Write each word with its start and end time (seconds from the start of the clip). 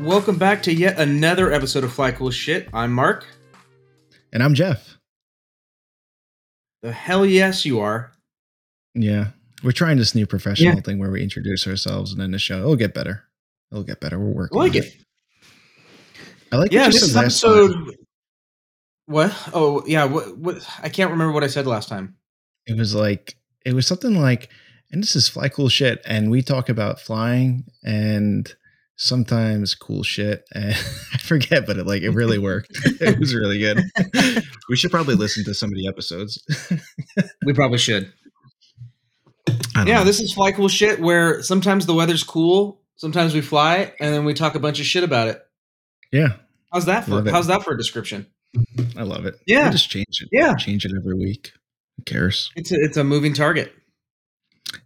welcome 0.00 0.38
back 0.38 0.62
to 0.64 0.72
yet 0.72 0.98
another 0.98 1.52
episode 1.52 1.84
of 1.84 1.92
Fly 1.92 2.12
Cool 2.12 2.30
Shit. 2.30 2.68
I'm 2.72 2.92
Mark. 2.92 3.26
And 4.32 4.42
I'm 4.42 4.54
Jeff. 4.54 4.96
The 6.82 6.92
hell 6.92 7.26
yes, 7.26 7.64
you 7.64 7.80
are. 7.80 8.12
Yeah. 8.94 9.28
We're 9.62 9.72
trying 9.72 9.98
this 9.98 10.14
new 10.14 10.26
professional 10.26 10.74
Yeah. 10.76 10.80
thing 10.80 10.98
where 10.98 11.10
we 11.10 11.22
introduce 11.22 11.66
ourselves 11.66 12.12
and 12.12 12.20
then 12.20 12.30
the 12.30 12.38
show. 12.38 12.58
It'll 12.60 12.76
get 12.76 12.94
better. 12.94 13.24
It'll 13.70 13.84
get 13.84 14.00
better. 14.00 14.18
We're 14.18 14.30
I 14.30 14.34
working. 14.34 14.58
like 14.58 14.72
on 14.72 14.78
it. 14.78 14.96
I 16.52 16.56
like 16.56 16.72
Yeah, 16.72 16.86
this 16.86 17.14
episode. 17.14 17.96
What? 19.06 19.34
Oh, 19.52 19.82
yeah. 19.86 20.04
What? 20.04 20.38
What? 20.38 20.66
I 20.82 20.88
can't 20.88 21.10
remember 21.10 21.32
what 21.32 21.44
I 21.44 21.48
said 21.48 21.66
last 21.66 21.88
time. 21.88 22.16
It 22.66 22.76
was 22.76 22.94
like 22.94 23.36
it 23.66 23.74
was 23.74 23.86
something 23.86 24.14
like, 24.14 24.48
and 24.90 25.02
this 25.02 25.14
is 25.14 25.28
fly 25.28 25.48
cool 25.48 25.68
shit, 25.68 26.00
and 26.06 26.30
we 26.30 26.42
talk 26.42 26.68
about 26.68 27.00
flying 27.00 27.64
and 27.84 28.52
sometimes 29.00 29.74
cool 29.74 30.02
shit, 30.02 30.44
and 30.52 30.74
I 31.12 31.18
forget, 31.18 31.66
but 31.66 31.78
it 31.78 31.86
like 31.86 32.02
it 32.02 32.10
really 32.10 32.38
worked. 32.38 32.70
it 33.00 33.18
was 33.18 33.34
really 33.34 33.58
good. 33.58 33.82
we 34.68 34.76
should 34.76 34.90
probably 34.90 35.14
listen 35.14 35.42
to 35.44 35.54
some 35.54 35.70
of 35.70 35.74
the 35.74 35.88
episodes. 35.88 36.42
We 37.44 37.52
probably 37.52 37.78
should. 37.78 38.12
Yeah, 39.74 39.84
know. 39.84 40.04
this 40.04 40.20
is 40.20 40.34
Fly 40.34 40.52
Cool 40.52 40.68
Shit, 40.68 41.00
where 41.00 41.42
sometimes 41.42 41.86
the 41.86 41.94
weather's 41.94 42.22
cool, 42.22 42.82
sometimes 42.96 43.34
we 43.34 43.40
fly, 43.40 43.94
and 43.98 44.14
then 44.14 44.24
we 44.24 44.34
talk 44.34 44.54
a 44.54 44.60
bunch 44.60 44.78
of 44.78 44.86
shit 44.86 45.02
about 45.02 45.28
it. 45.28 45.42
yeah, 46.12 46.34
How's 46.72 46.84
that 46.84 47.04
for? 47.04 47.28
How's 47.30 47.46
that 47.48 47.62
for 47.64 47.72
a 47.72 47.78
description? 47.78 48.26
I 48.96 49.02
love 49.02 49.26
it. 49.26 49.36
Yeah. 49.46 49.70
just 49.70 49.90
change 49.90 50.20
it. 50.20 50.28
Yeah. 50.32 50.54
change 50.56 50.84
it 50.84 50.92
every 50.96 51.14
week. 51.14 51.52
Who 51.96 52.02
cares? 52.04 52.50
It's 52.56 52.70
a 52.70 52.76
it's 52.76 52.96
a 52.96 53.04
moving 53.04 53.32
target. 53.32 53.72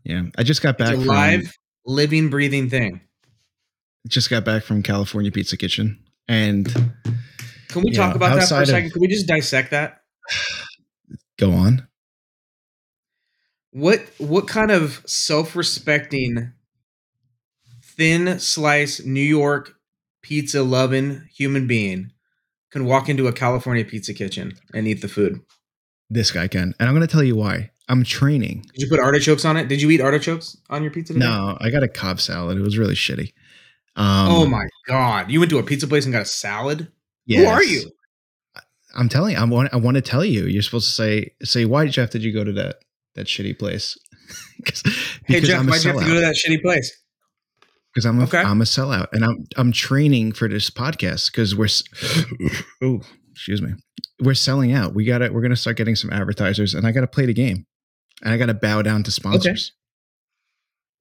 Yeah, 0.05 0.25
I 0.39 0.45
just 0.45 0.63
got 0.63 0.81
It's 0.81 0.91
back 0.91 0.95
a 0.95 0.99
from 0.99 1.07
live, 1.07 1.57
living, 1.85 2.31
breathing 2.31 2.71
thing. 2.71 3.01
Just 4.09 4.31
got 4.31 4.45
back 4.45 4.63
from 4.65 4.83
California 4.83 5.31
Pizza 5.31 5.57
Kitchen, 5.57 5.99
and 6.29 6.67
Can 7.69 7.83
we 7.83 7.91
talk 7.93 8.15
about 8.15 8.29
that 8.29 8.33
for 8.35 8.39
a 8.39 8.43
outside 8.43 8.63
of- 8.63 8.69
second? 8.69 8.91
Can 8.93 9.01
we 9.01 9.09
just 9.09 9.27
dissect 9.27 9.71
that? 9.71 10.03
go 11.39 11.53
on. 11.53 11.87
What 13.71 14.07
what 14.19 14.47
kind 14.47 14.71
of 14.71 15.03
self-respecting 15.07 16.53
thin 17.83 18.39
slice 18.39 19.05
New 19.05 19.21
York 19.21 19.75
pizza 20.23 20.63
loving 20.63 21.29
human 21.35 21.67
being 21.67 22.13
can 22.71 22.85
walk 22.85 23.09
into 23.09 23.27
a 23.27 23.33
California 23.33 23.85
pizza 23.85 24.15
kitchen 24.15 24.53
and 24.73 24.87
eat 24.87 25.03
the 25.03 25.09
food? 25.09 25.41
This 26.09 26.31
guy 26.31 26.47
can, 26.49 26.75
and 26.79 26.89
I'm 26.89 26.95
going 26.95 27.07
to 27.07 27.13
tell 27.13 27.25
you 27.25 27.35
why. 27.35 27.71
I'm 27.89 28.05
training. 28.05 28.65
Did 28.75 28.83
you 28.83 28.89
put 28.89 29.01
artichokes 29.01 29.45
on 29.45 29.57
it? 29.57 29.69
Did 29.69 29.83
you 29.83 29.91
eat 29.91 30.01
artichokes 30.01 30.57
on 30.71 30.83
your 30.83 30.91
pizza? 30.93 31.13
Today? 31.13 31.27
No, 31.27 31.59
I 31.61 31.71
got 31.71 31.83
a 31.83 31.89
Cobb 31.89 32.21
salad. 32.21 32.57
It 32.57 32.63
was 32.63 32.79
really 32.79 32.95
shitty. 32.95 33.33
Um, 33.97 34.29
oh 34.29 34.47
my 34.47 34.67
god! 34.87 35.31
You 35.31 35.39
went 35.41 35.51
to 35.51 35.59
a 35.59 35.63
pizza 35.63 35.87
place 35.87 36.05
and 36.05 36.13
got 36.13 36.23
a 36.23 36.27
salad. 36.27 36.89
Who 37.29 37.45
are 37.47 37.63
you? 37.63 37.91
I'm 38.97 39.09
telling 39.09 39.33
you. 39.35 39.39
I 39.41 39.45
want. 39.45 39.73
I 39.73 39.77
want 39.77 39.97
to 39.97 40.01
tell 40.03 40.25
you. 40.25 40.47
You're 40.47 40.63
supposed 40.63 40.87
to 40.89 40.93
say 40.93 41.31
say 41.43 41.65
why, 41.65 41.87
Jeff? 41.87 42.11
Did 42.11 42.23
you 42.25 42.33
go 42.33 42.45
to 42.45 42.53
that 42.53 42.77
that 43.15 43.27
shitty 43.27 43.59
place? 43.59 43.97
'Cause- 44.65 44.83
Hey 45.27 45.41
Jeff, 45.41 45.61
I'm 45.61 45.69
a 45.69 45.71
why'd 45.73 45.85
you 45.85 45.91
have 45.93 46.01
to 46.01 46.07
go 46.07 46.15
to 46.15 46.21
that 46.21 46.35
shitty 46.37 46.61
place? 46.63 46.93
Because 47.93 48.07
I'm 48.07 48.19
a 48.21 48.25
Okay. 48.25 48.39
am 48.39 48.61
a 48.61 48.65
sellout, 48.65 49.07
and 49.13 49.25
I'm 49.25 49.47
I'm 49.57 49.71
training 49.73 50.33
for 50.33 50.49
this 50.49 50.71
podcast 50.71 51.31
because 51.31 51.55
we're 51.55 51.69
oh 52.83 53.01
excuse 53.33 53.63
me 53.63 53.75
we're 54.21 54.35
selling 54.35 54.73
out. 54.73 54.95
We 54.95 55.05
got 55.05 55.19
to 55.19 55.29
We're 55.31 55.43
gonna 55.43 55.57
start 55.57 55.77
getting 55.77 55.97
some 55.97 56.11
advertisers, 56.13 56.75
and 56.75 56.87
I 56.87 56.93
got 56.93 57.01
to 57.03 57.07
play 57.07 57.27
the 57.27 57.35
game, 57.35 57.67
and 58.23 58.33
I 58.33 58.37
got 58.39 58.47
to 58.47 58.55
bow 58.55 58.83
down 58.83 59.03
to 59.05 59.11
sponsors. 59.11 59.73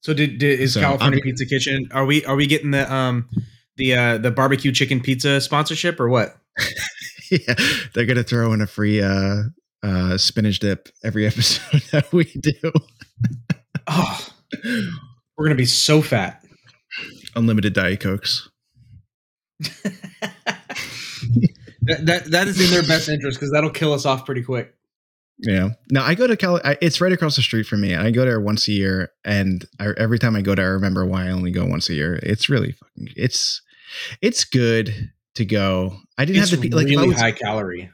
So 0.04 0.14
did, 0.14 0.38
did 0.38 0.60
is 0.60 0.74
So, 0.74 0.82
California 0.82 1.18
I'm- 1.20 1.24
Pizza 1.24 1.46
Kitchen? 1.46 1.88
Are 1.92 2.06
we 2.06 2.26
are 2.26 2.36
we 2.36 2.46
getting 2.46 2.72
the 2.72 2.92
um 2.94 3.30
the 3.78 3.96
uh 3.96 4.18
the 4.18 4.32
barbecue 4.32 4.72
chicken 4.74 5.00
pizza 5.00 5.40
sponsorship 5.40 6.00
or 6.00 6.10
what? 6.10 6.36
yeah, 7.32 7.56
they're 7.94 8.06
gonna 8.06 8.24
throw 8.24 8.52
in 8.54 8.62
a 8.62 8.68
free 8.68 9.02
uh 9.02 9.44
uh 9.82 10.18
spinach 10.18 10.60
dip 10.60 10.90
every 11.04 11.26
episode 11.28 11.82
that 11.92 12.12
we 12.12 12.26
do. 12.26 12.72
Oh, 13.88 14.28
we're 15.38 15.46
gonna 15.46 15.56
be 15.56 15.66
so 15.66 16.02
fat. 16.02 16.44
Unlimited 17.36 17.74
diet 17.74 18.02
cokes. 18.02 18.50
that, 19.60 20.34
that 22.06 22.26
that 22.26 22.48
is 22.48 22.60
in 22.60 22.70
their 22.72 22.84
best 22.84 23.08
interest 23.08 23.40
because 23.40 23.52
that'll 23.54 23.70
kill 23.70 23.94
us 23.94 24.06
off 24.06 24.26
pretty 24.26 24.44
quick. 24.44 24.76
Yeah. 25.40 25.70
Now 25.90 26.04
I 26.06 26.16
go 26.16 26.28
to 26.28 26.38
Cal. 26.38 26.62
I, 26.64 26.78
it's 26.82 27.02
right 27.02 27.12
across 27.12 27.36
the 27.36 27.42
street 27.42 27.66
from 27.66 27.82
me. 27.82 27.94
And 27.94 28.02
I 28.02 28.12
go 28.12 28.24
there 28.24 28.40
once 28.40 28.68
a 28.68 28.72
year, 28.72 29.10
and 29.26 29.66
I, 29.80 29.88
every 29.98 30.20
time 30.20 30.36
I 30.36 30.42
go 30.42 30.56
there, 30.56 30.66
I 30.68 30.70
remember 30.72 31.06
why 31.06 31.26
I 31.28 31.32
only 31.32 31.52
go 31.52 31.66
once 31.66 31.90
a 31.90 31.94
year. 31.94 32.20
It's 32.24 32.50
really 32.50 32.72
fucking. 32.74 33.14
It's 33.16 33.62
it's 34.22 34.46
good 34.46 35.12
to 35.36 35.46
go. 35.46 35.98
I 36.18 36.26
didn't 36.26 36.42
It's 36.42 36.52
have 36.52 36.60
to 36.60 36.62
be 36.62 36.74
like 36.74 36.88
really 36.88 37.10
was- 37.10 37.20
high 37.20 37.32
calorie. 37.32 37.90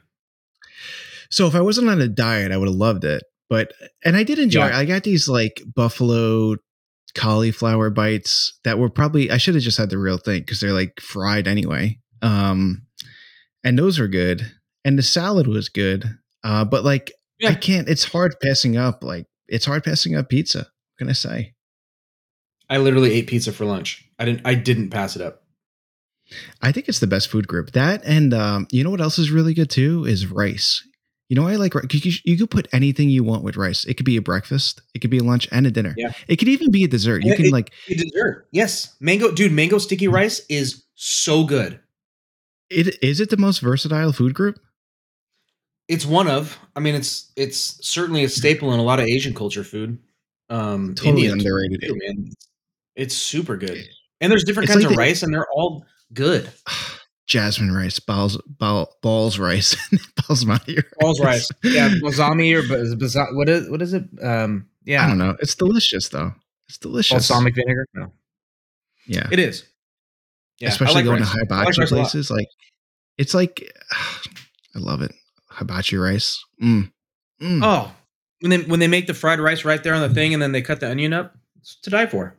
So 1.32 1.46
if 1.48 1.56
I 1.56 1.62
wasn't 1.62 1.90
on 1.90 2.02
a 2.02 2.08
diet, 2.08 2.52
I 2.52 2.58
would 2.58 2.68
have 2.68 2.76
loved 2.76 3.04
it. 3.04 3.24
But 3.50 3.74
and 4.04 4.16
I 4.16 4.24
did 4.24 4.40
enjoy. 4.40 4.68
Yeah. 4.68 4.78
I 4.78 4.86
got 4.86 5.04
these 5.04 5.28
like 5.28 5.62
buffalo 5.76 6.56
cauliflower 7.16 7.90
bites 7.90 8.60
that 8.64 8.78
were 8.78 8.90
probably 8.90 9.32
I 9.32 9.38
should 9.38 9.56
have 9.56 9.64
just 9.64 9.78
had 9.78 9.90
the 9.90 9.98
real 9.98 10.18
thing 10.18 10.42
because 10.42 10.60
they're 10.60 10.74
like 10.74 11.00
fried 11.00 11.48
anyway. 11.48 12.00
Um, 12.22 12.84
and 13.64 13.78
those 13.78 13.98
were 14.00 14.08
good, 14.08 14.52
and 14.86 14.98
the 14.98 15.04
salad 15.04 15.48
was 15.48 15.70
good. 15.70 16.06
Uh, 16.44 16.64
but 16.66 16.84
like 16.84 17.12
I 17.46 17.56
can't. 17.56 17.88
It's 17.88 18.04
hard 18.06 18.36
passing 18.42 18.78
up. 18.78 19.04
Like 19.04 19.26
it's 19.48 19.66
hard 19.66 19.84
passing 19.84 20.16
up 20.16 20.30
pizza. 20.30 20.60
What 20.60 20.98
can 20.98 21.10
I 21.10 21.14
say? 21.14 21.54
I 22.70 22.78
literally 22.78 23.14
ate 23.14 23.28
pizza 23.28 23.52
for 23.52 23.66
lunch. 23.66 24.06
I 24.20 24.26
didn't. 24.26 24.42
I 24.46 24.56
didn't 24.56 24.90
pass 24.90 25.16
it 25.16 25.22
up. 25.22 25.44
I 26.62 26.72
think 26.72 26.88
it's 26.88 27.00
the 27.00 27.08
best 27.08 27.30
food 27.30 27.48
group. 27.48 27.72
That 27.72 28.04
and 28.06 28.34
um, 28.34 28.68
you 28.72 28.84
know 28.84 28.92
what 28.92 29.02
else 29.02 29.18
is 29.18 29.32
really 29.32 29.54
good 29.54 29.70
too 29.70 30.06
is 30.06 30.28
rice. 30.28 30.86
You 31.30 31.36
know, 31.36 31.48
I 31.48 31.56
like 31.58 31.76
ri- 31.76 31.84
you, 31.92 32.12
you 32.26 32.38
could 32.38 32.50
put 32.50 32.68
anything 32.74 33.10
you 33.10 33.24
want 33.24 33.44
with 33.44 33.56
rice. 33.56 33.86
It 33.86 33.96
could 33.96 34.06
be 34.06 34.18
a 34.18 34.22
breakfast, 34.22 34.82
it 34.96 35.00
could 35.00 35.12
be 35.12 35.20
a 35.20 35.24
lunch 35.24 35.48
and 35.52 35.66
a 35.68 35.72
dinner. 35.72 35.94
Yeah. 35.96 36.12
It 36.28 36.38
could 36.38 36.48
even 36.48 36.72
be 36.72 36.84
a 36.84 36.88
dessert. 36.88 37.24
You 37.24 37.32
Yeah, 37.32 37.36
can 37.38 37.46
it- 37.46 37.52
like 37.52 37.72
dessert, 37.88 38.48
yes, 38.52 38.96
mango, 39.00 39.32
dude. 39.32 39.52
Mango 39.52 39.78
sticky 39.78 40.08
rice 40.08 40.42
is 40.50 40.84
so 40.96 41.44
good. 41.44 41.80
it. 42.70 42.98
Is 43.04 43.20
it 43.20 43.30
the 43.30 43.38
most 43.38 43.60
versatile 43.60 44.12
food 44.12 44.34
group? 44.34 44.60
It's 45.90 46.06
one 46.06 46.30
of. 46.30 46.58
I 46.76 46.80
mean, 46.80 46.96
it's 46.96 47.32
it's 47.36 47.86
certainly 47.86 48.24
a 48.24 48.30
staple 48.30 48.72
in 48.74 48.80
a 48.80 48.84
lot 48.84 49.00
of 49.00 49.06
Asian 49.08 49.34
culture 49.34 49.64
food. 49.66 49.98
Um, 50.50 50.96
Totally 50.96 51.26
Indian 51.28 51.34
underrated. 51.40 51.82
too, 51.82 51.96
man. 52.08 52.30
It's 52.96 53.16
super 53.16 53.58
good, 53.58 53.84
and 54.22 54.32
there's 54.32 54.44
different 54.46 54.66
It's 54.70 54.74
kinds 54.76 54.86
like 54.86 54.92
of 54.92 54.96
the- 54.96 55.02
rice, 55.02 55.24
and 55.24 55.34
they're 55.34 55.48
all 55.52 55.86
good. 56.14 56.50
Jasmine 57.28 57.72
rice, 57.72 58.00
balls, 58.00 58.42
ball, 58.48 58.96
balls 59.04 59.38
rice, 59.38 59.76
basmati 60.22 60.78
rice. 60.78 60.86
Balls 61.00 61.20
rice, 61.20 61.50
yeah, 61.64 61.90
balsami 62.04 62.54
or 62.56 62.64
basa- 62.64 63.36
what 63.36 63.48
is 63.50 63.70
what 63.70 63.82
is 63.84 63.94
it? 63.94 64.04
Um, 64.22 64.68
yeah, 64.84 65.04
I 65.06 65.08
don't 65.08 65.20
know. 65.20 65.36
It's 65.40 65.54
delicious 65.56 66.10
though. 66.10 66.34
It's 66.68 66.78
delicious. 66.80 67.28
balsamic 67.28 67.54
vinegar. 67.56 67.86
No, 67.94 68.12
Yeah. 69.08 69.28
it 69.32 69.38
is. 69.40 69.64
Yeah, 70.60 70.70
Especially 70.70 70.96
like 70.96 71.06
going 71.06 71.20
rice. 71.22 71.32
to 71.32 71.38
I 71.38 71.40
like 71.42 71.50
hibachi 71.50 71.82
rice 71.82 71.92
a 71.92 71.96
lot. 71.96 72.02
places. 72.02 72.32
Like 72.32 72.48
it's 73.20 73.34
like 73.36 73.72
I 74.76 74.80
love 74.80 75.02
it. 75.04 75.12
Hibachi 75.60 75.98
rice. 75.98 76.44
Mm. 76.64 76.92
Mm. 77.42 77.60
Oh, 77.64 77.92
when 78.42 78.50
they 78.50 78.58
when 78.64 78.80
they 78.80 78.88
make 78.88 79.08
the 79.08 79.14
fried 79.14 79.40
rice 79.40 79.64
right 79.66 79.84
there 79.84 79.94
on 79.94 80.02
the 80.02 80.14
thing, 80.14 80.34
and 80.34 80.42
then 80.42 80.52
they 80.52 80.62
cut 80.62 80.80
the 80.80 80.90
onion 80.90 81.14
up, 81.14 81.36
it's 81.60 81.76
to 81.82 81.90
die 81.90 82.06
for. 82.08 82.36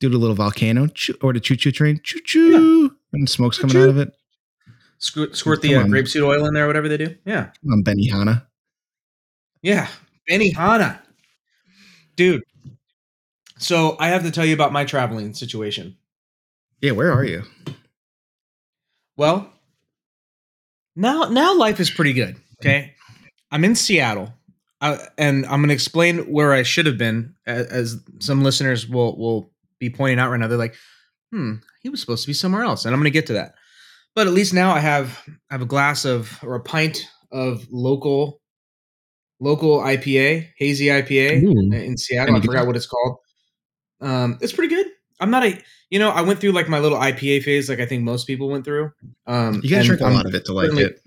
Do 0.00 0.08
the 0.08 0.18
little 0.18 0.34
volcano 0.36 0.88
or 1.22 1.32
the 1.32 1.40
choo 1.40 1.56
choo 1.56 1.70
train. 1.72 2.00
Choo 2.02 2.20
choo. 2.24 2.96
And 3.12 3.28
smoke's 3.28 3.58
coming 3.58 3.72
Choo-choo. 3.72 3.82
out 3.84 3.88
of 3.90 3.98
it. 3.98 4.12
Squirt, 4.98 5.36
squirt 5.36 5.60
the 5.62 5.74
uh, 5.74 5.84
grapeseed 5.84 6.22
oil 6.24 6.46
in 6.46 6.54
there, 6.54 6.66
whatever 6.66 6.88
they 6.88 6.96
do. 6.96 7.14
Yeah, 7.24 7.50
I'm 7.70 7.82
Benihana. 7.84 8.46
yeah, 9.62 9.88
Benihana, 10.30 10.98
dude. 12.16 12.42
So 13.58 13.96
I 14.00 14.08
have 14.08 14.22
to 14.22 14.30
tell 14.30 14.44
you 14.46 14.54
about 14.54 14.72
my 14.72 14.84
traveling 14.84 15.34
situation. 15.34 15.96
Yeah, 16.80 16.92
where 16.92 17.12
are 17.12 17.24
you? 17.24 17.42
Well, 19.16 19.52
now 20.96 21.24
now 21.24 21.56
life 21.56 21.78
is 21.80 21.90
pretty 21.90 22.12
good. 22.12 22.36
Okay, 22.62 22.94
I'm 23.50 23.64
in 23.64 23.74
Seattle, 23.74 24.32
uh, 24.80 24.98
and 25.18 25.44
I'm 25.46 25.60
going 25.60 25.68
to 25.68 25.74
explain 25.74 26.18
where 26.30 26.52
I 26.52 26.62
should 26.62 26.86
have 26.86 26.96
been, 26.96 27.34
as, 27.46 27.66
as 27.66 28.00
some 28.20 28.42
listeners 28.42 28.88
will 28.88 29.18
will 29.18 29.50
be 29.80 29.90
pointing 29.90 30.20
out 30.20 30.30
right 30.30 30.38
now. 30.38 30.46
They're 30.46 30.56
like, 30.56 30.76
"Hmm, 31.32 31.54
he 31.82 31.88
was 31.88 32.00
supposed 32.00 32.22
to 32.22 32.28
be 32.28 32.34
somewhere 32.34 32.62
else," 32.62 32.84
and 32.84 32.94
I'm 32.94 33.00
going 33.00 33.12
to 33.12 33.18
get 33.18 33.26
to 33.26 33.32
that. 33.34 33.54
But 34.14 34.26
at 34.26 34.32
least 34.32 34.54
now 34.54 34.72
I 34.72 34.78
have 34.78 35.22
I 35.50 35.54
have 35.54 35.62
a 35.62 35.66
glass 35.66 36.04
of 36.04 36.38
or 36.42 36.54
a 36.54 36.60
pint 36.60 37.08
of 37.32 37.66
local 37.70 38.40
local 39.40 39.80
IPA, 39.80 40.50
hazy 40.56 40.86
IPA 40.86 41.42
Ooh. 41.42 41.74
in 41.74 41.96
Seattle. 41.96 42.36
I 42.36 42.40
forgot 42.40 42.66
what 42.66 42.76
it's 42.76 42.86
called. 42.86 43.16
Um, 44.00 44.38
it's 44.40 44.52
pretty 44.52 44.74
good. 44.74 44.86
I'm 45.20 45.30
not 45.30 45.44
a 45.44 45.58
you 45.90 45.98
know 45.98 46.10
I 46.10 46.22
went 46.22 46.40
through 46.40 46.52
like 46.52 46.68
my 46.68 46.78
little 46.78 46.98
IPA 46.98 47.42
phase, 47.42 47.68
like 47.68 47.80
I 47.80 47.86
think 47.86 48.02
most 48.02 48.26
people 48.26 48.48
went 48.48 48.64
through. 48.64 48.90
Um, 49.26 49.60
You 49.62 49.70
gotta 49.70 49.84
drink 49.84 50.00
a 50.00 50.08
lot 50.08 50.26
of 50.26 50.34
it 50.34 50.44
to 50.46 50.52
like 50.52 50.72
it. 50.72 51.00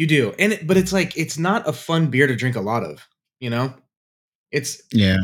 You 0.00 0.06
do, 0.06 0.32
and 0.38 0.54
it, 0.54 0.66
but 0.66 0.78
it's 0.78 0.94
like 0.94 1.14
it's 1.14 1.36
not 1.36 1.68
a 1.68 1.74
fun 1.74 2.06
beer 2.06 2.26
to 2.26 2.34
drink 2.34 2.56
a 2.56 2.62
lot 2.62 2.82
of. 2.84 3.06
You 3.38 3.50
know, 3.50 3.74
it's 4.50 4.80
Yeah. 4.94 5.18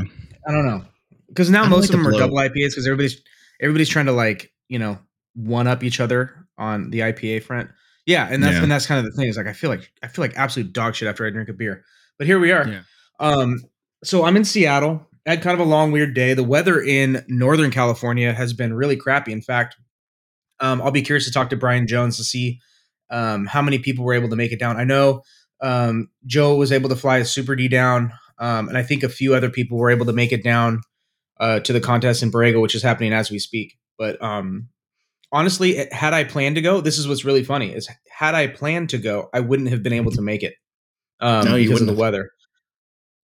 I 0.47 0.53
don't 0.53 0.67
know 0.67 0.85
because 1.29 1.49
now 1.49 1.65
most 1.65 1.89
like 1.89 1.97
of 1.99 2.05
them 2.05 2.13
the 2.13 2.19
are 2.19 2.21
double 2.21 2.37
IPAs 2.37 2.73
because 2.73 2.87
everybody's 2.87 3.23
everybody's 3.59 3.89
trying 3.89 4.05
to 4.05 4.13
like 4.13 4.53
you 4.69 4.79
know 4.79 4.99
one 5.35 5.67
up 5.67 5.83
each 5.83 5.99
other 5.99 6.47
on 6.59 6.91
the 6.91 7.01
IPA 7.01 7.45
front. 7.45 7.71
Yeah, 8.05 8.29
and 8.31 8.43
that's 8.43 8.57
Yeah. 8.57 8.65
and 8.65 8.71
that's 8.71 8.85
kind 8.85 8.99
of 8.99 9.11
the 9.11 9.17
thing. 9.17 9.31
Is 9.31 9.39
like 9.39 9.47
I 9.47 9.55
feel 9.55 9.71
like 9.71 9.91
I 10.03 10.09
feel 10.09 10.23
like 10.23 10.37
absolute 10.37 10.75
dog 10.75 10.95
shit 10.95 11.09
after 11.09 11.27
I 11.27 11.31
drink 11.31 11.49
a 11.49 11.55
beer. 11.55 11.83
But 12.19 12.27
here 12.27 12.39
we 12.39 12.53
are. 12.53 12.69
Yeah. 12.69 12.83
Um, 13.19 13.63
so 14.05 14.27
I'm 14.27 14.37
in 14.37 14.45
Seattle. 14.45 15.09
I 15.27 15.31
had 15.31 15.43
kind 15.43 15.59
of 15.59 15.67
a 15.67 15.71
long, 15.71 15.91
weird 15.91 16.13
day. 16.13 16.35
The 16.35 16.45
weather 16.45 16.83
in 16.83 17.25
Northern 17.29 17.71
California 17.71 18.35
has 18.35 18.53
been 18.53 18.75
really 18.75 18.97
crappy. 18.97 19.33
In 19.33 19.41
fact, 19.41 19.77
um, 20.61 20.83
I'll 20.83 20.91
be 20.91 21.01
curious 21.01 21.25
to 21.25 21.33
talk 21.33 21.49
to 21.49 21.57
Brian 21.57 21.87
Jones 21.87 22.19
to 22.19 22.25
see 22.25 22.61
um, 23.11 23.47
how 23.47 23.63
many 23.63 23.79
people 23.79 24.05
were 24.05 24.15
able 24.15 24.31
to 24.31 24.37
make 24.37 24.53
it 24.53 24.59
down. 24.59 24.77
I 24.77 24.85
know 24.85 25.23
um, 25.61 26.09
Joe 26.27 26.57
was 26.57 26.73
able 26.73 26.89
to 26.89 26.97
fly 26.97 27.19
a 27.19 27.25
Super 27.25 27.57
D 27.57 27.69
down, 27.69 28.13
um, 28.39 28.69
and 28.69 28.77
I 28.77 28.83
think 28.83 29.03
a 29.03 29.09
few 29.09 29.35
other 29.35 29.51
people 29.51 29.79
were 29.79 29.91
able 29.91 30.07
to 30.07 30.13
make 30.13 30.33
it 30.33 30.45
down 30.45 30.81
uh, 31.41 31.61
to 31.61 31.73
the 31.73 31.81
contest 31.81 32.23
in 32.23 32.31
Borrego, 32.31 32.61
which 32.61 32.75
is 32.75 32.83
happening 32.83 33.13
as 33.13 33.31
we 33.31 33.39
speak. 33.39 33.77
But 33.99 34.23
um, 34.23 34.69
honestly, 35.33 35.87
had 35.93 36.15
I 36.15 36.25
planned 36.25 36.57
to 36.57 36.63
go, 36.63 36.81
this 36.81 36.99
is 36.99 37.09
what's 37.09 37.25
really 37.25 37.45
funny: 37.45 37.73
is 37.73 37.89
had 38.11 38.35
I 38.35 38.47
planned 38.47 38.91
to 38.91 38.99
go, 38.99 39.29
I 39.33 39.41
wouldn't 39.41 39.71
have 39.71 39.83
been 39.83 39.93
able 39.93 40.13
to 40.13 40.23
make 40.23 40.43
it 40.43 40.55
um, 41.21 41.45
No, 41.45 41.57
you 41.57 41.69
because 41.69 41.81
of 41.81 41.87
the 41.87 41.93
wouldn't 41.93 42.01
weather. 42.01 42.31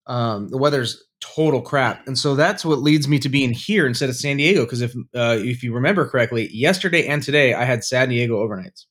Um, 0.07 0.50
the 0.50 0.57
weather's 0.57 1.04
total 1.19 1.62
crap, 1.62 2.07
and 2.07 2.18
so 2.18 2.36
that's 2.36 2.66
what 2.66 2.80
leads 2.80 3.07
me 3.07 3.19
to 3.19 3.30
being 3.30 3.51
here 3.51 3.86
instead 3.86 4.10
of 4.10 4.16
San 4.16 4.38
Diego. 4.38 4.63
Because 4.66 4.81
if 4.81 4.94
uh, 5.16 5.38
if 5.39 5.63
you 5.63 5.74
remember 5.74 6.07
correctly, 6.07 6.50
yesterday 6.51 7.06
and 7.07 7.22
today 7.22 7.54
I 7.54 7.66
had 7.66 7.83
San 7.83 8.10
Diego 8.10 8.45
overnights, 8.45 8.86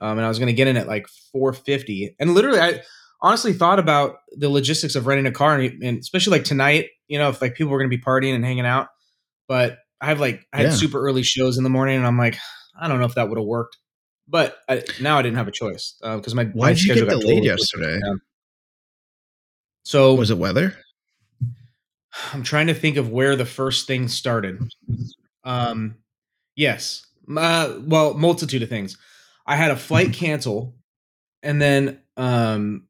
um, 0.00 0.18
and 0.18 0.24
I 0.24 0.28
was 0.28 0.38
going 0.38 0.48
to 0.48 0.52
get 0.52 0.68
in 0.68 0.76
at 0.76 0.86
like 0.86 1.06
four 1.32 1.52
fifty, 1.52 2.14
and 2.18 2.34
literally 2.34 2.60
I 2.60 2.82
honestly 3.22 3.52
thought 3.52 3.78
about 3.78 4.16
the 4.32 4.48
logistics 4.48 4.94
of 4.94 5.06
renting 5.06 5.26
a 5.26 5.32
car, 5.32 5.58
and, 5.58 5.82
and 5.82 5.98
especially 5.98 6.38
like 6.38 6.44
tonight, 6.44 6.88
you 7.08 7.18
know, 7.18 7.28
if 7.30 7.40
like 7.40 7.54
people 7.54 7.72
were 7.72 7.78
going 7.78 7.90
to 7.90 7.96
be 7.96 8.02
partying 8.02 8.34
and 8.34 8.44
hanging 8.44 8.66
out, 8.66 8.88
but 9.48 9.78
I 10.00 10.06
have 10.06 10.20
like 10.20 10.46
I 10.52 10.58
had 10.58 10.66
Yeah. 10.66 10.72
super 10.72 11.00
early 11.00 11.22
shows 11.22 11.56
in 11.58 11.64
the 11.64 11.70
morning, 11.70 11.96
and 11.96 12.06
I'm 12.06 12.18
like, 12.18 12.36
I 12.78 12.88
don't 12.88 12.98
know 12.98 13.06
if 13.06 13.14
that 13.14 13.28
would 13.28 13.38
have 13.38 13.46
worked. 13.46 13.78
But 14.28 14.56
I, 14.68 14.82
now 15.00 15.18
I 15.18 15.22
didn't 15.22 15.36
have 15.38 15.46
a 15.48 15.52
choice 15.52 15.96
because 16.02 16.34
my 16.34 16.44
Why 16.46 16.70
did 16.70 16.82
you 16.82 16.86
schedule 16.90 17.06
get 17.06 17.12
got 17.12 17.20
delayed 17.20 17.36
totally 17.44 17.46
yesterday? 17.46 18.00
So 19.84 20.14
Was 20.14 20.30
it 20.30 20.38
weather? 20.38 20.74
I'm 22.32 22.42
trying 22.42 22.66
to 22.68 22.74
think 22.74 22.96
of 22.96 23.10
where 23.10 23.36
the 23.36 23.44
first 23.44 23.86
thing 23.86 24.08
started. 24.08 24.58
Um, 25.44 25.96
yes. 26.56 27.06
Uh, 27.34 27.78
well, 27.82 28.14
multitude 28.14 28.62
of 28.62 28.68
things. 28.68 28.96
I 29.46 29.56
had 29.56 29.70
a 29.70 29.76
flight 29.76 30.12
cancel, 30.12 30.74
and 31.42 31.62
then 31.62 32.00
um, 32.16 32.88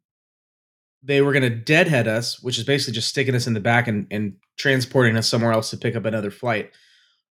they 1.03 1.21
were 1.21 1.33
going 1.33 1.43
to 1.43 1.51
deadhead 1.51 2.09
us, 2.09 2.43
which 2.43 2.59
is 2.59 2.65
basically 2.65 2.95
just 2.95 3.09
sticking 3.09 3.35
us 3.35 3.47
in 3.47 3.53
the 3.53 3.61
back 3.61 3.87
and, 3.89 4.07
and 4.11 4.37
transporting 4.59 5.17
us 5.17 5.29
somewhere 5.29 5.53
else 5.53 5.71
to 5.71 5.77
pick 5.77 5.95
up 5.95 6.05
another 6.05 6.31
flight. 6.31 6.71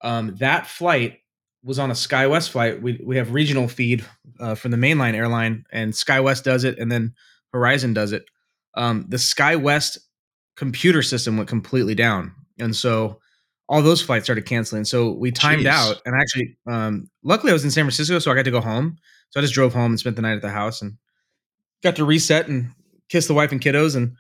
Um, 0.02 0.36
that 0.40 0.66
flight 0.68 1.20
was 1.64 1.78
on 1.78 1.92
a 1.92 1.94
SkyWest 1.94 2.50
flight. 2.50 2.82
We 2.82 3.00
we 3.06 3.18
have 3.18 3.34
regional 3.34 3.68
feed 3.68 4.04
uh, 4.40 4.56
from 4.56 4.72
the 4.72 4.78
mainline 4.78 5.14
airline, 5.14 5.66
and 5.72 5.94
SkyWest 5.94 6.44
does 6.44 6.64
it, 6.64 6.80
and 6.80 6.92
then 6.92 7.14
Horizon 7.54 7.94
does 7.94 8.12
it. 8.12 8.26
Um, 8.76 9.06
the 9.10 9.18
SkyWest 9.18 10.00
computer 10.56 11.04
system 11.04 11.38
went 11.38 11.50
completely 11.50 11.94
down, 11.94 12.34
and 12.60 12.76
so 12.76 13.20
all 13.72 13.82
those 13.82 14.02
flights 14.02 14.26
started 14.26 14.46
canceling. 14.46 14.84
So 14.84 15.14
we 15.14 15.32
timed 15.32 15.64
Jeez. 15.64 15.70
out, 15.70 16.02
and 16.06 16.14
actually, 16.14 16.58
um, 16.68 17.10
luckily 17.24 17.52
I 17.52 17.54
was 17.54 17.64
in 17.64 17.72
San 17.72 17.86
Francisco, 17.86 18.20
so 18.20 18.30
I 18.30 18.36
got 18.36 18.44
to 18.44 18.52
go 18.52 18.60
home. 18.60 18.98
So 19.30 19.40
I 19.40 19.42
just 19.42 19.54
drove 19.54 19.74
home 19.74 19.94
and 19.94 20.00
spent 20.00 20.18
the 20.18 20.22
night 20.22 20.36
at 20.36 20.42
the 20.42 20.50
house, 20.50 20.82
and 20.82 20.98
got 21.82 21.96
to 21.96 22.04
reset 22.06 22.50
and 22.50 22.72
kiss 23.08 23.28
the 23.28 23.34
wife 23.34 23.54
and 23.54 23.62
kiddos, 23.62 23.96
and 23.96 24.18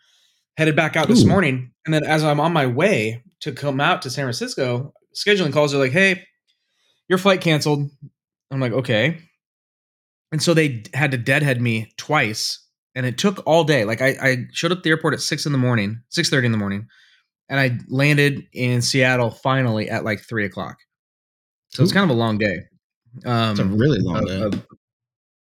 headed 0.57 0.77
back 0.77 0.95
out 0.95 1.09
this 1.09 1.25
morning. 1.25 1.73
And 1.85 1.93
then 1.93 2.05
as 2.05 2.23
I'm 2.23 2.39
on 2.39 2.53
my 2.53 2.65
way 2.65 3.23
to 3.41 3.51
come 3.51 3.81
out 3.81 4.01
to 4.03 4.09
San 4.09 4.23
Francisco, 4.23 4.93
scheduling 5.13 5.51
calls 5.51 5.73
are 5.73 5.79
like, 5.79 5.91
"Hey, 5.91 6.23
your 7.09 7.17
flight 7.17 7.41
canceled." 7.41 7.91
I'm 8.51 8.61
like, 8.61 8.71
"Okay." 8.71 9.19
And 10.31 10.41
so 10.41 10.53
they 10.53 10.83
had 10.93 11.11
to 11.11 11.17
deadhead 11.17 11.61
me 11.61 11.91
twice, 11.97 12.65
and 12.95 13.05
it 13.05 13.17
took 13.17 13.43
all 13.45 13.65
day. 13.65 13.83
Like 13.83 14.01
I, 14.01 14.15
I 14.21 14.37
showed 14.53 14.71
up 14.71 14.77
at 14.77 14.83
the 14.85 14.91
airport 14.91 15.13
at 15.13 15.19
six 15.19 15.45
in 15.45 15.51
the 15.51 15.57
morning, 15.57 16.03
six 16.07 16.29
thirty 16.29 16.45
in 16.45 16.53
the 16.53 16.57
morning, 16.57 16.87
and 17.51 17.59
I 17.59 17.77
landed 17.89 18.47
in 18.53 18.81
Seattle 18.81 19.29
finally 19.29 19.87
at 19.89 20.03
like 20.03 20.21
three 20.21 20.45
o'clock. 20.45 20.77
So 21.69 21.83
it's 21.83 21.91
kind 21.91 22.03
of 22.09 22.15
a 22.15 22.19
long 22.19 22.39
day. 22.39 22.57
Um, 23.25 23.51
It's 23.51 23.59
a 23.59 23.65
really 23.65 23.99
long 23.99 24.17
of- 24.23 24.27
day. 24.27 24.41
of- 24.41 24.65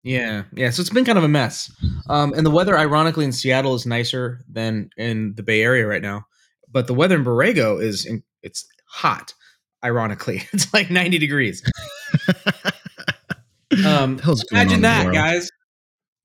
yeah, 0.04 0.44
yeah. 0.54 0.70
So 0.70 0.80
it's 0.82 0.90
been 0.90 1.04
kind 1.04 1.18
of 1.18 1.24
a 1.24 1.28
mess. 1.28 1.68
Um, 2.08 2.32
and 2.32 2.46
the 2.46 2.50
weather, 2.50 2.78
ironically, 2.78 3.24
in 3.24 3.32
Seattle 3.32 3.74
is 3.74 3.86
nicer 3.86 4.40
than 4.48 4.88
in 4.96 5.34
the 5.34 5.42
Bay 5.42 5.62
Area 5.62 5.84
right 5.84 6.00
now. 6.00 6.26
But 6.70 6.86
the 6.86 6.94
weather 6.94 7.16
in 7.16 7.24
Borrego 7.24 7.82
is 7.82 8.06
in, 8.06 8.22
it's 8.42 8.64
hot. 8.88 9.34
Ironically, 9.84 10.44
it's 10.52 10.72
like 10.72 10.90
ninety 10.92 11.18
degrees. 11.18 11.60
Um, 13.84 14.16
The 14.16 14.22
hell's 14.24 14.44
going 14.44 14.60
on 14.60 14.66
imagine 14.66 14.82
that, 14.82 15.12
guys. 15.12 15.50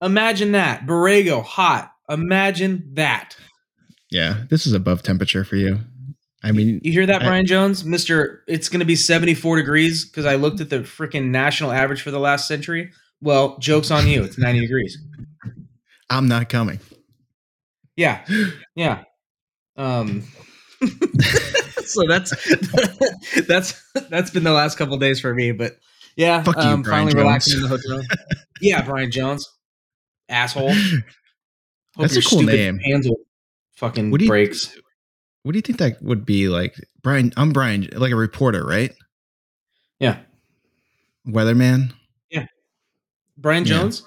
Imagine 0.01 0.51
that. 0.54 0.86
Borrego, 0.86 1.44
hot. 1.44 1.92
Imagine 2.10 2.84
that. 2.94 3.36
Yeah, 4.12 4.44
this 4.50 4.68
is 4.68 4.74
above 4.74 5.04
temperature 5.04 5.44
for 5.44 5.56
you. 5.56 5.80
I 6.44 6.52
mean, 6.52 6.81
You 6.84 6.92
hear 6.92 7.06
that, 7.06 7.22
I- 7.22 7.25
Brian 7.25 7.46
Jones? 7.46 7.86
Mister, 7.86 8.44
it's 8.48 8.68
going 8.69 8.80
to 8.80 8.86
be 8.86 8.96
74 8.96 9.58
degrees 9.58 10.06
because 10.06 10.25
I 10.25 10.36
looked 10.36 10.60
at 10.60 10.69
the 10.69 10.80
freaking 10.80 11.30
national 11.30 11.72
average 11.72 12.02
for 12.02 12.12
the 12.12 12.19
last 12.19 12.48
century. 12.48 12.92
Well, 13.22 13.58
joke's 13.60 13.92
on 13.92 14.08
you. 14.08 14.24
It's 14.24 14.38
90 14.38 14.60
degrees. 14.62 14.98
I'm 16.10 16.28
not 16.28 16.50
coming. 16.50 16.80
Yeah. 17.96 18.25
Yeah. 18.75 19.04
Um, 19.78 20.24
so 21.86 22.08
that's 22.08 22.31
that's 23.48 23.81
that's 24.10 24.31
been 24.31 24.44
the 24.44 24.52
last 24.52 24.78
couple 24.78 24.98
days 24.98 25.19
for 25.19 25.34
me, 25.34 25.52
but 25.52 25.78
yeah, 26.16 26.42
Fuck 26.44 26.58
um, 26.58 26.84
finally 26.84 27.13
Jones. 27.13 27.24
relaxing 27.24 27.58
in 27.58 27.62
the 27.63 27.68
hotel. 27.70 28.01
yeah, 28.62 28.82
Brian 28.82 29.12
Jones, 29.12 29.48
asshole. 30.27 30.74
Hope 30.74 31.03
That's 31.98 32.18
a 32.18 32.22
cool 32.22 32.41
name. 32.44 32.80
Handle 32.80 33.15
fucking 33.82 34.12
What 34.12 34.20
do 34.20 34.26
you- 34.26 34.32
breaks. 34.32 34.74
What 35.44 35.52
do 35.54 35.58
you 35.58 35.62
think 35.64 35.80
that 35.80 36.02
would 36.04 36.24
be 36.26 36.48
like? 36.48 36.76
Brian, 37.02 37.34
I'm 37.36 37.52
Brian, 37.52 37.90
like 37.94 38.12
a 38.12 38.16
reporter, 38.16 38.64
right? 38.66 38.94
Yeah, 40.00 40.20
Weatherman. 41.28 41.94
Yeah. 42.30 42.46
Brian 43.38 43.66
Yeah. 43.66 43.70
Jones. 43.80 44.04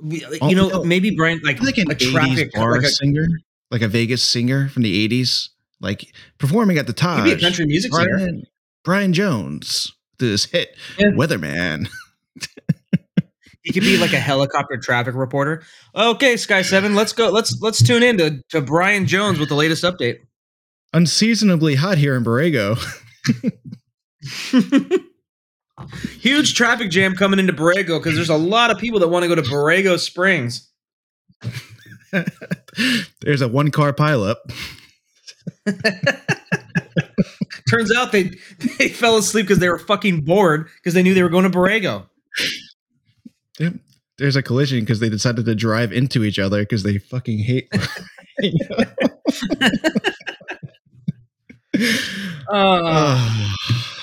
We- 0.00 0.24
Oh, 0.40 0.48
You 0.48 0.56
know, 0.56 0.68
no. 0.68 0.84
maybe 0.84 1.14
Brian 1.14 1.40
like 1.44 1.62
like 1.62 1.78
an 1.78 1.90
a 1.90 1.94
80s 1.94 2.10
traffic 2.12 2.52
bar 2.52 2.72
like 2.72 2.82
a, 2.82 2.88
singer, 2.88 3.26
like 3.70 3.82
a 3.82 3.88
Vegas 3.88 4.22
singer 4.24 4.68
from 4.68 4.82
the 4.82 5.08
80s, 5.08 5.48
like 5.80 6.12
performing 6.38 6.76
at 6.78 6.86
the 6.88 6.92
Taj. 6.92 7.24
maybe 7.24 7.38
a 7.38 7.40
country 7.40 7.66
music 7.66 7.94
singer. 7.94 8.08
Brian, 8.16 8.42
Brian 8.84 9.12
Jones, 9.12 9.92
this 10.18 10.46
hit, 10.46 10.76
Yeah. 10.98 11.10
Weatherman. 11.10 11.88
He 13.62 13.72
could 13.72 13.82
be 13.82 13.96
like 13.96 14.12
a 14.12 14.18
helicopter 14.18 14.76
traffic 14.76 15.14
reporter. 15.14 15.62
Okay, 15.94 16.36
Sky 16.36 16.62
Seven, 16.62 16.94
let's 16.94 17.12
go. 17.12 17.30
Let's 17.30 17.60
let's 17.60 17.82
tune 17.82 18.02
in 18.02 18.18
to, 18.18 18.42
to 18.50 18.60
Brian 18.60 19.06
Jones 19.06 19.38
with 19.38 19.48
the 19.48 19.54
latest 19.54 19.84
update. 19.84 20.18
Unseasonably 20.92 21.76
hot 21.76 21.96
here 21.98 22.16
in 22.16 22.24
Borrego. 22.24 22.76
Huge 26.20 26.54
traffic 26.54 26.90
jam 26.90 27.14
coming 27.14 27.38
into 27.38 27.52
Borrego 27.52 27.98
because 27.98 28.14
there's 28.14 28.28
a 28.28 28.36
lot 28.36 28.70
of 28.70 28.78
people 28.78 29.00
that 29.00 29.08
want 29.08 29.22
to 29.22 29.28
go 29.28 29.34
to 29.34 29.42
Borrego 29.42 29.98
Springs. 29.98 30.70
There's 33.20 33.40
a 33.40 33.48
one 33.48 33.70
car 33.70 33.92
pileup. 33.92 34.36
Turns 37.70 37.92
out 37.92 38.12
they 38.12 38.30
they 38.78 38.88
fell 38.88 39.16
asleep 39.16 39.46
because 39.46 39.58
they 39.60 39.68
were 39.68 39.78
fucking 39.78 40.20
bored 40.22 40.68
because 40.76 40.94
they 40.94 41.02
knew 41.02 41.14
they 41.14 41.22
were 41.22 41.28
going 41.28 41.50
to 41.50 41.58
Borrego. 41.58 42.06
Yep. 43.58 43.74
There's 44.18 44.36
a 44.36 44.42
collision 44.42 44.80
because 44.80 45.00
they 45.00 45.08
decided 45.08 45.46
to 45.46 45.54
drive 45.54 45.92
into 45.92 46.22
each 46.24 46.38
other 46.38 46.60
because 46.62 46.82
they 46.82 46.98
fucking 46.98 47.38
hate. 47.38 47.72
Uh, 52.48 53.52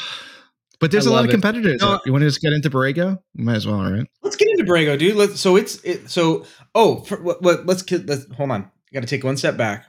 but 0.80 0.92
there's 0.92 1.08
I 1.08 1.12
a 1.12 1.14
lot 1.14 1.24
of 1.24 1.30
it. 1.30 1.34
competitors. 1.34 1.82
No, 1.82 2.00
you 2.06 2.12
want 2.12 2.24
to 2.24 2.28
just 2.28 2.42
get 2.42 2.54
into 2.54 2.70
Borrego? 2.70 3.20
Might 3.36 3.56
as 3.56 3.68
well, 3.68 3.82
right? 3.82 4.08
let's 4.24 4.36
get 4.36 4.50
into 4.50 4.64
Borrego, 4.64 4.98
dude. 4.98 5.16
Let's, 5.16 5.40
so 5.40 5.56
it's 5.56 5.84
it, 5.84 6.10
so. 6.10 6.46
Oh, 6.76 6.98
for, 7.02 7.22
what, 7.22 7.42
what, 7.42 7.66
let's 7.66 7.90
let's 7.92 8.32
hold 8.36 8.52
on. 8.52 8.72
Got 8.94 9.02
to 9.02 9.08
take 9.08 9.24
one 9.24 9.38
step 9.38 9.58
back 9.58 9.86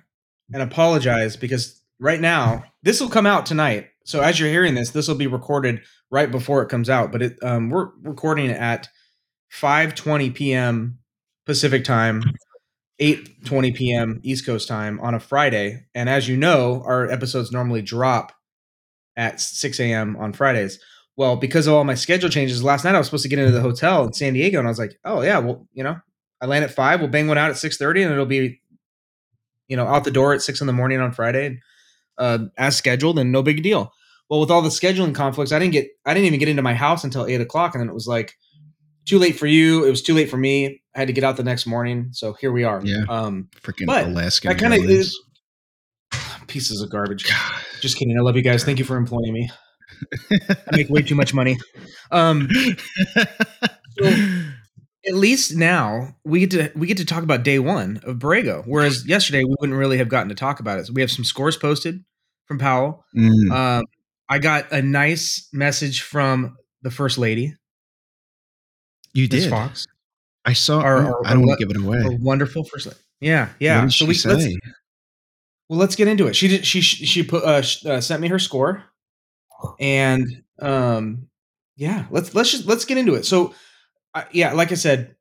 and 0.53 0.63
apologize 0.63 1.37
because 1.37 1.81
right 1.99 2.21
now 2.21 2.65
this 2.83 3.01
will 3.01 3.09
come 3.09 3.27
out 3.27 3.47
tonight. 3.47 3.89
so 4.05 4.21
as 4.21 4.39
you're 4.39 4.49
hearing 4.51 4.75
this, 4.75 4.91
this 4.91 5.09
will 5.09 5.15
be 5.15 5.27
recorded 5.27 5.81
right 6.11 6.31
before 6.31 6.63
it 6.63 6.69
comes 6.69 6.91
out. 6.91 7.13
But 7.13 7.23
it 7.23 7.39
um, 7.43 7.71
we're 7.71 7.91
recording 8.03 8.47
it 8.51 8.59
at 8.59 8.89
5:20 9.53 10.35
p.m. 10.35 10.99
Pacific 11.47 11.85
time, 11.85 12.23
8:20 13.01 13.75
p.m. 13.75 14.21
East 14.23 14.47
Coast 14.47 14.69
time 14.69 15.01
on 15.01 15.15
a 15.15 15.21
Friday. 15.21 15.87
And 15.95 16.09
as 16.09 16.29
you 16.29 16.37
know, 16.37 16.83
our 16.85 17.11
episodes 17.11 17.53
normally 17.53 17.83
drop 17.83 18.33
at 19.17 19.41
6 19.41 19.81
a.m. 19.81 20.17
on 20.17 20.33
Fridays. 20.33 20.79
Well, 21.17 21.37
because 21.37 21.67
of 21.67 21.75
all 21.75 21.85
my 21.85 21.95
schedule 21.95 22.31
changes, 22.31 22.63
last 22.63 22.85
night 22.85 22.95
I 22.95 22.99
was 22.99 23.09
supposed 23.09 23.25
to 23.25 23.29
get 23.29 23.39
into 23.39 23.53
the 23.53 23.61
hotel 23.61 24.05
in 24.05 24.13
San 24.13 24.33
Diego, 24.33 24.59
and 24.59 24.69
I 24.69 24.71
was 24.71 24.79
like, 24.79 24.99
"Oh 25.05 25.23
yeah, 25.23 25.39
well, 25.39 25.67
you 25.73 25.83
know, 25.85 25.99
I 26.41 26.47
land 26.47 26.65
at 26.65 26.71
five. 26.71 27.01
We'll 27.01 27.11
bang 27.11 27.29
one 27.29 27.39
out 27.39 27.51
at 27.51 27.59
6:30, 27.59 28.03
and 28.03 28.13
it'll 28.13 28.27
be, 28.27 28.61
you 29.69 29.77
know, 29.77 29.87
out 29.87 30.05
the 30.05 30.11
door 30.11 30.33
at 30.33 30.43
six 30.43 30.61
in 30.61 30.67
the 30.67 30.73
morning 30.73 31.01
on 31.01 31.13
Friday, 31.13 31.61
uh, 32.19 32.39
as 32.57 32.77
scheduled, 32.77 33.19
and 33.19 33.33
no 33.33 33.43
big 33.43 33.63
deal." 33.63 33.93
Well, 34.31 34.41
with 34.41 34.51
all 34.51 34.63
the 34.63 34.69
scheduling 34.69 35.15
conflicts, 35.15 35.53
I 35.53 35.59
didn't 35.59 35.73
get, 35.73 35.89
I 36.07 36.15
didn't 36.15 36.29
even 36.29 36.39
get 36.39 36.49
into 36.49 36.63
my 36.63 36.75
house 36.75 37.03
until 37.03 37.27
eight 37.27 37.41
o'clock, 37.41 37.75
and 37.75 37.83
then 37.83 37.89
it 37.91 37.95
was 37.95 38.07
like 38.07 38.37
too 39.07 39.19
late 39.19 39.39
for 39.39 39.47
you. 39.47 39.85
It 39.85 39.91
was 39.91 40.03
too 40.03 40.15
late 40.15 40.31
for 40.31 40.37
me. 40.37 40.81
I 40.95 40.99
had 40.99 41.09
to 41.09 41.13
get 41.13 41.25
out 41.25 41.37
the 41.37 41.43
next 41.45 41.67
morning, 41.67 42.09
so 42.13 42.33
here 42.35 42.53
we 42.53 42.65
are. 42.65 42.81
Yeah. 42.85 43.05
Um, 43.09 43.49
Freaking 43.63 43.87
But 43.87 44.07
Alaskan. 44.07 44.51
I 44.51 44.55
kinda- 44.55 44.77
Airlines. 44.77 45.17
pieces 46.49 46.81
of 46.83 46.91
garbage. 46.91 47.29
God. 47.29 47.55
Just 47.81 47.97
kidding. 47.97 48.17
I 48.19 48.23
love 48.23 48.37
you 48.37 48.43
guys. 48.43 48.65
Thank 48.65 48.79
you 48.79 48.85
for 48.85 48.97
employing 48.97 49.33
me. 49.33 49.51
I 50.51 50.57
make 50.77 50.89
way 50.91 51.03
too 51.03 51.15
much 51.15 51.33
money. 51.35 51.59
Um, 52.11 52.49
at 54.03 55.15
least 55.15 55.57
now 55.57 56.17
we 56.25 56.41
get 56.47 56.51
to 56.53 56.73
we 56.79 56.87
get 56.87 56.97
to 56.99 57.05
talk 57.05 57.23
about 57.23 57.43
day 57.43 57.59
one 57.59 58.01
of 58.05 58.17
Borrego, 58.17 58.65
whereas 58.67 59.07
yesterday 59.07 59.45
we 59.45 59.55
wouldn't 59.61 59.79
really 59.79 59.99
have 59.99 60.09
gotten 60.09 60.29
to 60.29 60.35
talk 60.35 60.61
about 60.61 60.79
it. 60.79 60.87
So 60.87 60.93
we 60.93 61.01
have 61.01 61.11
some 61.11 61.25
scores 61.25 61.57
posted 61.57 62.05
from 62.47 62.59
Powell. 62.59 63.05
Mm, 63.17 63.51
Um, 63.53 63.85
I 64.29 64.39
got 64.39 64.71
a 64.73 64.83
nice 64.83 65.49
message 65.53 66.03
from 66.03 66.57
the 66.83 66.91
first 66.91 67.19
lady, 67.19 67.55
you 69.13 69.29
did. 69.29 69.51
Fox, 69.51 69.87
I 70.45 70.53
saw. 70.53 70.81
Our, 70.81 71.07
or- 71.11 71.27
I 71.27 71.33
don't 71.35 71.47
want 71.47 71.59
to 71.59 71.67
give 71.67 71.75
it 71.75 71.81
a 71.81 71.85
away. 71.85 72.19
wonderful 72.21 72.65
first 72.65 72.87
lady. 72.87 72.99
Yeah, 73.21 73.51
yeah. 73.59 73.87
So 73.89 74.07
we 74.07 74.15
let's, 74.25 74.47
well, 75.69 75.79
let's 75.79 75.97
get 75.97 76.09
into 76.09 76.27
it. 76.27 76.35
She 76.35 76.49
did. 76.49 76.67
She 76.67 76.81
she 76.81 77.23
put 77.23 77.45
uh, 77.45 77.63
uh, 77.89 78.01
sent 78.01 78.21
me 78.21 78.29
her 78.29 78.39
score, 78.39 78.85
and 79.79 80.27
um, 80.61 81.29
yeah. 81.77 82.07
Let's 82.11 82.35
let's 82.35 82.51
just 82.51 82.67
let's 82.67 82.85
get 82.85 82.99
into 82.99 83.15
it. 83.15 83.27
So, 83.27 83.55
uh, 84.15 84.25
yeah, 84.33 84.53
like 84.53 84.73
I 84.73 84.77
said, 84.77 85.15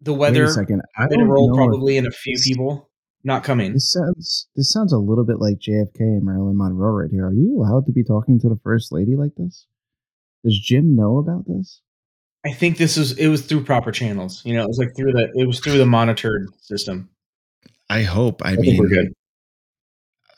the 0.00 0.12
Wait 0.12 0.18
weather 0.18 0.44
a 0.44 0.48
second. 0.50 0.82
I 0.96 1.06
going 1.08 1.20
to 1.20 1.26
roll 1.26 1.54
probably 1.56 1.96
in 1.96 2.06
a 2.06 2.10
few 2.10 2.36
people 2.42 2.90
not 3.24 3.42
coming. 3.42 3.72
This 3.72 3.92
sounds 3.92 4.48
this 4.54 4.72
sounds 4.72 4.92
a 4.92 4.98
little 4.98 5.24
bit 5.24 5.40
like 5.40 5.56
JFK 5.56 5.98
and 6.00 6.24
Marilyn 6.24 6.56
Monroe 6.56 6.92
right 6.92 7.10
here. 7.10 7.26
Are 7.26 7.32
you 7.32 7.56
allowed 7.58 7.86
to 7.86 7.92
be 7.92 8.04
talking 8.04 8.38
to 8.40 8.48
the 8.48 8.58
first 8.62 8.92
lady 8.92 9.16
like 9.16 9.32
this? 9.36 9.66
Does 10.44 10.58
Jim 10.58 10.94
know 10.94 11.18
about 11.18 11.44
this? 11.46 11.80
I 12.46 12.52
think 12.52 12.78
this 12.78 12.96
is 12.96 13.12
it 13.18 13.26
was 13.26 13.44
through 13.44 13.64
proper 13.64 13.90
channels. 13.90 14.42
You 14.44 14.54
know, 14.54 14.62
it 14.62 14.68
was 14.68 14.78
like 14.78 14.94
through 14.94 15.12
the 15.12 15.32
it 15.34 15.46
was 15.46 15.58
through 15.58 15.78
the 15.78 15.86
monitored 15.86 16.48
system. 16.60 17.10
I 17.90 18.02
hope. 18.02 18.44
I, 18.44 18.52
I 18.52 18.56
mean, 18.56 18.78
we're 18.78 18.88
good. 18.88 19.12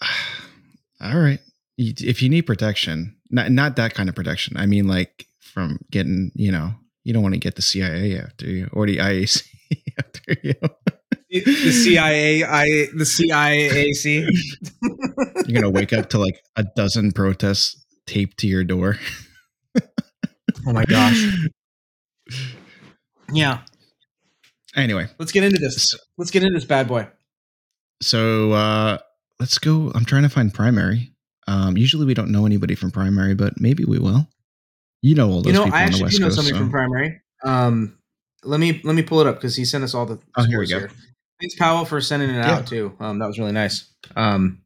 all 1.01 1.19
right. 1.19 1.41
If 1.77 2.23
you 2.23 2.31
need 2.31 2.43
protection, 2.43 3.17
not 3.31 3.53
not 3.53 3.77
that 3.77 3.95
kind 3.95 4.09
of 4.09 4.15
protection. 4.15 4.57
I 4.57 4.65
mean, 4.65 4.89
like 4.89 5.27
from 5.41 5.81
getting, 5.91 6.33
you 6.35 6.51
know, 6.51 6.71
you 7.05 7.13
don't 7.13 7.23
want 7.23 7.35
to 7.35 7.41
get 7.41 7.57
the 7.57 7.63
CIA 7.63 8.19
after 8.19 8.47
you 8.47 8.71
or 8.73 8.87
the 8.87 8.97
IAC 8.97 9.43
after 9.99 10.37
you. 10.43 10.55
The 11.31 11.73
CIA, 11.73 12.43
I 12.43 12.67
the 12.95 13.05
CIAC. 13.05 14.29
You're 15.47 15.61
gonna 15.61 15.71
wake 15.71 15.93
up 15.93 16.09
to 16.11 16.19
like 16.19 16.43
a 16.57 16.65
dozen 16.75 17.13
protests 17.13 17.85
taped 18.07 18.39
to 18.39 18.47
your 18.47 18.65
door. 18.65 18.97
Oh 20.67 20.73
my 20.73 20.85
gosh. 20.85 21.49
Yeah, 23.33 23.61
Anyway, 24.77 25.09
let's 25.19 25.33
get 25.33 25.45
into 25.45 25.59
this. 25.59 25.95
Let's 26.19 26.31
get 26.31 26.43
into 26.43 26.55
this 26.55 26.65
bad 26.65 26.87
boy. 26.89 27.09
so 28.01 28.53
uh 28.53 28.99
let's 29.41 29.59
go. 29.59 29.91
I'm 29.95 30.05
trying 30.05 30.23
to 30.23 30.29
find 30.29 30.53
primary. 30.53 31.13
Um, 31.47 31.77
usually 31.77 32.05
we 32.07 32.15
don't 32.15 32.31
know 32.31 32.45
anybody 32.47 32.75
from 32.75 32.91
primary, 32.91 33.35
but 33.35 33.61
maybe 33.61 33.85
we 33.85 33.99
will. 33.99 34.29
You 35.03 35.15
know 35.15 35.31
all 35.31 35.43
those 35.43 35.53
You 35.53 35.59
know, 35.59 35.65
people 35.65 35.79
I 35.79 35.85
on 35.85 35.91
the 35.93 35.97
actually 35.97 36.11
do 36.11 36.19
know 36.21 36.27
Coast. 36.27 36.37
somebody 36.37 36.53
so- 36.55 36.59
from 36.59 36.71
primary. 36.71 37.21
Um, 37.45 37.99
let 38.45 38.61
me 38.61 38.81
let 38.85 38.95
me 38.95 39.03
pull 39.03 39.21
it 39.21 39.27
up 39.27 39.37
because 39.37 39.57
he 39.57 39.65
sent 39.65 39.85
us 39.85 39.95
all 39.95 40.07
the 40.07 40.19
Oh, 40.37 40.45
here 40.45 40.59
we 40.61 40.67
go. 40.67 40.81
Thanks, 41.41 41.55
Powell, 41.57 41.85
for 41.85 42.01
sending 42.01 42.31
it 42.31 42.35
Yeah. 42.35 42.57
out 42.57 42.67
too. 42.67 42.95
Um, 43.01 43.19
that 43.21 43.27
was 43.27 43.39
really 43.39 43.53
nice. 43.53 43.87
Um, 44.17 44.61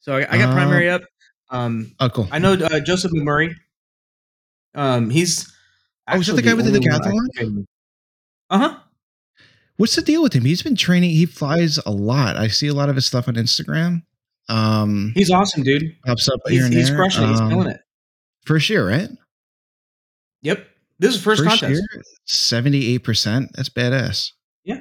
so 0.00 0.16
I, 0.16 0.20
I 0.34 0.38
got 0.38 0.48
Um, 0.48 0.54
primary 0.54 0.90
up. 0.90 1.02
Um, 1.50 1.92
oh, 2.00 2.08
cool. 2.08 2.28
I 2.30 2.38
know 2.38 2.54
uh, 2.54 2.80
Joseph 2.80 3.12
Murray. 3.12 3.54
Um, 4.74 5.10
he's 5.10 5.52
Oh, 6.08 6.18
is 6.18 6.26
that 6.26 6.34
the 6.34 6.42
guy 6.42 6.54
with 6.54 6.70
the 6.70 6.78
decathlon? 6.78 7.66
Uh 8.50 8.58
huh. 8.58 8.78
What's 9.76 9.94
the 9.96 10.02
deal 10.02 10.22
with 10.22 10.32
him? 10.32 10.44
He's 10.44 10.62
been 10.62 10.76
training. 10.76 11.10
He 11.10 11.24
flies 11.26 11.78
a 11.86 11.90
lot. 11.90 12.36
I 12.36 12.48
see 12.48 12.66
a 12.68 12.74
lot 12.74 12.88
of 12.88 12.96
his 12.96 13.06
stuff 13.06 13.28
on 13.28 13.34
Instagram. 13.34 14.02
Um, 14.48 15.12
He's 15.14 15.30
awesome, 15.30 15.62
dude. 15.62 15.96
pops 16.04 16.28
up 16.28 16.40
He's, 16.46 16.56
here 16.58 16.64
and 16.66 16.74
he's 16.74 16.88
there. 16.88 16.96
crushing 16.96 17.22
it. 17.24 17.28
He's 17.28 17.40
Um, 17.40 17.48
killing 17.50 17.68
it. 17.68 17.80
First 18.44 18.68
year, 18.68 18.86
right? 18.88 19.08
Yep. 20.42 20.66
This 20.98 21.14
is 21.14 21.22
first, 21.22 21.44
contest. 21.44 21.82
seventy-eight 22.26 23.04
percent. 23.04 23.50
That's 23.54 23.68
badass. 23.70 24.32
Yeah, 24.64 24.80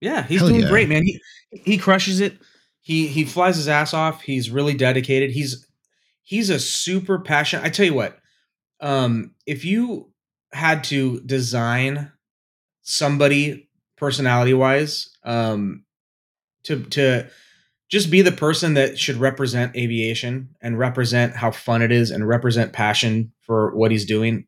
yeah, 0.00 0.22
he's 0.22 0.40
Hell 0.40 0.48
doing 0.48 0.62
yeah. 0.62 0.68
great, 0.70 0.88
man. 0.88 1.02
He 1.02 1.20
he 1.50 1.76
crushes 1.76 2.20
it. 2.20 2.38
He 2.80 3.06
he 3.06 3.24
flies 3.24 3.56
his 3.56 3.68
ass 3.68 3.92
off. 3.92 4.22
He's 4.22 4.48
really 4.50 4.72
dedicated. 4.74 5.30
He's 5.32 5.66
he's 6.22 6.48
a 6.48 6.58
super 6.58 7.18
passionate. 7.18 7.66
I 7.66 7.68
tell 7.68 7.84
you 7.84 7.92
what, 7.92 8.17
um, 8.80 9.34
if 9.46 9.64
you 9.64 10.12
had 10.52 10.84
to 10.84 11.20
design 11.20 12.12
somebody 12.82 13.68
personality 13.96 14.54
wise, 14.54 15.10
um, 15.24 15.84
to 16.64 16.82
to 16.84 17.28
just 17.88 18.10
be 18.10 18.22
the 18.22 18.32
person 18.32 18.74
that 18.74 18.98
should 18.98 19.16
represent 19.16 19.76
aviation 19.76 20.50
and 20.60 20.78
represent 20.78 21.34
how 21.34 21.50
fun 21.50 21.82
it 21.82 21.90
is 21.90 22.10
and 22.10 22.28
represent 22.28 22.72
passion 22.72 23.32
for 23.40 23.74
what 23.74 23.90
he's 23.90 24.04
doing, 24.04 24.46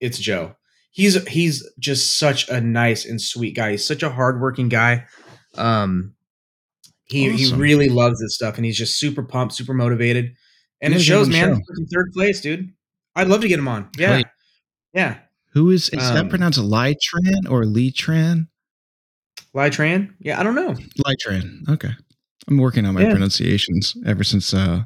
it's 0.00 0.18
Joe 0.18 0.56
he's 0.90 1.26
he's 1.28 1.68
just 1.78 2.18
such 2.18 2.48
a 2.48 2.60
nice 2.60 3.04
and 3.04 3.20
sweet 3.20 3.54
guy. 3.56 3.72
He's 3.72 3.86
such 3.86 4.02
a 4.02 4.10
hardworking 4.10 4.68
guy. 4.68 5.06
Um, 5.56 6.14
he 7.04 7.30
he 7.30 7.52
really 7.54 7.88
loves 7.88 8.20
this 8.20 8.34
stuff, 8.34 8.56
and 8.56 8.64
he's 8.64 8.78
just 8.78 8.98
super 8.98 9.22
pumped, 9.22 9.54
super 9.54 9.74
motivated, 9.74 10.34
and 10.80 10.94
it 10.94 11.00
shows, 11.00 11.28
man. 11.28 11.60
Third 11.92 12.12
place, 12.12 12.40
dude. 12.40 12.72
I'd 13.16 13.28
love 13.28 13.40
to 13.42 13.48
get 13.48 13.58
him 13.58 13.68
on. 13.68 13.88
Yeah, 13.98 14.18
yeah. 14.18 14.22
yeah. 14.94 15.18
Who 15.52 15.70
is 15.70 15.88
is 15.90 16.08
Um, 16.08 16.14
that 16.14 16.28
pronounced 16.30 16.58
Lytran 16.60 17.48
or 17.50 17.64
Leetran? 17.64 18.48
Lytran. 19.54 20.14
Yeah, 20.20 20.38
I 20.38 20.42
don't 20.44 20.54
know. 20.54 20.74
Lytran. 21.04 21.68
Okay. 21.68 21.90
I'm 22.48 22.56
working 22.58 22.86
on 22.86 22.94
my 22.94 23.02
Yeah. 23.02 23.10
pronunciations 23.10 23.96
ever 24.06 24.22
since 24.24 24.54
uh 24.54 24.84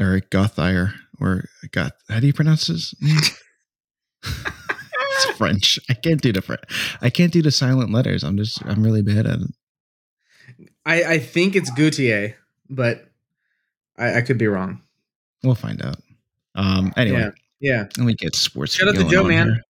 Eric 0.00 0.30
Gothier 0.30 0.94
or 1.20 1.44
Goth. 1.72 1.92
How 2.08 2.20
do 2.20 2.26
you 2.26 2.32
pronounce 2.32 2.68
his 2.68 2.94
name? 3.00 3.18
it's 4.24 5.24
French. 5.36 5.78
I 5.90 5.94
can't 5.94 6.20
do 6.22 6.32
the 6.32 6.40
French. 6.42 6.62
I 7.02 7.10
can't 7.10 7.32
do 7.32 7.42
the 7.42 7.50
silent 7.50 7.90
letters. 7.92 8.24
I'm 8.24 8.36
just 8.36 8.64
I'm 8.64 8.82
really 8.82 9.02
bad 9.02 9.26
at 9.26 9.40
it. 9.40 9.50
I 10.86 11.04
I 11.04 11.18
think 11.18 11.56
it's 11.56 11.70
Gautier, 11.70 12.36
but 12.70 13.04
I, 13.98 14.18
I 14.18 14.20
could 14.22 14.38
be 14.38 14.46
wrong. 14.46 14.80
We'll 15.42 15.54
find 15.54 15.84
out. 15.84 15.98
Um 16.58 16.92
anyway, 16.96 17.30
Yeah, 17.60 17.70
yeah. 17.72 17.84
let 17.96 18.04
me 18.06 18.14
get 18.14 18.34
sports. 18.36 18.74
Shout 18.74 18.88
out 18.88 18.96
to 18.96 19.08
Joe, 19.08 19.24
man. 19.24 19.46
here. 19.46 19.62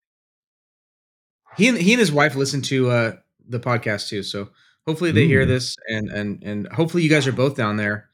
He 1.56 1.68
and 1.68 1.78
he 1.78 1.92
and 1.92 2.00
his 2.00 2.10
wife 2.10 2.34
listen 2.34 2.62
to 2.62 2.90
uh 2.90 3.12
the 3.48 3.60
podcast 3.60 4.08
too. 4.08 4.22
So 4.22 4.48
hopefully 4.86 5.10
they 5.12 5.26
hear 5.26 5.44
this 5.46 5.76
and 5.88 6.08
and 6.10 6.42
and 6.42 6.66
hopefully 6.72 7.02
you 7.02 7.10
guys 7.10 7.26
are 7.26 7.32
both 7.32 7.56
down 7.56 7.76
there 7.76 8.08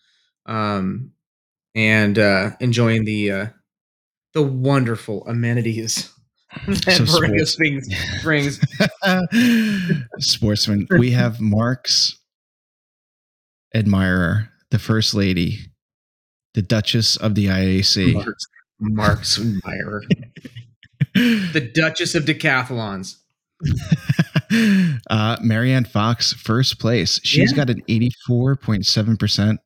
um 0.46 1.12
and 1.74 2.18
uh 2.18 2.50
enjoying 2.60 3.04
the 3.04 3.30
uh 3.30 3.46
the 4.32 4.42
wonderful 4.42 5.24
amenities 5.28 6.10
that 6.66 7.06
sports- 7.06 7.52
Springs 7.52 7.88
brings. 8.22 8.60
Sportsman. 10.18 10.86
We 10.90 11.10
have 11.12 11.40
Mark's 11.40 12.16
admirer, 13.74 14.50
the 14.70 14.78
first 14.78 15.14
lady, 15.14 15.58
the 16.54 16.62
Duchess 16.62 17.16
of 17.16 17.34
the 17.34 17.46
IAC. 17.46 18.14
Mark's, 18.14 18.46
Mark's 18.80 19.38
Meyer. 19.38 20.02
The 21.14 21.70
Duchess 21.74 22.14
of 22.14 22.24
Decathlons. 22.24 23.16
uh, 25.10 25.36
Marianne 25.42 25.84
Fox, 25.84 26.32
first 26.32 26.78
place. 26.78 27.20
She's 27.24 27.50
Yeah. 27.52 27.56
got 27.56 27.70
an 27.70 27.82
84.7%. 27.88 29.58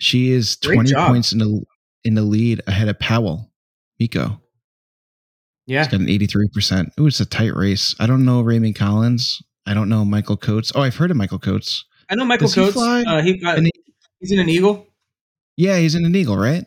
She 0.00 0.30
is 0.30 0.56
Great 0.56 0.74
20 0.76 0.90
job. 0.90 1.08
points 1.08 1.32
in 1.32 1.38
the 1.38 1.62
in 2.04 2.14
the 2.14 2.22
lead 2.22 2.60
ahead 2.66 2.88
of 2.88 2.98
Powell. 3.00 3.50
Miko. 3.98 4.40
Yeah. 5.66 5.80
He's 5.82 5.88
got 5.88 6.00
an 6.00 6.06
83%. 6.06 6.90
Ooh, 7.00 7.06
it's 7.06 7.18
a 7.18 7.26
tight 7.26 7.54
race. 7.54 7.94
I 7.98 8.06
don't 8.06 8.24
know 8.24 8.42
Raymond 8.42 8.76
Collins. 8.76 9.42
I 9.66 9.74
don't 9.74 9.88
know 9.88 10.04
Michael 10.04 10.36
Coates. 10.36 10.70
Oh, 10.74 10.82
I've 10.82 10.94
heard 10.96 11.10
of 11.10 11.16
Michael 11.16 11.38
Coates. 11.40 11.84
I 12.08 12.14
know 12.14 12.24
Michael 12.24 12.46
Does 12.46 12.54
he 12.54 12.60
Coates. 12.60 12.74
fly? 12.74 13.02
Uh, 13.02 13.22
he, 13.22 13.42
uh, 13.44 13.56
And 13.56 13.68
he's 14.20 14.30
in 14.30 14.38
an 14.38 14.48
Eagle. 14.48 14.86
Yeah, 15.56 15.78
he's 15.78 15.94
in 15.96 16.04
an 16.04 16.14
Eagle, 16.14 16.36
right? 16.36 16.64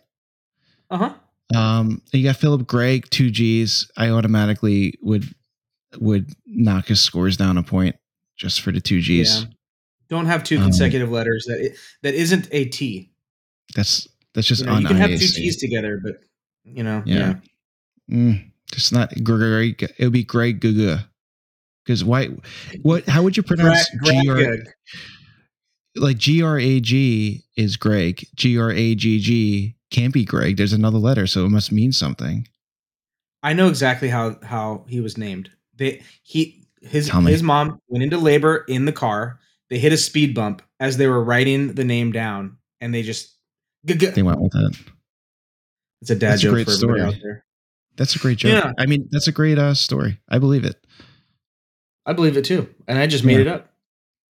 Uh 0.89 0.97
huh. 0.97 1.13
Um, 1.55 2.01
you 2.11 2.23
got 2.23 2.35
Philip 2.37 2.67
Gregg, 2.67 3.09
two 3.09 3.31
G's. 3.31 3.89
I 3.97 4.09
automatically 4.09 4.93
would 5.01 5.25
would 5.97 6.31
knock 6.45 6.85
his 6.87 7.01
scores 7.01 7.37
down 7.37 7.57
a 7.57 7.63
point 7.63 7.95
just 8.37 8.61
for 8.61 8.71
the 8.71 8.79
two 8.81 9.01
G's. 9.01 9.41
Yeah. 9.41 9.47
Don't 10.09 10.25
have 10.27 10.43
two 10.43 10.57
Um, 10.57 10.63
consecutive 10.63 11.09
letters 11.11 11.45
that 11.47 11.59
it, 11.59 11.77
that 12.03 12.13
isn't 12.15 12.47
a 12.51 12.65
T. 12.65 13.11
That's 13.75 14.07
that's 14.33 14.47
just 14.47 14.61
You, 14.61 14.67
know, 14.67 14.79
you 14.79 14.87
can 14.87 14.97
have 14.97 15.09
two. 15.11 15.17
T's 15.17 15.57
together, 15.57 15.99
but 16.03 16.15
you 16.63 16.83
know, 16.83 17.01
Yeah. 17.05 17.35
yeah. 18.07 18.15
Mm, 18.15 18.51
just 18.71 18.91
not 18.93 19.11
Greg. 19.23 19.81
It 19.83 20.03
would 20.03 20.13
be 20.13 20.23
Greg 20.23 20.61
Guga. 20.61 21.05
Because 21.85 22.03
why? 22.03 22.29
What? 22.83 23.07
How 23.07 23.23
would 23.23 23.35
you 23.37 23.43
pronounce 23.43 23.89
Gra- 24.03 24.11
G 24.21 24.29
R? 24.29 24.57
Like 25.95 26.17
G 26.17 26.43
R 26.43 26.59
A 26.59 26.79
G 26.79 27.43
is 27.57 27.77
Greg. 27.77 28.25
G 28.35 28.57
R 28.59 28.71
A 28.71 28.93
G 28.95 29.19
G 29.19 29.75
can't 29.91 30.13
be 30.13 30.23
Greg. 30.25 30.57
There's 30.57 30.73
another 30.73 30.97
letter, 30.97 31.27
so 31.27 31.45
it 31.45 31.49
must 31.49 31.71
mean 31.71 31.91
something. 31.91 32.47
I 33.43 33.53
know 33.53 33.67
exactly 33.67 34.09
how 34.09 34.37
how 34.43 34.85
he 34.87 34.99
was 34.99 35.17
named. 35.17 35.49
They 35.75 36.01
he 36.23 36.65
his 36.81 37.09
his 37.09 37.43
mom 37.43 37.79
went 37.87 38.03
into 38.03 38.17
labor 38.17 38.65
in 38.67 38.85
the 38.85 38.91
car. 38.91 39.39
They 39.69 39.79
hit 39.79 39.93
a 39.93 39.97
speed 39.97 40.33
bump 40.35 40.61
as 40.79 40.97
they 40.97 41.07
were 41.07 41.23
writing 41.23 41.73
the 41.73 41.83
name 41.85 42.11
down, 42.11 42.57
and 42.81 42.93
they 42.93 43.01
just. 43.03 43.35
G- 43.85 43.93
They 43.93 44.23
went 44.23 44.41
with 44.41 44.51
that. 44.51 44.77
It's 46.01 46.11
a 46.11 46.15
dad 46.15 46.31
That's 46.31 46.41
a 46.41 46.43
joke 46.45 46.53
great 46.53 46.65
for 46.65 46.71
story. 46.71 47.01
out 47.01 47.15
there. 47.21 47.45
That's 47.95 48.15
a 48.15 48.19
great 48.19 48.37
joke. 48.39 48.51
Yeah. 48.63 48.71
I 48.77 48.85
mean, 48.85 49.07
that's 49.11 49.27
a 49.27 49.31
great 49.31 49.57
uh, 49.57 49.73
story. 49.73 50.19
I 50.29 50.37
believe 50.39 50.63
it. 50.65 50.75
I 52.05 52.13
believe 52.13 52.35
it 52.37 52.45
too, 52.45 52.67
and 52.87 52.97
I 52.97 53.07
just 53.07 53.23
made 53.23 53.35
Yeah. 53.35 53.39
it 53.41 53.47
up. 53.47 53.73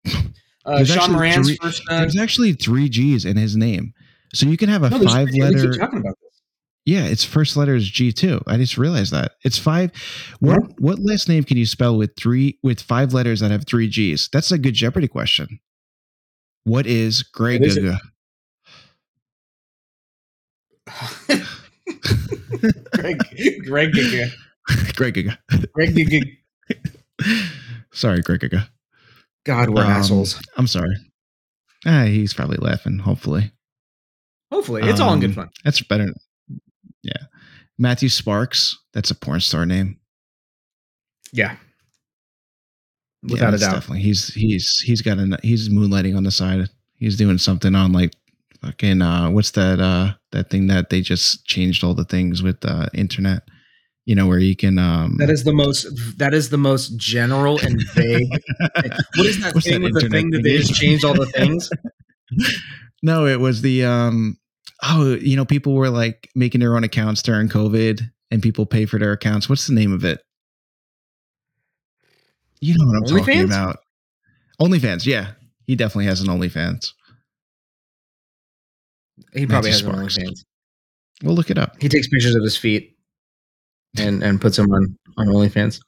Uh, 0.66 0.84
Sean 0.84 1.14
Moran's 1.14 1.48
three- 1.48 1.58
first. 1.60 1.82
Uh, 1.90 2.02
There's 2.02 2.18
actually 2.20 2.54
three 2.54 2.90
G's 2.90 3.26
in 3.26 3.38
his 3.38 3.56
name, 3.56 3.94
so 4.34 4.46
you 4.48 4.58
can 4.58 4.70
have 4.70 4.84
a 4.84 4.90
no, 4.90 5.00
five 5.02 5.30
we 5.32 5.42
letter. 5.42 5.72
keep 5.72 5.80
talking 5.80 6.00
about 6.00 6.16
this. 6.22 6.42
Yeah, 6.86 7.06
its 7.06 7.24
first 7.24 7.56
letter 7.58 7.76
is 7.76 7.88
G 7.90 8.12
too. 8.12 8.42
I 8.48 8.58
just 8.58 8.78
realized 8.78 9.12
that 9.14 9.34
it's 9.44 9.58
five. 9.60 9.92
What 10.40 10.60
Yeah. 10.62 10.76
what 10.80 11.00
last 11.00 11.28
name 11.30 11.44
can 11.44 11.58
you 11.58 11.66
spell 11.66 11.98
with 11.98 12.16
three 12.18 12.58
with 12.64 12.82
five 12.82 13.14
letters 13.14 13.42
that 13.42 13.52
have 13.52 13.66
three 13.66 13.88
G's? 13.88 14.30
That's 14.32 14.52
a 14.52 14.58
good 14.58 14.74
Jeopardy 14.74 15.08
question. 15.08 15.60
What 16.64 16.88
is 16.88 17.20
is? 17.20 17.24
Guga? 17.34 18.00
Greg, 22.94 23.18
Greg, 23.66 23.92
Giga. 23.92 24.30
Greg 24.96 25.14
Guga. 25.16 25.38
Greg, 25.74 25.96
Giga. 25.96 26.24
Sorry, 27.92 28.22
Greg 28.22 28.42
Guga. 28.42 28.68
God, 29.46 29.70
we're 29.70 29.84
Um, 29.84 29.90
assholes. 29.92 30.42
I'm 30.58 30.68
sorry. 30.68 30.96
Ah, 31.86 32.04
he's 32.06 32.34
probably 32.34 32.58
laughing. 32.58 33.00
Hopefully, 33.00 33.52
Hopefully, 34.52 34.82
it's 34.84 35.00
all 35.00 35.14
in 35.14 35.20
good 35.20 35.30
um, 35.32 35.36
fun. 35.36 35.50
that's 35.64 35.82
better. 35.82 36.08
Yeah, 37.04 37.24
Matthew 37.78 38.10
Sparks. 38.10 38.78
That's 38.94 39.12
a 39.12 39.16
porn 39.16 39.42
star 39.42 39.66
name. 39.66 40.00
Yeah, 41.32 41.56
Yeah, 43.24 43.34
without 43.34 43.54
a 43.54 43.58
doubt. 43.58 43.74
Definitely, 43.74 44.02
he's 44.02 44.34
he's 44.34 44.82
he's 44.82 45.02
got 45.02 45.18
an 45.20 45.38
he's 45.44 45.70
moonlighting 45.70 46.18
on 46.18 46.24
the 46.24 46.32
side. 46.32 46.68
He's 46.96 47.18
doing 47.18 47.38
something 47.38 47.76
on 47.76 47.94
like 47.94 48.14
fucking 48.62 49.02
uh 49.02 49.30
what's 49.30 49.52
that 49.52 49.80
uh 49.80 50.14
that 50.32 50.50
thing 50.50 50.68
that 50.68 50.90
they 50.90 51.02
just 51.02 51.46
changed 51.46 51.84
all 51.84 51.94
the 51.94 52.04
things 52.04 52.42
with 52.44 52.66
uh 52.66 52.88
internet. 52.94 53.44
You 54.06 54.16
know 54.16 54.26
where 54.26 54.40
you 54.40 54.56
can 54.56 54.80
um 54.80 55.18
That 55.20 55.30
is 55.30 55.44
the 55.44 55.54
most. 55.54 55.86
That 56.18 56.34
is 56.34 56.50
the 56.50 56.58
most 56.58 56.98
general 56.98 57.60
and 57.60 57.80
vague. 57.94 58.28
what 59.16 59.26
is 59.28 59.40
that 59.42 59.54
What's 59.54 59.68
thing 59.68 59.82
that 59.82 59.94
with 59.94 59.94
the 59.94 60.06
internet 60.06 60.12
thing 60.12 60.30
that 60.32 60.42
they 60.42 60.58
just 60.58 60.74
changed 60.74 61.06
all 61.06 61.14
the 61.14 61.28
things? 61.28 61.70
no, 63.04 63.28
it 63.28 63.40
was 63.40 63.62
the 63.62 63.86
um 63.86 64.39
oh 64.84 65.16
you 65.16 65.36
know 65.36 65.46
people 65.46 65.74
were 65.74 65.90
like 65.90 66.30
making 66.36 66.62
their 66.62 66.76
own 66.76 66.84
accounts 66.84 67.22
during 67.22 67.50
COVID 67.50 68.02
and 68.32 68.42
people 68.42 68.66
pay 68.66 68.86
for 68.86 69.00
their 69.00 69.12
accounts. 69.12 69.50
What's 69.50 69.68
the 69.68 69.74
name 69.74 69.94
of 69.94 70.06
it? 70.06 70.22
You 72.62 72.76
know 72.78 72.86
what 72.88 72.98
I'm 72.98 73.18
talking 73.18 73.44
about. 73.44 73.78
OnlyFans, 74.62 75.06
yeah. 75.06 75.32
He 75.66 75.76
definitely 75.76 76.06
has 76.06 76.22
an 76.22 76.28
OnlyFans. 76.28 76.88
He 79.34 79.46
probably 79.46 79.72
has 79.72 79.84
Matthew 79.84 80.00
an 80.00 80.08
OnlyFans. 80.08 80.40
We'll 81.24 81.36
look 81.36 81.50
it 81.50 81.58
up. 81.58 81.82
He 81.82 81.90
takes 81.90 82.08
pictures 82.08 82.36
of 82.36 82.44
his 82.44 82.58
feet 82.58 82.98
and 83.98 84.24
and 84.24 84.40
puts 84.40 84.58
them 84.58 84.72
on 84.72 84.98
on 85.18 85.28
OnlyFans. 85.28 85.80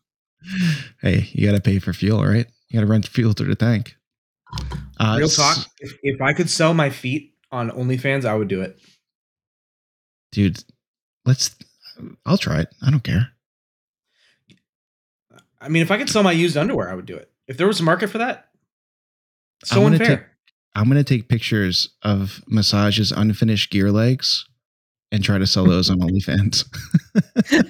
Hey, 1.02 1.30
you 1.34 1.48
got 1.48 1.56
to 1.56 1.62
pay 1.62 1.78
for 1.78 1.94
fuel, 1.94 2.24
right? 2.24 2.48
You 2.70 2.80
got 2.80 2.82
to 2.82 2.92
rent 2.92 3.08
fuel 3.08 3.34
through 3.34 3.50
the 3.50 3.56
tank. 3.56 3.96
Uh, 5.00 5.16
Real 5.18 5.30
talk. 5.30 5.58
If, 5.80 5.94
if 6.02 6.22
I 6.22 6.34
could 6.34 6.50
sell 6.50 6.74
my 6.74 6.90
feet 6.90 7.34
on 7.52 7.70
OnlyFans, 7.70 8.26
I 8.26 8.36
would 8.36 8.48
do 8.48 8.62
it. 8.62 8.80
Dude. 10.32 10.64
Let's. 11.26 11.56
I'll 12.26 12.38
try 12.38 12.62
it. 12.62 12.70
I 12.82 12.90
don't 12.92 13.04
care. 13.04 13.30
I 15.60 15.70
mean, 15.70 15.82
if 15.84 15.92
I 15.92 15.98
could 15.98 16.10
sell 16.10 16.24
my 16.24 16.32
used 16.32 16.58
underwear, 16.58 16.90
I 16.90 16.96
would 16.96 17.06
do 17.06 17.16
it. 17.16 17.32
If 17.48 17.58
there 17.58 17.68
was 17.68 17.80
a 17.80 17.84
market 17.84 18.10
for 18.10 18.18
that, 18.20 18.48
so 19.64 19.78
I'm 19.78 19.84
gonna 19.84 19.96
unfair. 19.98 20.18
take- 20.18 20.26
I'm 20.74 20.88
gonna 20.88 21.04
take 21.04 21.28
pictures 21.28 21.90
of 22.02 22.42
massage's 22.48 23.12
unfinished 23.12 23.72
gear 23.72 23.92
legs 23.92 24.46
and 25.12 25.22
try 25.24 25.38
to 25.38 25.46
sell 25.46 25.66
those 25.66 25.90
on 25.90 26.00
OnlyFans. 26.00 26.64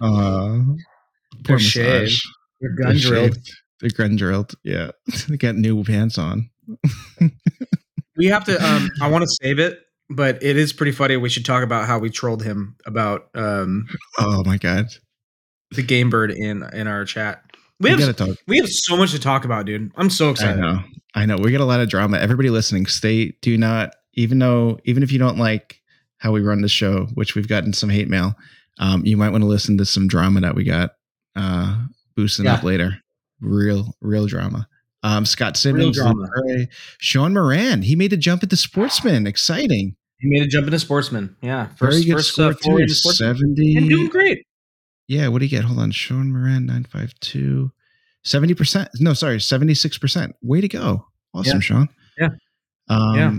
uh, 0.00 0.58
They're 0.58 1.44
poor 1.44 1.58
shaved. 1.58 2.02
massage. 2.02 2.20
They're 2.60 2.70
They're 2.76 2.84
gun 2.86 2.96
drilled. 2.96 3.34
shaved. 3.34 3.50
They're 3.80 3.90
gun 3.90 4.16
drilled. 4.16 4.54
Yeah, 4.64 4.90
they 5.28 5.36
got 5.36 5.56
new 5.56 5.82
pants 5.84 6.18
on. 6.18 6.50
We 8.18 8.26
have 8.26 8.44
to. 8.44 8.62
Um, 8.62 8.90
I 9.00 9.08
want 9.08 9.22
to 9.22 9.28
save 9.42 9.58
it, 9.58 9.78
but 10.10 10.42
it 10.42 10.56
is 10.56 10.72
pretty 10.74 10.92
funny. 10.92 11.16
We 11.16 11.28
should 11.30 11.44
talk 11.46 11.62
about 11.62 11.86
how 11.86 11.98
we 11.98 12.10
trolled 12.10 12.42
him 12.42 12.76
about 12.84 13.28
um 13.34 13.86
Oh 14.18 14.42
my 14.44 14.58
god, 14.58 14.86
the 15.70 15.82
game 15.82 16.10
bird 16.10 16.30
in 16.32 16.62
in 16.74 16.86
our 16.86 17.04
chat. 17.04 17.42
We 17.80 17.94
we 17.94 18.02
have 18.02 18.38
we 18.48 18.56
have 18.58 18.68
so 18.68 18.96
much 18.96 19.12
to 19.12 19.18
talk 19.20 19.44
about, 19.44 19.64
dude. 19.66 19.92
I'm 19.96 20.10
so 20.10 20.30
excited. 20.30 20.58
I 20.58 20.60
know. 20.72 20.82
I 21.14 21.26
know. 21.26 21.36
We 21.36 21.50
get 21.52 21.60
a 21.60 21.64
lot 21.64 21.80
of 21.80 21.88
drama. 21.88 22.18
Everybody 22.18 22.50
listening, 22.50 22.86
stay 22.86 23.32
do 23.40 23.56
not 23.56 23.94
even 24.14 24.38
though 24.40 24.78
even 24.84 25.02
if 25.04 25.12
you 25.12 25.18
don't 25.20 25.38
like 25.38 25.80
how 26.18 26.32
we 26.32 26.40
run 26.40 26.60
the 26.62 26.68
show, 26.68 27.06
which 27.14 27.36
we've 27.36 27.46
gotten 27.46 27.72
some 27.72 27.88
hate 27.88 28.08
mail, 28.08 28.34
um, 28.80 29.06
you 29.06 29.16
might 29.16 29.30
want 29.30 29.42
to 29.42 29.48
listen 29.48 29.78
to 29.78 29.84
some 29.84 30.08
drama 30.08 30.40
that 30.40 30.56
we 30.56 30.64
got 30.64 30.90
uh 31.36 31.84
boosting 32.16 32.46
Yeah. 32.46 32.54
up 32.54 32.64
later. 32.64 32.98
Real, 33.40 33.94
real 34.00 34.26
drama. 34.26 34.66
Um, 35.02 35.24
Scott 35.24 35.56
Simmons, 35.56 35.84
Luke 35.84 35.94
drama. 35.94 36.28
Gray, 36.28 36.68
Sean 36.98 37.32
Moran. 37.34 37.82
He 37.82 37.94
made 37.94 38.12
a 38.12 38.16
jump 38.16 38.42
at 38.42 38.50
the 38.50 38.56
sportsman. 38.56 39.26
Exciting. 39.26 39.94
He 40.18 40.28
made 40.28 40.42
a 40.42 40.46
jump 40.48 40.66
into 40.66 40.78
sportsman. 40.80 41.36
Yeah, 41.40 41.68
Very 41.78 41.92
first 41.92 42.06
good 42.06 42.12
first 42.14 42.28
score 42.32 42.46
uh, 42.50 42.54
forward 42.54 42.88
too. 42.88 42.94
Seventy. 42.94 43.76
and 43.76 43.88
doing 43.88 44.08
great. 44.08 44.44
Yeah, 45.06 45.28
what 45.28 45.38
do 45.38 45.44
you 45.46 45.50
get? 45.50 45.64
Hold 45.64 45.78
on. 45.78 45.90
Sean 45.92 46.30
Moran, 46.32 46.66
952. 46.66 47.70
70%. 48.26 48.88
No, 49.00 49.14
sorry, 49.14 49.38
76%. 49.38 50.32
Way 50.42 50.60
to 50.60 50.68
go. 50.68 51.06
Awesome, 51.32 51.54
Yeah. 51.56 51.60
Sean. 51.60 51.88
Yeah. 52.18 52.28
Um, 52.88 53.14
Yeah. 53.16 53.34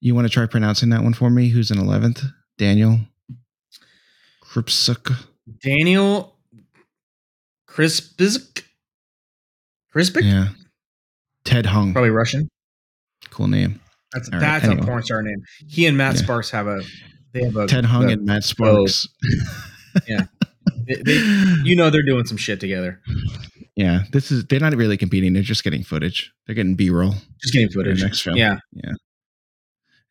You 0.00 0.14
want 0.14 0.26
to 0.26 0.32
try 0.32 0.44
pronouncing 0.44 0.90
that 0.90 1.02
one 1.02 1.14
for 1.14 1.30
me? 1.30 1.48
Who's 1.48 1.70
in 1.70 1.78
11th? 1.78 2.24
Daniel 2.58 3.00
Kripsuk. 4.44 5.16
Daniel 5.62 6.36
Krispisk. 7.68 8.62
Krispic? 9.96 10.22
Yeah. 10.24 10.48
Ted 11.44 11.66
Hung. 11.66 11.92
Probably 11.92 12.10
Russian. 12.10 12.48
Cool 13.30 13.48
name. 13.48 13.80
That's 14.12 14.28
All 14.28 14.38
right, 14.38 14.40
that's 14.40 14.64
anyway. 14.64 14.82
a 14.82 14.84
porn 14.86 15.02
star 15.02 15.22
name. 15.22 15.42
He 15.68 15.86
and 15.86 15.96
Matt 15.96 16.14
Yeah. 16.16 16.22
Sparks 16.22 16.50
have 16.50 16.66
a 16.66 16.80
they 17.32 17.44
have 17.44 17.56
a 17.56 17.66
Ted 17.66 17.84
Hung 17.84 18.08
a- 18.10 18.12
and 18.14 18.24
Matt 18.24 18.44
Sparks. 18.44 19.08
they- 20.06 21.02
they- 21.02 21.54
you 21.64 21.76
know 21.76 21.90
they're 21.90 22.02
doing 22.02 22.24
some 22.26 22.36
shit 22.36 22.60
together. 22.60 23.00
yeah, 23.74 24.04
this 24.12 24.30
is 24.30 24.44
they're 24.46 24.60
not 24.60 24.74
really 24.74 24.96
competing. 24.96 25.32
They're 25.32 25.42
just 25.42 25.64
getting 25.64 25.82
footage. 25.82 26.32
They're 26.46 26.54
getting 26.54 26.74
B-roll. 26.74 27.14
Just 27.42 27.52
getting 27.52 27.68
footage. 27.70 28.02
next 28.02 28.20
film. 28.22 28.36
Yeah. 28.36 28.58
yeah. 28.72 28.92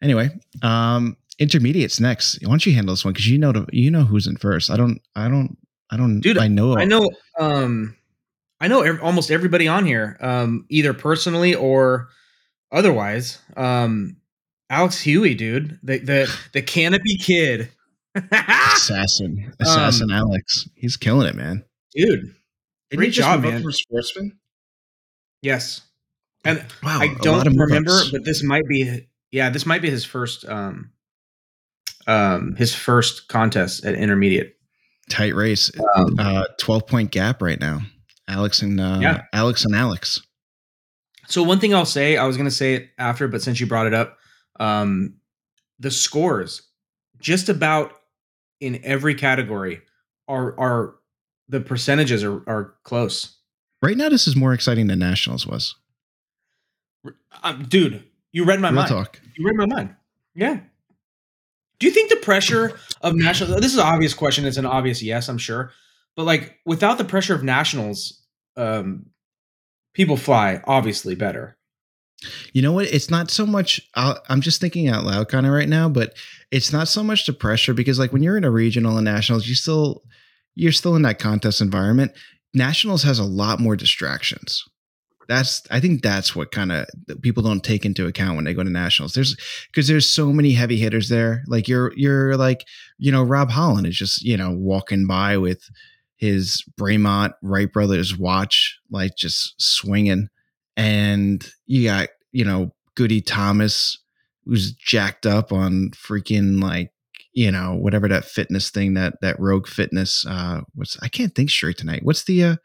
Anyway, 0.01 0.29
um, 0.61 1.15
intermediates 1.39 1.99
next. 1.99 2.39
Why 2.43 2.49
don't 2.49 2.65
you 2.65 2.73
handle 2.73 2.93
this 2.93 3.05
one? 3.05 3.13
Because 3.13 3.27
you 3.27 3.37
know 3.37 3.65
you 3.71 3.89
know 3.91 4.03
who's 4.03 4.27
in 4.27 4.37
first. 4.37 4.69
I 4.69 4.77
don't. 4.77 4.99
I 5.15 5.27
don't. 5.29 5.57
I 5.91 5.97
don't. 5.97 6.19
Dude, 6.19 6.37
I 6.37 6.47
know. 6.47 6.77
I 6.77 6.85
know 6.85 7.09
um 7.39 7.95
I 8.61 8.67
know 8.67 8.81
ev- 8.81 9.01
almost 9.03 9.31
everybody 9.31 9.67
on 9.67 9.85
here 9.85 10.17
um 10.21 10.65
either 10.69 10.93
personally 10.93 11.53
or 11.55 12.09
otherwise. 12.71 13.39
Um 13.57 14.17
Alex 14.69 14.99
Huey, 15.01 15.35
dude. 15.35 15.79
The 15.83 15.99
the 15.99 16.35
the 16.53 16.61
canopy 16.61 17.17
kid. 17.17 17.69
Assassin. 18.15 19.53
Assassin 19.59 20.09
Alex. 20.11 20.67
He's 20.75 20.97
killing 20.97 21.27
it, 21.27 21.35
man. 21.35 21.63
dude. 21.93 22.33
Great 22.95 23.11
job, 23.13 23.41
man. 23.41 23.61
From 23.61 23.71
sportsman. 23.73 24.37
Yes. 25.41 25.81
And 26.45 26.63
Wow. 26.83 26.99
I 27.01 27.05
a 27.05 27.07
lot 27.09 27.21
don't 27.21 27.57
remember, 27.57 27.91
move-ups. 27.91 28.11
but 28.11 28.23
this 28.23 28.41
might 28.43 28.65
be 28.67 29.07
yeah, 29.31 29.49
this 29.49 29.65
might 29.65 29.81
be 29.81 29.89
his 29.89 30.05
first 30.05 30.47
um 30.47 30.91
um 32.07 32.55
his 32.55 32.73
first 32.73 33.27
contest 33.27 33.83
at 33.85 33.95
intermediate. 33.95 34.55
tight 35.09 35.35
race. 35.35 35.71
Um, 35.95 36.15
Uh, 36.19 36.45
twelve 36.57 36.87
point 36.87 37.11
gap 37.11 37.41
right 37.41 37.59
now. 37.59 37.81
Alex 38.27 38.61
and 38.61 38.79
uh, 38.79 38.99
Yeah. 39.01 39.23
Alex 39.33 39.65
and 39.65 39.75
Alex. 39.75 40.21
So 41.27 41.41
one 41.43 41.59
thing 41.59 41.73
I'll 41.73 41.85
say, 41.85 42.17
I 42.17 42.25
was 42.25 42.37
gonna 42.37 42.51
say 42.51 42.75
it 42.75 42.89
after, 42.97 43.27
but 43.27 43.41
since 43.41 43.59
you 43.59 43.65
brought 43.67 43.87
it 43.87 43.93
up, 43.93 44.17
um, 44.59 45.15
the 45.79 45.91
scores 45.91 46.61
just 47.19 47.49
about 47.49 47.93
in 48.59 48.79
every 48.83 49.15
category 49.15 49.81
are 50.27 50.57
are 50.59 50.95
the 51.49 51.59
percentages 51.59 52.23
are 52.23 52.41
are 52.47 52.75
close. 52.83 53.37
Right 53.81 53.97
now, 53.97 54.09
this 54.09 54.27
is 54.27 54.35
more 54.35 54.53
exciting 54.53 54.87
than 54.87 54.99
nationals 54.99 55.45
was. 55.45 55.75
Um, 57.43 57.65
dude, 57.65 58.03
you 58.31 58.45
read 58.45 58.59
my 58.59 58.69
Real 58.69 58.75
mind. 58.77 58.89
talk. 58.89 59.19
You 59.35 59.45
read 59.45 59.55
my 59.55 59.65
mind. 59.65 59.95
Yeah. 60.33 60.59
Do 61.79 61.87
you 61.87 61.93
think 61.93 62.09
the 62.09 62.15
pressure 62.17 62.77
of 63.01 63.15
national? 63.15 63.59
This 63.59 63.73
is 63.73 63.77
an 63.77 63.85
obvious 63.85 64.13
question. 64.13 64.45
It's 64.45 64.57
an 64.57 64.65
obvious 64.65 65.03
yes, 65.03 65.27
I'm 65.27 65.37
sure. 65.37 65.71
But 66.15 66.23
like, 66.23 66.59
without 66.65 66.97
the 66.97 67.05
pressure 67.05 67.35
of 67.35 67.43
nationals, 67.43 68.21
um, 68.57 69.07
people 69.93 70.17
fly 70.17 70.61
obviously 70.65 71.15
better. 71.15 71.57
You 72.53 72.61
know 72.61 72.71
what? 72.71 72.87
It's 72.87 73.09
not 73.09 73.29
so 73.29 73.45
much. 73.45 73.81
i 73.95 74.15
I'm 74.29 74.41
just 74.41 74.61
thinking 74.61 74.87
out 74.87 75.03
loud 75.03 75.27
kind 75.27 75.45
of 75.45 75.51
right 75.51 75.69
now, 75.69 75.89
but 75.89 76.15
it's 76.51 76.71
not 76.71 76.87
so 76.87 77.03
much 77.03 77.25
the 77.25 77.33
pressure 77.33 77.73
because 77.73 77.99
like 77.99 78.13
when 78.13 78.23
you're 78.23 78.37
in 78.37 78.43
a 78.43 78.51
regional 78.51 78.97
and 78.97 79.05
nationals, 79.05 79.47
you 79.47 79.55
still 79.55 80.03
you're 80.55 80.71
still 80.71 80.95
in 80.95 81.01
that 81.03 81.19
contest 81.19 81.61
environment. 81.61 82.13
Nationals 82.53 83.03
has 83.03 83.19
a 83.19 83.25
lot 83.25 83.59
more 83.59 83.75
distractions. 83.75 84.63
That's 85.27 85.63
I 85.71 85.79
think 85.79 86.01
that's 86.01 86.35
what 86.35 86.51
kind 86.51 86.71
of 86.71 86.87
people 87.21 87.43
don't 87.43 87.63
take 87.63 87.85
into 87.85 88.07
account 88.07 88.35
when 88.35 88.45
they 88.45 88.53
go 88.53 88.63
to 88.63 88.69
nationals. 88.69 89.13
There's 89.13 89.35
because 89.67 89.87
there's 89.87 90.07
so 90.07 90.31
many 90.31 90.53
heavy 90.53 90.77
hitters 90.77 91.09
there. 91.09 91.43
Like 91.47 91.67
you're 91.67 91.91
you're 91.95 92.37
like 92.37 92.65
you 92.97 93.11
know 93.11 93.23
Rob 93.23 93.49
Holland 93.49 93.87
is 93.87 93.97
just 93.97 94.23
you 94.23 94.37
know 94.37 94.51
walking 94.51 95.07
by 95.07 95.37
with 95.37 95.69
his 96.17 96.63
Bremont 96.79 97.33
Wright 97.41 97.71
brothers 97.71 98.17
watch 98.17 98.79
like 98.89 99.15
just 99.17 99.53
swinging 99.57 100.29
and 100.77 101.45
you 101.65 101.85
got 101.85 102.09
you 102.31 102.45
know 102.45 102.73
Goody 102.95 103.21
Thomas 103.21 103.99
who's 104.45 104.73
jacked 104.73 105.25
up 105.25 105.51
on 105.51 105.91
freaking 105.91 106.61
like 106.61 106.91
you 107.33 107.51
know 107.51 107.75
whatever 107.75 108.07
that 108.07 108.25
fitness 108.25 108.69
thing 108.69 108.93
that 108.93 109.15
that 109.21 109.39
Rogue 109.39 109.67
Fitness 109.67 110.25
uh 110.25 110.61
what's 110.73 110.97
I 111.01 111.07
can't 111.07 111.33
think 111.35 111.49
straight 111.49 111.77
tonight. 111.77 112.03
What's 112.03 112.23
the 112.23 112.43
uh 112.43 112.55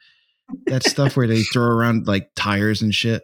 that 0.67 0.85
stuff 0.85 1.17
where 1.17 1.27
they 1.27 1.43
throw 1.43 1.65
around 1.65 2.07
like 2.07 2.31
tires 2.35 2.83
and 2.83 2.95
shit? 2.95 3.23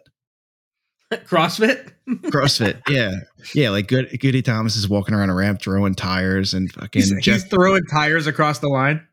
CrossFit. 1.11 1.93
CrossFit, 2.07 2.81
yeah, 2.89 3.11
yeah. 3.53 3.69
Like 3.69 3.87
Good, 3.87 4.19
Goody 4.19 4.41
Thomas 4.41 4.75
is 4.75 4.89
walking 4.89 5.15
around 5.15 5.29
a 5.29 5.33
ramp 5.33 5.61
throwing 5.61 5.95
tires 5.95 6.53
and 6.53 6.69
fucking 6.71 7.01
He's, 7.01 7.13
Jeff. 7.21 7.35
he's 7.35 7.43
throwing 7.45 7.83
tires 7.85 8.27
across 8.27 8.59
the 8.59 8.67
line. 8.67 9.06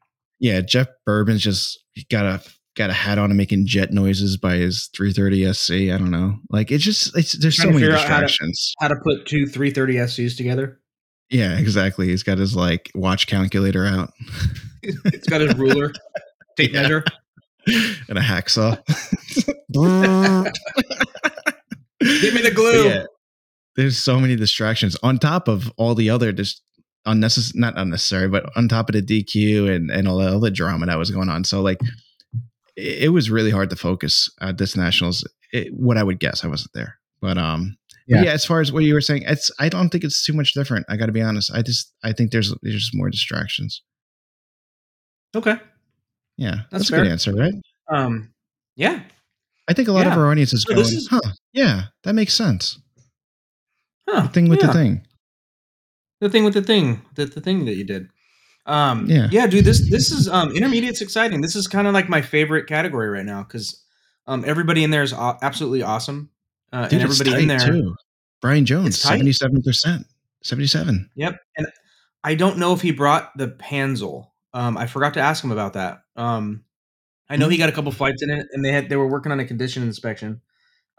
Yeah, 0.44 0.60
Jeff 0.60 0.88
Boerboon's 1.08 1.40
just 1.42 1.78
got 2.10 2.26
a 2.26 2.42
got 2.76 2.90
a 2.90 2.92
hat 2.92 3.16
on 3.16 3.30
and 3.30 3.38
making 3.38 3.64
jet 3.66 3.92
noises 3.92 4.36
by 4.36 4.56
his 4.56 4.90
330 4.94 5.50
SC. 5.54 5.72
I 5.72 5.96
don't 5.96 6.10
know. 6.10 6.36
Like 6.50 6.70
it's 6.70 6.84
just 6.84 7.16
it's 7.16 7.32
there's 7.32 7.56
so 7.56 7.70
many 7.70 7.84
out 7.86 7.92
how 7.92 7.96
to- 8.20 8.26
distractions. 8.26 8.74
How 8.78 8.88
to 8.88 8.96
put 9.02 9.24
two 9.26 9.46
330 9.46 9.94
SCs 9.94 10.36
together? 10.36 10.80
Yeah, 11.30 11.56
exactly. 11.58 12.08
He's 12.08 12.22
got 12.22 12.36
his 12.36 12.54
like 12.54 12.90
watch 12.94 13.26
calculator 13.26 13.86
out 13.86 14.10
It's 14.82 15.26
got 15.26 15.40
his 15.40 15.54
ruler, 15.56 15.90
tape 16.58 16.74
Yeah. 16.74 16.82
measure. 16.82 17.04
and 17.66 18.18
a 18.18 18.20
hacksaw. 18.20 18.76
Give 22.00 22.34
me 22.34 22.42
the 22.42 22.52
glue. 22.54 22.84
yeah, 22.88 23.04
there's 23.76 23.96
so 23.96 24.20
many 24.20 24.36
distractions 24.36 24.94
on 25.02 25.18
top 25.18 25.48
of 25.48 25.72
all 25.78 25.94
the 25.94 26.10
other 26.10 26.32
just 26.32 26.60
unnecessary, 27.06 27.60
not 27.60 27.74
unnecessary, 27.76 28.28
but 28.28 28.50
on 28.56 28.68
top 28.68 28.88
of 28.88 28.94
the 28.94 29.02
DQ 29.02 29.74
and 29.74 29.90
and 29.90 30.08
all 30.08 30.40
the 30.40 30.50
drama 30.50 30.86
that 30.86 30.98
was 30.98 31.10
going 31.10 31.28
on. 31.28 31.44
So 31.44 31.60
like, 31.62 31.78
it, 32.76 33.04
it 33.04 33.08
was 33.10 33.30
really 33.30 33.50
hard 33.50 33.70
to 33.70 33.76
focus 33.76 34.30
at 34.40 34.58
this 34.58 34.76
nationals. 34.76 35.26
It, 35.52 35.72
what 35.74 35.96
I 35.98 36.02
would 36.02 36.18
guess, 36.18 36.44
I 36.44 36.48
wasn't 36.48 36.72
there, 36.74 36.98
but 37.20 37.38
um, 37.38 37.76
Yeah. 38.06 38.22
yeah. 38.22 38.32
As 38.32 38.44
far 38.44 38.60
as 38.60 38.72
what 38.72 38.84
you 38.84 38.94
were 38.94 39.00
saying, 39.00 39.22
it's 39.26 39.50
I 39.58 39.68
don't 39.68 39.90
think 39.90 40.04
it's 40.04 40.24
too 40.24 40.32
much 40.32 40.52
different. 40.54 40.86
I 40.88 40.96
got 40.96 41.06
to 41.06 41.12
be 41.12 41.22
honest. 41.22 41.52
I 41.54 41.62
just 41.62 41.92
I 42.02 42.12
think 42.12 42.32
there's 42.32 42.54
there's 42.62 42.90
more 42.94 43.10
distractions. 43.10 43.82
Okay. 45.36 45.56
Yeah, 46.36 46.62
that's, 46.70 46.90
a 46.90 46.96
good 46.96 47.06
answer, 47.06 47.32
right? 47.32 47.54
Um. 47.88 48.32
Yeah. 48.76 49.00
I 49.68 49.72
think 49.72 49.88
a 49.88 49.92
lot 49.92 50.06
of 50.06 50.12
our 50.14 50.30
audience 50.30 50.52
is 50.52 50.62
So 50.62 50.74
going, 50.74 50.84
is- 50.86 51.08
huh? 51.10 51.20
Yeah, 51.52 51.84
that 52.02 52.14
makes 52.14 52.34
sense. 52.34 52.78
Huh. 54.08 54.22
The 54.22 54.28
thing 54.28 54.48
with 54.48 54.60
yeah. 54.60 54.66
the 54.66 54.72
thing. 54.72 55.06
The 56.24 56.30
thing 56.30 56.42
with 56.44 56.54
the 56.54 56.62
thing 56.62 57.02
the, 57.16 57.26
the 57.26 57.42
thing 57.42 57.66
that 57.66 57.74
you 57.76 57.84
did. 57.84 58.08
Um 58.64 59.04
Yeah. 59.10 59.28
yeah 59.30 59.46
dude 59.46 59.66
this 59.66 59.90
this 59.90 60.10
is 60.10 60.26
um 60.26 60.52
intermediate's 60.52 61.02
exciting. 61.02 61.42
This 61.42 61.54
is 61.54 61.66
kind 61.66 61.86
of 61.86 61.92
like 61.92 62.08
my 62.08 62.22
favorite 62.22 62.66
category 62.66 63.10
right 63.10 63.26
now 63.26 63.42
because 63.42 63.84
um 64.26 64.42
everybody 64.46 64.84
in 64.84 64.90
there 64.90 65.02
is 65.02 65.12
aw- 65.12 65.36
absolutely 65.42 65.82
awesome. 65.82 66.30
Uh, 66.72 66.84
Dude, 66.88 67.02
and 67.02 67.02
everybody 67.02 67.42
in 67.42 67.48
there 67.48 67.58
too. 67.58 67.94
Brian 68.40 68.64
Jones, 68.64 68.98
seventy-seven 68.98 69.62
percent, 69.62 70.06
seventy-seven. 70.42 71.10
yep 71.14 71.36
and 71.58 71.66
i 72.24 72.34
don't 72.34 72.56
know 72.56 72.72
if 72.72 72.80
he 72.80 72.90
brought 72.90 73.30
the 73.36 73.48
Panzl. 73.48 74.28
Um 74.54 74.78
i 74.78 74.86
forgot 74.86 75.12
to 75.14 75.20
ask 75.20 75.44
him 75.44 75.52
about 75.52 75.74
that. 75.74 76.04
Um 76.16 76.64
i 77.28 77.36
know 77.36 77.50
he 77.50 77.58
got 77.58 77.68
a 77.68 77.72
couple 77.72 77.92
flights 77.92 78.22
in 78.22 78.30
it 78.30 78.46
and 78.52 78.64
they 78.64 78.72
had 78.72 78.88
they 78.88 78.96
were 78.96 79.10
working 79.10 79.30
on 79.30 79.40
a 79.40 79.44
condition 79.44 79.82
inspection. 79.82 80.40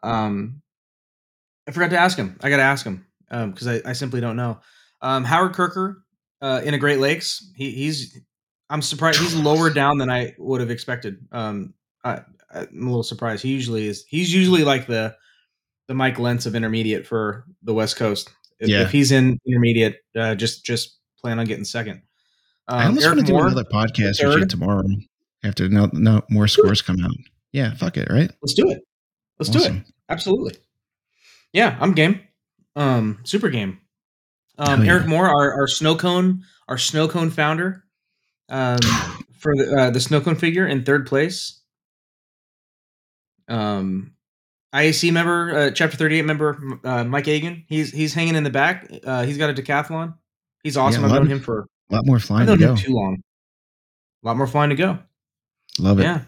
Um 0.04 0.62
i 1.68 1.72
forgot 1.72 1.90
to 1.90 1.98
ask 1.98 2.16
him. 2.16 2.38
I 2.44 2.52
gotta 2.52 2.62
ask 2.62 2.86
him 2.86 3.08
um 3.32 3.50
because 3.50 3.66
I, 3.66 3.82
I 3.90 3.94
simply 3.94 4.22
don't 4.22 4.36
know 4.36 4.60
um 5.06 5.24
howard 5.24 5.54
kirker 5.54 5.98
uh 6.42 6.62
in 6.66 6.74
a 6.74 6.78
great 6.78 7.00
lakes 7.00 7.52
he, 7.56 7.72
he's 7.72 8.20
i'm 8.70 8.82
surprised 8.82 9.20
he's 9.20 9.36
lower 9.36 9.70
down 9.82 9.98
than 9.98 10.10
i 10.10 10.34
would 10.38 10.60
have 10.60 10.72
expected 10.72 11.18
um 11.32 11.74
I, 12.04 12.22
i'm 12.54 12.68
a 12.88 12.90
little 12.90 13.04
surprised 13.04 13.44
he 13.44 13.50
usually 13.54 13.88
is 13.88 14.04
he's 14.08 14.34
usually 14.34 14.64
like 14.64 14.88
the 14.88 15.16
the 15.88 15.94
mike 15.94 16.18
lentz 16.20 16.46
of 16.46 16.56
intermediate 16.56 17.06
for 17.06 17.46
the 17.64 17.74
west 17.74 17.96
coast 17.96 18.34
if, 18.60 18.68
Yeah. 18.70 18.82
if 18.82 18.92
he's 18.92 19.12
in 19.12 19.40
intermediate 19.46 19.98
uh 20.18 20.36
just 20.36 20.66
just 20.66 20.98
plan 21.22 21.40
on 21.40 21.46
getting 21.46 21.66
second 21.66 22.02
um, 22.68 22.80
I 22.80 22.86
almost 22.88 23.06
Eric 23.06 23.16
want 23.18 23.28
to 23.28 23.32
do 23.32 23.34
Moore, 23.34 23.46
another 23.48 23.64
podcast 23.66 24.28
with 24.28 24.40
you 24.40 24.46
tomorrow 24.48 24.84
after 25.44 25.70
no 25.70 25.88
no 25.94 26.24
more 26.32 26.48
scores 26.48 26.82
come 26.82 26.98
out. 27.04 27.12
Yeah, 27.52 27.76
fuck 27.76 27.96
it, 27.96 28.08
right? 28.10 28.32
let's 28.42 28.56
do 28.56 28.72
it 28.72 28.82
let's 29.40 29.52
do 29.52 29.64
it 29.64 29.84
Absolutely. 30.10 30.56
Yeah, 31.54 31.78
I'm 31.80 31.94
game. 31.94 32.22
Um, 32.76 33.20
super 33.24 33.50
game. 33.50 33.80
Um, 34.58 34.68
Hell 34.80 34.86
yeah. 34.86 34.92
Eric 34.94 35.08
Moore, 35.08 35.28
our, 35.28 35.54
our 35.54 35.68
snow 35.68 35.96
cone, 35.96 36.44
our 36.68 36.78
snow 36.78 37.08
cone 37.08 37.30
founder, 37.30 37.84
um, 38.50 38.80
for 39.40 39.54
the 39.56 39.76
uh, 39.78 39.90
the 39.92 40.00
snow 40.00 40.22
cone 40.22 40.36
figure 40.36 40.66
in 40.68 40.84
third 40.84 41.06
place. 41.08 41.62
Um, 43.48 44.14
IAC 44.74 45.12
member, 45.14 45.56
uh, 45.58 45.72
chapter 45.72 45.96
38 45.98 46.22
member, 46.24 46.80
uh, 46.84 47.04
Mike 47.04 47.28
Agan. 47.28 47.64
He's 47.68 47.92
he's 47.92 48.14
hanging 48.14 48.36
in 48.36 48.44
the 48.44 48.50
back. 48.50 48.92
Uh, 49.06 49.24
he's 49.24 49.38
got 49.38 49.50
a 49.50 49.54
decathlon. 49.54 50.16
He's 50.64 50.78
awesome. 50.78 51.04
Yeah, 51.04 51.10
I've 51.10 51.14
known 51.16 51.28
him. 51.28 51.40
for 51.40 51.68
A 51.92 51.96
lot 51.96 52.06
more 52.06 52.20
flying 52.20 52.48
to 52.48 52.58
go. 52.58 52.76
too 52.76 52.92
long. 52.94 53.18
A 54.24 54.28
lot 54.28 54.38
more 54.38 54.48
flying 54.48 54.72
to 54.72 54.76
go. 54.76 54.98
Love 55.80 56.00
it. 56.00 56.04
Yeah. 56.04 56.22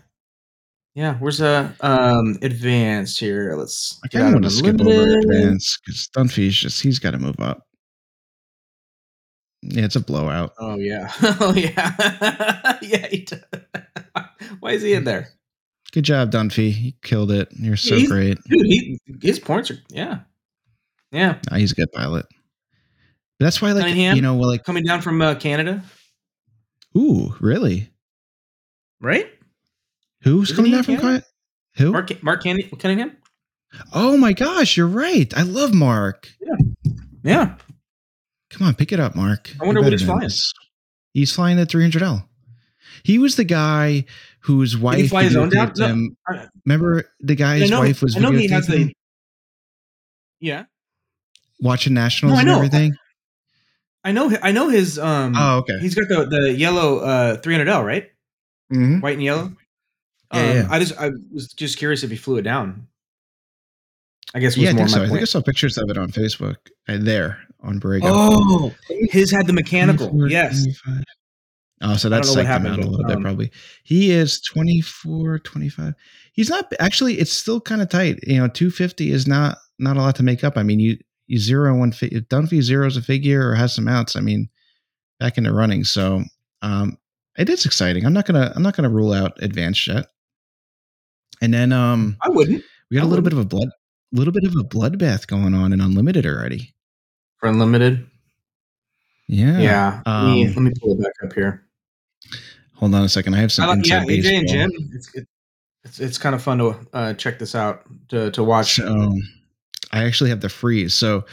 Yeah, 0.94 1.16
where's 1.16 1.42
uh 1.42 1.72
um 1.82 2.38
advanced 2.42 3.20
here? 3.20 3.56
Let's 3.56 4.00
I 4.04 4.08
kind 4.08 4.28
of 4.28 4.34
want 4.34 4.46
to 4.46 4.50
skip 4.50 4.80
over 4.82 4.90
Unlimited. 4.90 5.24
advance 5.26 5.78
because 5.86 6.08
Dunphy's 6.16 6.56
just 6.56 6.82
he's 6.82 6.98
got 7.00 7.12
to 7.12 7.20
move 7.20 7.40
up. 7.40 7.67
Yeah, 9.70 9.86
it's 9.86 9.96
a 9.96 10.00
blowout. 10.00 10.54
Oh 10.60 10.78
yeah. 10.78 11.12
Oh 11.40 11.54
yeah. 11.54 12.78
yeah. 12.82 13.08
He 13.08 13.26
does. 13.26 13.42
Why 14.60 14.72
is 14.72 14.82
he 14.82 14.94
in 14.94 15.04
there? 15.04 15.30
Good 15.92 16.04
job, 16.06 16.32
Dunphy. 16.32 16.76
You 16.82 16.92
killed 17.02 17.32
it. 17.32 17.50
You're 17.52 17.78
so 17.78 18.06
great. 18.08 18.38
Dude, 18.44 18.66
he 18.66 19.00
his 19.22 19.40
points 19.40 19.72
are 19.72 19.78
yeah. 19.90 20.20
Yeah. 21.12 21.38
Nah, 21.50 21.58
he's 21.58 21.72
a 21.72 21.76
good 21.76 21.92
pilot. 21.92 22.26
That's 23.40 23.62
why, 23.62 23.70
I 23.70 23.74
like, 23.74 23.84
Cunningham? 23.84 24.16
you 24.16 24.22
know, 24.24 24.36
well, 24.36 24.50
like, 24.50 24.64
Coming 24.64 24.84
down 24.84 25.02
from 25.02 25.22
uh, 25.22 25.36
Canada, 25.36 25.84
ooh, 26.98 27.36
really? 27.40 27.90
right? 29.00 29.28
Who's 30.24 30.50
Isn't 30.50 30.56
coming 30.56 30.72
down 30.72 30.84
from 30.84 30.98
Canada? 30.98 31.24
Who? 31.78 31.92
Mark 31.92 32.24
Mark 32.24 32.44
Canny- 32.44 32.64
Cunningham? 32.80 33.16
Oh 33.94 34.18
my 34.18 34.34
gosh, 34.34 34.76
you're 34.76 34.88
right. 34.88 35.32
I 35.38 35.44
love 35.44 35.74
Mark. 35.74 36.30
Yeah. 36.42 36.94
Yeah. 37.24 37.56
Come 38.58 38.67
on, 38.67 38.76
pick 38.76 38.91
it 38.91 39.00
up, 39.00 39.15
Mark. 39.15 39.52
I 39.62 39.65
wonder 39.65 39.82
what 39.82 39.91
he's 39.91 40.04
flying. 40.04 40.22
this. 40.22 40.52
He's 41.13 41.32
flying 41.34 41.58
the 41.58 41.65
300L. 41.65 42.26
He 43.04 43.20
was 43.20 43.36
the 43.36 43.43
guy 43.43 44.06
whose 44.41 44.76
wife 44.78 44.98
He 44.98 45.08
fly 45.08 45.24
his 45.24 45.36
own 45.36 45.50
down? 45.50 45.74
No. 45.78 46.10
I- 46.28 46.48
Remember 46.65 47.04
the 47.20 47.36
guy's 47.36 47.70
know, 47.70 47.80
wife 47.82 48.02
was 48.02 48.15
I 48.17 48.20
know 48.20 48.32
he 48.32 48.48
has 48.50 48.70
a 48.70 48.91
Yeah. 50.39 50.65
watching 51.60 51.93
nationals 51.93 52.34
No, 52.36 52.39
and 52.39 52.50
everything. 52.50 52.96
I 54.04 54.12
know 54.12 54.36
I 54.41 54.52
know 54.52 54.70
his 54.70 54.98
um 54.98 55.34
Oh, 55.36 55.58
okay. 55.60 55.80
he's 55.80 55.96
got 55.96 56.08
the 56.08 56.26
the 56.26 56.54
yellow 56.54 57.00
uh 57.00 57.38
300L, 57.41 57.86
right? 57.86 58.10
Mhm. 58.74 59.02
White 59.02 59.13
and 59.15 59.24
yellow. 59.24 59.54
Yeah, 60.34 60.39
um, 60.41 60.56
yeah. 60.56 60.67
I 60.70 60.80
just 60.80 60.98
I 61.00 61.12
was 61.32 61.48
just 61.54 61.78
curious 61.78 62.04
if 62.04 62.10
he 62.10 62.17
flew 62.17 62.38
it 62.38 62.41
down. 62.43 62.88
I 64.34 64.39
guess 64.39 64.56
was 64.56 64.63
Yeah, 64.63 64.70
I 64.70 64.74
more 64.74 64.80
think 64.88 64.89
so. 64.89 64.98
my 65.00 65.06
I 65.06 65.10
think 65.10 65.22
I 65.22 65.26
saw 65.26 65.41
pictures 65.41 65.78
of 65.78 65.89
it 65.89 65.98
on 65.98 66.12
Facebook. 66.12 66.56
Uh, 66.88 66.98
there 67.00 67.39
on 67.62 67.80
Borrego. 67.80 68.02
Oh, 68.06 68.74
his 69.10 69.32
had 69.32 69.48
the 69.48 69.54
mechanical. 69.54 70.10
24, 70.10 70.30
Yes. 70.30 70.63
25. 70.63 71.04
Oh, 71.80 71.96
so 71.96 72.10
that's 72.10 72.28
don't 72.28 72.36
know 72.38 72.41
what 72.41 72.48
psyched 72.48 72.56
him 72.58 72.63
happened, 72.65 72.84
out 72.84 72.88
a 72.88 72.89
little 72.89 73.06
bit, 73.06 73.15
um, 73.17 73.22
probably. 73.24 73.52
He 73.84 74.12
is 74.12 74.41
24, 74.41 75.39
25. 75.39 75.93
He's 76.34 76.50
not 76.50 76.72
actually, 76.80 77.20
it's 77.20 77.32
still 77.32 77.62
kind 77.62 77.82
of 77.82 77.89
tight. 77.89 78.20
You 78.26 78.38
know, 78.39 78.48
250 78.48 79.12
is 79.12 79.28
not 79.28 79.58
not 79.80 79.96
a 79.96 80.02
lot 80.02 80.15
to 80.15 80.24
make 80.24 80.43
up. 80.43 80.58
I 80.58 80.63
mean, 80.63 80.80
you 80.80 80.98
you 81.28 81.38
zero 81.38 81.70
and 81.70 81.80
one. 81.80 81.89
If 81.89 82.28
Dunphy 82.30 82.62
zeros 82.62 82.98
a 82.98 83.02
figure 83.02 83.48
or 83.48 83.54
has 83.54 83.76
some 83.76 83.88
outs, 83.88 84.15
I 84.15 84.22
mean, 84.22 84.50
back 85.20 85.38
into 85.38 85.54
running. 85.54 85.84
So 85.84 86.24
um, 86.63 86.98
it 87.38 87.48
is 87.50 87.65
exciting. 87.65 88.06
I'm 88.06 88.13
not 88.13 88.26
gonna 88.26 88.52
I'm 88.56 88.63
not 88.63 88.76
gonna 88.76 88.89
rule 88.89 89.13
out 89.13 89.34
advanced 89.43 89.86
yet. 89.88 90.08
And 91.41 91.54
then 91.54 91.72
um, 91.72 92.17
I 92.22 92.30
wouldn't 92.30 92.63
we 92.89 92.98
got 92.98 93.04
I 93.04 93.06
a 93.06 93.10
little 93.10 93.24
bit 93.24 93.34
of 93.34 93.39
a 93.39 93.46
blood, 93.46 93.70
little 94.12 94.34
bit 94.34 94.46
of 94.46 94.54
a 94.54 94.63
bloodbath 94.63 95.28
going 95.28 95.54
on 95.54 95.74
in 95.74 95.82
unlimited 95.82 96.26
already. 96.26 96.74
For 97.38 97.47
unlimited. 97.50 98.06
Yeah. 99.28 99.60
Yeah. 99.60 100.02
let, 100.06 100.26
me, 100.26 100.47
Um, 100.47 100.54
let 100.54 100.62
me 100.62 100.71
pull 100.82 100.93
it 100.93 101.04
back 101.04 101.13
up 101.23 101.34
here. 101.34 101.63
Hold 102.76 102.93
on 102.95 103.04
a 103.04 103.10
second. 103.10 103.34
I 103.34 103.39
have 103.39 103.52
some 103.52 103.67
like- 103.67 103.86
yeah, 103.88 104.04
AJ 104.04 104.39
and. 104.39 104.47
Jim. 104.47 104.71
It's 104.93 105.12
it's, 105.84 106.00
it's 106.00 106.17
kind 106.17 106.36
of 106.36 106.41
fun 106.43 106.58
to 106.60 106.76
uh, 106.93 107.13
check 107.13 107.39
this 107.39 107.56
out 107.56 107.84
to 108.10 108.30
to 108.32 108.43
watch. 108.43 108.76
So 108.76 109.13
I 109.91 110.04
actually 110.04 110.30
have 110.30 110.41
the 110.41 110.50
freeze. 110.50 110.93
So 110.93 111.26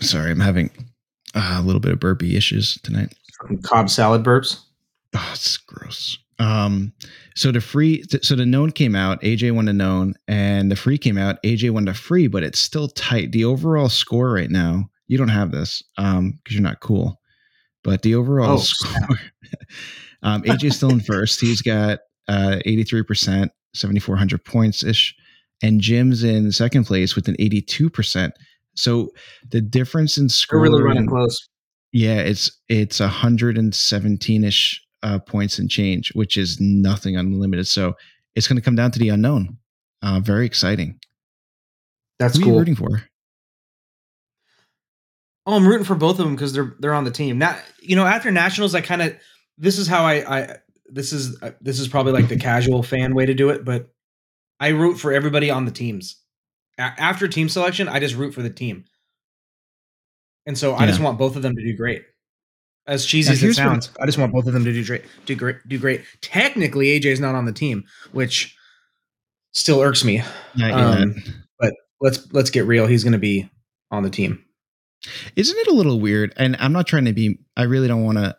sorry, 0.00 0.30
I'm 0.30 0.40
having 0.40 0.70
uh, 1.34 1.56
a 1.58 1.62
little 1.62 1.80
bit 1.80 1.92
of 1.92 2.00
burpee 2.00 2.36
issues 2.36 2.78
tonight. 2.82 3.14
Cobb 3.62 3.88
salad 3.88 4.22
burps. 4.22 4.60
Oh, 5.14 5.30
it's 5.32 5.56
gross. 5.56 6.18
Um, 6.40 6.92
so 7.36 7.52
the 7.52 7.60
free, 7.60 8.02
so 8.22 8.34
the 8.34 8.46
known 8.46 8.72
came 8.72 8.96
out. 8.96 9.20
AJ 9.22 9.54
won 9.54 9.66
the 9.66 9.72
known, 9.72 10.14
and 10.26 10.70
the 10.70 10.76
free 10.76 10.98
came 10.98 11.18
out. 11.18 11.36
AJ 11.44 11.70
won 11.70 11.84
the 11.84 11.94
free, 11.94 12.26
but 12.28 12.42
it's 12.42 12.58
still 12.58 12.88
tight. 12.88 13.30
The 13.32 13.44
overall 13.44 13.88
score 13.90 14.32
right 14.32 14.50
now, 14.50 14.88
you 15.06 15.18
don't 15.18 15.28
have 15.28 15.52
this 15.52 15.82
um 15.98 16.38
because 16.42 16.54
you're 16.56 16.62
not 16.62 16.80
cool. 16.80 17.20
But 17.84 18.02
the 18.02 18.14
overall 18.14 18.54
Oh, 18.54 18.56
score, 18.58 19.18
um, 20.22 20.42
AJ's 20.42 20.76
still 20.76 20.90
in 20.90 21.00
first. 21.00 21.40
He's 21.40 21.62
got 21.62 22.00
uh 22.28 22.58
83%, 22.66 23.48
7,400 23.74 24.44
points 24.44 24.82
ish, 24.82 25.14
and 25.62 25.80
Jim's 25.80 26.24
in 26.24 26.50
second 26.52 26.84
place 26.84 27.14
with 27.16 27.28
an 27.28 27.36
82%. 27.36 28.30
So 28.76 29.10
the 29.50 29.60
difference 29.60 30.16
in 30.16 30.24
We're 30.24 30.28
score, 30.28 30.60
really 30.60 30.82
running 30.82 31.06
close. 31.06 31.48
yeah, 31.92 32.18
it's 32.20 32.50
it's 32.68 33.00
117 33.00 34.44
ish 34.44 34.82
uh, 35.02 35.18
points 35.18 35.58
and 35.58 35.70
change, 35.70 36.12
which 36.14 36.36
is 36.36 36.60
nothing 36.60 37.16
unlimited. 37.16 37.66
So 37.66 37.96
it's 38.34 38.46
going 38.48 38.56
to 38.56 38.62
come 38.62 38.76
down 38.76 38.90
to 38.92 38.98
the 38.98 39.08
unknown. 39.08 39.58
Uh, 40.02 40.20
very 40.20 40.46
exciting. 40.46 40.98
That's 42.18 42.36
Who 42.36 42.42
are 42.42 42.44
you 42.44 42.50
cool. 42.52 42.58
rooting 42.58 42.76
for? 42.76 43.02
Oh, 45.46 45.56
I'm 45.56 45.66
rooting 45.66 45.84
for 45.84 45.94
both 45.94 46.18
of 46.18 46.24
them 46.26 46.34
because 46.34 46.52
they're 46.52 46.76
they're 46.78 46.94
on 46.94 47.04
the 47.04 47.10
team. 47.10 47.38
Now, 47.38 47.58
you 47.80 47.96
know, 47.96 48.06
after 48.06 48.30
nationals, 48.30 48.74
I 48.74 48.82
kind 48.82 49.02
of 49.02 49.16
this 49.58 49.78
is 49.78 49.86
how 49.88 50.04
I 50.04 50.40
I 50.40 50.56
this 50.86 51.12
is 51.12 51.40
uh, 51.42 51.52
this 51.60 51.80
is 51.80 51.88
probably 51.88 52.12
like 52.12 52.28
the 52.28 52.36
casual 52.38 52.82
fan 52.82 53.14
way 53.14 53.26
to 53.26 53.34
do 53.34 53.48
it, 53.48 53.64
but 53.64 53.88
I 54.58 54.68
root 54.68 54.96
for 54.96 55.12
everybody 55.12 55.50
on 55.50 55.64
the 55.64 55.70
teams. 55.70 56.16
A- 56.78 56.82
after 56.82 57.26
team 57.26 57.48
selection, 57.48 57.88
I 57.88 58.00
just 58.00 58.14
root 58.14 58.32
for 58.32 58.42
the 58.42 58.50
team, 58.50 58.84
and 60.46 60.56
so 60.56 60.74
I 60.74 60.86
just 60.86 61.00
want 61.00 61.18
both 61.18 61.36
of 61.36 61.42
them 61.42 61.56
to 61.56 61.62
do 61.62 61.74
great. 61.76 62.04
As 62.90 63.06
cheesy 63.06 63.28
Now, 63.28 63.32
as 63.34 63.42
it 63.44 63.54
sounds, 63.54 63.90
I 64.00 64.06
just 64.06 64.18
want 64.18 64.32
both 64.32 64.48
of 64.48 64.52
them 64.52 64.64
to 64.64 64.72
do 64.72 64.84
great. 64.84 65.04
Do 65.24 65.36
great. 65.36 65.56
Do 65.68 65.78
great. 65.78 66.02
Technically, 66.22 66.86
AJ's 67.00 67.20
not 67.20 67.36
on 67.36 67.44
the 67.44 67.52
team, 67.52 67.84
which 68.10 68.56
still 69.52 69.80
irks 69.80 70.04
me. 70.04 70.22
Um. 70.60 71.14
But 71.60 71.72
let's 72.00 72.26
let's 72.32 72.50
get 72.50 72.66
real. 72.66 72.88
He's 72.88 73.04
going 73.04 73.12
to 73.12 73.18
be 73.18 73.48
on 73.92 74.02
the 74.02 74.10
team. 74.10 74.44
Isn't 75.36 75.56
it 75.56 75.68
a 75.68 75.72
little 75.72 76.00
weird? 76.00 76.34
And 76.36 76.56
I'm 76.58 76.72
not 76.72 76.88
trying 76.88 77.04
to 77.04 77.12
be. 77.12 77.38
I 77.56 77.62
really 77.62 77.86
don't 77.86 78.04
want 78.04 78.18
to 78.18 78.36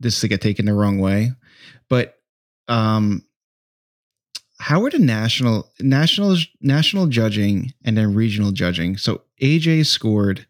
this 0.00 0.20
to 0.20 0.28
get 0.28 0.42
taken 0.42 0.66
the 0.66 0.74
wrong 0.74 0.98
way, 0.98 1.32
but 1.88 2.18
um, 2.68 3.24
how 4.60 4.84
are 4.84 4.90
the 4.90 4.98
national 4.98 5.72
national 5.80 6.36
national 6.60 7.06
judging 7.06 7.72
and 7.86 7.96
then 7.96 8.14
regional 8.14 8.52
judging? 8.52 8.98
So 8.98 9.22
AJ 9.40 9.86
scored 9.86 10.46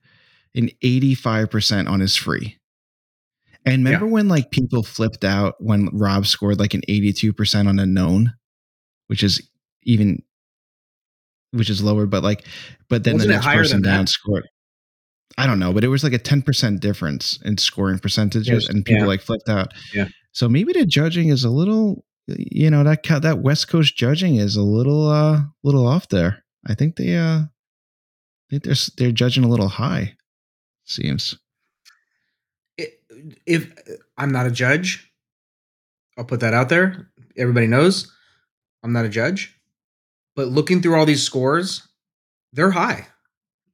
an 0.57 0.71
85 0.83 1.51
percent 1.51 1.87
on 1.87 2.01
his 2.01 2.17
free. 2.17 2.58
And 3.69 3.85
remember 3.85 4.07
when 4.07 4.29
like 4.29 4.51
people 4.51 4.83
flipped 4.83 5.25
out 5.25 5.57
when 5.59 5.89
Rob 5.93 6.27
scored 6.27 6.59
like 6.59 6.75
an 6.75 6.83
82% 6.89 7.69
on 7.69 7.79
a 7.79 7.87
known, 7.87 8.35
which 9.09 9.23
is 9.23 9.47
even 9.85 10.23
which 11.53 11.71
is 11.71 11.83
lower, 11.83 12.07
but 12.07 12.23
like 12.23 12.47
but 12.89 13.05
then 13.05 13.15
Wasn't 13.15 13.29
the 13.29 13.35
next 13.35 13.47
person 13.47 13.83
than 13.83 13.91
that? 13.91 13.97
down 13.97 14.07
scored. 14.07 14.49
I 15.37 15.47
don't 15.47 15.59
know, 15.59 15.73
but 15.73 15.85
it 15.85 15.89
was 15.89 16.03
like 16.03 16.13
a 16.13 16.19
10% 16.19 16.81
difference 16.81 17.39
in 17.45 17.59
scoring 17.59 17.99
percentages 17.99 18.49
Yes, 18.49 18.69
and 18.69 18.85
people 18.85 19.03
yeah. 19.03 19.07
like 19.07 19.21
flipped 19.21 19.49
out. 19.49 19.73
Yeah. 19.95 20.09
So 20.33 20.49
maybe 20.49 20.73
the 20.73 20.85
judging 20.85 21.29
is 21.29 21.45
a 21.45 21.51
little 21.51 22.05
you 22.27 22.71
know, 22.71 22.85
that 22.85 23.03
that 23.23 23.39
West 23.41 23.69
Coast 23.69 23.97
judging 23.97 24.37
is 24.37 24.57
a 24.57 24.63
little 24.63 25.09
uh 25.09 25.43
little 25.63 25.87
off 25.87 26.09
there. 26.09 26.45
I 26.67 26.75
think 26.75 26.97
they 26.97 27.17
uh 27.17 27.41
I 27.41 27.49
think 28.51 28.65
they're 28.65 28.75
they're 28.97 29.13
judging 29.13 29.45
a 29.45 29.49
little 29.49 29.69
high. 29.69 30.15
Seems. 30.85 31.39
If 33.47 33.73
I'm 34.17 34.33
not 34.33 34.47
a 34.47 34.51
judge, 34.51 35.11
I'll 36.17 36.25
put 36.25 36.41
that 36.41 36.55
out 36.55 36.69
there. 36.69 37.11
Everybody 37.37 37.67
knows 37.67 38.13
I'm 38.83 38.93
not 38.93 39.05
a 39.05 39.09
judge. 39.09 39.55
But 40.37 40.49
looking 40.49 40.81
through 40.83 40.97
all 40.97 41.07
these 41.07 41.23
scores, 41.23 41.87
they're 42.53 42.71
high. 42.71 43.07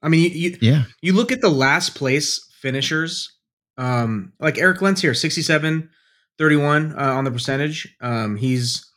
I 0.02 0.08
mean, 0.08 0.20
you 0.22 0.28
you, 0.50 0.58
Yeah. 0.60 0.84
you 1.02 1.12
look 1.12 1.32
at 1.32 1.40
the 1.40 1.50
last 1.50 1.94
place 1.94 2.46
finishers, 2.60 3.30
um, 3.76 4.32
like 4.40 4.58
Eric 4.58 4.80
Lentz 4.82 5.00
here, 5.00 5.14
67, 5.14 5.90
31 6.38 6.92
uh, 6.98 7.12
on 7.14 7.24
the 7.24 7.30
percentage. 7.30 7.94
Um, 8.00 8.36
he's, 8.36 8.90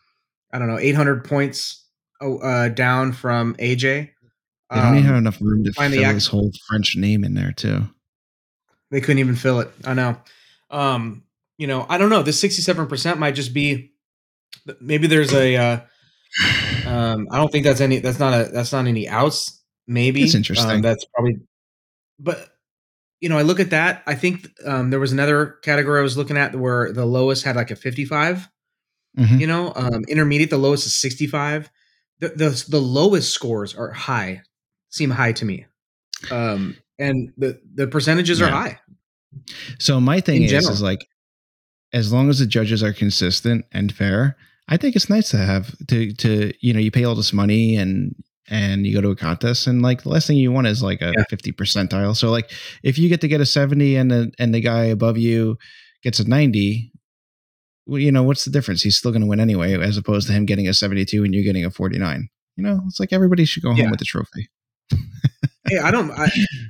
I 0.54 0.60
don't 0.60 0.68
know, 0.68 0.78
800 0.80 1.24
points 1.26 1.86
oh, 2.22 2.38
uh, 2.40 2.70
down 2.70 3.12
from 3.14 3.56
AJ. 3.56 3.80
They 4.70 4.76
don't 4.76 4.96
even 4.96 4.98
Um, 4.98 5.04
have 5.06 5.16
enough 5.16 5.38
room 5.42 5.64
to 5.64 5.72
find 5.74 5.94
the 5.94 5.98
fill 5.98 6.06
act- 6.08 6.16
this 6.16 6.28
whole 6.28 6.52
French 6.68 6.96
name 6.98 7.24
in 7.24 7.34
there 7.36 7.52
too. 7.54 7.88
They 8.92 9.00
couldn't 9.02 9.20
even 9.20 9.36
fill 9.36 9.60
it. 9.62 9.72
I 9.86 9.94
know. 9.94 10.18
Um, 10.70 11.24
you 11.58 11.68
know, 11.68 11.86
I 11.90 11.98
don't 11.98 12.10
know. 12.10 12.24
This 12.24 12.42
67% 12.44 13.18
might 13.18 13.36
just 13.36 13.54
be 13.54 13.94
maybe 14.82 15.08
there's 15.08 15.34
a 15.34 15.56
uh 15.56 15.80
um 16.86 17.28
I 17.32 17.38
don't 17.38 17.52
think 17.52 17.64
that's 17.64 17.82
any 17.82 18.00
that's 18.00 18.20
not 18.20 18.34
a 18.34 18.50
that's 18.52 18.72
not 18.72 18.86
any 18.86 19.08
outs, 19.08 19.62
maybe. 19.88 20.24
It's 20.24 20.36
interesting. 20.36 20.70
Um, 20.70 20.82
that's 20.82 21.06
probably 21.06 21.38
but 22.20 22.50
you 23.22 23.30
know, 23.30 23.38
I 23.38 23.42
look 23.42 23.60
at 23.60 23.72
that. 23.72 24.04
I 24.06 24.16
think 24.16 24.50
um 24.66 24.90
there 24.90 25.00
was 25.00 25.12
another 25.12 25.58
category 25.64 26.00
I 26.00 26.04
was 26.04 26.18
looking 26.18 26.38
at 26.38 26.56
where 26.56 26.92
the 26.92 27.06
lowest 27.06 27.44
had 27.44 27.56
like 27.56 27.72
a 27.72 27.76
55, 27.76 28.48
Mhm. 29.18 29.40
you 29.40 29.48
know, 29.48 29.74
um 29.76 30.04
intermediate, 30.08 30.50
the 30.52 30.58
lowest 30.58 30.86
is 30.86 30.96
65. 30.96 31.70
The 32.20 32.30
the, 32.30 32.66
the 32.70 32.82
lowest 32.82 33.32
scores 33.34 33.74
are 33.76 33.92
high, 33.92 34.42
seem 34.90 35.10
high 35.12 35.32
to 35.34 35.46
me. 35.46 35.66
Um 36.30 36.76
and 37.00 37.32
the 37.38 37.60
the 37.74 37.88
percentages 37.88 38.42
are 38.42 38.50
high. 38.50 38.80
So 39.80 40.00
my 40.00 40.20
thing 40.22 40.38
In 40.38 40.44
is, 40.44 40.52
general. 40.52 40.74
is 40.74 40.82
like, 40.82 41.06
as 41.94 42.12
long 42.12 42.30
as 42.30 42.40
the 42.40 42.46
judges 42.48 42.84
are 42.84 42.94
consistent 42.94 43.66
and 43.72 43.94
fair, 43.94 44.36
I 44.68 44.78
think 44.78 44.96
it's 44.96 45.10
nice 45.10 45.30
to 45.32 45.38
have 45.38 45.76
to 45.88 46.12
to 46.14 46.54
you 46.60 46.74
know 46.74 46.80
you 46.80 46.92
pay 46.92 47.06
all 47.06 47.16
this 47.16 47.32
money 47.32 47.76
and 47.78 48.14
and 48.50 48.86
you 48.86 48.94
go 48.94 49.02
to 49.02 49.10
a 49.10 49.16
contest 49.16 49.68
and 49.68 49.82
like 49.82 50.04
the 50.04 50.10
last 50.10 50.28
thing 50.28 50.38
you 50.38 50.52
want 50.52 50.68
is 50.68 50.82
like 50.84 51.02
a 51.02 51.14
Yeah. 51.16 51.24
fifty 51.30 51.52
percentile. 51.54 52.16
So 52.16 52.30
like 52.30 52.52
if 52.84 52.98
you 52.98 53.08
get 53.10 53.22
to 53.22 53.28
get 53.28 53.40
a 53.42 53.46
seventy 53.46 53.96
and 53.96 54.12
the, 54.12 54.32
and 54.40 54.54
the 54.54 54.60
guy 54.62 54.86
above 54.86 55.18
you 55.18 55.58
gets 56.04 56.20
a 56.20 56.28
ninety, 56.28 56.92
well, 57.86 58.00
you 58.00 58.12
know 58.12 58.24
what's 58.24 58.44
the 58.44 58.52
difference? 58.52 58.82
He's 58.82 58.98
still 58.98 59.12
going 59.12 59.22
to 59.22 59.28
win 59.28 59.40
anyway, 59.40 59.74
as 59.80 59.96
opposed 59.98 60.28
to 60.28 60.34
him 60.34 60.46
getting 60.46 60.68
a 60.68 60.74
seventy-two 60.74 61.24
and 61.24 61.34
you 61.34 61.44
getting 61.44 61.64
a 61.66 61.72
forty-nine. 61.72 62.28
You 62.58 62.64
know, 62.64 62.82
it's 62.88 63.00
like 63.00 63.14
everybody 63.14 63.46
should 63.46 63.64
go 63.64 63.74
home 63.74 63.90
with 63.92 64.00
the 64.00 64.06
trophy. 64.06 64.50
hey, 65.70 65.78
I 65.80 65.92
don't. 65.92 66.12
I, 66.12 66.28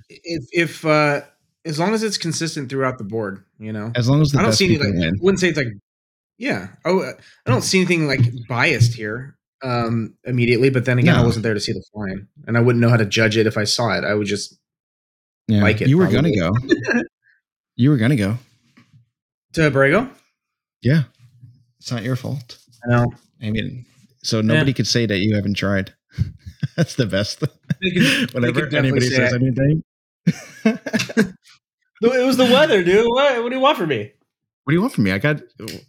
if 0.10 0.46
if 0.52 0.86
uh, 0.86 1.22
as 1.68 1.78
long 1.80 1.94
as 1.94 2.02
it's 2.04 2.18
consistent 2.18 2.70
throughout 2.70 2.98
the 2.98 3.04
board, 3.04 3.44
you 3.60 3.72
know, 3.74 3.92
As 3.96 4.08
long 4.10 4.22
as 4.22 4.30
the 4.30 4.40
I 4.40 4.44
don't 4.44 4.54
see 4.54 4.66
any 4.66 4.78
like. 4.78 4.94
Win. 4.94 5.18
wouldn't 5.22 5.40
say 5.40 5.50
it's 5.50 5.58
like, 5.58 5.68
yeah. 6.38 6.70
Oh, 6.86 7.00
uh, 7.02 7.12
I 7.46 7.52
don't 7.52 7.62
see 7.62 7.80
anything 7.80 8.08
like 8.08 8.22
biased 8.48 8.94
here 8.94 9.36
um 9.64 10.14
immediately. 10.24 10.70
But 10.70 10.86
then 10.86 11.00
again, 11.00 11.16
I 11.16 11.24
wasn't 11.24 11.44
there 11.44 11.54
to 11.54 11.60
see 11.60 11.74
the 11.74 11.84
flying, 11.94 12.28
and 12.48 12.58
I 12.58 12.62
wouldn't 12.62 12.82
know 12.82 12.90
how 12.90 12.98
to 12.98 13.06
judge 13.06 13.38
it 13.38 13.48
if 13.48 13.58
I 13.58 13.64
saw 13.64 13.98
it. 13.98 14.04
I 14.04 14.14
would 14.14 14.28
just 14.28 14.56
Yeah, 15.48 15.62
like 15.62 15.82
it, 15.82 15.88
you 15.90 15.98
were 15.98 16.08
probably. 16.08 16.36
gonna 16.38 16.52
go. 16.52 17.04
you 17.76 17.90
were 17.90 17.98
gonna 17.98 18.16
go. 18.16 18.38
to 19.54 19.72
Borrego. 19.72 20.10
Yeah, 20.82 21.04
it's 21.80 21.92
not 21.92 22.04
your 22.04 22.16
fault. 22.16 22.60
I 22.86 22.90
know. 22.92 23.12
I 23.42 23.50
mean, 23.52 23.86
so 24.24 24.42
nobody 24.42 24.74
could 24.74 24.88
say 24.88 25.06
that 25.08 25.18
you 25.20 25.36
haven't 25.36 25.56
tried. 25.56 25.94
That's 26.76 26.94
the 26.96 27.06
best. 27.08 27.40
Could- 27.40 28.32
Whenever 28.34 28.68
anybody 28.76 29.08
say 29.10 29.16
says 29.16 29.34
it. 29.34 29.42
anything. 29.42 29.84
It 32.02 32.26
was 32.26 32.38
the 32.38 32.46
weather, 32.46 32.84
dude. 32.84 33.08
What, 33.08 33.44
what 33.44 33.50
do 33.50 33.56
you 33.56 33.62
want 33.62 33.78
from 33.78 33.90
me? 33.90 34.12
What 34.64 34.72
do 34.72 34.76
you 34.76 34.82
want 34.82 34.94
from 34.94 35.06
me? 35.06 35.12
I 35.12 35.18
got. 35.18 35.42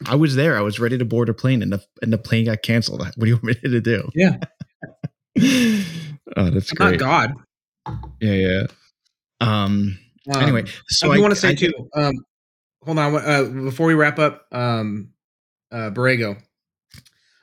I 0.07 0.15
was 0.15 0.37
there. 0.37 0.57
I 0.57 0.61
was 0.61 0.79
ready 0.79 0.97
to 0.99 1.05
board 1.05 1.29
a 1.29 1.35
plane, 1.35 1.63
and 1.63 1.73
the 1.73 1.83
and 2.01 2.13
the 2.13 2.19
plane 2.19 2.47
got 2.47 2.63
canceled. 2.63 3.01
What 3.01 3.15
do 3.19 3.27
you 3.27 3.35
want 3.35 3.45
me 3.45 3.55
to 3.71 3.81
do? 3.81 4.09
Yeah. 4.15 4.37
oh, 6.37 6.51
that's 6.51 6.71
I'm 6.73 6.77
great. 6.77 6.91
not 6.93 6.99
God. 6.99 7.35
Yeah, 8.21 8.33
yeah. 8.33 8.67
Um. 9.41 9.99
Um, 10.33 10.43
anyway, 10.43 10.65
so 10.89 11.11
I 11.11 11.17
do 11.17 11.23
want 11.23 11.35
to 11.35 11.41
say 11.41 11.51
I- 11.51 11.55
too. 11.55 11.73
Um, 11.95 12.15
hold 12.85 12.99
on. 12.99 13.15
Uh, 13.17 13.45
before 13.65 13.87
we 13.87 13.95
wrap 13.95 14.19
up, 14.19 14.47
um, 14.53 15.11
uh, 15.73 15.91
Borrego, 15.91 16.41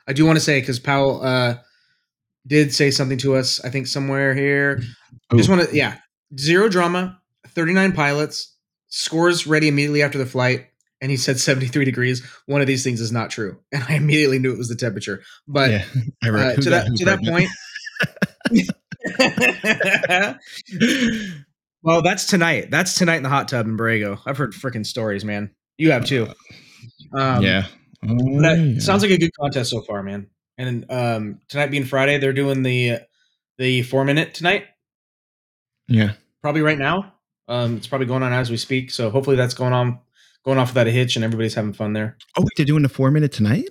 I 0.06 0.12
do 0.12 0.24
want 0.24 0.36
to 0.36 0.44
say 0.44 0.60
because 0.60 0.78
Powell 0.78 1.22
uh, 1.22 1.56
did 2.46 2.74
say 2.74 2.90
something 2.90 3.18
to 3.18 3.34
us. 3.36 3.62
I 3.64 3.70
think 3.70 3.86
somewhere 3.88 4.34
here. 4.34 4.82
I 5.30 5.36
just 5.36 5.48
want 5.48 5.68
to, 5.68 5.76
yeah. 5.76 5.96
zero 6.38 6.68
drama, 6.68 7.20
39 7.48 7.92
pilots, 7.92 8.55
scores 8.88 9.46
ready 9.46 9.68
immediately 9.68 10.02
after 10.02 10.18
the 10.18 10.26
flight, 10.26 10.66
and 11.00 11.10
he 11.10 11.16
said 11.16 11.38
73 11.38 11.84
degrees. 11.84 12.24
One 12.46 12.60
of 12.60 12.66
these 12.66 12.84
things 12.84 13.00
is 13.00 13.12
not 13.12 13.30
true, 13.30 13.58
and 13.72 13.84
I 13.88 13.94
immediately 13.94 14.38
knew 14.38 14.52
it 14.52 14.58
was 14.58 14.68
the 14.68 14.76
temperature. 14.76 15.22
But 15.46 15.70
yeah, 15.70 15.84
I 16.22 16.28
uh, 16.28 16.54
to 16.56 16.70
that 16.70 16.96
to 16.96 17.04
that 17.04 17.24
point. 17.24 17.48
well, 21.82 22.02
that's 22.02 22.26
tonight. 22.26 22.70
That's 22.70 22.94
tonight 22.94 23.16
in 23.16 23.22
the 23.22 23.28
hot 23.28 23.48
tub 23.48 23.66
in 23.66 23.76
Borrego. 23.76 24.18
I've 24.26 24.38
heard 24.38 24.52
freaking 24.52 24.86
stories, 24.86 25.24
man. 25.24 25.50
You 25.78 25.92
have 25.92 26.04
too. 26.04 26.28
Um, 27.12 27.42
yeah. 27.42 27.66
Oh, 28.08 28.40
That 28.40 28.58
yeah. 28.58 28.78
sounds 28.80 29.02
like 29.02 29.10
a 29.10 29.18
good 29.18 29.32
contest 29.38 29.70
so 29.70 29.82
far, 29.82 30.02
man. 30.02 30.28
And 30.58 30.86
um, 30.90 31.40
tonight 31.48 31.70
being 31.70 31.84
Friday, 31.84 32.18
they're 32.18 32.32
doing 32.32 32.62
the 32.62 33.00
the 33.58 33.82
four 33.82 34.04
minute 34.04 34.34
tonight. 34.34 34.64
yeah. 35.88 36.12
Probably 36.42 36.62
right 36.62 36.78
now. 36.78 37.14
Um, 37.48 37.76
it's 37.76 37.86
probably 37.86 38.06
going 38.06 38.22
on 38.22 38.32
as 38.32 38.50
we 38.50 38.56
speak. 38.56 38.90
So 38.90 39.10
hopefully 39.10 39.36
that's 39.36 39.54
going 39.54 39.72
on, 39.72 40.00
going 40.44 40.58
off 40.58 40.70
without 40.70 40.86
a 40.86 40.90
hitch, 40.90 41.16
and 41.16 41.24
everybody's 41.24 41.54
having 41.54 41.72
fun 41.72 41.92
there. 41.92 42.16
Oh, 42.36 42.42
wait, 42.42 42.50
they're 42.56 42.66
doing 42.66 42.84
a 42.84 42.88
four 42.88 43.10
minute 43.10 43.32
tonight. 43.32 43.68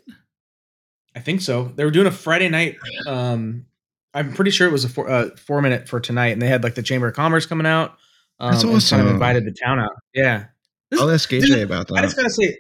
I 1.15 1.19
think 1.19 1.41
so. 1.41 1.71
They 1.75 1.85
were 1.85 1.91
doing 1.91 2.07
a 2.07 2.11
Friday 2.11 2.49
night. 2.49 2.77
Um, 3.07 3.65
I'm 4.13 4.33
pretty 4.33 4.51
sure 4.51 4.67
it 4.67 4.71
was 4.71 4.85
a 4.85 4.89
four, 4.89 5.09
uh, 5.09 5.29
four 5.38 5.61
minute 5.61 5.88
for 5.88 5.99
tonight, 5.99 6.29
and 6.29 6.41
they 6.41 6.47
had 6.47 6.63
like 6.63 6.75
the 6.75 6.83
Chamber 6.83 7.07
of 7.07 7.15
Commerce 7.15 7.45
coming 7.45 7.67
out. 7.67 7.97
Um, 8.39 8.51
That's 8.51 8.63
and 8.63 8.81
kind 8.83 9.01
of 9.01 9.13
invited 9.13 9.45
the 9.45 9.53
town 9.53 9.79
out. 9.79 9.93
Yeah. 10.13 10.45
This- 10.91 11.01
I'll 11.01 11.09
ask 11.09 11.29
AJ 11.29 11.63
about 11.63 11.88
that. 11.88 11.95
I 11.95 12.01
just 12.01 12.17
gotta 12.17 12.29
say, 12.29 12.57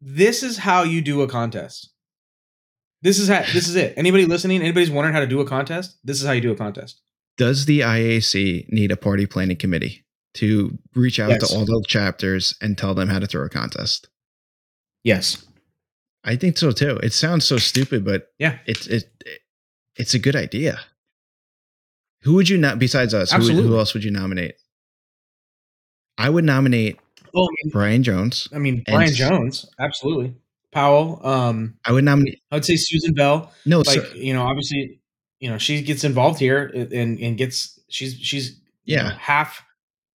this 0.00 0.42
is 0.42 0.56
how 0.58 0.82
you 0.82 1.02
do 1.02 1.22
a 1.22 1.28
contest. 1.28 1.90
This 3.02 3.18
is 3.18 3.28
how. 3.28 3.40
This 3.52 3.68
is 3.68 3.76
it. 3.76 3.94
Anybody 3.96 4.26
listening? 4.26 4.60
Anybody's 4.60 4.90
wondering 4.90 5.14
how 5.14 5.20
to 5.20 5.26
do 5.26 5.40
a 5.40 5.46
contest? 5.46 5.96
This 6.04 6.20
is 6.20 6.26
how 6.26 6.32
you 6.32 6.40
do 6.40 6.52
a 6.52 6.56
contest. 6.56 7.00
Does 7.38 7.64
the 7.64 7.80
IAC 7.80 8.68
need 8.70 8.92
a 8.92 8.96
party 8.96 9.24
planning 9.24 9.56
committee 9.56 10.04
to 10.34 10.78
reach 10.94 11.18
out 11.18 11.30
Yes. 11.30 11.48
to 11.48 11.56
all 11.56 11.64
the 11.64 11.84
chapters 11.88 12.54
and 12.60 12.76
tell 12.78 12.94
them 12.94 13.08
how 13.08 13.18
to 13.18 13.26
throw 13.26 13.44
a 13.44 13.48
contest? 13.48 14.08
Yes. 15.04 15.44
I 16.24 16.36
think 16.36 16.58
so 16.58 16.70
too. 16.72 16.98
It 17.02 17.12
sounds 17.12 17.44
so 17.46 17.56
stupid, 17.58 18.04
but 18.04 18.28
Yeah. 18.38 18.58
it's 18.66 18.86
it, 18.86 19.04
it 19.26 19.40
it's 19.96 20.14
a 20.14 20.18
good 20.18 20.36
idea. 20.36 20.78
Who 22.22 22.34
would 22.34 22.48
you 22.48 22.58
not 22.58 22.78
besides 22.78 23.14
us? 23.14 23.32
Who, 23.32 23.42
who 23.50 23.78
else 23.78 23.94
would 23.94 24.04
you 24.04 24.10
nominate? 24.10 24.54
I 26.18 26.28
would 26.28 26.44
nominate 26.44 26.98
Oh, 27.34 27.44
I 27.44 27.48
mean, 27.64 27.70
Brian 27.72 28.02
Jones. 28.02 28.48
I 28.52 28.58
mean 28.58 28.82
Brian 28.86 29.14
Jones, 29.14 29.64
absolutely. 29.78 30.34
Powell. 30.72 31.20
Um, 31.26 31.78
I 31.84 31.92
would 31.92 32.04
nominate 32.04 32.40
I 32.50 32.56
would 32.56 32.64
say 32.64 32.76
Susan 32.76 33.14
Bell. 33.14 33.52
no, 33.66 33.78
Like 33.78 34.00
so- 34.02 34.14
you 34.14 34.34
know, 34.34 34.42
obviously, 34.42 35.00
you 35.38 35.48
know, 35.48 35.56
she 35.58 35.80
gets 35.82 36.04
involved 36.04 36.38
here 36.38 36.66
and 36.92 37.18
and 37.18 37.38
gets 37.38 37.78
she's 37.88 38.14
she's 38.14 38.60
you 38.84 38.96
know, 38.96 39.04
yeah, 39.04 39.18
half 39.18 39.62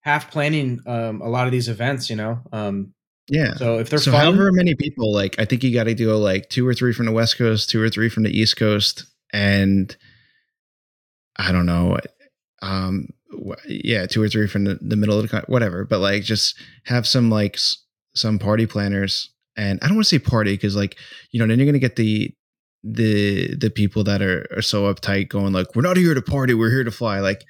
half 0.05 0.31
planning 0.31 0.79
um 0.85 1.21
a 1.21 1.27
lot 1.27 1.47
of 1.47 1.51
these 1.51 1.67
events. 1.67 2.09
You 2.09 2.15
know, 2.15 2.39
um, 2.53 2.93
yeah. 3.27 3.55
so 3.55 3.79
if 3.79 3.89
they're 3.89 3.99
so 3.99 4.11
fun, 4.11 4.21
however 4.21 4.51
many 4.51 4.75
people, 4.75 5.11
like 5.11 5.35
I 5.39 5.45
think 5.45 5.63
you 5.63 5.73
got 5.73 5.85
to 5.85 5.95
do 5.95 6.15
like 6.15 6.49
two 6.49 6.65
or 6.65 6.73
three 6.73 6.93
from 6.93 7.07
the 7.07 7.11
West 7.11 7.37
Coast, 7.37 7.69
two 7.69 7.81
or 7.81 7.89
three 7.89 8.09
from 8.09 8.23
the 8.23 8.29
East 8.29 8.55
Coast, 8.55 9.05
and 9.33 9.95
I 11.37 11.51
don't 11.51 11.65
know, 11.65 11.97
um, 12.61 13.09
yeah, 13.67 14.05
two 14.05 14.21
or 14.21 14.29
three 14.29 14.47
from 14.47 14.65
the, 14.65 14.79
the 14.81 14.95
middle 14.95 15.17
of 15.17 15.23
the 15.23 15.27
country, 15.27 15.51
whatever. 15.51 15.83
But 15.83 15.99
like, 15.99 16.23
just 16.23 16.57
have 16.85 17.07
some 17.07 17.29
like 17.29 17.55
s- 17.55 17.83
some 18.15 18.39
party 18.39 18.67
planners, 18.67 19.31
and 19.57 19.79
I 19.81 19.87
don't 19.87 19.97
want 19.97 20.05
to 20.05 20.09
say 20.09 20.19
party 20.19 20.53
because 20.53 20.75
like 20.75 20.95
you 21.31 21.39
know 21.39 21.47
then 21.47 21.57
you're 21.59 21.65
gonna 21.65 21.79
get 21.79 21.95
the 21.95 22.31
the 22.83 23.55
the 23.55 23.71
people 23.71 24.03
that 24.03 24.21
are 24.21 24.45
are 24.55 24.61
so 24.61 24.93
uptight 24.93 25.29
going 25.29 25.51
like 25.51 25.75
we're 25.75 25.81
not 25.81 25.97
here 25.97 26.13
to 26.13 26.21
party, 26.21 26.53
we're 26.53 26.69
here 26.69 26.83
to 26.83 26.91
fly. 26.91 27.19
Like, 27.19 27.43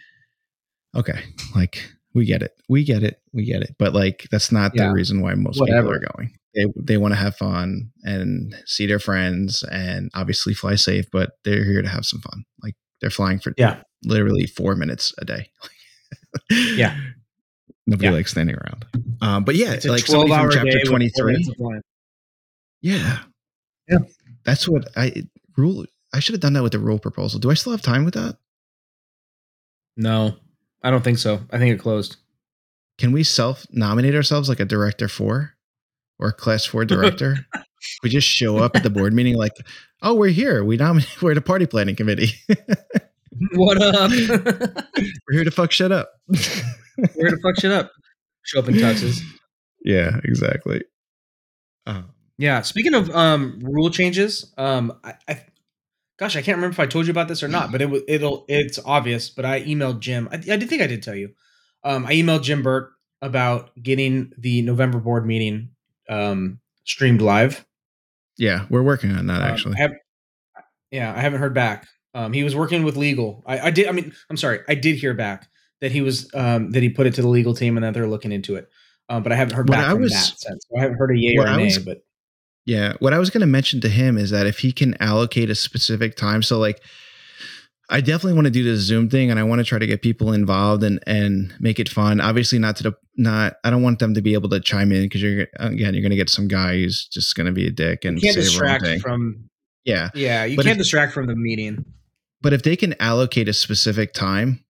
okay, 0.96 1.22
like 1.54 1.92
we 2.16 2.26
get 2.26 2.42
it, 2.42 2.54
we 2.70 2.84
get 2.84 3.04
it, 3.04 3.22
we 3.34 3.46
get 3.46 3.62
it, 3.62 3.76
but 3.78 3.94
like 3.94 4.28
that's 4.32 4.52
not 4.52 4.72
Yeah. 4.74 4.88
the 4.88 4.94
reason 4.94 5.22
why 5.22 5.36
most 5.36 5.60
Whatever. 5.60 5.90
people 5.90 5.94
are 6.08 6.12
going. 6.16 6.32
They 6.56 6.66
they 6.82 6.98
want 6.98 7.14
to 7.14 7.20
have 7.20 7.36
fun 7.36 7.92
and 8.04 8.56
see 8.66 8.86
their 8.88 9.00
friends 9.00 9.62
and 9.70 10.10
obviously 10.16 10.54
fly 10.54 10.76
safe, 10.76 11.06
but 11.12 11.34
they're 11.44 11.66
here 11.66 11.82
to 11.82 11.90
have 11.90 12.06
some 12.06 12.22
fun. 12.22 12.46
Like 12.64 12.76
they're 13.02 13.10
flying 13.10 13.40
for 13.40 13.54
Yeah. 13.58 13.84
literally 14.04 14.48
four 14.48 14.76
minutes 14.76 15.14
a 15.20 15.26
day. 15.26 15.50
Yeah. 16.50 16.98
Nobody 17.88 18.08
Yeah. 18.08 18.14
likes 18.14 18.32
standing 18.32 18.56
around. 18.56 18.86
Um, 19.22 19.44
but 19.44 19.56
yeah, 19.56 19.74
it's 19.74 19.86
like 19.86 20.06
somebody 20.06 20.32
hour 20.34 20.52
from 20.52 20.66
chapter 20.66 20.86
23. 20.86 21.32
minutes 21.34 21.50
of 21.50 21.56
flying. 21.58 21.82
Yeah. 22.82 23.20
Yeah. 23.90 24.00
That's 24.44 24.68
what 24.68 24.88
I 24.98 25.24
rule. 25.58 25.86
I 26.14 26.20
should 26.20 26.34
have 26.34 26.42
done 26.42 26.54
that 26.54 26.64
with 26.64 26.72
the 26.72 26.80
rule 26.80 27.00
proposal. 27.00 27.40
Do 27.40 27.52
I 27.52 27.54
still 27.56 27.72
have 27.74 27.82
time 27.82 28.06
with 28.06 28.14
that? 28.16 28.38
No, 29.98 30.36
I 30.86 30.92
don't 30.92 31.04
think 31.04 31.18
so. 31.18 31.42
I 31.52 31.58
think 31.58 31.74
it 31.74 31.80
closed. 31.82 32.18
Can 33.00 33.12
we 33.12 33.24
self 33.24 33.66
nominate 33.72 34.14
ourselves 34.16 34.48
like 34.48 34.60
a 34.60 34.66
director 34.66 35.08
four 35.08 35.56
or 36.20 36.32
class 36.32 36.64
four 36.66 36.86
director? 36.94 37.46
we 38.04 38.10
just 38.10 38.28
show 38.28 38.58
up 38.58 38.76
at 38.76 38.84
the 38.84 38.90
board 38.90 39.14
meeting 39.14 39.36
like, 39.36 39.52
oh, 40.02 40.14
we're 40.14 40.30
here. 40.30 40.64
We 40.64 40.78
nominate, 40.78 41.10
we're 41.22 41.34
the 41.34 41.42
party 41.42 41.66
planning 41.66 41.96
committee. 41.96 42.30
what 43.56 43.82
up? 43.82 44.12
we're 44.12 45.34
here 45.34 45.44
to 45.44 45.52
fuck 45.52 45.72
shit 45.72 45.92
up. 45.92 46.12
We're 46.30 47.08
here 47.16 47.30
to 47.32 47.40
fuck 47.42 47.60
shit 47.60 47.72
up. 47.72 47.92
Show 48.44 48.60
up 48.60 48.68
in 48.70 48.76
tuxes. 48.76 49.22
yeah, 49.84 50.20
exactly. 50.24 50.84
Um, 51.88 52.12
Yeah. 52.38 52.62
Speaking 52.62 52.94
of 52.94 53.10
um 53.10 53.60
rule 53.64 53.90
changes, 53.90 54.54
um 54.58 54.94
I, 55.04 55.16
I 55.28 55.42
gosh, 56.18 56.36
I 56.36 56.42
can't 56.42 56.58
remember 56.58 56.74
if 56.74 56.80
I 56.80 56.86
told 56.86 57.06
you 57.08 57.12
about 57.12 57.28
this 57.28 57.44
or 57.44 57.48
not, 57.48 57.72
but 57.72 57.82
it 57.82 57.90
was 57.90 58.02
it'll 58.08 58.46
it's 58.48 58.80
obvious. 58.84 59.30
But 59.30 59.46
I 59.46 59.62
emailed 59.64 60.00
Jim. 60.00 60.28
I, 60.32 60.36
I 60.36 60.58
did 60.58 60.70
think 60.70 60.82
I 60.82 60.88
did 60.88 61.04
tell 61.04 61.16
you. 61.16 61.34
Um, 61.84 62.06
I 62.06 62.14
emailed 62.14 62.44
Jim 62.44 62.64
Burke 62.64 62.92
about 63.22 63.72
getting 63.82 64.32
the 64.38 64.62
November 64.62 65.00
board 65.00 65.26
meeting 65.26 65.70
um 66.10 66.60
streamed 66.84 67.22
live. 67.22 67.66
yeah, 68.38 68.66
we're 68.70 68.84
working 68.84 69.12
on 69.12 69.28
that 69.28 69.42
Um, 69.42 69.48
actually. 69.48 69.76
I 69.78 69.82
have, 69.82 69.92
yeah, 70.92 71.14
I 71.16 71.20
haven't 71.22 71.40
heard 71.40 71.54
back. 71.54 71.88
Um, 72.14 72.32
he 72.32 72.44
was 72.44 72.56
working 72.56 72.84
with 72.84 72.96
legal. 72.96 73.44
I, 73.46 73.60
I 73.60 73.72
did. 73.72 73.88
I 73.88 73.92
mean, 73.92 74.14
I'm 74.30 74.38
sorry. 74.38 74.60
I 74.68 74.76
did 74.76 74.96
hear 74.96 75.14
back 75.14 75.50
that 75.82 75.92
he 75.92 76.02
was 76.02 76.30
um, 76.34 76.72
that 76.72 76.82
he 76.84 76.90
put 76.90 77.08
it 77.08 77.16
to 77.16 77.22
the 77.22 77.28
legal 77.28 77.54
team 77.54 77.76
and 77.78 77.84
that 77.84 77.94
they're 77.94 78.08
looking 78.08 78.32
into 78.32 78.56
it. 78.56 78.70
Um, 79.10 79.22
but 79.22 79.32
I 79.32 79.36
haven't 79.36 79.56
heard 79.56 79.68
What 79.68 79.76
back 79.76 79.88
I 79.88 79.92
from 79.92 80.02
was- 80.02 80.14
that 80.14 80.40
sense. 80.40 80.66
I 80.78 80.82
haven't 80.82 80.98
heard 80.98 81.12
a 81.12 81.20
yay 81.20 81.36
or 81.38 81.46
a 81.46 81.58
nay. 81.58 81.66
was- 81.66 81.80
but 81.80 82.05
Yeah, 82.66 82.94
what 83.00 83.14
I 83.14 83.20
was 83.20 83.30
going 83.30 83.42
to 83.42 83.48
mention 83.48 83.80
to 83.82 83.90
him 83.90 84.18
is 84.18 84.32
that 84.32 84.48
if 84.48 84.60
he 84.60 84.72
can 84.72 85.00
allocate 85.02 85.50
a 85.52 85.56
specific 85.56 86.16
time, 86.16 86.42
so 86.42 86.58
like 86.58 86.82
I 87.92 88.02
definitely 88.02 88.34
want 88.34 88.46
to 88.46 88.52
do 88.52 88.64
this 88.64 88.80
Zoom 88.80 89.08
thing 89.10 89.30
and 89.30 89.40
I 89.40 89.44
want 89.44 89.60
to 89.60 89.64
try 89.64 89.78
to 89.78 89.86
get 89.86 90.02
people 90.02 90.34
involved 90.34 90.84
and 90.84 91.00
and 91.06 91.54
make 91.60 91.80
it 91.80 91.88
fun. 91.90 92.20
Obviously 92.20 92.58
not 92.58 92.76
to 92.78 92.84
the 92.84 92.94
not 93.18 93.58
I 93.64 93.70
don't 93.70 93.84
want 93.84 94.00
them 94.00 94.16
to 94.16 94.22
be 94.22 94.34
able 94.34 94.50
to 94.50 94.60
chime 94.60 94.92
in 94.92 95.04
because 95.04 95.22
you're 95.22 95.46
again 95.58 95.94
you're 95.94 96.02
going 96.02 96.10
to 96.10 96.16
get 96.16 96.30
some 96.32 96.48
guy 96.48 96.74
who's 96.78 97.06
just 97.08 97.36
going 97.36 97.46
to 97.46 97.52
be 97.54 97.68
a 97.68 97.72
dick 97.72 98.04
and 98.04 98.18
you 98.18 98.22
can't 98.34 98.44
say 98.44 98.58
the 98.58 98.60
wrong 98.66 98.80
distract 98.80 99.02
from. 99.04 99.50
yeah. 99.84 100.10
Yeah, 100.16 100.46
you 100.46 100.56
But 100.58 100.66
can't 100.66 100.78
if- 100.78 100.84
distract 100.84 101.14
from 101.14 101.28
the 101.28 101.36
meeting. 101.36 101.86
But 102.42 102.54
if 102.54 102.64
they 102.64 102.76
can 102.76 102.96
allocate 103.00 103.48
a 103.48 103.54
specific 103.54 104.14
time 104.14 104.66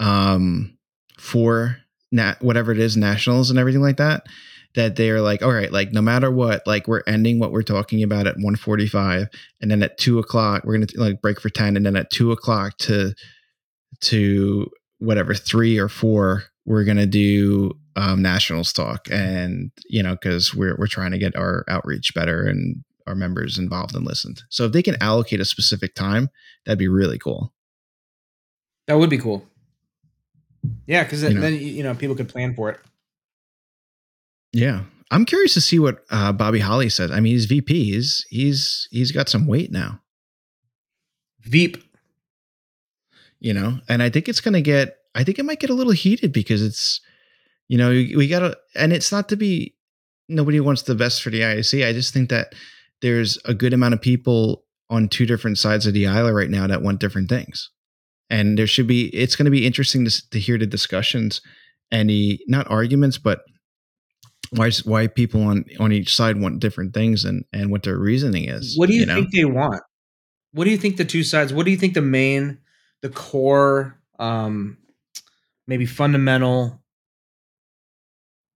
um 0.00 0.76
for 1.18 1.78
nat 2.12 2.42
whatever 2.42 2.70
it 2.72 2.78
is 2.78 2.96
nationals 2.96 3.48
and 3.48 3.58
everything 3.58 3.80
like 3.82 3.96
that 3.96 4.26
that 4.74 4.96
they're 4.96 5.20
like 5.20 5.42
all 5.42 5.52
right 5.52 5.72
like 5.72 5.92
no 5.92 6.02
matter 6.02 6.30
what 6.30 6.66
like 6.66 6.88
we're 6.88 7.02
ending 7.06 7.38
what 7.38 7.52
we're 7.52 7.62
talking 7.62 8.02
about 8.02 8.26
at 8.26 8.36
145 8.36 9.28
and 9.60 9.70
then 9.70 9.82
at 9.82 9.98
2 9.98 10.18
o'clock 10.18 10.62
we're 10.64 10.74
gonna 10.74 10.86
like 10.96 11.20
break 11.22 11.40
for 11.40 11.48
10 11.50 11.76
and 11.76 11.86
then 11.86 11.96
at 11.96 12.10
2 12.10 12.32
o'clock 12.32 12.76
to 12.78 13.12
to 14.00 14.70
whatever 14.98 15.34
3 15.34 15.78
or 15.78 15.88
4 15.88 16.44
we're 16.66 16.84
gonna 16.84 17.06
do 17.06 17.72
um 17.96 18.22
nationals 18.22 18.72
talk 18.72 19.08
and 19.10 19.70
you 19.86 20.02
know 20.02 20.14
because 20.14 20.54
we're 20.54 20.76
we're 20.76 20.86
trying 20.86 21.12
to 21.12 21.18
get 21.18 21.36
our 21.36 21.64
outreach 21.68 22.14
better 22.14 22.46
and 22.46 22.84
our 23.06 23.14
members 23.14 23.58
involved 23.58 23.94
and 23.94 24.06
listened 24.06 24.42
so 24.48 24.64
if 24.64 24.72
they 24.72 24.82
can 24.82 25.00
allocate 25.02 25.40
a 25.40 25.44
specific 25.44 25.94
time 25.94 26.30
that'd 26.64 26.78
be 26.78 26.88
really 26.88 27.18
cool 27.18 27.52
That 28.86 28.98
would 28.98 29.10
be 29.10 29.18
cool. 29.18 29.46
Yeah, 30.86 31.04
because 31.04 31.22
You 31.22 31.30
know. 31.34 31.40
then, 31.40 31.54
you 31.54 31.82
know 31.82 31.94
people 31.94 32.16
could 32.16 32.28
plan 32.28 32.54
for 32.54 32.70
it. 32.70 32.80
Yeah. 34.54 34.84
I'm 35.10 35.24
curious 35.26 35.54
to 35.54 35.60
see 35.60 35.78
what 35.78 35.98
uh, 36.10 36.32
Bobby 36.32 36.60
Holly 36.60 36.88
says. 36.88 37.10
I 37.10 37.20
mean, 37.20 37.34
he's 37.34 37.44
VP. 37.44 37.92
He's 37.92 38.24
he's 38.30 38.88
he's 38.90 39.12
got 39.12 39.28
some 39.28 39.46
weight 39.46 39.70
now, 39.70 40.00
Veep. 41.42 41.76
you 43.38 43.52
know, 43.52 43.78
and 43.88 44.02
I 44.02 44.08
think 44.10 44.28
it's 44.28 44.40
going 44.40 44.54
to 44.54 44.62
get. 44.62 44.96
I 45.14 45.22
think 45.22 45.38
it 45.38 45.44
might 45.44 45.60
get 45.60 45.70
a 45.70 45.74
little 45.74 45.92
heated 45.92 46.32
because 46.32 46.62
it's, 46.62 47.00
you 47.68 47.78
know, 47.78 47.90
we, 47.90 48.16
we 48.16 48.26
got 48.26 48.40
to, 48.40 48.56
and 48.74 48.92
it's 48.92 49.12
not 49.12 49.28
to 49.28 49.36
be. 49.36 49.74
Nobody 50.28 50.58
wants 50.58 50.82
the 50.82 50.94
best 50.94 51.22
for 51.22 51.30
the 51.30 51.40
IAC. 51.40 51.86
I 51.86 51.92
just 51.92 52.14
think 52.14 52.30
that 52.30 52.54
there's 53.02 53.38
a 53.44 53.54
good 53.54 53.74
amount 53.74 53.94
of 53.94 54.00
people 54.00 54.64
on 54.88 55.08
two 55.08 55.26
different 55.26 55.58
sides 55.58 55.86
of 55.86 55.92
the 55.92 56.06
aisle 56.06 56.32
right 56.32 56.50
now 56.50 56.66
that 56.66 56.82
want 56.82 56.98
different 56.98 57.28
things, 57.28 57.70
and 58.30 58.58
there 58.58 58.66
should 58.66 58.86
be. 58.86 59.08
It's 59.14 59.36
going 59.36 59.44
to 59.44 59.50
be 59.50 59.66
interesting 59.66 60.06
to 60.06 60.30
to 60.30 60.40
hear 60.40 60.58
the 60.58 60.66
discussions, 60.66 61.42
any 61.92 62.40
not 62.48 62.68
arguments, 62.70 63.18
but 63.18 63.42
why 64.56 64.70
why 64.84 65.06
people 65.06 65.42
on 65.42 65.64
on 65.78 65.92
each 65.92 66.14
side 66.14 66.40
want 66.40 66.60
different 66.60 66.94
things 66.94 67.24
and 67.24 67.44
and 67.52 67.70
what 67.70 67.82
their 67.82 67.98
reasoning 67.98 68.48
is. 68.48 68.76
What 68.76 68.88
do 68.88 68.94
you, 68.94 69.06
know? 69.06 69.16
think 69.16 69.32
they 69.32 69.44
want? 69.44 69.82
What 70.52 70.64
do 70.64 70.70
you 70.70 70.78
think 70.78 70.96
the 70.96 71.04
two 71.04 71.24
sides? 71.24 71.52
What 71.52 71.64
do 71.64 71.70
you 71.70 71.76
think 71.76 71.94
the 71.94 72.02
main, 72.02 72.58
the 73.02 73.08
core 73.08 73.98
um, 74.18 74.78
maybe 75.66 75.86
fundamental 75.86 76.82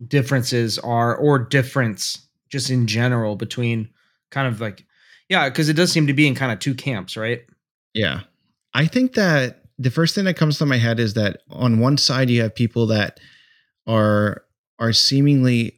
differences 0.06 0.78
are 0.78 1.16
or 1.16 1.38
difference 1.38 2.28
just 2.48 2.70
in 2.70 2.86
general 2.86 3.36
between 3.36 3.88
kind 4.30 4.46
of 4.46 4.60
like 4.60 4.84
yeah 5.28 5.48
because 5.48 5.68
it 5.68 5.74
does 5.74 5.90
seem 5.90 6.06
to 6.06 6.12
be 6.12 6.26
in 6.26 6.34
kind 6.34 6.52
of 6.52 6.58
two 6.60 6.74
camps 6.74 7.16
right 7.16 7.42
Yeah. 7.94 8.20
I 8.74 8.86
think 8.86 9.14
that 9.14 9.64
the 9.78 9.90
first 9.90 10.14
thing 10.14 10.24
that 10.26 10.36
comes 10.36 10.58
to 10.58 10.66
my 10.66 10.76
head 10.76 11.00
is 11.00 11.14
that 11.14 11.40
on 11.50 11.80
one 11.80 11.96
side 11.96 12.30
you 12.30 12.42
have 12.42 12.54
people 12.54 12.86
that 12.86 13.18
are 13.86 14.44
are 14.78 14.92
seemingly 14.92 15.77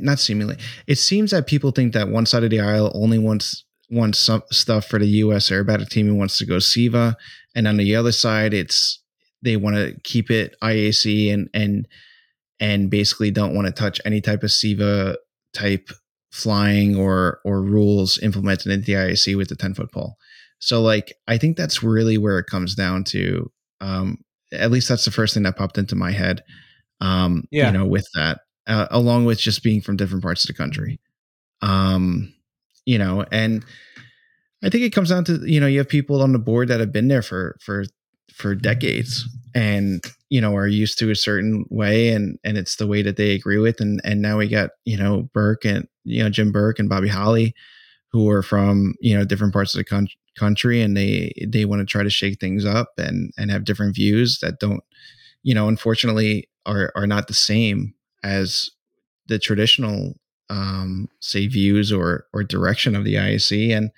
not 0.00 0.18
seemingly 0.18 0.56
it 0.86 0.96
seems 0.96 1.30
that 1.30 1.46
people 1.46 1.70
think 1.70 1.92
that 1.92 2.08
one 2.08 2.26
side 2.26 2.44
of 2.44 2.50
the 2.50 2.60
aisle 2.60 2.90
only 2.94 3.18
wants 3.18 3.64
wants 3.90 4.18
some 4.18 4.42
stuff 4.50 4.86
for 4.86 4.98
the 4.98 5.06
US 5.06 5.50
aerobatic 5.50 5.88
team 5.88 6.08
and 6.08 6.18
wants 6.18 6.38
to 6.38 6.46
go 6.46 6.58
CIVA 6.58 7.16
and 7.54 7.66
on 7.68 7.76
the 7.76 7.94
other 7.96 8.12
side 8.12 8.54
it's 8.54 9.02
they 9.42 9.56
want 9.56 9.76
to 9.76 9.94
keep 10.04 10.30
it 10.30 10.54
IAC 10.62 11.32
and 11.32 11.48
and 11.52 11.88
and 12.60 12.90
basically 12.90 13.30
don't 13.30 13.54
want 13.54 13.66
to 13.66 13.72
touch 13.72 14.00
any 14.04 14.20
type 14.20 14.42
of 14.44 14.50
CIVA 14.50 15.16
type 15.52 15.90
flying 16.30 16.96
or 16.96 17.40
or 17.44 17.60
rules 17.60 18.18
implemented 18.20 18.70
into 18.72 18.86
the 18.86 18.92
IAC 18.92 19.36
with 19.36 19.48
the 19.48 19.56
10 19.56 19.74
foot 19.74 19.92
pole. 19.92 20.16
So 20.60 20.80
like 20.80 21.12
I 21.26 21.36
think 21.38 21.56
that's 21.56 21.82
really 21.82 22.16
where 22.18 22.38
it 22.38 22.46
comes 22.46 22.74
down 22.74 23.04
to. 23.04 23.50
Um, 23.80 24.18
at 24.52 24.70
least 24.70 24.88
that's 24.88 25.04
the 25.04 25.10
first 25.10 25.34
thing 25.34 25.42
that 25.42 25.56
popped 25.56 25.76
into 25.76 25.96
my 25.96 26.12
head. 26.12 26.42
Um, 27.00 27.44
Yeah. 27.50 27.66
you 27.66 27.78
know, 27.78 27.84
with 27.86 28.06
that, 28.14 28.40
uh, 28.66 28.86
along 28.90 29.24
with 29.24 29.38
just 29.38 29.62
being 29.62 29.80
from 29.80 29.96
different 29.96 30.22
parts 30.22 30.44
of 30.44 30.48
the 30.48 30.54
country. 30.54 31.00
Um, 31.60 32.32
you 32.84 32.98
know, 32.98 33.24
and 33.30 33.64
I 34.62 34.68
think 34.68 34.84
it 34.84 34.94
comes 34.94 35.10
down 35.10 35.24
to 35.24 35.40
you 35.48 35.60
know 35.60 35.66
you 35.66 35.78
have 35.78 35.88
people 35.88 36.22
on 36.22 36.32
the 36.32 36.38
board 36.38 36.68
that 36.68 36.80
have 36.80 36.92
been 36.92 37.08
there 37.08 37.22
for 37.22 37.56
for 37.60 37.84
for 38.32 38.54
decades 38.54 39.28
and 39.54 40.02
you 40.30 40.40
know 40.40 40.56
are 40.56 40.66
used 40.66 40.98
to 40.98 41.10
a 41.10 41.16
certain 41.16 41.64
way 41.70 42.08
and 42.08 42.38
and 42.44 42.56
it's 42.56 42.76
the 42.76 42.86
way 42.86 43.02
that 43.02 43.16
they 43.16 43.32
agree 43.32 43.58
with 43.58 43.80
and 43.80 44.00
and 44.04 44.22
now 44.22 44.38
we 44.38 44.48
got 44.48 44.70
you 44.84 44.96
know 44.96 45.28
Burke 45.34 45.64
and 45.64 45.86
you 46.04 46.22
know 46.22 46.30
Jim 46.30 46.52
Burke 46.52 46.78
and 46.78 46.88
Bobby 46.88 47.08
Holly 47.08 47.54
who 48.10 48.28
are 48.28 48.42
from 48.42 48.94
you 49.00 49.16
know 49.16 49.24
different 49.24 49.52
parts 49.52 49.74
of 49.74 49.78
the 49.78 49.84
coun- 49.84 50.08
country 50.38 50.80
and 50.80 50.96
they 50.96 51.32
they 51.46 51.64
want 51.64 51.80
to 51.80 51.86
try 51.86 52.02
to 52.02 52.10
shake 52.10 52.40
things 52.40 52.64
up 52.64 52.92
and 52.98 53.32
and 53.36 53.50
have 53.50 53.64
different 53.64 53.94
views 53.94 54.38
that 54.40 54.60
don't 54.60 54.82
you 55.42 55.54
know 55.54 55.68
unfortunately 55.68 56.48
are 56.66 56.92
are 56.94 57.06
not 57.06 57.26
the 57.26 57.34
same 57.34 57.94
as 58.22 58.70
the 59.26 59.38
traditional 59.38 60.14
um 60.50 61.08
say 61.20 61.46
views 61.46 61.92
or 61.92 62.26
or 62.32 62.42
direction 62.42 62.94
of 62.94 63.04
the 63.04 63.14
IAC 63.14 63.74
and 63.76 63.90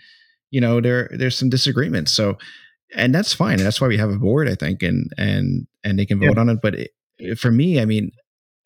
you 0.50 0.60
know 0.60 0.80
there 0.80 1.10
there's 1.12 1.36
some 1.36 1.48
disagreements. 1.48 2.12
So 2.12 2.38
and 2.94 3.14
that's 3.14 3.32
fine. 3.32 3.58
That's 3.58 3.80
why 3.80 3.88
we 3.88 3.96
have 3.96 4.10
a 4.10 4.18
board 4.18 4.48
i 4.48 4.54
think 4.54 4.82
and 4.82 5.12
and 5.18 5.66
and 5.82 5.98
they 5.98 6.06
can 6.06 6.20
vote 6.20 6.38
on 6.38 6.48
it. 6.48 6.58
But 6.62 6.74
it, 6.76 7.38
for 7.38 7.50
me 7.50 7.80
i 7.80 7.84
mean 7.84 8.10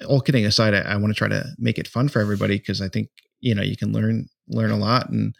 all 0.06 0.20
kidding 0.20 0.46
aside 0.46 0.74
i, 0.74 0.80
I 0.80 0.96
want 0.96 1.12
to 1.12 1.18
try 1.18 1.28
to 1.28 1.44
make 1.58 1.78
it 1.78 1.86
fun 1.86 2.08
for 2.08 2.20
everybody 2.20 2.56
because 2.56 2.80
i 2.80 2.88
think 2.88 3.10
you 3.40 3.54
know 3.54 3.62
you 3.62 3.76
can 3.76 3.92
learn 3.92 4.28
learn 4.48 4.70
a 4.70 4.76
lot 4.76 5.10
and 5.10 5.34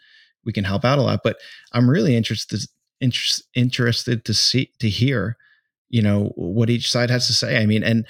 we 0.45 0.53
can 0.53 0.63
help 0.63 0.85
out 0.85 0.99
a 0.99 1.01
lot. 1.01 1.21
But 1.23 1.37
i'm 1.73 1.89
really 1.89 2.15
interested 2.15 2.61
interest, 2.99 3.43
interested 3.55 4.25
to 4.25 4.33
see 4.33 4.71
to 4.79 4.89
hear 4.89 5.37
you 5.89 6.01
know 6.01 6.31
what 6.35 6.69
each 6.69 6.91
side 6.91 7.09
has 7.09 7.27
to 7.27 7.33
say. 7.33 7.61
I 7.61 7.65
mean 7.65 7.83
and 7.83 8.05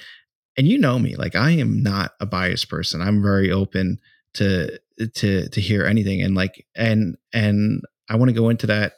and 0.60 0.68
you 0.68 0.76
know 0.76 0.98
me 0.98 1.16
like 1.16 1.34
i 1.34 1.52
am 1.52 1.82
not 1.82 2.12
a 2.20 2.26
biased 2.26 2.68
person. 2.68 3.00
I'm 3.00 3.22
very 3.22 3.50
open 3.50 3.98
to 4.34 4.78
to 5.14 5.48
to 5.48 5.60
hear 5.60 5.86
anything 5.86 6.20
and 6.20 6.34
like 6.34 6.66
and 6.76 7.16
and 7.32 7.80
i 8.10 8.16
want 8.16 8.28
to 8.28 8.34
go 8.34 8.50
into 8.50 8.66
that 8.66 8.92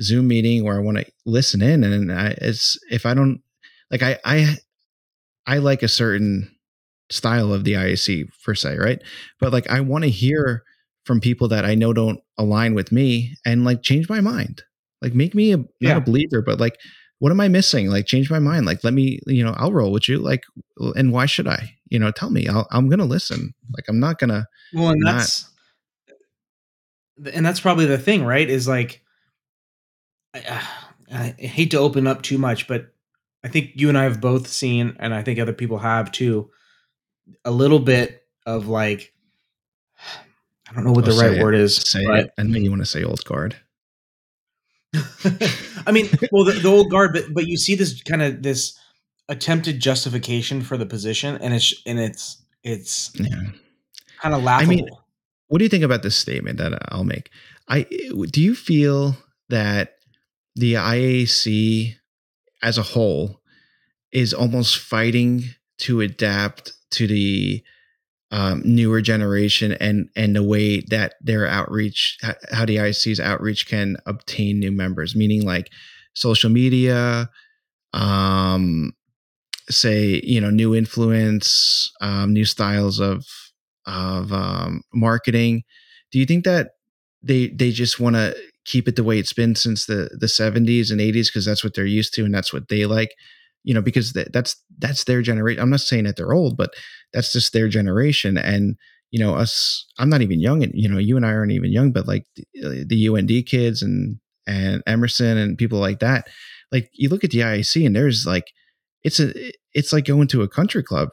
zoom 0.00 0.28
meeting 0.28 0.64
where 0.64 0.76
i 0.76 0.80
want 0.80 0.96
to 0.96 1.06
listen 1.26 1.60
in 1.60 1.84
and 1.84 2.10
I, 2.10 2.34
it's 2.40 2.78
if 2.90 3.04
i 3.04 3.12
don't 3.12 3.42
like 3.90 4.02
i 4.02 4.18
i 4.24 4.56
i 5.46 5.58
like 5.58 5.82
a 5.82 5.88
certain 5.88 6.50
style 7.10 7.52
of 7.52 7.64
the 7.64 7.74
iac 7.74 8.26
per 8.42 8.54
se 8.54 8.78
right? 8.78 9.02
But 9.40 9.52
like 9.52 9.68
i 9.68 9.80
want 9.80 10.04
to 10.04 10.10
hear 10.10 10.62
from 11.04 11.20
people 11.20 11.48
that 11.48 11.66
i 11.66 11.74
know 11.74 11.92
don't 11.92 12.20
align 12.38 12.72
with 12.72 12.92
me 12.92 13.36
and 13.44 13.66
like 13.66 13.82
change 13.82 14.08
my 14.08 14.22
mind. 14.22 14.62
Like 15.02 15.12
make 15.12 15.34
me 15.34 15.52
a 15.52 15.58
not 15.82 15.98
a 15.98 16.00
believer 16.00 16.40
but 16.40 16.58
like 16.58 16.78
what 17.24 17.32
am 17.32 17.40
i 17.40 17.48
missing? 17.48 17.88
Like 17.88 18.04
change 18.04 18.30
my 18.30 18.38
mind. 18.38 18.66
Like 18.66 18.84
let 18.84 18.92
me 18.92 19.18
you 19.26 19.42
know 19.42 19.54
i'll 19.56 19.72
roll 19.72 19.90
with 19.92 20.10
you. 20.10 20.18
Like 20.18 20.44
and 20.94 21.10
why 21.10 21.24
should 21.24 21.48
i? 21.48 21.70
You 21.88 21.98
know 21.98 22.10
tell 22.10 22.28
me. 22.28 22.46
I'll, 22.48 22.68
i'm 22.70 22.90
gonna 22.90 23.06
listen. 23.06 23.54
Like 23.74 23.86
i'm 23.88 23.98
not 23.98 24.18
gonna 24.18 24.46
well 24.74 24.90
and 24.90 25.00
Not- 25.00 25.12
that's 25.18 25.48
and 27.32 27.46
that's 27.46 27.60
probably 27.60 27.86
the 27.86 27.96
thing 27.96 28.24
right? 28.26 28.50
Is 28.50 28.68
like 28.68 29.00
I, 30.34 30.40
uh, 30.40 30.62
I 31.14 31.34
hate 31.38 31.70
to 31.70 31.78
open 31.78 32.06
up 32.06 32.20
too 32.22 32.38
much 32.38 32.66
but 32.68 32.92
i 33.44 33.48
think 33.48 33.70
you 33.74 33.88
and 33.88 33.96
i 33.96 34.02
have 34.02 34.20
both 34.20 34.48
seen 34.48 34.96
and 34.98 35.14
i 35.14 35.22
think 35.22 35.38
other 35.38 35.52
people 35.52 35.78
have 35.78 36.10
too 36.10 36.50
a 37.44 37.50
little 37.52 37.78
bit 37.78 38.22
of 38.46 38.66
like 38.66 39.12
i 40.68 40.74
don't 40.74 40.84
know 40.84 40.92
what 40.92 41.06
Oh, 41.08 41.12
the 41.12 41.22
right 41.22 41.38
it. 41.38 41.42
word 41.42 41.54
is 41.54 41.76
say 41.76 42.04
but 42.06 42.18
it. 42.24 42.30
I 42.38 42.42
know 42.42 42.58
you 42.58 42.70
want 42.70 42.82
to 42.82 42.86
say 42.86 43.04
old 43.04 43.24
guard 43.24 43.54
I 45.86 45.92
mean, 45.92 46.08
well, 46.30 46.44
the, 46.44 46.52
the 46.52 46.68
old 46.68 46.90
guard, 46.90 47.12
but 47.12 47.32
but 47.32 47.46
you 47.46 47.56
see 47.56 47.74
this 47.74 48.02
kind 48.02 48.22
of 48.22 48.42
this 48.42 48.78
attempted 49.28 49.80
justification 49.80 50.62
for 50.62 50.76
the 50.76 50.86
position, 50.86 51.36
and 51.36 51.54
it's 51.54 51.74
and 51.86 51.98
it's 51.98 52.42
it's 52.62 53.12
yeah 53.18 53.50
kind 54.20 54.34
of 54.34 54.42
laughable. 54.42 54.74
mean, 54.74 54.88
what 55.48 55.58
do 55.58 55.64
you 55.64 55.68
think 55.68 55.84
about 55.84 56.02
this 56.02 56.16
statement 56.16 56.58
that 56.58 56.78
I'll 56.92 57.04
make? 57.04 57.30
I 57.68 57.82
do 58.30 58.42
you 58.42 58.54
feel 58.54 59.16
that 59.48 59.96
the 60.56 60.74
IAC 60.74 61.94
as 62.62 62.78
a 62.78 62.82
whole 62.82 63.40
is 64.12 64.32
almost 64.32 64.78
fighting 64.78 65.44
to 65.78 66.00
adapt 66.00 66.72
to 66.92 67.06
the 67.06 67.62
um, 68.34 68.62
newer 68.64 69.00
generation 69.00 69.72
and 69.78 70.08
and 70.16 70.34
the 70.34 70.42
way 70.42 70.80
that 70.90 71.14
their 71.20 71.46
outreach, 71.46 72.18
how 72.50 72.64
the 72.64 72.78
IC's 72.78 73.20
outreach 73.20 73.68
can 73.68 73.96
obtain 74.06 74.58
new 74.58 74.72
members, 74.72 75.14
meaning 75.14 75.46
like 75.46 75.70
social 76.14 76.50
media, 76.50 77.30
um, 77.92 78.92
say 79.70 80.20
you 80.24 80.40
know 80.40 80.50
new 80.50 80.74
influence, 80.74 81.92
um, 82.00 82.32
new 82.32 82.44
styles 82.44 82.98
of 82.98 83.24
of 83.86 84.32
um, 84.32 84.82
marketing. 84.92 85.62
Do 86.10 86.18
you 86.18 86.26
think 86.26 86.44
that 86.44 86.70
they 87.22 87.50
they 87.50 87.70
just 87.70 88.00
want 88.00 88.16
to 88.16 88.36
keep 88.64 88.88
it 88.88 88.96
the 88.96 89.04
way 89.04 89.20
it's 89.20 89.32
been 89.32 89.54
since 89.54 89.86
the 89.86 90.10
the 90.18 90.26
70s 90.26 90.90
and 90.90 91.00
80s 91.00 91.26
because 91.28 91.44
that's 91.44 91.62
what 91.62 91.74
they're 91.74 91.86
used 91.86 92.14
to 92.14 92.24
and 92.24 92.34
that's 92.34 92.52
what 92.52 92.68
they 92.68 92.84
like? 92.84 93.14
You 93.64 93.74
know, 93.74 93.82
because 93.82 94.12
that, 94.12 94.32
that's 94.32 94.56
that's 94.78 95.04
their 95.04 95.22
generation. 95.22 95.62
I'm 95.62 95.70
not 95.70 95.80
saying 95.80 96.04
that 96.04 96.16
they're 96.16 96.32
old, 96.32 96.56
but 96.56 96.70
that's 97.12 97.32
just 97.32 97.52
their 97.52 97.68
generation. 97.68 98.36
And 98.38 98.76
you 99.10 99.18
know, 99.18 99.34
us. 99.34 99.86
I'm 99.98 100.08
not 100.08 100.22
even 100.22 100.40
young, 100.40 100.62
and 100.62 100.72
you 100.74 100.88
know, 100.88 100.98
you 100.98 101.16
and 101.16 101.24
I 101.24 101.30
aren't 101.32 101.52
even 101.52 101.72
young, 101.72 101.92
but 101.92 102.06
like 102.06 102.24
the, 102.36 102.44
uh, 102.64 102.84
the 102.86 103.08
UND 103.08 103.46
kids 103.46 103.82
and 103.82 104.18
and 104.46 104.82
Emerson 104.86 105.38
and 105.38 105.58
people 105.58 105.78
like 105.78 106.00
that. 106.00 106.28
Like 106.72 106.90
you 106.92 107.08
look 107.08 107.24
at 107.24 107.30
the 107.30 107.38
IAC 107.40 107.86
and 107.86 107.94
there's 107.94 108.26
like 108.26 108.52
it's 109.02 109.20
a 109.20 109.32
it's 109.72 109.92
like 109.92 110.04
going 110.04 110.28
to 110.28 110.42
a 110.42 110.48
country 110.48 110.82
club. 110.82 111.10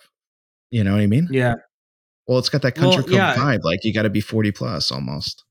You 0.72 0.84
know 0.84 0.93
what 0.93 1.02
I 1.02 1.08
mean? 1.08 1.28
yeah, 1.32 1.56
Well, 2.28 2.39
it's 2.39 2.49
got 2.49 2.62
that 2.62 2.78
Well, 2.78 2.93
country 2.93 3.10
club 3.10 3.18
yeah. 3.18 3.36
vibe. 3.36 3.64
Like 3.64 3.84
you 3.84 3.93
got 3.93 4.04
to 4.04 4.10
be 4.10 4.22
40 4.22 4.52
plus 4.52 4.91
almost. 4.91 5.43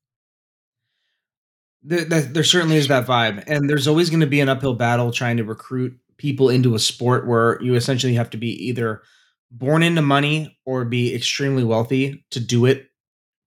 there, 1.83 2.05
there 2.23 2.45
certainly 2.45 2.77
is 2.77 2.89
that 2.89 3.07
vibe, 3.07 3.45
and 3.47 3.69
there's 3.69 3.87
always 3.87 4.11
going 4.11 4.21
to 4.21 4.27
be 4.27 4.41
an 4.41 4.49
uphill 4.49 4.75
battle 4.75 5.13
trying 5.13 5.37
to 5.37 5.45
recruit 5.45 5.99
people 6.21 6.51
into 6.51 6.75
a 6.75 6.79
sport 6.79 7.27
where 7.27 7.61
you 7.63 7.75
essentially 7.75 8.15
have 8.15 8.29
to 8.31 8.37
be 8.37 8.51
either 8.69 9.03
born 9.51 9.83
into 9.83 10.03
money 10.03 10.59
or 10.67 10.85
be 10.85 11.15
extremely 11.15 11.65
wealthy 11.65 12.25
to 12.31 12.39
do 12.39 12.67
it 12.67 12.89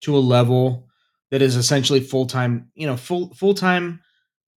to 0.02 0.18
a 0.18 0.20
level 0.20 0.90
that 1.32 1.42
is 1.42 1.56
essentially 1.56 2.00
full 2.00 2.26
time. 2.26 2.70
You 2.74 2.88
know, 2.88 2.98
full 2.98 3.34
full 3.36 3.54
time 3.54 4.02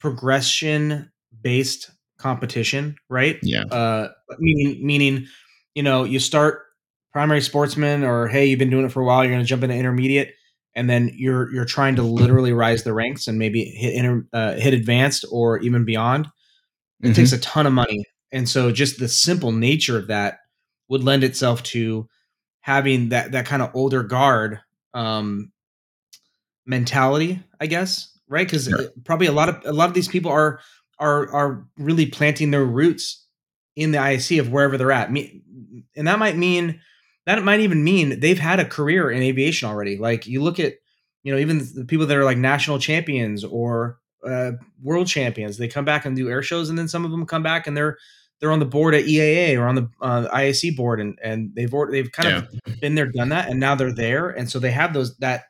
progression 0.01 1.13
based 1.43 1.91
competition, 2.19 2.97
right? 3.11 3.39
Yeah. 3.43 3.65
uh 3.65 4.09
meaning 4.39 4.85
meaning 4.85 5.27
you 5.75 5.83
know 5.83 6.05
you 6.05 6.19
start 6.19 6.63
primary 7.13 7.43
sportsman 7.43 8.03
or 8.03 8.29
hey 8.29 8.47
you've 8.47 8.59
been 8.59 8.71
doing 8.71 8.87
it 8.87 8.93
for 8.93 9.03
a 9.03 9.05
while 9.05 9.23
you're 9.23 9.33
going 9.33 9.43
to 9.43 9.49
jump 9.49 9.63
into 9.63 9.75
intermediate 9.75 10.35
and 10.75 10.91
then 10.91 11.11
you're 11.15 11.53
you're 11.53 11.65
trying 11.65 11.97
to 11.97 12.03
literally 12.03 12.53
rise 12.53 12.83
the 12.83 12.93
ranks 12.93 13.27
and 13.27 13.39
maybe 13.39 13.65
hit 13.65 13.95
inter, 13.95 14.27
uh, 14.33 14.55
hit 14.55 14.75
advanced 14.75 15.25
or 15.31 15.59
even 15.59 15.85
beyond 15.85 16.29
it 17.03 17.09
Mhm. 17.11 17.15
takes 17.15 17.33
a 17.33 17.39
ton 17.39 17.67
of 17.67 17.73
money 17.73 18.05
and 18.33 18.49
so 18.49 18.73
just 18.73 18.99
the 18.99 19.09
simple 19.09 19.53
nature 19.53 19.99
of 19.99 20.09
that 20.09 20.39
would 20.89 21.05
lend 21.05 21.23
itself 21.25 21.63
to 21.63 22.09
having 22.61 23.11
that 23.11 23.33
that 23.33 23.47
kind 23.47 23.63
of 23.63 23.71
older 23.75 24.03
guard 24.03 24.61
um 24.95 25.53
mentality 26.67 27.39
i 27.61 27.67
guess 27.67 28.19
right 28.29 28.47
because 28.47 28.65
Sure. 28.67 28.89
probably 29.05 29.27
a 29.27 29.33
lot 29.33 29.49
of 29.49 29.57
a 29.65 29.73
lot 29.73 29.89
of 29.89 29.95
these 29.95 30.09
people 30.09 30.31
are 30.31 30.59
are 30.99 31.33
are 31.33 31.65
really 31.79 32.07
planting 32.07 32.51
their 32.51 32.65
roots 32.65 33.25
in 33.77 33.93
the 33.93 33.99
IC 33.99 34.39
of 34.39 34.51
wherever 34.51 34.79
they're 34.79 34.91
at 34.91 35.11
and 35.11 36.09
that 36.09 36.19
might 36.19 36.37
mean 36.37 36.81
that 37.27 37.43
might 37.45 37.61
even 37.61 37.85
mean 37.85 38.19
they've 38.21 38.39
had 38.39 38.59
a 38.59 38.65
career 38.65 39.11
in 39.11 39.23
aviation 39.23 39.69
already 39.69 39.99
like 39.99 40.27
you 40.27 40.43
look 40.43 40.59
at 40.59 40.75
you 41.23 41.33
know 41.33 41.39
even 41.39 41.59
the 41.75 41.85
people 41.85 42.07
that 42.07 42.17
are 42.17 42.25
like 42.25 42.39
national 42.39 42.79
champions 42.79 43.45
or 43.45 43.99
uh, 44.27 44.53
world 44.83 45.07
champions 45.07 45.57
they 45.57 45.69
come 45.69 45.85
back 45.85 46.05
and 46.05 46.17
do 46.17 46.29
air 46.29 46.43
shows 46.43 46.69
and 46.69 46.79
then 46.79 46.89
some 46.89 47.05
of 47.05 47.11
them 47.11 47.25
come 47.27 47.43
back 47.43 47.67
and 47.67 47.77
they're 47.77 47.97
they're 48.41 48.53
on 48.53 48.59
the 48.59 48.67
board 48.67 48.95
at 48.95 49.05
EAA 49.05 49.59
or 49.59 49.67
on 49.67 49.77
the 49.77 49.89
uh, 50.03 50.29
IAC 50.31 50.77
board, 50.77 51.01
and 51.01 51.19
and 51.23 51.55
they've 51.55 51.73
they've 51.91 52.13
kind 52.13 52.29
of 52.37 52.81
been 52.81 52.95
there, 52.95 53.07
done 53.07 53.31
that, 53.31 53.49
and 53.49 53.59
now 53.59 53.75
they're 53.75 53.95
there, 53.95 54.29
and 54.29 54.51
so 54.51 54.59
they 54.59 54.71
have 54.73 54.93
those 54.93 55.17
that 55.21 55.45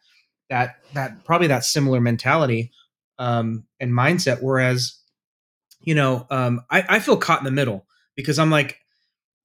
that 0.51 0.77
that 0.95 1.25
probably 1.25 1.49
that 1.49 1.65
similar 1.65 2.01
mentality 2.01 2.71
um, 3.19 3.65
and 3.81 3.91
mindset. 3.93 4.41
Whereas, 4.41 5.01
you 5.81 5.97
know, 5.97 6.29
um, 6.31 6.61
I, 6.71 6.85
I 6.89 6.99
feel 7.01 7.17
caught 7.17 7.41
in 7.41 7.45
the 7.45 7.51
middle 7.51 7.87
because 8.15 8.39
I'm 8.39 8.51
like, 8.53 8.79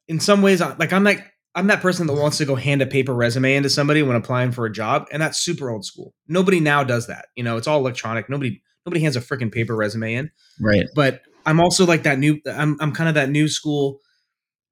in 0.08 0.20
some 0.20 0.44
ways, 0.44 0.62
I- 0.62 0.76
like 0.78 0.94
I'm 0.94 1.04
like 1.04 1.26
I'm 1.56 1.66
that 1.66 1.82
person 1.82 2.06
that 2.06 2.14
wants 2.14 2.38
to 2.38 2.46
go 2.46 2.54
hand 2.56 2.84
a 2.84 2.86
paper 2.86 3.14
resume 3.16 3.56
into 3.56 3.72
somebody 3.72 4.04
when 4.04 4.16
applying 4.16 4.52
for 4.52 4.68
a 4.68 4.72
job, 4.72 5.08
and 5.12 5.20
that's 5.20 5.40
super 5.40 5.72
old 5.72 5.84
school. 5.84 6.14
Nobody 6.28 6.60
now 6.60 6.84
does 6.84 7.08
that. 7.08 7.26
You 7.36 7.44
know, 7.44 7.58
it's 7.58 7.68
all 7.68 7.80
electronic. 7.80 8.30
Nobody 8.30 8.62
nobody 8.86 9.02
hands 9.02 9.16
a 9.16 9.22
freaking 9.22 9.52
paper 9.52 9.76
resume 9.76 10.14
in 10.14 10.32
Right. 10.60 10.88
but 10.96 11.22
I'm 11.46 11.60
also 11.60 11.86
like 11.86 12.04
that 12.04 12.20
new 12.20 12.40
I'm 12.46 12.78
I'm 12.80 12.92
kind 12.92 13.10
of 13.10 13.16
that 13.16 13.30
new 13.30 13.48
school 13.48 14.00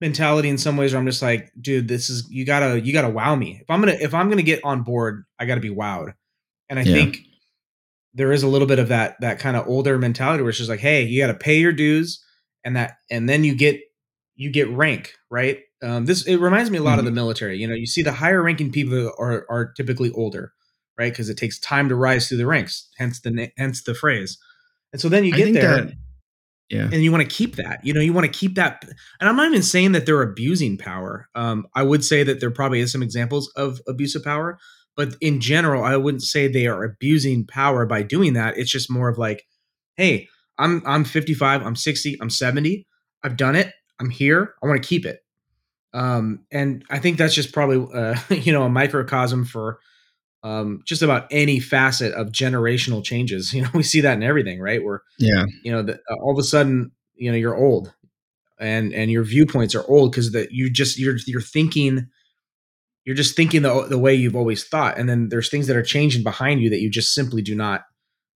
mentality 0.01 0.49
in 0.49 0.57
some 0.57 0.77
ways 0.77 0.93
where 0.93 0.99
I'm 0.99 1.05
just 1.05 1.21
like, 1.21 1.51
dude, 1.59 1.87
this 1.87 2.09
is 2.09 2.27
you 2.29 2.45
gotta 2.45 2.79
you 2.79 2.93
gotta 2.93 3.09
wow 3.09 3.35
me. 3.35 3.59
If 3.61 3.69
I'm 3.69 3.79
gonna 3.81 3.97
if 3.99 4.13
I'm 4.13 4.29
gonna 4.29 4.41
get 4.43 4.63
on 4.63 4.83
board, 4.83 5.23
I 5.39 5.45
gotta 5.45 5.61
be 5.61 5.69
wowed. 5.69 6.13
And 6.69 6.79
I 6.79 6.83
Yeah. 6.83 6.93
think 6.93 7.19
there 8.13 8.31
is 8.31 8.43
a 8.43 8.47
little 8.47 8.67
bit 8.67 8.79
of 8.79 8.89
that 8.89 9.15
that 9.21 9.39
kind 9.39 9.57
of 9.57 9.67
older 9.67 9.97
mentality 9.97 10.41
where 10.43 10.49
it's 10.49 10.57
just 10.57 10.69
like, 10.69 10.79
hey, 10.79 11.03
you 11.03 11.21
gotta 11.21 11.37
pay 11.37 11.59
your 11.59 11.73
dues 11.73 12.23
and 12.63 12.75
that 12.75 12.97
and 13.09 13.27
then 13.27 13.43
you 13.43 13.55
get 13.55 13.79
you 14.35 14.51
get 14.51 14.69
rank, 14.69 15.13
right? 15.29 15.59
Um, 15.81 16.05
this 16.05 16.25
it 16.27 16.37
reminds 16.37 16.69
me 16.71 16.77
a 16.77 16.83
lot 16.83 16.99
of 16.99 17.05
the 17.05 17.11
military. 17.11 17.57
You 17.57 17.67
know, 17.67 17.75
you 17.75 17.85
see 17.85 18.01
the 18.03 18.11
higher 18.13 18.41
ranking 18.41 18.71
people 18.71 19.11
are 19.17 19.45
are 19.49 19.73
typically 19.73 20.11
older, 20.11 20.53
right? 20.99 21.11
Because 21.11 21.29
it 21.29 21.37
takes 21.37 21.57
time 21.59 21.89
to 21.89 21.95
rise 21.95 22.27
through 22.27 22.37
the 22.37 22.45
ranks. 22.45 22.89
Hence 22.97 23.21
the 23.21 23.49
hence 23.57 23.81
the 23.83 23.95
phrase. 23.95 24.37
And 24.93 25.01
so 25.01 25.09
then 25.09 25.23
you 25.25 25.31
get 25.31 25.53
there 25.53 25.75
that- 25.85 25.93
Yeah. 26.69 26.89
and 26.91 27.03
you 27.03 27.11
want 27.11 27.27
to 27.27 27.35
keep 27.35 27.55
that 27.55 27.79
you 27.83 27.93
know 27.93 28.01
you 28.01 28.13
want 28.13 28.25
to 28.31 28.39
keep 28.39 28.53
that 28.55 28.83
and 29.19 29.27
i'm 29.27 29.35
not 29.35 29.47
even 29.47 29.63
saying 29.63 29.93
that 29.93 30.05
they're 30.05 30.21
abusing 30.21 30.77
power 30.77 31.27
um, 31.33 31.65
i 31.73 31.81
would 31.81 32.05
say 32.05 32.21
that 32.23 32.39
there 32.39 32.51
probably 32.51 32.79
is 32.79 32.91
some 32.91 33.01
examples 33.01 33.51
of 33.55 33.81
abuse 33.87 34.13
of 34.15 34.23
power 34.23 34.59
but 34.95 35.15
in 35.19 35.39
general 35.39 35.83
i 35.83 35.95
wouldn't 35.95 36.21
say 36.21 36.47
they 36.47 36.67
are 36.67 36.83
abusing 36.83 37.43
power 37.47 37.87
by 37.87 38.03
doing 38.03 38.33
that 38.33 38.55
it's 38.55 38.69
just 38.69 38.87
more 38.91 39.09
of 39.09 39.17
like 39.17 39.47
hey 39.97 40.27
i'm 40.59 40.83
i'm 40.85 41.03
55 41.05 41.65
i'm 41.65 41.75
60 41.75 42.17
i'm 42.21 42.29
70 42.29 42.85
i've 43.23 43.35
done 43.35 43.55
it 43.55 43.73
i'm 43.99 44.11
here 44.11 44.53
i 44.61 44.67
want 44.67 44.79
to 44.81 44.87
keep 44.87 45.05
it 45.07 45.19
um, 45.93 46.45
and 46.51 46.83
i 46.91 46.99
think 46.99 47.17
that's 47.17 47.33
just 47.33 47.51
probably 47.51 47.83
uh, 47.99 48.15
you 48.29 48.53
know 48.53 48.61
a 48.63 48.69
microcosm 48.69 49.43
for 49.43 49.79
um, 50.43 50.81
just 50.85 51.01
about 51.01 51.27
any 51.31 51.59
facet 51.59 52.13
of 52.13 52.27
generational 52.31 53.03
changes. 53.03 53.53
You 53.53 53.63
know 53.63 53.69
we 53.73 53.83
see 53.83 54.01
that 54.01 54.13
in 54.17 54.23
everything 54.23 54.59
right? 54.59 54.83
Where 54.83 55.01
Yeah. 55.17 55.45
you 55.63 55.71
know 55.71 55.83
that 55.83 55.99
uh, 56.09 56.15
all 56.21 56.31
of 56.31 56.39
a 56.39 56.43
sudden 56.43 56.91
you 57.15 57.29
know 57.31 57.37
you're 57.37 57.57
old 57.57 57.93
and 58.59 58.93
and 58.93 59.11
your 59.11 59.23
viewpoints 59.23 59.75
are 59.75 59.83
old 59.87 60.11
because 60.11 60.31
that 60.31 60.51
you 60.51 60.69
just 60.71 60.97
you're 60.99 61.17
you're 61.27 61.41
thinking 61.41 62.07
you're 63.05 63.15
just 63.15 63.35
thinking 63.35 63.61
the, 63.63 63.87
the 63.87 63.97
way 63.97 64.13
you've 64.13 64.35
always 64.35 64.63
thought. 64.67 64.97
And 64.99 65.09
then 65.09 65.29
there's 65.29 65.49
things 65.49 65.67
that 65.67 65.75
are 65.77 65.81
changing 65.83 66.21
behind 66.23 66.61
you 66.61 66.69
that 66.69 66.81
you 66.81 66.89
just 66.91 67.13
simply 67.13 67.41
do 67.41 67.55
not 67.55 67.81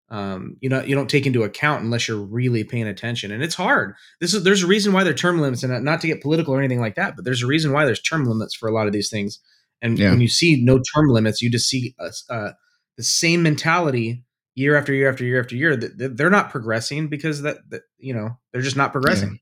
um 0.10 0.58
you 0.62 0.68
know 0.70 0.82
you 0.82 0.96
don't 0.96 1.10
take 1.10 1.26
into 1.26 1.44
account 1.44 1.84
unless 1.84 2.08
you're 2.08 2.18
really 2.22 2.64
paying 2.64 2.88
attention. 2.88 3.32
And 3.32 3.42
it's 3.44 3.56
hard. 3.56 3.96
This 4.20 4.34
is 4.34 4.44
there's 4.44 4.64
a 4.64 4.68
reason 4.68 4.92
why 4.94 5.04
there 5.04 5.14
are 5.14 5.18
term 5.18 5.40
limits 5.40 5.64
and 5.64 5.84
not 5.86 6.02
to 6.02 6.08
get 6.08 6.22
political 6.22 6.54
or 6.54 6.60
anything 6.60 6.82
like 6.82 6.96
that 6.96 7.16
but 7.16 7.24
there's 7.26 7.44
a 7.44 7.48
reason 7.48 7.72
why 7.72 7.86
there's 7.86 8.02
term 8.02 8.26
limits 8.26 8.54
for 8.56 8.68
a 8.68 8.74
lot 8.74 8.88
of 8.88 8.94
these 8.94 9.10
things 9.10 9.40
and 9.84 10.00
Yeah. 10.00 10.10
when 10.10 10.22
you 10.22 10.28
see 10.28 10.60
no 10.64 10.80
term 10.96 11.10
limits 11.10 11.42
you 11.44 11.52
just 11.52 11.70
see 11.70 11.94
uh, 12.00 12.10
uh, 12.32 12.52
the 12.98 13.04
same 13.04 13.44
mentality 13.44 14.24
year 14.56 14.76
after 14.76 14.94
year 14.94 15.10
after 15.10 15.24
year 15.24 15.40
after 15.40 15.56
year 15.56 15.76
that 15.76 16.18
they're 16.18 16.30
not 16.32 16.50
progressing 16.50 17.08
because 17.08 17.44
that, 17.44 17.58
that 17.70 17.82
you 18.00 18.14
know 18.16 18.38
they're 18.52 18.62
just 18.64 18.78
not 18.78 18.92
progressing 18.92 19.40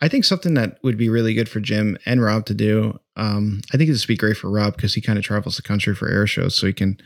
I 0.00 0.08
think 0.08 0.24
something 0.24 0.54
that 0.54 0.78
would 0.84 0.96
be 0.96 1.08
really 1.08 1.34
good 1.34 1.48
for 1.48 1.58
Jim 1.58 1.98
and 2.06 2.22
Rob 2.22 2.46
to 2.46 2.54
do. 2.54 2.98
Um, 3.16 3.60
I 3.72 3.76
think 3.76 3.90
this 3.90 4.02
would 4.04 4.12
be 4.12 4.16
great 4.16 4.36
for 4.36 4.48
Rob 4.48 4.76
because 4.76 4.94
he 4.94 5.00
kind 5.00 5.18
of 5.18 5.24
travels 5.24 5.56
the 5.56 5.62
country 5.62 5.94
for 5.96 6.08
air 6.08 6.26
shows, 6.28 6.56
so 6.56 6.66
he 6.66 6.72
can 6.72 6.96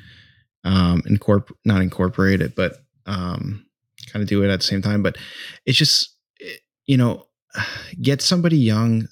um, 0.65 1.03
incorporate 1.07 1.57
not 1.65 1.81
incorporate 1.81 2.43
it, 2.43 2.55
but 2.55 2.77
um, 3.07 3.65
kind 4.13 4.23
of 4.23 4.29
do 4.29 4.43
it 4.43 4.51
at 4.51 4.61
the 4.61 4.67
same 4.67 4.83
time. 4.83 5.03
But 5.03 5.17
it's 5.65 5.79
just 5.79 6.15
eh, 6.43 6.57
you 6.85 6.97
know, 6.99 7.25
get 8.03 8.21
somebody 8.21 8.59
young. 8.59 9.09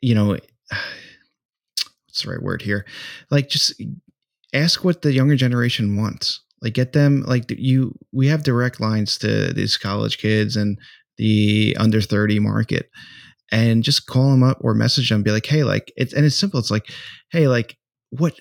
You 0.00 0.14
know, 0.14 0.38
the 2.22 2.30
right 2.30 2.42
word 2.42 2.62
here? 2.62 2.86
Like 3.30 3.48
just 3.48 3.80
ask 4.52 4.84
what 4.84 5.02
the 5.02 5.12
younger 5.12 5.36
generation 5.36 5.96
wants. 5.96 6.42
Like 6.62 6.74
get 6.74 6.92
them 6.92 7.22
like 7.26 7.44
you. 7.50 7.94
We 8.12 8.28
have 8.28 8.42
direct 8.42 8.80
lines 8.80 9.18
to 9.18 9.52
these 9.52 9.76
college 9.76 10.18
kids 10.18 10.56
and 10.56 10.78
the 11.18 11.76
under 11.78 12.00
30 12.00 12.40
market 12.40 12.90
and 13.52 13.82
just 13.82 14.06
call 14.06 14.30
them 14.30 14.42
up 14.42 14.58
or 14.60 14.74
message 14.74 15.08
them 15.08 15.22
be 15.22 15.30
like 15.30 15.46
hey 15.46 15.64
like 15.64 15.92
it's 15.96 16.12
and 16.12 16.24
it's 16.26 16.36
simple 16.36 16.58
it's 16.58 16.70
like 16.70 16.90
hey 17.30 17.48
like 17.48 17.76
what 18.10 18.34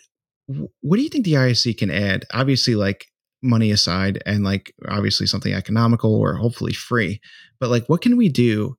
what 0.82 0.98
do 0.98 1.04
you 1.04 1.10
think 1.10 1.26
the 1.26 1.34
ISC 1.34 1.78
can 1.78 1.90
add 1.90 2.26
obviously 2.34 2.76
like 2.76 3.06
money 3.42 3.72
aside 3.72 4.22
and 4.26 4.44
like 4.44 4.74
obviously 4.88 5.28
something 5.28 5.54
economical 5.54 6.14
or 6.16 6.36
hopefully 6.36 6.74
free 6.74 7.20
but 7.60 7.70
like 7.70 7.86
what 7.88 8.02
can 8.02 8.18
we 8.18 8.30
do 8.30 8.76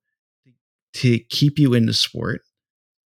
to 0.92 1.18
keep 1.30 1.58
you 1.58 1.74
in 1.74 1.86
the 1.86 1.94
sport 1.94 2.40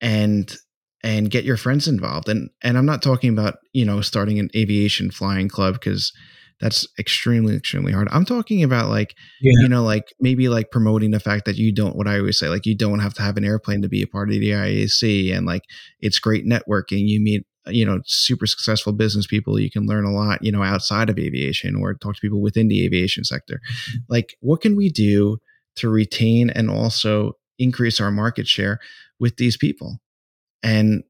and 0.01 0.57
and 1.03 1.31
get 1.31 1.45
your 1.45 1.57
friends 1.57 1.89
involved. 1.89 2.29
And 2.29 2.51
and 2.63 2.77
I'm 2.77 2.87
not 2.87 3.03
talking 3.03 3.31
about 3.31 3.57
you 3.73 3.85
know 3.85 4.01
starting 4.01 4.39
an 4.39 4.51
aviation 4.55 5.11
flying 5.11 5.49
club 5.49 5.75
because 5.75 6.13
that's 6.61 6.87
extremely 6.99 7.57
extremely 7.57 7.93
hard. 7.93 8.09
I'm 8.11 8.25
talking 8.27 8.63
about 8.63 8.91
like 8.91 9.15
Yeah. 9.41 9.53
you 9.63 9.69
know 9.69 9.83
like 9.83 10.13
maybe 10.21 10.49
like 10.49 10.71
promoting 10.71 11.11
the 11.11 11.21
fact 11.21 11.47
that 11.47 11.57
you 11.57 11.73
don't 11.73 11.97
what 11.97 12.07
i 12.07 12.19
always 12.19 12.39
say 12.39 12.49
like 12.49 12.67
you 12.67 12.77
don't 12.77 12.99
have 12.99 13.15
to 13.15 13.23
have 13.23 13.37
an 13.39 13.45
airplane 13.45 13.81
to 13.83 13.89
be 13.89 14.03
a 14.03 14.07
part 14.07 14.29
of 14.29 14.35
the 14.35 14.51
iac 14.51 15.37
and 15.37 15.47
like 15.47 15.63
it's 16.01 16.19
great 16.19 16.45
networking. 16.47 17.09
You 17.09 17.21
meet 17.21 17.47
you 17.67 17.85
know 17.85 18.01
super 18.05 18.47
successful 18.47 18.93
business 18.93 19.27
people. 19.27 19.59
You 19.59 19.71
can 19.71 19.87
learn 19.87 20.05
a 20.05 20.13
lot 20.13 20.43
you 20.43 20.53
know 20.53 20.63
outside 20.63 21.09
of 21.09 21.19
aviation 21.19 21.77
or 21.77 21.95
talk 21.95 22.17
to 22.17 22.21
people 22.21 22.43
within 22.43 22.69
the 22.69 22.85
aviation 22.85 23.25
sector. 23.25 23.55
Mm-hmm. 23.55 23.99
Like 24.09 24.37
what 24.41 24.61
can 24.61 24.77
we 24.77 24.91
do 24.91 25.39
to 25.77 25.89
retain 25.89 26.51
and 26.51 26.71
also 26.71 27.33
increase 27.59 28.01
our 28.01 28.11
market 28.11 28.47
share 28.47 28.81
with 29.19 29.37
these 29.37 29.57
people 29.57 29.99
and 30.63 31.03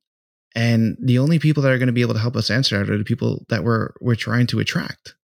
and 0.55 0.96
the 1.01 1.18
only 1.18 1.38
people 1.38 1.62
that 1.62 1.70
are 1.70 1.78
going 1.78 1.86
to 1.86 1.92
be 1.92 2.01
able 2.03 2.14
to 2.14 2.20
help 2.20 2.36
us 2.36 2.51
answer 2.51 2.78
that 2.78 2.90
are 2.92 2.98
the 2.98 3.05
people 3.05 3.44
that 3.48 3.62
we're 3.64 3.90
we're 4.01 4.14
trying 4.16 4.46
to 4.48 4.59
attract. 4.61 5.14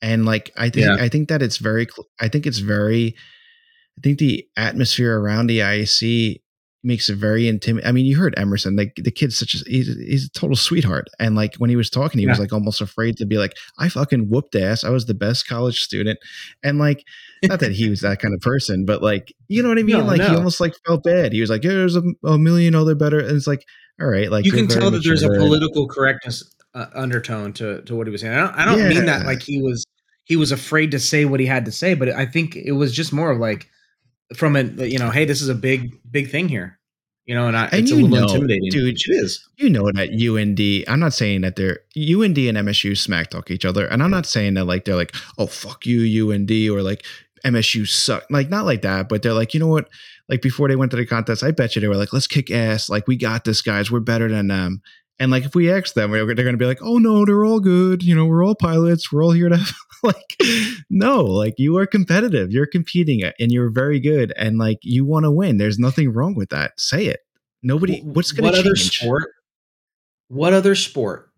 And 0.00 0.24
like 0.24 0.52
i 0.56 0.70
think 0.70 0.86
Yeah. 0.86 0.96
i 1.00 1.08
think 1.08 1.28
that 1.28 1.42
it's 1.42 1.56
very 1.56 1.88
i 2.20 2.28
think 2.28 2.46
it's 2.46 2.58
very 2.60 3.16
i 3.96 4.00
think 4.00 4.18
the 4.20 4.46
atmosphere 4.56 5.18
around 5.18 5.48
the 5.48 5.58
iac 5.58 6.40
makes 6.84 7.08
it 7.08 7.16
very 7.16 7.48
intimate 7.48 7.84
i 7.84 7.90
mean 7.90 8.06
you 8.06 8.16
heard 8.16 8.32
emerson 8.38 8.76
like 8.76 8.92
the 8.94 9.10
kid's 9.10 9.36
such 9.36 9.54
a 9.54 9.58
he's, 9.68 9.88
he's 9.96 10.26
a 10.26 10.30
total 10.38 10.54
sweetheart. 10.54 11.08
And 11.18 11.34
like 11.34 11.56
when 11.56 11.68
he 11.68 11.74
was 11.74 11.90
talking 11.90 12.20
he 12.20 12.28
was 12.28 12.38
like 12.38 12.52
almost 12.52 12.80
afraid 12.80 13.16
to 13.16 13.26
be 13.26 13.38
like 13.38 13.54
i 13.78 13.88
fucking 13.88 14.28
whooped 14.30 14.54
ass. 14.54 14.84
I 14.84 14.90
was 14.90 15.06
the 15.06 15.14
best 15.14 15.48
college 15.48 15.80
student. 15.80 16.20
And 16.62 16.78
like 16.78 17.02
not 17.44 17.60
that 17.60 17.72
he 17.72 17.88
was 17.88 18.00
that 18.00 18.20
kind 18.20 18.34
of 18.34 18.40
person 18.40 18.84
but 18.84 19.02
like 19.02 19.32
you 19.48 19.62
know 19.62 19.68
what 19.68 19.78
i 19.78 19.82
mean 19.82 19.98
No, 19.98 20.04
like 20.04 20.20
he 20.20 20.34
almost 20.34 20.60
like 20.60 20.74
felt 20.86 21.02
bad 21.04 21.32
he 21.32 21.40
was 21.40 21.50
like 21.50 21.64
yeah, 21.64 21.72
there's 21.72 21.96
a, 21.96 22.02
a 22.24 22.38
million 22.38 22.74
other 22.74 22.94
better 22.94 23.20
and 23.20 23.36
it's 23.36 23.46
like 23.46 23.64
all 24.00 24.08
right 24.08 24.30
like 24.30 24.44
you 24.44 24.52
can 24.52 24.68
tell 24.68 24.90
that 24.90 25.02
there's 25.04 25.22
a 25.22 25.28
political 25.28 25.88
correctness 25.88 26.54
uh, 26.74 26.86
undertone 26.94 27.52
to 27.54 27.82
to 27.82 27.96
what 27.96 28.06
he 28.06 28.10
was 28.10 28.20
saying. 28.20 28.34
I 28.34 28.38
don't, 28.38 28.54
I 28.54 28.64
don't 28.64 28.88
mean 28.88 29.06
that 29.06 29.26
like 29.26 29.42
he 29.42 29.60
was 29.60 29.84
he 30.24 30.36
was 30.36 30.52
afraid 30.52 30.90
to 30.92 30.98
say 30.98 31.24
what 31.24 31.40
he 31.40 31.46
had 31.46 31.64
to 31.64 31.72
say, 31.72 31.94
but 31.94 32.10
I 32.10 32.26
think 32.26 32.56
it 32.56 32.72
was 32.72 32.94
just 32.94 33.12
more 33.12 33.30
of 33.30 33.38
like 33.38 33.68
from 34.36 34.56
a 34.56 34.62
you 34.62 34.98
know, 34.98 35.10
hey, 35.10 35.24
this 35.24 35.42
is 35.42 35.48
a 35.48 35.54
big 35.54 35.98
big 36.10 36.30
thing 36.30 36.48
here, 36.48 36.78
you 37.24 37.34
know, 37.34 37.48
and, 37.48 37.56
I, 37.56 37.64
And 37.66 37.82
it's 37.82 37.90
a 37.90 37.94
little 37.94 38.10
know, 38.10 38.22
intimidating, 38.24 38.70
dude, 38.70 38.94
it 38.94 39.02
is. 39.08 39.48
you 39.56 39.70
know 39.70 39.90
that 39.92 40.10
UND. 40.10 40.88
I'm 40.88 41.00
not 41.00 41.14
saying 41.14 41.40
that 41.40 41.56
they're 41.56 41.80
UND 41.96 42.38
and 42.38 42.58
MSU 42.58 42.96
smack 42.96 43.30
talk 43.30 43.50
each 43.50 43.64
other, 43.64 43.86
and 43.86 44.02
I'm 44.02 44.10
not 44.10 44.26
saying 44.26 44.54
that 44.54 44.66
like 44.66 44.84
they're 44.84 44.96
like, 44.96 45.14
oh 45.38 45.46
fuck 45.46 45.86
you 45.86 46.30
UND 46.30 46.50
or 46.70 46.82
like 46.82 47.04
MSU 47.44 47.86
suck, 47.88 48.24
like 48.30 48.48
not 48.48 48.64
like 48.64 48.82
that, 48.82 49.08
but 49.08 49.22
they're 49.22 49.32
like, 49.32 49.54
you 49.54 49.60
know 49.60 49.66
what? 49.66 49.88
Like 50.28 50.42
before 50.42 50.68
they 50.68 50.76
went 50.76 50.90
to 50.92 50.96
the 50.96 51.06
contest, 51.06 51.42
I 51.42 51.50
bet 51.50 51.74
you 51.74 51.80
they 51.80 51.88
were 51.88 51.96
like, 51.96 52.12
let's 52.12 52.26
kick 52.26 52.50
ass, 52.50 52.88
like 52.88 53.06
we 53.06 53.16
got 53.16 53.44
this, 53.44 53.62
guys, 53.62 53.90
we're 53.90 54.00
better 54.00 54.28
than 54.28 54.48
them. 54.48 54.82
And 55.18 55.30
like 55.30 55.44
if 55.44 55.54
we 55.54 55.70
ask 55.70 55.94
them, 55.94 56.12
they're 56.12 56.26
going 56.26 56.52
to 56.52 56.56
be 56.56 56.66
like, 56.66 56.82
oh 56.82 56.98
no, 56.98 57.24
they're 57.24 57.44
all 57.44 57.60
good, 57.60 58.02
you 58.02 58.14
know, 58.14 58.26
we're 58.26 58.44
all 58.44 58.54
pilots, 58.54 59.12
we're 59.12 59.24
all 59.24 59.32
here 59.32 59.48
to 59.48 59.58
like, 60.02 60.36
no, 60.90 61.24
like 61.24 61.54
you 61.58 61.76
are 61.78 61.86
competitive, 61.86 62.52
you're 62.52 62.66
competing, 62.66 63.24
uh, 63.24 63.32
and 63.40 63.50
you're 63.50 63.70
very 63.70 64.00
good, 64.00 64.32
and 64.36 64.58
like 64.58 64.78
you 64.82 65.04
want 65.04 65.24
to 65.24 65.30
win. 65.30 65.56
There's 65.56 65.78
nothing 65.78 66.12
wrong 66.12 66.34
with 66.34 66.50
that. 66.50 66.78
Say 66.78 67.06
it. 67.06 67.20
Nobody. 67.62 68.00
What's 68.00 68.32
going 68.32 68.44
what 68.44 68.54
to 68.54 68.60
other 68.60 68.74
change? 68.74 68.98
sport? 69.00 69.30
What 70.28 70.52
other 70.52 70.74
sport? 70.74 71.30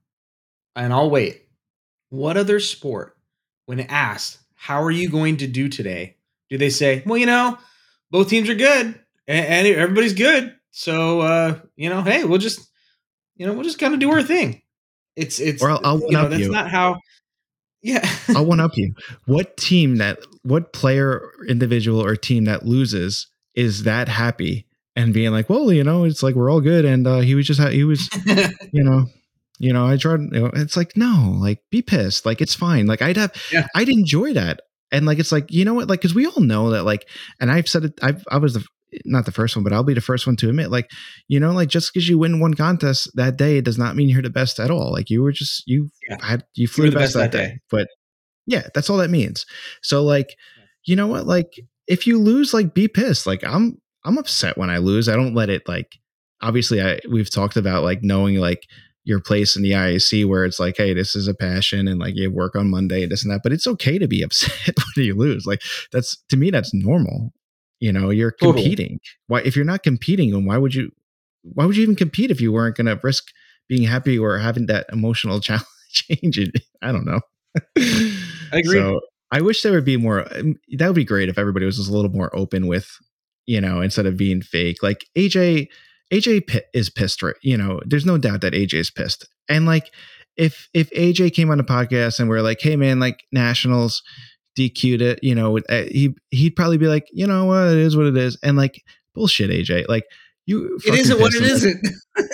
And 0.77 0.93
I'll 0.93 1.11
wait. 1.11 1.47
What 2.11 2.37
other 2.37 2.61
sport, 2.61 3.17
when 3.67 3.81
asked, 3.81 4.39
"How 4.61 4.83
are 4.83 4.91
you 4.91 5.09
going 5.09 5.39
to 5.39 5.47
do 5.47 5.69
today?" 5.69 6.17
Do 6.51 6.59
they 6.59 6.71
say, 6.71 7.03
"Well, 7.07 7.19
you 7.19 7.27
know, 7.27 7.59
both 8.11 8.29
teams 8.29 8.49
are 8.49 8.55
good 8.55 8.99
and, 9.27 9.67
everybody's 9.67 10.15
good, 10.15 10.55
so 10.71 11.21
uh, 11.21 11.59
you 11.77 11.89
know, 11.89 12.03
hey, 12.03 12.25
we'll 12.25 12.39
just, 12.39 12.61
you 13.37 13.47
know, 13.47 13.53
we'll 13.55 13.65
just 13.65 13.79
kind 13.79 13.95
of 13.95 14.01
do 14.01 14.11
our 14.13 14.23
thing." 14.23 14.63
It's 15.17 15.41
it's 15.41 15.63
Or 15.63 15.71
I'll- 15.71 15.81
I'll 15.85 16.01
you 16.01 16.11
know 16.13 16.29
that's 16.29 16.43
you. 16.43 16.51
not 16.51 16.71
how. 16.71 16.99
Yeah, 17.83 18.07
I'll 18.37 18.45
one 18.45 18.61
up 18.61 18.73
you. 18.77 18.95
What 19.27 19.57
team 19.57 19.97
that 19.97 20.19
what 20.43 20.73
player, 20.73 21.31
individual, 21.49 22.05
or 22.05 22.15
team 22.17 22.45
that 22.45 22.67
loses 22.67 23.27
is 23.55 23.85
that 23.85 24.09
happy 24.09 24.67
and 24.97 25.15
being 25.15 25.31
like, 25.31 25.49
well, 25.49 25.73
you 25.73 25.83
know, 25.85 26.05
it's 26.05 26.23
like 26.23 26.35
we're 26.35 26.51
all 26.51 26.61
good, 26.61 26.85
and 26.85 27.07
uh, 27.07 27.21
he 27.21 27.35
was 27.35 27.47
just 27.47 27.59
ha- 27.61 27.69
he 27.71 27.85
was, 27.85 28.09
you 28.73 28.85
know, 28.85 29.07
you 29.61 29.73
know, 29.73 29.87
I 29.87 29.97
tried. 29.97 30.21
You 30.33 30.41
know, 30.41 30.51
it's 30.55 30.77
like 30.77 30.97
no, 30.97 31.37
like 31.39 31.61
be 31.71 31.83
pissed, 31.83 32.25
like 32.27 32.41
it's 32.41 32.55
fine. 32.55 32.87
Like 32.87 33.03
I'd 33.03 33.17
have, 33.17 33.33
Yeah. 33.53 33.67
I'd 33.77 33.89
enjoy 33.91 34.33
that, 34.33 34.61
and 34.91 35.07
like 35.07 35.19
it's 35.21 35.31
like 35.31 35.53
you 35.53 35.65
know 35.65 35.75
what, 35.75 35.87
like 35.89 36.01
because 36.01 36.15
we 36.15 36.27
all 36.27 36.41
know 36.41 36.71
that, 36.71 36.85
like, 36.85 37.07
and 37.41 37.51
I've 37.53 37.69
said 37.69 37.85
it, 37.85 37.93
I've 38.03 38.25
I 38.31 38.39
was 38.39 38.55
the 38.55 38.65
not 39.05 39.25
the 39.27 39.33
first 39.33 39.55
one, 39.55 39.63
but 39.63 39.73
I'll 39.73 39.85
be 39.85 39.95
the 39.95 40.01
first 40.01 40.27
one 40.27 40.35
to 40.37 40.49
admit, 40.49 40.71
like, 40.71 40.91
you 41.29 41.39
know, 41.39 41.53
like 41.53 41.69
just 41.69 41.93
because 41.95 42.09
you 42.09 42.19
win 42.19 42.41
one 42.41 42.55
contest 42.55 43.09
that 43.15 43.37
day 43.37 43.61
does 43.61 43.79
not 43.79 43.95
mean 43.95 44.09
you're 44.09 44.23
the 44.23 44.31
best 44.31 44.59
at 44.59 44.71
all. 44.71 44.91
Like 44.93 45.11
you 45.11 45.23
were 45.23 45.31
just 45.31 45.63
you 45.67 45.91
Yeah. 46.09 46.17
had 46.25 46.43
you 46.57 46.67
flew 46.67 46.87
were 46.87 46.91
the 46.91 46.97
best, 46.97 47.15
that 47.15 47.31
day. 47.31 47.59
But 47.71 47.87
yeah, 48.47 48.67
that's 48.75 48.91
all 48.91 48.97
that 48.97 49.11
means. 49.11 49.47
So 49.83 50.03
like, 50.03 50.35
you 50.87 50.97
know 50.97 51.07
what? 51.07 51.27
Like 51.27 51.53
if 51.87 52.07
you 52.07 52.19
lose, 52.19 52.53
like 52.55 52.75
be 52.75 52.89
pissed. 52.89 53.27
Like 53.27 53.45
I'm 53.45 53.77
I'm 54.05 54.19
upset 54.19 54.57
when 54.59 54.71
I 54.71 54.79
lose. 54.79 55.09
I 55.09 55.15
don't 55.17 55.35
let 55.35 55.51
it 55.51 55.69
like 55.69 55.93
obviously 56.41 56.81
I 56.83 56.99
we've 57.13 57.31
talked 57.31 57.57
about 57.57 57.85
like 57.85 58.01
knowing 58.03 58.37
like 58.37 58.63
your 59.05 59.21
place 59.21 59.57
in 59.57 59.63
the 59.63 59.73
IAC 59.73 60.27
where 60.27 60.45
it's 60.45 60.61
like, 60.61 60.77
hey, 60.77 60.93
this 60.95 61.17
is 61.17 61.27
a 61.27 61.35
passion 61.35 61.89
and 61.89 61.99
like 61.99 62.15
you 62.17 62.31
work 62.31 62.55
on 62.55 62.71
Monday 62.71 63.03
and 63.03 63.11
this 63.13 63.25
and 63.25 63.33
that. 63.33 63.41
But 63.43 63.53
it's 63.53 63.67
okay 63.67 63.99
to 63.99 64.07
be 64.09 64.23
upset 64.27 64.75
when 64.97 65.07
you 65.07 65.15
lose. 65.15 65.47
Like 65.47 65.63
that's 65.93 66.17
to 66.29 66.37
me, 66.37 66.51
that's 66.51 66.75
normal. 66.75 67.33
You 67.81 67.93
know, 67.93 68.11
you're 68.11 68.33
Totally. 68.33 68.63
competing. 68.63 69.01
Why 69.27 69.41
if 69.41 69.57
you're 69.57 69.65
not 69.65 69.83
competing, 69.83 70.31
then 70.33 70.45
why 70.45 70.59
would 70.59 70.75
you 70.75 70.91
why 71.43 71.65
would 71.65 71.77
you 71.77 71.83
even 71.83 71.97
compete 71.97 72.31
if 72.31 72.41
you 72.41 72.53
weren't 72.53 72.77
gonna 72.77 73.01
risk 73.03 73.25
being 73.69 73.85
happy 73.85 74.19
or 74.19 74.39
having 74.39 74.67
that 74.67 74.87
emotional 74.93 75.41
challenge 75.47 75.65
change 75.91 76.39
it? 76.39 76.63
I 76.83 76.93
don't 76.93 77.07
know. 77.07 77.21
I 77.79 78.59
agree. 78.59 78.79
So 78.79 79.01
I 79.33 79.41
wish 79.41 79.63
there 79.63 79.73
would 79.73 79.85
be 79.85 79.97
more. 79.97 80.27
um, 80.37 80.57
That 80.77 80.89
would 80.89 80.97
be 80.97 81.05
great 81.05 81.29
if 81.29 81.39
everybody 81.39 81.67
was 81.67 81.77
just 81.77 81.89
a 81.89 81.93
little 81.93 82.11
more 82.11 82.35
open 82.37 82.67
with, 82.67 82.91
you 83.47 83.61
know, 83.61 83.81
instead 83.81 84.07
of 84.07 84.17
being 84.17 84.43
fake. 84.43 84.83
Like 84.83 85.07
AJ, 85.17 85.69
AJ 86.13 86.49
pi- 86.49 86.63
is 86.75 86.91
pissed, 86.91 87.23
right? 87.23 87.35
You 87.43 87.57
know, 87.57 87.81
there's 87.87 88.07
no 88.07 88.19
doubt 88.19 88.41
that 88.43 88.53
AJ 88.53 88.75
is 88.75 88.91
pissed. 88.91 89.29
And 89.49 89.67
like, 89.67 89.91
if 90.37 90.69
if 90.75 90.91
AJ 90.91 91.35
came 91.35 91.51
on 91.51 91.59
the 91.59 91.65
podcast 91.65 92.21
and 92.21 92.29
we're 92.29 92.43
like, 92.43 92.61
hey 92.61 92.77
man, 92.77 93.01
like 93.01 93.25
Nationals 93.33 94.03
DQ'd 94.59 95.03
it, 95.03 95.19
you 95.23 95.35
know, 95.35 95.59
uh, 95.59 95.83
he 95.85 96.15
he'd 96.31 96.57
probably 96.57 96.79
be 96.79 96.89
like, 96.89 97.07
you 97.13 97.27
know 97.27 97.45
what, 97.47 97.69
it 97.69 97.79
is 97.79 97.97
what 97.97 98.07
it 98.07 98.17
is, 98.17 98.39
and 98.43 98.57
like 98.57 98.83
bullshit, 99.15 99.51
AJ, 99.51 99.89
like. 99.89 100.05
You 100.47 100.81
it 100.85 100.95
isn't 100.95 101.21
what 101.21 101.33
it 101.35 101.43
isn't. 101.43 101.87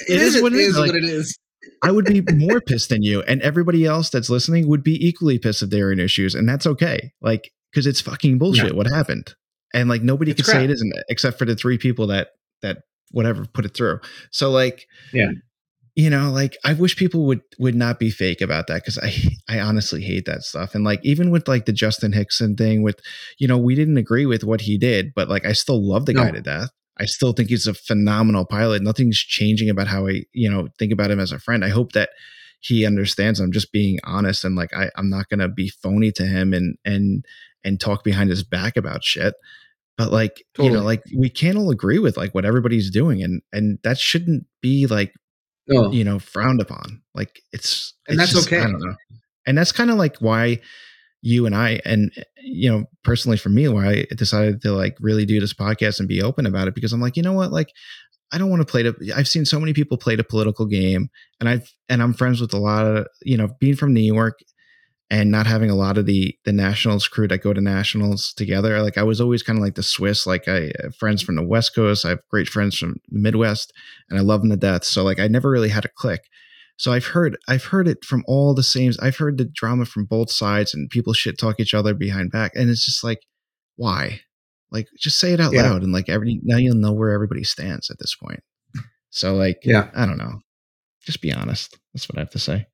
It 0.08 0.22
is 0.22 0.40
what 0.40 0.54
it 0.54 0.60
is, 0.60 0.78
like- 0.78 0.92
what 0.92 0.96
it 0.96 1.04
is. 1.04 1.36
I 1.82 1.90
would 1.90 2.06
be 2.06 2.22
more 2.32 2.62
pissed 2.62 2.88
than 2.88 3.02
you, 3.02 3.20
and 3.22 3.42
everybody 3.42 3.84
else 3.84 4.08
that's 4.08 4.30
listening 4.30 4.68
would 4.68 4.82
be 4.82 4.94
equally 5.06 5.38
pissed 5.38 5.62
if 5.62 5.68
they 5.68 5.82
were 5.82 5.92
in 5.92 6.00
issues, 6.00 6.34
and 6.34 6.48
that's 6.48 6.66
okay. 6.66 7.12
Like, 7.20 7.50
because 7.70 7.86
it's 7.86 8.00
fucking 8.00 8.38
bullshit. 8.38 8.74
What 8.74 8.86
happened? 8.86 9.34
And 9.74 9.90
like 9.90 10.02
nobody 10.02 10.30
It's 10.30 10.40
could 10.40 10.46
say 10.50 10.64
it 10.64 10.70
isn't, 10.70 10.92
except 11.10 11.38
for 11.38 11.44
the 11.44 11.56
three 11.56 11.76
people 11.76 12.06
that 12.06 12.28
that 12.62 12.78
whatever 13.10 13.44
put 13.46 13.64
it 13.64 13.74
through. 13.74 14.00
So 14.30 14.50
like, 14.50 14.86
Yeah. 15.12 15.30
you 15.94 16.10
know, 16.10 16.30
like 16.30 16.56
I 16.64 16.72
wish 16.74 16.96
people 16.96 17.24
would 17.26 17.40
would 17.58 17.74
not 17.74 17.98
be 17.98 18.10
fake 18.10 18.40
about 18.40 18.66
that 18.66 18.82
because 18.84 18.98
I 18.98 19.12
I 19.48 19.60
honestly 19.60 20.02
hate 20.02 20.26
that 20.26 20.42
stuff. 20.42 20.74
And 20.74 20.84
like 20.84 21.00
even 21.04 21.30
with 21.30 21.48
like 21.48 21.66
the 21.66 21.72
Justin 21.72 22.12
Hickson 22.12 22.56
thing, 22.56 22.82
with 22.82 23.00
you 23.38 23.48
know 23.48 23.58
we 23.58 23.74
didn't 23.74 23.96
agree 23.96 24.26
with 24.26 24.44
what 24.44 24.62
he 24.62 24.76
did, 24.78 25.12
but 25.14 25.28
like 25.28 25.46
I 25.46 25.52
still 25.52 25.82
love 25.86 26.06
the 26.06 26.14
guy 26.14 26.30
to 26.30 26.40
death. 26.40 26.70
I 26.98 27.04
still 27.04 27.32
think 27.34 27.50
he's 27.50 27.66
a 27.66 27.74
phenomenal 27.74 28.46
pilot. 28.46 28.82
Nothing's 28.82 29.18
changing 29.18 29.68
about 29.68 29.86
how 29.86 30.06
I, 30.06 30.22
you 30.32 30.50
know, 30.50 30.68
think 30.78 30.92
about 30.92 31.10
him 31.10 31.20
as 31.20 31.30
a 31.30 31.38
friend. 31.38 31.62
I 31.62 31.68
hope 31.68 31.92
that 31.92 32.08
he 32.60 32.86
understands 32.86 33.38
I'm 33.38 33.52
just 33.52 33.70
being 33.70 33.98
honest 34.04 34.44
and 34.44 34.56
like 34.56 34.72
I, 34.74 34.90
I'm 34.96 35.10
not 35.10 35.28
gonna 35.28 35.48
be 35.48 35.68
phony 35.68 36.10
to 36.12 36.24
him 36.24 36.52
and 36.54 36.76
and 36.84 37.24
and 37.64 37.78
talk 37.80 38.02
behind 38.02 38.30
his 38.30 38.42
back 38.42 38.76
about 38.76 39.04
shit. 39.04 39.34
But 39.98 40.12
like, 40.12 40.44
you 40.58 40.70
know, 40.70 40.82
like 40.82 41.02
we 41.16 41.30
can't 41.30 41.56
all 41.56 41.70
agree 41.70 41.98
with 41.98 42.16
like 42.16 42.34
what 42.34 42.44
everybody's 42.44 42.90
doing 42.90 43.22
and 43.22 43.40
and 43.52 43.78
that 43.82 43.98
shouldn't 43.98 44.44
be 44.60 44.86
like, 44.86 45.12
No. 45.68 45.90
you 45.90 46.04
know, 46.04 46.18
frowned 46.18 46.60
upon. 46.60 47.02
Like 47.14 47.40
it's 47.52 47.94
And 48.06 48.20
it's 48.20 48.32
that's 48.32 48.32
just- 48.44 48.52
okay. 48.52 48.60
I 48.62 48.70
don't 48.70 48.80
know. 48.80 48.94
And 49.46 49.56
that's 49.56 49.72
kind 49.72 49.90
of 49.90 49.96
like 49.96 50.16
why 50.18 50.60
you 51.22 51.46
and 51.46 51.54
I 51.56 51.80
and 51.84 52.12
eh, 52.16 52.22
you 52.44 52.70
know 52.70 52.84
personally 53.02 53.38
for 53.38 53.48
me 53.48 53.66
why 53.68 53.88
I 54.10 54.14
decided 54.14 54.60
to 54.62 54.72
like 54.72 54.96
really 55.00 55.24
do 55.24 55.40
this 55.40 55.54
podcast 55.54 55.98
and 55.98 56.06
be 56.08 56.20
open 56.22 56.46
about 56.46 56.68
it 56.68 56.74
because 56.74 56.92
I'm 56.92 57.00
like 57.00 57.16
you 57.16 57.22
know 57.22 57.32
what 57.32 57.50
like 57.52 57.68
I 58.32 58.38
don't 58.38 58.50
want 58.50 58.60
to 58.60 58.70
play 58.70 58.82
to 58.82 58.94
I've 59.16 59.26
seen 59.28 59.44
so 59.44 59.58
many 59.58 59.72
people 59.72 59.96
play 59.96 60.14
the 60.14 60.24
political 60.24 60.66
game 60.66 61.08
and 61.40 61.48
I've 61.48 61.72
and 61.88 62.02
I'm 62.02 62.12
friends 62.12 62.40
with 62.40 62.52
a 62.52 62.58
lot 62.58 62.84
of 62.86 63.06
you 63.22 63.36
know 63.38 63.48
being 63.60 63.76
from 63.76 63.94
New 63.94 64.02
York 64.02 64.38
and 65.10 65.30
not 65.30 65.46
having 65.46 65.70
a 65.70 65.74
lot 65.76 65.98
of 65.98 66.06
the 66.06 66.34
the 66.44 66.52
nationals 66.52 67.06
crew 67.08 67.28
that 67.28 67.42
go 67.42 67.52
to 67.52 67.60
nationals 67.60 68.32
together 68.32 68.82
like 68.82 68.98
I 68.98 69.02
was 69.02 69.20
always 69.20 69.42
kind 69.42 69.58
of 69.58 69.62
like 69.64 69.74
the 69.76 69.82
Swiss 69.82 70.26
like 70.26 70.48
I 70.48 70.72
have 70.82 70.96
friends 70.96 71.22
from 71.22 71.36
the 71.36 71.46
West 71.46 71.74
Coast 71.74 72.04
I 72.04 72.10
have 72.10 72.20
great 72.30 72.48
friends 72.48 72.76
from 72.78 72.96
the 73.08 73.18
Midwest 73.20 73.72
and 74.10 74.18
I 74.18 74.22
love 74.22 74.40
them 74.40 74.50
to 74.50 74.56
death 74.56 74.84
so 74.84 75.04
like 75.04 75.18
I 75.20 75.28
never 75.28 75.50
really 75.50 75.68
had 75.68 75.84
a 75.84 75.90
click 75.96 76.22
so 76.78 76.92
I've 76.92 77.06
heard 77.06 77.36
I've 77.48 77.64
heard 77.64 77.88
it 77.88 78.04
from 78.04 78.22
all 78.26 78.52
the 78.54 78.62
same. 78.62 78.92
I've 79.00 79.16
heard 79.16 79.38
the 79.38 79.46
drama 79.46 79.86
from 79.86 80.04
both 80.04 80.30
sides 80.30 80.74
and 80.74 80.90
people 80.90 81.14
shit 81.14 81.38
talk 81.38 81.58
each 81.58 81.72
other 81.72 81.94
behind 81.94 82.30
back, 82.30 82.52
and 82.54 82.68
it's 82.68 82.84
just 82.84 83.02
like, 83.02 83.20
why? 83.76 84.20
Like, 84.70 84.86
just 84.98 85.18
say 85.18 85.32
it 85.32 85.40
out 85.40 85.54
Yeah. 85.54 85.62
loud, 85.70 85.82
and 85.82 85.92
like 85.92 86.10
every 86.10 86.38
now 86.42 86.58
you'll 86.58 86.76
know 86.76 86.92
where 86.92 87.12
everybody 87.12 87.44
stands 87.44 87.90
at 87.90 87.98
this 87.98 88.14
point. 88.14 88.40
So 89.08 89.34
like, 89.34 89.60
Yeah. 89.64 89.88
I 89.94 90.04
don't 90.04 90.18
know. 90.18 90.40
Just 91.06 91.22
be 91.22 91.32
honest. 91.32 91.78
That's 91.94 92.10
what 92.10 92.18
I 92.18 92.20
have 92.20 92.30
to 92.32 92.38
say. 92.38 92.66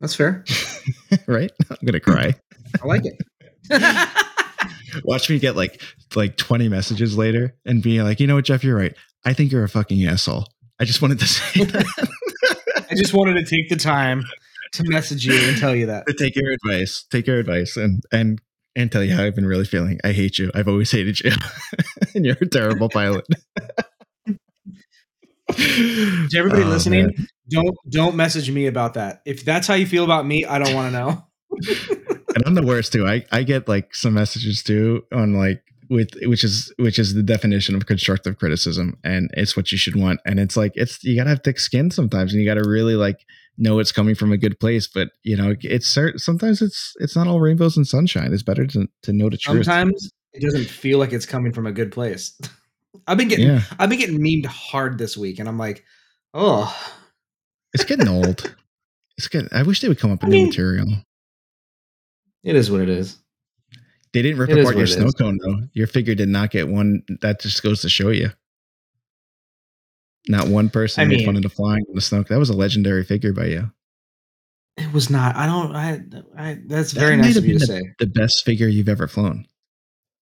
That's 0.00 0.14
fair. 0.14 0.44
right? 1.26 1.50
I'm 1.70 1.76
gonna 1.84 2.00
cry. 2.00 2.34
I 2.82 2.86
like 2.86 3.02
it. 3.04 3.16
Watch 5.04 5.28
me 5.30 5.38
get 5.38 5.56
like 5.56 5.80
like 6.14 6.36
20 6.36 6.68
messages 6.68 7.16
later 7.16 7.54
and 7.64 7.82
be 7.82 8.02
like, 8.02 8.20
you 8.20 8.26
know 8.26 8.34
what, 8.36 8.44
Jeff, 8.44 8.62
you're 8.64 8.76
right. 8.76 8.94
I 9.24 9.32
think 9.32 9.52
you're 9.52 9.64
a 9.64 9.68
fucking 9.68 10.04
asshole. 10.06 10.46
I 10.78 10.84
just 10.84 11.02
wanted 11.02 11.18
to 11.20 11.26
say 11.26 11.64
that. 11.64 12.08
I 12.90 12.94
just 12.94 13.14
wanted 13.14 13.34
to 13.34 13.44
take 13.44 13.68
the 13.68 13.76
time 13.76 14.24
to 14.72 14.84
message 14.84 15.24
you 15.26 15.34
and 15.34 15.56
tell 15.56 15.74
you 15.74 15.86
that. 15.86 16.06
to 16.06 16.12
take 16.14 16.36
your 16.36 16.52
advice, 16.52 17.04
take 17.10 17.26
your 17.26 17.38
advice, 17.38 17.76
and 17.76 18.02
and 18.12 18.40
and 18.74 18.92
tell 18.92 19.02
you 19.02 19.14
how 19.14 19.24
I've 19.24 19.34
been 19.34 19.46
really 19.46 19.64
feeling. 19.64 19.98
I 20.04 20.12
hate 20.12 20.38
you. 20.38 20.50
I've 20.54 20.68
always 20.68 20.90
hated 20.90 21.20
you, 21.20 21.32
and 22.14 22.26
you're 22.26 22.36
a 22.40 22.46
terrible 22.46 22.88
pilot. 22.90 23.24
To 24.26 24.36
everybody 26.36 26.62
Oh, 26.64 26.68
listening, 26.68 27.06
man. 27.06 27.26
Don't 27.48 27.76
don't 27.88 28.16
message 28.16 28.50
me 28.50 28.66
about 28.66 28.94
that. 28.94 29.22
If 29.24 29.44
that's 29.44 29.66
how 29.66 29.74
you 29.74 29.86
feel 29.86 30.04
about 30.04 30.26
me, 30.26 30.44
I 30.44 30.58
don't 30.58 30.74
want 30.74 30.92
to 30.92 30.98
know. 30.98 31.24
and 32.34 32.44
I'm 32.44 32.54
the 32.54 32.62
worst 32.62 32.92
too. 32.92 33.06
I 33.06 33.24
I 33.32 33.42
get 33.42 33.68
like 33.68 33.94
some 33.94 34.14
messages 34.14 34.62
too 34.62 35.04
on 35.12 35.34
like 35.34 35.62
with 35.88 36.10
which 36.22 36.44
is 36.44 36.72
which 36.78 36.98
is 36.98 37.14
the 37.14 37.22
definition 37.22 37.74
of 37.74 37.86
constructive 37.86 38.38
criticism, 38.38 38.98
and 39.04 39.30
it's 39.34 39.56
what 39.56 39.72
you 39.72 39.78
should 39.78 39.96
want. 39.96 40.20
And 40.24 40.38
it's 40.38 40.56
like 40.56 40.72
it's 40.74 41.02
you 41.04 41.16
gotta 41.16 41.30
have 41.30 41.42
thick 41.44 41.58
skin 41.58 41.90
sometimes, 41.90 42.32
and 42.32 42.42
you 42.42 42.48
gotta 42.48 42.68
really 42.68 42.94
like 42.94 43.24
know 43.58 43.78
it's 43.78 43.92
coming 43.92 44.14
from 44.14 44.32
a 44.32 44.36
good 44.36 44.58
place. 44.58 44.86
But 44.86 45.08
you 45.22 45.36
know, 45.36 45.54
it's 45.60 45.86
certain 45.86 46.18
sometimes 46.18 46.62
it's 46.62 46.94
it's 46.98 47.16
not 47.16 47.26
all 47.26 47.40
rainbows 47.40 47.76
and 47.76 47.86
sunshine. 47.86 48.32
It's 48.32 48.42
better 48.42 48.66
to 48.66 48.88
to 49.02 49.12
know 49.12 49.30
the 49.30 49.36
truth. 49.36 49.64
Sometimes 49.64 50.12
it 50.32 50.42
doesn't 50.42 50.66
feel 50.66 50.98
like 50.98 51.12
it's 51.12 51.26
coming 51.26 51.52
from 51.52 51.66
a 51.66 51.72
good 51.72 51.92
place. 51.92 52.38
I've 53.06 53.18
been 53.18 53.28
getting 53.28 53.48
yeah, 53.48 53.62
I've 53.78 53.90
been 53.90 53.98
getting 53.98 54.20
memed 54.20 54.46
hard 54.46 54.98
this 54.98 55.16
week, 55.16 55.38
and 55.38 55.48
I'm 55.48 55.58
like, 55.58 55.84
oh, 56.34 56.74
it's 57.80 57.84
getting 57.88 58.08
old. 58.08 58.54
It's 59.18 59.28
good. 59.28 59.48
I 59.52 59.62
wish 59.62 59.80
they 59.80 59.88
would 59.88 59.98
come 59.98 60.10
up 60.10 60.22
with 60.22 60.32
I 60.32 60.36
new 60.36 60.46
material. 60.46 60.86
it 62.42 62.56
is 62.56 62.70
what 62.70 62.80
it 62.80 62.88
is. 62.88 63.18
They 64.12 64.22
didn't 64.22 64.38
rip 64.38 64.50
It 64.50 64.58
apart 64.60 64.76
your 64.76 64.86
snow 64.86 65.06
is. 65.06 65.14
cone 65.14 65.38
though. 65.44 65.60
Your 65.74 65.86
figure 65.86 66.14
did 66.14 66.28
not 66.28 66.50
get 66.50 66.68
one. 66.68 67.02
That 67.20 67.40
just 67.40 67.62
goes 67.62 67.82
to 67.82 67.88
show 67.88 68.08
you. 68.08 68.30
Not 70.28 70.48
one 70.48 70.70
person 70.70 71.02
I 71.02 71.04
made 71.06 71.18
mean- 71.18 71.26
fun 71.26 71.36
of 71.36 71.42
the 71.42 71.48
flying 71.48 71.84
on 71.88 71.94
the 71.94 72.00
snow. 72.00 72.22
That 72.22 72.38
was 72.38 72.50
a 72.50 72.56
legendary 72.56 73.04
figure 73.04 73.32
by 73.32 73.46
you. 73.46 73.70
It 74.76 74.92
was 74.92 75.08
not. 75.08 75.36
I 75.36 75.46
don't. 75.46 75.74
I. 75.74 76.00
I 76.36 76.58
that's 76.66 76.92
That 76.92 77.00
very 77.00 77.16
nice 77.16 77.36
of 77.36 77.46
you 77.46 77.58
to 77.58 77.66
been 77.66 77.66
say. 77.66 77.82
The 77.98 78.06
best 78.06 78.44
figure 78.44 78.66
you've 78.68 78.88
ever 78.90 79.06
flown. 79.08 79.46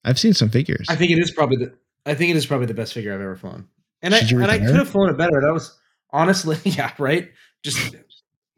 I've 0.05 0.19
seen 0.19 0.33
some 0.35 0.49
figures. 0.51 0.87
I 0.89 0.95
think 0.97 1.11
it 1.11 1.19
is 1.19 1.31
probably 1.33 1.57
the. 1.57 1.75
I 2.07 2.15
think 2.15 2.31
it 2.31 2.37
is 2.37 2.47
probably 2.47 2.67
the 2.67 2.75
best 2.75 2.93
figure 2.95 3.13
I've 3.15 3.21
ever 3.21 3.35
flown. 3.37 3.67
And 4.03 4.15
I 4.15 4.21
Should 4.21 4.31
you 4.33 4.43
and 4.43 4.51
I 4.51 4.59
could 4.59 4.77
have 4.77 4.89
flown 4.89 5.09
it 5.09 5.17
better. 5.17 5.41
That 5.41 5.53
was 5.53 5.77
honestly, 6.11 6.59
yeah, 6.65 6.93
right. 6.99 7.31
Just 7.65 7.97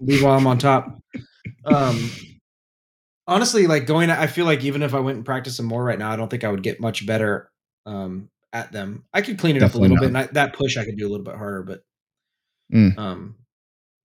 leave 0.01 0.23
while 0.23 0.37
I'm 0.37 0.47
on 0.47 0.59
top. 0.59 0.99
Um, 1.65 2.11
honestly, 3.27 3.67
like 3.67 3.87
going, 3.87 4.11
I 4.11 4.27
feel 4.27 4.45
like 4.47 4.65
even 4.65 4.83
if 4.83 4.95
I 4.95 5.01
went 5.01 5.17
and 5.17 5.25
practiced 5.25 5.57
some 5.57 5.67
more 5.67 5.83
right 5.85 5.99
now, 5.99 6.11
I 6.11 6.17
don't 6.17 6.29
think 6.29 6.45
I 6.45 6.49
would 6.51 6.63
get 6.63 6.81
much 6.81 7.07
better 7.07 7.51
um, 7.87 8.29
at 8.53 8.73
them. 8.73 9.05
I 9.15 9.23
could 9.23 9.39
clean 9.39 9.57
it 9.57 9.63
up 9.63 9.71
a 9.71 9.79
Definitely 9.79 9.89
little 9.91 10.01
bit. 10.03 10.09
And 10.09 10.19
I, 10.19 10.27
that 10.33 10.55
push 10.55 10.77
I 10.77 10.85
could 10.85 10.97
do 10.99 11.07
a 11.07 11.11
little 11.11 11.25
bit 11.25 11.37
harder, 11.37 11.63
but 11.63 11.83
Mm. 12.75 12.99
um, 12.99 13.37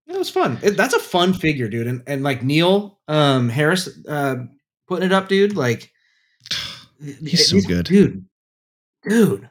it 0.06 0.16
was 0.16 0.30
fun. 0.30 0.56
It, 0.62 0.76
that's 0.76 0.94
a 0.94 1.00
fun 1.00 1.32
figure, 1.34 1.66
dude. 1.68 1.88
And 1.88 2.02
and 2.06 2.22
like 2.22 2.44
Neil 2.44 3.00
um, 3.08 3.48
Harris 3.48 3.88
uh, 4.08 4.36
putting 4.86 5.06
it 5.06 5.12
up, 5.12 5.28
dude. 5.28 5.56
Like 5.56 5.90
He's 7.00 7.48
so 7.48 7.56
these- 7.56 7.66
good. 7.66 7.86
dude. 7.86 8.24
Dude, 9.08 9.50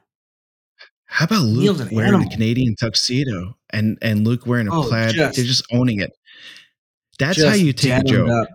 How 1.07 1.25
about 1.25 1.43
Neil's 1.43 1.79
Luke 1.79 1.89
an 1.89 1.95
wearing 1.97 2.13
animal. 2.13 2.27
a 2.27 2.31
Canadian 2.31 2.75
tuxedo 2.77 3.57
and 3.73 3.97
and 4.01 4.25
Luke 4.25 4.45
wearing 4.45 4.67
a 4.67 4.79
Oh, 4.79 4.83
plaid? 4.87 5.13
just- 5.15 5.35
They're 5.35 5.45
just 5.45 5.65
owning 5.71 5.99
it. 6.01 6.11
That's 7.19 7.43
how 7.43 7.53
you 7.53 7.73
take 7.73 8.01
a 8.01 8.03
joke. 8.03 8.29
up. 8.29 8.47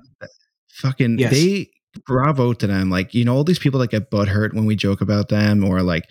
Fucking 0.70 1.18
Yes. 1.18 1.32
they 1.32 1.70
bravo 2.06 2.52
to 2.52 2.66
them. 2.66 2.90
Like, 2.90 3.14
you 3.14 3.24
know, 3.24 3.34
all 3.34 3.44
these 3.44 3.58
people 3.58 3.80
that 3.80 3.90
get 3.90 4.10
butthurt 4.10 4.52
when 4.52 4.66
we 4.66 4.76
joke 4.76 5.00
about 5.00 5.28
them 5.28 5.64
or 5.64 5.82
like, 5.82 6.04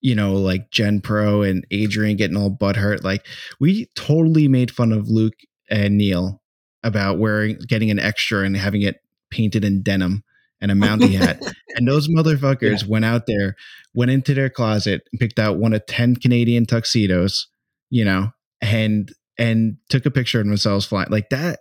you 0.00 0.14
know, 0.14 0.34
like 0.34 0.70
Gen 0.70 1.00
Pro 1.00 1.42
and 1.42 1.64
Adrian 1.70 2.16
getting 2.16 2.36
all 2.36 2.50
butthurt. 2.54 3.02
Like, 3.04 3.24
we 3.60 3.86
totally 3.94 4.48
made 4.48 4.70
fun 4.70 4.92
of 4.92 5.08
Luke 5.08 5.34
and 5.70 5.96
Neil 5.96 6.42
about 6.82 7.18
wearing 7.18 7.56
getting 7.68 7.90
an 7.90 7.98
extra 8.00 8.40
and 8.44 8.56
having 8.56 8.82
it 8.82 8.96
painted 9.30 9.64
in 9.64 9.82
denim 9.82 10.24
and 10.60 10.70
a 10.70 10.74
Mountie 10.74 11.12
hat. 11.18 11.40
And 11.76 11.88
those 11.88 12.08
motherfuckers 12.08 12.86
went 12.86 13.04
out 13.04 13.26
there, 13.26 13.54
went 13.94 14.10
into 14.10 14.34
their 14.34 14.50
closet, 14.50 15.02
and 15.12 15.20
picked 15.20 15.38
out 15.38 15.56
one 15.58 15.72
of 15.72 15.86
10 15.86 16.16
Canadian 16.16 16.66
tuxedos, 16.66 17.46
you 17.88 18.04
know, 18.04 18.32
and 18.62 19.12
and 19.36 19.76
took 19.90 20.06
a 20.06 20.10
picture 20.10 20.40
of 20.40 20.46
themselves 20.46 20.86
flying 20.86 21.10
like 21.10 21.28
that. 21.30 21.60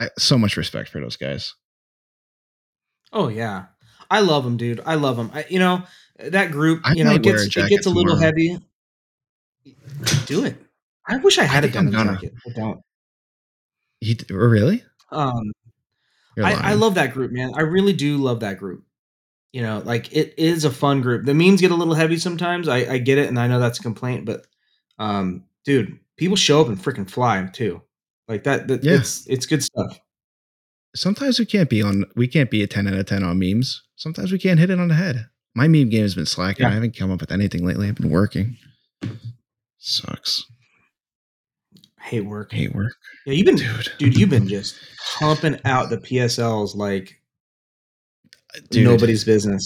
I, 0.00 0.08
so 0.18 0.36
much 0.36 0.56
respect 0.56 0.88
for 0.90 1.00
those 1.00 1.16
guys. 1.16 1.54
Oh 3.12 3.28
yeah, 3.28 3.66
I 4.10 4.20
love 4.20 4.44
them, 4.44 4.56
dude. 4.56 4.80
I 4.84 4.96
love 4.96 5.16
them. 5.16 5.30
I, 5.32 5.46
you 5.48 5.58
know 5.58 5.84
that 6.18 6.50
group. 6.50 6.82
I 6.84 6.92
you 6.92 7.04
know, 7.04 7.14
it 7.14 7.22
gets 7.22 7.44
it 7.56 7.68
gets 7.68 7.86
a 7.86 7.90
little 7.90 8.16
tomorrow. 8.16 8.20
heavy. 8.20 8.58
Do 10.26 10.44
it. 10.44 10.56
I 11.06 11.16
wish 11.16 11.38
I 11.38 11.44
had 11.44 11.64
I 11.64 11.68
a 11.68 11.70
denim 11.70 11.92
jacket. 11.92 12.34
I 12.46 12.52
don't. 12.52 12.80
You, 14.00 14.16
really? 14.30 14.82
Um, 15.10 15.52
I, 16.38 16.70
I 16.70 16.74
love 16.74 16.94
that 16.94 17.12
group, 17.12 17.32
man. 17.32 17.52
I 17.54 17.62
really 17.62 17.92
do 17.92 18.16
love 18.16 18.40
that 18.40 18.58
group. 18.58 18.84
You 19.52 19.62
know, 19.62 19.82
like 19.84 20.12
it 20.12 20.34
is 20.38 20.64
a 20.64 20.70
fun 20.70 21.00
group. 21.02 21.26
The 21.26 21.34
memes 21.34 21.60
get 21.60 21.72
a 21.72 21.74
little 21.74 21.94
heavy 21.94 22.16
sometimes. 22.16 22.68
I, 22.68 22.78
I 22.78 22.98
get 22.98 23.18
it, 23.18 23.28
and 23.28 23.38
I 23.38 23.48
know 23.48 23.58
that's 23.58 23.80
a 23.80 23.82
complaint, 23.82 24.24
but 24.24 24.46
um, 24.98 25.44
dude, 25.64 25.98
people 26.16 26.36
show 26.36 26.60
up 26.60 26.68
and 26.68 26.78
freaking 26.78 27.08
fly 27.08 27.48
too. 27.52 27.82
Like 28.28 28.44
that. 28.44 28.68
that 28.68 28.84
Yeah. 28.84 28.94
It's 28.96 29.26
it's 29.26 29.46
good 29.46 29.62
stuff. 29.62 29.98
Sometimes 30.94 31.38
we 31.38 31.46
can't 31.46 31.68
be 31.70 31.82
on. 31.82 32.04
We 32.16 32.26
can't 32.28 32.50
be 32.50 32.62
a 32.62 32.66
ten 32.66 32.86
out 32.88 32.94
of 32.94 33.06
ten 33.06 33.22
on 33.22 33.38
memes. 33.38 33.82
Sometimes 33.96 34.32
we 34.32 34.38
can't 34.38 34.58
hit 34.58 34.70
it 34.70 34.80
on 34.80 34.88
the 34.88 34.94
head. 34.94 35.26
My 35.54 35.66
meme 35.68 35.88
game 35.88 36.02
has 36.02 36.14
been 36.14 36.26
slacking. 36.26 36.64
Yeah. 36.64 36.70
I 36.70 36.74
haven't 36.74 36.96
come 36.96 37.10
up 37.10 37.20
with 37.20 37.32
anything 37.32 37.64
lately. 37.66 37.88
I've 37.88 37.96
been 37.96 38.10
working. 38.10 38.56
Sucks. 39.78 40.44
Hate 42.00 42.24
work. 42.24 42.52
Hate 42.52 42.74
work, 42.74 42.94
Yeah, 43.26 43.34
you've 43.34 43.46
been, 43.46 43.56
dude. 43.56 43.92
dude. 43.98 44.16
You've 44.16 44.30
been 44.30 44.48
just 44.48 44.74
pumping 45.18 45.60
out 45.64 45.90
the 45.90 45.98
PSLs 45.98 46.74
like 46.74 47.20
Dude. 48.70 48.84
nobody's 48.84 49.22
business. 49.24 49.64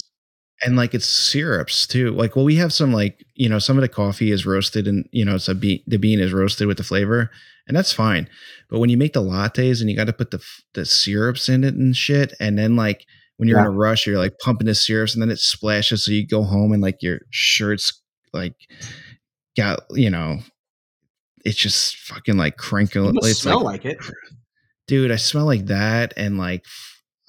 And 0.63 0.75
like 0.75 0.93
it's 0.93 1.07
syrups 1.07 1.87
too. 1.87 2.11
Like, 2.11 2.35
well, 2.35 2.45
we 2.45 2.55
have 2.55 2.73
some 2.73 2.93
like 2.93 3.25
you 3.35 3.49
know 3.49 3.59
some 3.59 3.77
of 3.77 3.81
the 3.81 3.89
coffee 3.89 4.31
is 4.31 4.45
roasted 4.45 4.87
and 4.87 5.07
you 5.11 5.25
know 5.25 5.35
it's 5.35 5.47
a 5.47 5.55
bean. 5.55 5.81
The 5.87 5.97
bean 5.97 6.19
is 6.19 6.33
roasted 6.33 6.67
with 6.67 6.77
the 6.77 6.83
flavor, 6.83 7.29
and 7.67 7.75
that's 7.75 7.93
fine. 7.93 8.29
But 8.69 8.79
when 8.79 8.89
you 8.89 8.97
make 8.97 9.13
the 9.13 9.21
lattes 9.21 9.81
and 9.81 9.89
you 9.89 9.95
got 9.95 10.05
to 10.05 10.13
put 10.13 10.31
the 10.31 10.43
the 10.73 10.85
syrups 10.85 11.49
in 11.49 11.63
it 11.63 11.75
and 11.75 11.95
shit, 11.95 12.33
and 12.39 12.57
then 12.57 12.75
like 12.75 13.05
when 13.37 13.49
you're 13.49 13.59
in 13.59 13.65
a 13.65 13.69
rush, 13.71 14.07
you're 14.07 14.17
like 14.17 14.37
pumping 14.39 14.67
the 14.67 14.75
syrups, 14.75 15.13
and 15.13 15.21
then 15.21 15.31
it 15.31 15.39
splashes, 15.39 16.05
so 16.05 16.11
you 16.11 16.25
go 16.25 16.43
home 16.43 16.71
and 16.71 16.81
like 16.81 17.01
your 17.01 17.19
shirts 17.31 18.01
like 18.33 18.55
got 19.57 19.81
you 19.91 20.09
know. 20.09 20.39
It's 21.43 21.57
just 21.57 21.97
fucking 21.97 22.37
like 22.37 22.57
must 22.57 23.27
It's 23.29 23.41
smell 23.41 23.63
like, 23.63 23.85
like, 23.85 23.93
it. 23.93 23.99
dude, 24.87 25.11
I 25.11 25.15
smell 25.17 25.45
like 25.45 25.67
that 25.67 26.11
and 26.17 26.39
like, 26.39 26.65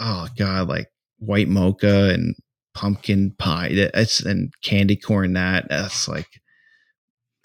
oh 0.00 0.28
god, 0.38 0.68
like 0.68 0.86
white 1.18 1.48
mocha 1.48 2.14
and 2.14 2.34
pumpkin 2.76 3.34
pie. 3.38 3.68
It's 3.72 4.20
and 4.20 4.52
candy 4.62 4.96
corn. 4.96 5.32
That 5.32 5.66
that's 5.68 6.06
like, 6.06 6.28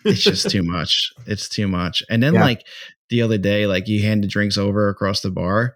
it's 0.06 0.22
just 0.24 0.50
too 0.50 0.64
much. 0.76 1.12
It's 1.26 1.48
too 1.50 1.68
much. 1.68 2.04
And 2.10 2.22
then 2.22 2.34
Yeah. 2.36 2.42
like 2.44 2.66
the 3.10 3.22
other 3.22 3.38
day, 3.38 3.66
like 3.68 3.88
you 3.88 4.02
hand 4.02 4.24
the 4.24 4.28
drinks 4.28 4.58
over 4.58 4.90
across 4.90 5.22
the 5.22 5.32
bar. 5.32 5.76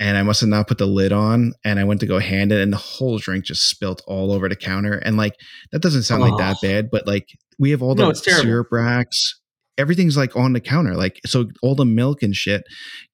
And 0.00 0.16
I 0.16 0.22
must 0.22 0.40
have 0.42 0.48
not 0.48 0.68
put 0.68 0.78
the 0.78 0.86
lid 0.86 1.10
on, 1.12 1.54
and 1.64 1.80
I 1.80 1.84
went 1.84 1.98
to 2.02 2.06
go 2.06 2.20
hand 2.20 2.52
it, 2.52 2.60
and 2.60 2.72
the 2.72 2.76
whole 2.76 3.18
drink 3.18 3.44
just 3.44 3.68
spilt 3.68 4.00
all 4.06 4.30
over 4.30 4.48
the 4.48 4.54
counter. 4.54 4.94
And 4.94 5.16
like 5.16 5.32
that 5.72 5.82
doesn't 5.82 6.04
sound 6.04 6.22
like 6.22 6.38
that 6.38 6.58
Oh. 6.58 6.66
bad, 6.68 6.88
but 6.92 7.04
like 7.08 7.26
we 7.58 7.70
have 7.72 7.82
all 7.82 7.96
No, 7.96 8.10
the 8.10 8.14
syrup 8.14 8.68
racks, 8.70 9.40
everything's 9.76 10.16
like 10.16 10.36
on 10.36 10.52
the 10.52 10.60
counter, 10.60 10.94
like 10.94 11.18
so 11.26 11.46
all 11.62 11.74
the 11.74 11.84
milk 11.84 12.22
and 12.22 12.32
shit 12.36 12.62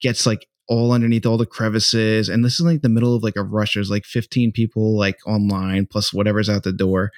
gets 0.02 0.26
like 0.26 0.46
all 0.68 0.92
underneath 0.92 1.26
all 1.26 1.36
the 1.36 1.46
crevices. 1.46 2.28
And 2.28 2.44
this 2.44 2.54
is 2.54 2.60
like 2.66 2.82
the 2.82 2.88
middle 2.88 3.14
of 3.14 3.22
like 3.22 3.36
a 3.36 3.42
rush. 3.42 3.74
There's 3.74 3.90
like 3.90 4.04
15 4.04 4.52
people 4.52 4.96
like 4.96 5.18
online 5.26 5.86
plus 5.86 6.12
whatever's 6.12 6.48
out 6.48 6.62
the 6.62 6.72
door. 6.72 7.10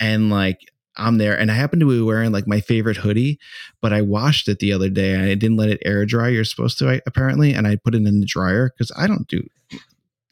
And 0.00 0.30
like 0.30 0.58
I'm 0.96 1.18
there 1.18 1.36
and 1.38 1.50
I 1.50 1.54
happen 1.54 1.80
to 1.80 1.88
be 1.88 2.00
wearing 2.00 2.30
like 2.30 2.46
my 2.46 2.60
favorite 2.60 2.98
hoodie, 2.98 3.40
but 3.80 3.92
I 3.92 4.00
washed 4.02 4.48
it 4.48 4.60
the 4.60 4.72
other 4.72 4.88
day 4.88 5.12
and 5.12 5.22
I 5.24 5.34
didn't 5.34 5.56
let 5.56 5.70
it 5.70 5.82
air 5.84 6.06
dry. 6.06 6.28
You're 6.28 6.44
supposed 6.44 6.78
to, 6.78 6.88
I, 6.88 7.00
apparently. 7.06 7.52
And 7.52 7.66
I 7.66 7.76
put 7.76 7.94
it 7.96 8.06
in 8.06 8.20
the 8.20 8.26
dryer 8.26 8.70
because 8.70 8.92
I 8.96 9.08
don't 9.08 9.26
do, 9.26 9.44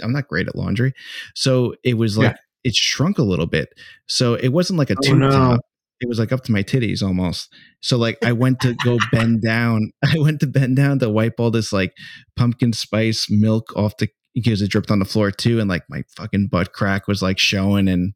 I'm 0.03 0.13
not 0.13 0.29
great 0.29 0.47
at 0.47 0.55
laundry. 0.55 0.95
So 1.35 1.75
it 1.83 1.95
was 1.95 2.17
like, 2.17 2.37
it 2.63 2.77
shrunk 2.77 3.19
a 3.19 3.25
little 3.25 3.47
bit. 3.47 3.71
So 4.07 4.35
it 4.35 4.49
wasn't 4.51 4.79
like 4.79 4.91
a 4.91 4.95
Oh, 4.99 5.03
tube 5.03 5.19
no. 5.19 5.31
top. 5.31 5.61
It 6.03 6.09
was 6.09 6.19
like 6.19 6.33
up 6.33 6.43
to 6.45 6.53
my 6.53 6.63
titties 6.63 7.03
almost. 7.03 7.53
So 7.81 7.97
like 7.97 8.19
I 8.25 8.33
went 8.33 8.61
to 8.61 8.75
go 8.85 8.99
bend 9.13 9.41
down. 9.43 9.93
I 10.05 10.19
went 10.19 10.41
to 10.41 10.47
bend 10.47 10.77
down 10.77 10.99
to 10.99 11.09
wipe 11.09 11.39
all 11.39 11.51
this 11.51 11.73
like 11.73 11.95
pumpkin 12.37 12.73
spice 12.73 13.31
milk 13.31 13.75
off 13.77 13.97
the 13.99 14.09
because 14.35 14.63
it 14.63 14.71
dripped 14.71 14.91
on 14.91 14.99
the 14.99 15.05
floor 15.05 15.31
too, 15.31 15.61
and 15.61 15.69
like 15.69 15.85
my 15.89 16.03
fucking 16.17 16.49
butt 16.49 16.73
crack 16.73 17.07
was 17.07 17.23
like 17.23 17.39
showing, 17.39 17.89
and 17.89 18.15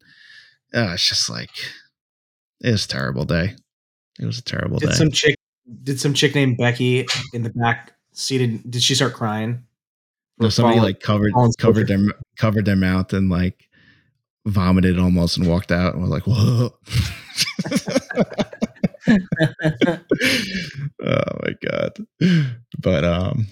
uh, 0.75 0.93
it's 0.95 1.09
just 1.09 1.31
like 1.31 1.51
it 2.63 2.73
was 2.73 2.85
a 2.85 2.89
terrible 2.89 3.25
day. 3.25 3.55
It 4.19 4.27
was 4.27 4.39
a 4.39 4.43
terrible 4.43 4.79
Did 4.79 4.91
day. 4.91 4.95
some 4.97 5.11
chick 5.11 5.37
did 5.83 6.01
some 6.01 6.15
chick 6.15 6.35
named 6.35 6.57
Becky 6.59 7.07
in 7.33 7.43
the 7.43 7.51
back 7.51 7.93
seated 8.13 8.69
did 8.71 8.83
she 8.83 8.95
start 8.95 9.15
crying? 9.15 9.65
No, 10.39 10.49
somebody 10.49 10.79
falling- 10.79 10.95
like 10.95 11.01
covered 11.01 11.33
covered 11.59 11.87
their 11.87 12.01
covered 12.39 12.65
their 12.65 12.77
mouth 12.77 13.13
and 13.13 13.31
like 13.31 13.69
vomited 14.47 14.99
almost 14.99 15.37
and 15.37 15.47
walked 15.49 15.73
out 15.73 15.95
and 15.95 16.03
was 16.03 16.11
like, 16.11 16.27
whoa. 16.27 16.71
oh 21.03 21.33
my 21.43 21.55
god. 21.63 21.93
But 22.79 23.05
um 23.05 23.47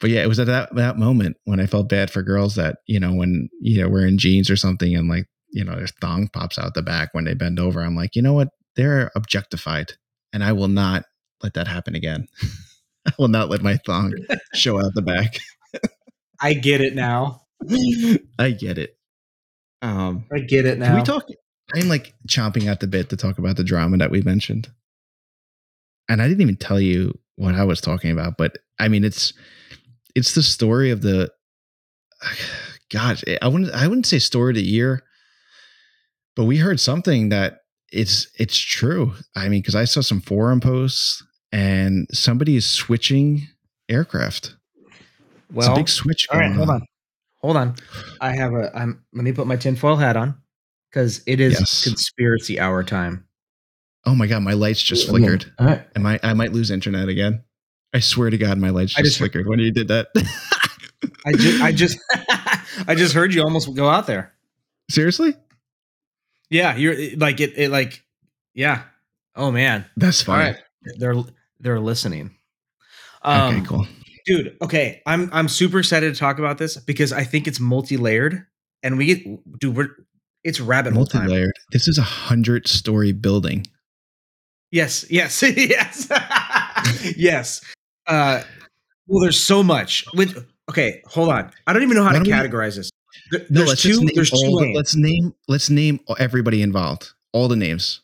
but 0.00 0.10
yeah, 0.10 0.22
it 0.22 0.28
was 0.28 0.38
at 0.38 0.46
that 0.46 0.74
that 0.74 0.98
moment 0.98 1.36
when 1.44 1.60
I 1.60 1.66
felt 1.66 1.88
bad 1.88 2.10
for 2.10 2.22
girls 2.22 2.54
that, 2.56 2.78
you 2.86 3.00
know, 3.00 3.14
when 3.14 3.48
you 3.60 3.82
know, 3.82 3.88
wearing 3.88 4.18
jeans 4.18 4.50
or 4.50 4.56
something 4.56 4.94
and 4.94 5.08
like, 5.08 5.26
you 5.50 5.64
know, 5.64 5.74
their 5.76 5.86
thong 5.86 6.28
pops 6.28 6.58
out 6.58 6.74
the 6.74 6.82
back 6.82 7.10
when 7.12 7.24
they 7.24 7.34
bend 7.34 7.58
over. 7.58 7.80
I'm 7.80 7.96
like, 7.96 8.14
you 8.14 8.22
know 8.22 8.34
what? 8.34 8.48
They're 8.76 9.10
objectified. 9.14 9.92
And 10.32 10.44
I 10.44 10.52
will 10.52 10.68
not 10.68 11.04
let 11.42 11.54
that 11.54 11.68
happen 11.68 11.94
again. 11.94 12.28
I 13.06 13.12
will 13.18 13.28
not 13.28 13.48
let 13.48 13.62
my 13.62 13.76
thong 13.86 14.12
show 14.54 14.78
out 14.78 14.92
the 14.94 15.02
back. 15.02 15.38
I 16.40 16.54
get 16.54 16.80
it 16.80 16.94
now. 16.94 17.42
I 18.38 18.50
get 18.50 18.78
it. 18.78 18.98
Um, 19.80 20.24
I 20.32 20.40
get 20.40 20.66
it 20.66 20.78
now. 20.78 20.86
can 20.86 20.96
we 20.96 21.02
talk? 21.02 21.24
I'm 21.74 21.88
like 21.88 22.14
chomping 22.28 22.66
at 22.66 22.80
the 22.80 22.86
bit 22.86 23.10
to 23.10 23.16
talk 23.16 23.38
about 23.38 23.56
the 23.56 23.64
drama 23.64 23.96
that 23.98 24.10
we 24.10 24.22
mentioned, 24.22 24.70
and 26.08 26.22
I 26.22 26.28
didn't 26.28 26.42
even 26.42 26.56
tell 26.56 26.80
you 26.80 27.18
what 27.36 27.54
I 27.54 27.64
was 27.64 27.80
talking 27.80 28.10
about. 28.10 28.36
But 28.36 28.58
I 28.78 28.88
mean, 28.88 29.04
it's 29.04 29.32
it's 30.14 30.34
the 30.34 30.42
story 30.42 30.90
of 30.90 31.02
the. 31.02 31.30
gosh, 32.92 33.24
eh, 33.26 33.38
I 33.42 33.48
wouldn't 33.48 33.72
I 33.72 33.88
wouldn't 33.88 34.06
say 34.06 34.18
story 34.18 34.52
of 34.52 34.56
the 34.56 34.62
year, 34.62 35.02
but 36.36 36.44
we 36.44 36.58
heard 36.58 36.80
something 36.80 37.30
that 37.30 37.62
it's 37.92 38.28
it's 38.38 38.56
true. 38.56 39.14
I 39.34 39.48
mean, 39.48 39.62
because 39.62 39.74
I 39.74 39.84
saw 39.84 40.00
some 40.00 40.20
forum 40.20 40.60
posts 40.60 41.24
and 41.52 42.06
somebody 42.12 42.56
is 42.56 42.66
switching 42.66 43.48
aircraft. 43.88 44.56
it's 44.86 45.66
a 45.66 45.70
well, 45.70 45.76
big 45.76 45.88
switch. 45.88 46.28
all 46.30 46.38
right, 46.38 46.46
going 46.46 46.56
hold 46.56 46.70
on. 46.70 46.86
Hold 47.42 47.56
on. 47.56 47.74
I 48.20 48.32
have 48.32 48.54
a 48.54 48.70
I'm 48.74 49.04
let 49.12 49.24
me 49.24 49.32
put 49.32 49.46
my 49.46 49.56
tinfoil 49.56 49.96
hat 49.96 50.16
on 50.16 50.36
because 50.96 51.22
it 51.26 51.40
is 51.40 51.52
Yes. 51.52 51.84
conspiracy 51.84 52.58
hour 52.58 52.82
time. 52.82 53.26
Oh 54.06 54.14
my 54.14 54.26
god, 54.26 54.42
my 54.42 54.54
lights 54.54 54.82
just 54.82 55.06
flickered. 55.08 55.52
All 55.58 55.66
right. 55.66 55.86
I 55.94 55.98
might 55.98 56.24
I 56.24 56.32
might 56.32 56.52
lose 56.54 56.70
internet 56.70 57.08
again. 57.10 57.42
I 57.92 58.00
swear 58.00 58.30
to 58.30 58.38
God, 58.38 58.56
my 58.56 58.70
lights 58.70 58.94
I 58.96 59.02
just, 59.02 59.10
just- 59.10 59.18
flickered 59.18 59.46
when 59.46 59.58
you 59.58 59.70
did 59.72 59.88
that. 59.88 60.06
I 61.26 61.32
just 61.32 61.62
I 61.62 61.72
just 61.72 61.98
I 62.88 62.94
just 62.94 63.12
heard 63.12 63.34
you 63.34 63.42
almost 63.42 63.74
go 63.74 63.90
out 63.90 64.06
there. 64.06 64.32
Seriously? 64.90 65.34
Yeah, 66.48 66.76
you're 66.76 66.96
like 67.18 67.40
it, 67.40 67.52
it 67.58 67.70
like 67.70 68.02
yeah. 68.54 68.84
Oh 69.34 69.50
man. 69.50 69.84
That's 69.98 70.22
fine. 70.22 70.54
right. 70.54 70.56
They're 70.98 71.14
they're 71.60 71.80
listening. 71.80 72.30
Um, 73.22 73.56
okay, 73.56 73.66
cool. 73.66 73.86
dude 74.24 74.56
okay 74.62 75.02
i'm 75.04 75.28
i'm 75.32 75.48
super 75.48 75.80
excited 75.80 76.14
to 76.14 76.20
talk 76.20 76.38
about 76.38 76.58
this 76.58 76.76
because 76.76 77.12
i 77.12 77.24
think 77.24 77.48
it's 77.48 77.58
multi-layered 77.58 78.46
and 78.84 78.96
we 78.96 79.06
get 79.06 79.58
dude 79.58 79.76
we're 79.76 79.88
it's 80.46 80.60
rabbit 80.60 80.92
hole 80.94 81.04
time 81.06 81.22
Multi-layered. 81.24 81.52
This 81.72 81.88
is 81.88 81.98
a 81.98 82.02
hundred 82.02 82.66
story 82.68 83.12
building. 83.12 83.66
yes 84.70 85.04
yes 85.10 85.42
yes 85.56 86.08
yes 87.16 87.60
uh 88.06 88.42
well 89.06 89.20
there's 89.22 89.38
so 89.38 89.62
much 89.62 90.04
with 90.14 90.44
okay 90.68 91.00
hold 91.06 91.28
on 91.30 91.50
i 91.66 91.72
don't 91.72 91.82
even 91.82 91.96
know 91.96 92.02
how 92.02 92.12
Why 92.12 92.18
to 92.18 92.24
don't 92.30 92.42
we- 92.42 92.48
categorize 92.48 92.76
this 92.76 92.90
There- 93.30 93.40
No, 93.40 93.46
there's 93.50 93.68
let's 93.70 93.82
two 93.82 93.88
just 93.90 94.00
name 94.02 94.10
there's 94.14 94.30
two 94.30 94.36
the, 94.38 94.72
let's 94.74 94.94
name 94.96 95.34
let's 95.48 95.70
name 95.70 96.00
everybody 96.18 96.62
involved. 96.62 97.12
All 97.32 97.48
the 97.48 97.56
names. 97.56 98.00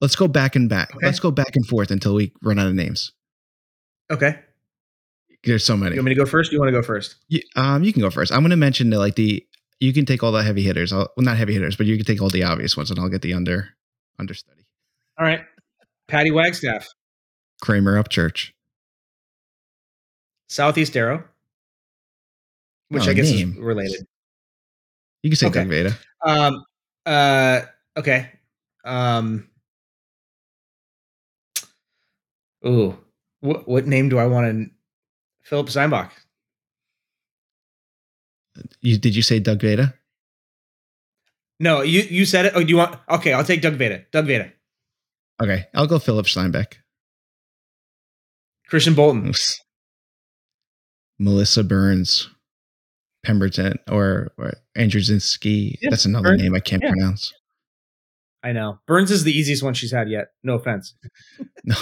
Let's 0.00 0.16
go 0.16 0.26
back 0.26 0.56
and 0.56 0.68
back. 0.68 0.90
Okay. 0.96 1.06
Let's 1.06 1.20
go 1.20 1.30
back 1.30 1.54
and 1.54 1.64
forth 1.66 1.90
until 1.92 2.14
we 2.14 2.32
run 2.42 2.58
out 2.58 2.66
of 2.66 2.74
names. 2.74 3.12
okay 4.10 4.38
There's 5.44 5.64
so 5.64 5.76
many. 5.76 5.94
you 5.96 6.00
want 6.00 6.06
me 6.06 6.14
to 6.14 6.20
go 6.20 6.26
first 6.26 6.52
you 6.52 6.58
want 6.58 6.68
to 6.68 6.72
go 6.72 6.82
first 6.82 7.16
You, 7.28 7.40
um, 7.56 7.82
you 7.84 7.92
can 7.92 8.02
go 8.02 8.10
first. 8.10 8.32
I'm 8.32 8.40
going 8.40 8.50
to 8.50 8.56
mention 8.56 8.90
the, 8.90 8.98
like 8.98 9.14
the 9.16 9.44
you 9.82 9.92
can 9.92 10.06
take 10.06 10.22
all 10.22 10.30
the 10.32 10.42
heavy 10.44 10.62
hitters. 10.62 10.92
I'll, 10.92 11.10
well, 11.16 11.24
not 11.24 11.36
heavy 11.36 11.54
hitters, 11.54 11.74
but 11.76 11.86
you 11.86 11.96
can 11.96 12.06
take 12.06 12.22
all 12.22 12.30
the 12.30 12.44
obvious 12.44 12.76
ones, 12.76 12.90
and 12.90 13.00
I'll 13.00 13.08
get 13.08 13.22
the 13.22 13.34
under 13.34 13.68
understudy. 14.18 14.64
All 15.18 15.26
right. 15.26 15.40
Patty 16.08 16.30
Wagstaff, 16.30 16.86
Kramer 17.60 18.02
Upchurch. 18.02 18.50
Southeast 20.48 20.96
Aero, 20.96 21.24
which 22.90 23.06
Oh, 23.08 23.10
I 23.10 23.14
guess 23.14 23.30
name. 23.30 23.52
is 23.52 23.58
related. 23.58 24.06
You 25.22 25.30
can 25.30 25.36
say 25.36 25.46
Okay. 25.48 25.64
Veda. 25.64 25.96
Um. 26.24 26.64
Uh. 27.06 27.62
Okay. 27.96 28.30
Um. 28.84 29.48
Ooh. 32.66 32.96
What 33.40 33.66
what 33.66 33.86
name 33.86 34.08
do 34.08 34.18
I 34.18 34.26
want 34.26 34.46
to? 34.46 34.70
Philip 35.42 35.68
Steinbach. 35.70 36.12
You 38.80 38.98
did 38.98 39.14
you 39.16 39.22
say 39.22 39.38
Doug 39.38 39.60
Veda? 39.60 39.94
No, 41.60 41.82
you 41.82 42.02
you 42.02 42.24
said 42.26 42.46
it. 42.46 42.52
Oh, 42.56 42.62
do 42.62 42.68
you 42.68 42.76
want? 42.76 42.98
Okay, 43.08 43.32
I'll 43.32 43.44
take 43.44 43.62
Doug 43.62 43.74
Veda. 43.74 44.04
Doug 44.12 44.26
Veda. 44.26 44.52
Okay, 45.40 45.64
I'll 45.74 45.86
go 45.86 45.98
Philip 45.98 46.26
Steinbeck. 46.26 46.74
Christian 48.68 48.94
Bolton. 48.94 49.28
Oops. 49.28 49.60
Melissa 51.18 51.62
Burns, 51.62 52.28
Pemberton, 53.24 53.74
or, 53.88 54.32
or 54.38 54.54
Andrzejewski. 54.76 55.76
Yeah, 55.80 55.90
That's 55.90 56.04
another 56.04 56.30
Burns. 56.30 56.42
name 56.42 56.54
I 56.54 56.60
can't 56.60 56.82
Yeah. 56.82 56.90
pronounce. 56.90 57.32
I 58.42 58.52
know 58.52 58.78
Burns 58.86 59.10
is 59.10 59.22
the 59.24 59.30
easiest 59.32 59.62
one 59.62 59.74
she's 59.74 59.92
had 59.92 60.08
yet. 60.08 60.28
No 60.42 60.54
offense. 60.54 60.94
No. 61.64 61.76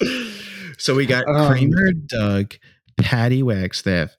so 0.80 0.94
we 0.94 1.06
got 1.06 1.28
Um, 1.28 1.46
Kramer, 1.52 1.92
Doug, 1.92 2.54
Patty 2.98 3.42
Wagstaff, 3.42 4.16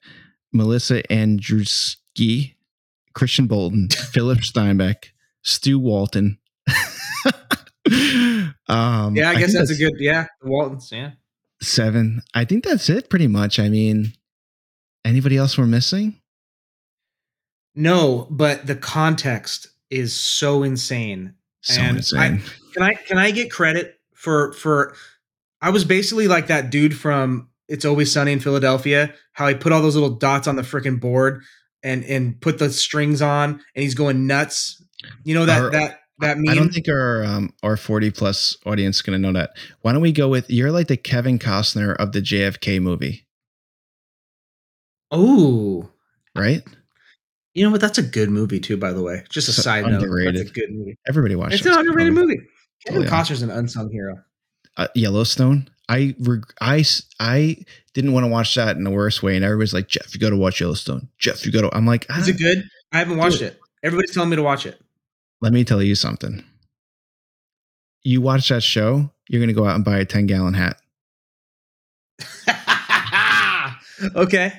Melissa 0.52 1.02
Andrewski, 1.10 2.54
Christian 3.14 3.46
Bolton, 3.46 3.88
Philip 3.88 4.38
Steinbeck, 4.38 5.06
Stu 5.42 5.78
Walton. 5.78 6.38
um, 8.68 9.16
Yeah, 9.16 9.30
I 9.30 9.34
guess 9.34 9.52
think 9.52 9.58
that's, 9.58 9.70
a 9.70 9.76
good. 9.76 9.94
Yeah, 9.98 10.26
the 10.40 10.48
Waltons. 10.48 10.90
Yeah. 10.92 11.12
seven. 11.60 12.22
I 12.32 12.44
think 12.44 12.64
that's 12.64 12.88
it 12.88 13.10
pretty 13.10 13.26
much. 13.26 13.58
I 13.58 13.68
mean, 13.68 14.12
anybody 15.04 15.36
else 15.36 15.58
we're 15.58 15.66
missing? 15.66 16.20
No, 17.74 18.28
but 18.30 18.66
the 18.66 18.76
context 18.76 19.66
is 19.90 20.14
so 20.14 20.62
insane. 20.62 21.34
So 21.62 21.80
And 21.80 21.96
insane. 21.98 22.42
Can 22.74 22.82
I 22.82 22.94
can 22.94 23.18
I 23.18 23.30
get 23.30 23.50
credit 23.50 23.98
for 24.14 24.52
for? 24.52 24.94
I 25.62 25.70
was 25.70 25.84
basically 25.84 26.28
like 26.28 26.48
that 26.48 26.68
dude 26.70 26.94
from 26.96 27.48
It's 27.68 27.84
Always 27.84 28.12
Sunny 28.12 28.32
in 28.32 28.40
Philadelphia. 28.40 29.14
How 29.32 29.48
he 29.48 29.54
put 29.54 29.72
all 29.72 29.80
those 29.80 29.94
little 29.94 30.16
dots 30.16 30.46
on 30.48 30.56
the 30.56 30.62
freaking 30.62 31.00
board 31.00 31.42
and 31.82 32.04
and 32.04 32.38
put 32.40 32.58
the 32.58 32.70
strings 32.70 33.22
on, 33.22 33.52
and 33.74 33.82
he's 33.82 33.94
going 33.94 34.26
nuts. 34.26 34.82
You 35.24 35.34
know 35.34 35.46
that 35.46 35.62
Our- 35.62 35.70
that 35.70 36.00
that 36.18 36.36
meme. 36.38 36.50
I 36.50 36.54
don't 36.54 36.72
think 36.72 36.88
our 36.88 37.24
um, 37.24 37.52
our 37.62 37.76
forty 37.76 38.10
plus 38.10 38.56
audience 38.66 38.96
is 38.96 39.02
gonna 39.02 39.18
know 39.18 39.32
that. 39.32 39.50
Why 39.80 39.92
don't 39.92 40.02
we 40.02 40.12
go 40.12 40.28
with 40.28 40.50
you're 40.50 40.70
like 40.72 40.88
the 40.88 40.96
Kevin 40.96 41.38
Costner 41.38 41.94
of 41.96 42.12
the 42.12 42.20
JFK 42.20 42.80
movie, 42.82 43.26
oh, 45.10 45.88
right? 46.36 46.62
you 47.54 47.64
know 47.64 47.70
what? 47.70 47.80
That's 47.80 47.98
a 47.98 48.02
good 48.02 48.30
movie 48.30 48.60
too. 48.60 48.76
By 48.76 48.92
the 48.92 49.02
way, 49.02 49.24
just 49.30 49.48
a 49.48 49.52
So 49.52 49.62
side 49.62 49.84
note. 49.84 50.02
underrated. 50.02 50.36
That's 50.36 50.50
a 50.50 50.52
good 50.54 50.70
movie. 50.70 50.98
Everybody 51.08 51.34
watched 51.34 51.54
It's 51.54 51.66
an 51.66 51.72
underrated 51.78 52.12
movie. 52.14 52.38
Kevin 52.86 53.02
Oh, 53.02 53.04
yeah. 53.04 53.10
Costner's 53.10 53.42
an 53.42 53.50
unsung 53.50 53.90
hero. 53.90 54.16
Uh, 54.76 54.88
Yellowstone. 54.94 55.68
I 55.88 56.14
reg- 56.20 56.52
I 56.60 56.84
I 57.20 57.56
didn't 57.92 58.12
want 58.12 58.24
to 58.24 58.28
watch 58.28 58.54
that 58.54 58.76
in 58.76 58.84
the 58.84 58.90
worst 58.90 59.22
way, 59.22 59.36
and 59.36 59.44
everybody's 59.44 59.74
like, 59.74 59.88
Jeff, 59.88 60.14
you 60.14 60.20
got 60.20 60.30
to 60.30 60.36
watch 60.36 60.60
Yellowstone. 60.60 61.08
Jeff, 61.18 61.44
you 61.44 61.52
got 61.52 61.62
to. 61.62 61.76
I'm 61.76 61.86
like, 61.86 62.04
Is 62.04 62.26
ah, 62.26 62.30
it 62.30 62.38
good? 62.38 62.64
I 62.92 62.98
haven't 62.98 63.18
watched 63.18 63.40
Dude. 63.40 63.48
it. 63.48 63.60
Everybody's 63.82 64.14
telling 64.14 64.30
me 64.30 64.36
to 64.36 64.42
watch 64.42 64.64
it. 64.64 64.80
let 65.40 65.52
me 65.52 65.64
tell 65.64 65.82
you 65.82 65.94
something. 65.94 66.44
You 68.04 68.20
watch 68.20 68.48
that 68.48 68.62
show, 68.62 69.10
you're 69.28 69.40
gonna 69.42 69.52
go 69.52 69.66
out 69.66 69.74
and 69.76 69.84
buy 69.84 69.98
a 69.98 70.04
ten 70.04 70.26
gallon 70.26 70.54
hat. 70.54 70.76
okay. 74.16 74.52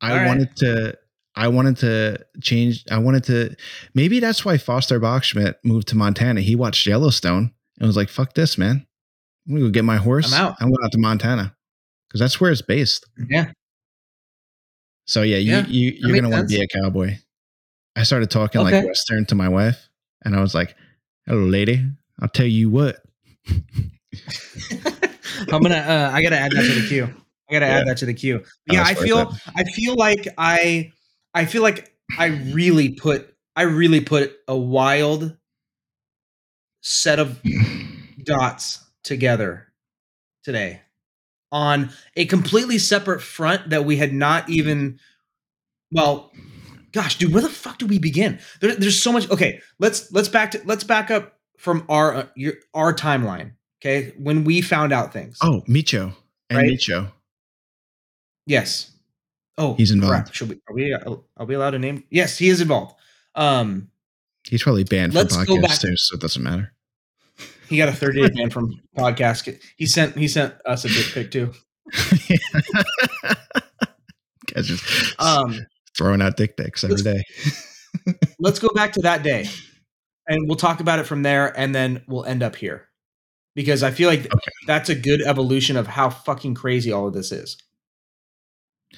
I 0.00 0.16
right. 0.16 0.26
wanted 0.26 0.56
to. 0.56 0.98
I 1.34 1.48
wanted 1.48 1.76
to 1.78 2.18
change. 2.42 2.84
I 2.90 2.98
wanted 2.98 3.24
to. 3.24 3.56
Maybe 3.94 4.18
that's 4.20 4.44
why 4.44 4.58
Foster 4.58 4.98
Bachschmidt 5.00 5.54
moved 5.64 5.88
to 5.88 5.96
Montana. 5.96 6.40
He 6.40 6.56
watched 6.56 6.86
Yellowstone 6.86 7.52
and 7.78 7.86
was 7.86 7.96
like, 7.96 8.08
"Fuck 8.08 8.34
this, 8.34 8.58
man! 8.58 8.86
I'm 9.48 9.54
gonna 9.54 9.66
go 9.66 9.70
get 9.70 9.84
my 9.84 9.96
horse. 9.96 10.32
I'm 10.32 10.40
out." 10.46 10.56
I'm 10.60 10.68
going 10.68 10.84
out 10.84 10.92
to 10.92 10.98
Montana 10.98 11.56
because 12.08 12.20
that's 12.20 12.40
where 12.40 12.50
it's 12.50 12.62
based." 12.62 13.06
Yeah. 13.28 13.52
So 15.06 15.22
yeah, 15.22 15.38
you, 15.38 15.52
Yeah, 15.52 15.66
you 15.66 15.92
you're 15.96 16.14
gonna 16.16 16.28
want 16.30 16.48
to 16.48 16.54
be 16.56 16.62
a 16.62 16.66
cowboy. 16.68 17.16
I 17.96 18.02
started 18.02 18.30
talking 18.30 18.60
Okay. 18.60 18.76
like 18.78 18.86
Western 18.86 19.24
to 19.26 19.34
my 19.34 19.48
wife, 19.48 19.88
and 20.24 20.36
I 20.36 20.40
was 20.40 20.54
like, 20.54 20.74
"Hello, 21.26 21.44
lady. 21.44 21.84
I'll 22.20 22.28
tell 22.28 22.46
you 22.46 22.68
what." 22.70 22.96
I'm 25.50 25.62
gonna. 25.62 25.76
Uh, 25.76 26.10
I 26.12 26.22
gotta 26.22 26.38
add 26.38 26.52
that 26.52 26.62
to 26.62 26.80
the 26.80 26.86
queue. 26.88 27.08
I 27.48 27.52
gotta 27.52 27.66
Yeah. 27.66 27.78
add 27.78 27.86
that 27.88 27.96
to 27.98 28.06
the 28.06 28.14
queue. 28.14 28.42
Oh, 28.44 28.74
Yeah, 28.74 28.82
I 28.84 28.94
feel. 28.94 29.18
it. 29.20 29.28
I 29.56 29.64
feel 29.64 29.94
like 29.96 30.28
I. 30.36 30.92
I 31.34 31.44
feel 31.44 31.62
like 31.62 31.94
I 32.18 32.26
really 32.26 32.90
put. 32.90 33.34
I 33.56 33.62
really 33.62 34.00
put 34.00 34.36
a 34.46 34.56
wild 34.56 35.36
set 36.82 37.18
of 37.18 37.40
dots 38.24 38.80
together 39.08 39.66
today 40.44 40.82
on 41.50 41.90
a 42.14 42.26
completely 42.26 42.78
separate 42.78 43.20
front 43.22 43.70
that 43.70 43.84
we 43.84 43.96
had 43.96 44.12
not 44.12 44.48
even. 44.48 45.00
Well, 45.90 46.30
gosh, 46.92 47.16
dude, 47.18 47.32
where 47.32 47.42
the 47.42 47.48
fuck 47.48 47.78
do 47.78 47.86
we 47.86 47.98
begin? 47.98 48.38
There, 48.60 48.74
there's 48.76 49.02
so 49.02 49.10
much. 49.12 49.28
Okay, 49.30 49.60
let's 49.78 50.12
let's 50.12 50.28
back 50.28 50.50
to 50.52 50.60
let's 50.66 50.84
back 50.84 51.10
up 51.10 51.38
from 51.56 51.84
our 51.88 52.14
uh, 52.14 52.26
your 52.36 52.54
our 52.74 52.94
timeline. 52.94 53.52
Okay, 53.80 54.12
when 54.18 54.44
we 54.44 54.60
found 54.60 54.92
out 54.92 55.12
things. 55.12 55.38
Oh, 55.40 55.62
Micho 55.68 56.14
and 56.50 56.58
Right? 56.58 56.70
Micho. 56.72 57.10
Yes. 58.46 58.90
Oh, 59.56 59.74
He's 59.74 59.90
involved. 59.90 60.12
crap. 60.26 60.34
Should 60.34 60.48
we? 60.50 60.60
Are 60.68 60.74
we? 60.74 60.92
Are 61.36 61.46
we 61.46 61.54
allowed 61.54 61.70
to 61.70 61.78
name? 61.78 62.04
Yes, 62.10 62.38
he 62.38 62.48
is 62.48 62.60
involved. 62.60 62.94
Um, 63.34 63.90
He's 64.48 64.62
probably 64.62 64.84
banned 64.84 65.12
from 65.12 65.18
Let's 65.22 65.36
go 65.44 65.60
back- 65.60 65.70
podcasts 65.70 65.80
too, 65.82 65.96
so 65.96 66.14
it 66.14 66.20
doesn't 66.20 66.42
matter. 66.42 66.72
He 67.68 67.76
got 67.76 67.88
a 67.88 67.92
30 67.92 68.22
day 68.22 68.34
ban 68.34 68.50
from 68.50 68.70
podcast. 68.96 69.58
He 69.76 69.86
sent 69.86 70.16
he 70.16 70.28
sent 70.28 70.54
us 70.64 70.84
a 70.84 70.88
dick 70.88 71.06
pic 71.12 71.30
too. 71.30 71.52
Guys 74.54 74.66
just 74.66 75.20
Um, 75.20 75.58
throwing 75.96 76.22
out 76.22 76.36
dick 76.36 76.56
pics 76.56 76.84
every 76.84 77.02
day. 77.02 77.22
let's 78.38 78.58
go 78.58 78.68
back 78.74 78.92
to 78.92 79.00
that 79.02 79.22
day, 79.22 79.48
and 80.26 80.46
we'll 80.48 80.56
talk 80.56 80.80
about 80.80 80.98
it 80.98 81.04
from 81.04 81.22
there, 81.22 81.56
and 81.58 81.74
then 81.74 82.02
we'll 82.08 82.24
end 82.24 82.42
up 82.42 82.56
here 82.56 82.88
because 83.54 83.82
I 83.82 83.90
feel 83.90 84.08
like 84.08 84.20
Okay. 84.20 84.50
that's 84.66 84.88
a 84.88 84.94
good 84.94 85.20
evolution 85.22 85.76
of 85.76 85.86
how 85.86 86.10
fucking 86.10 86.54
crazy 86.54 86.92
all 86.92 87.06
of 87.08 87.14
this 87.14 87.32
is. 87.32 87.56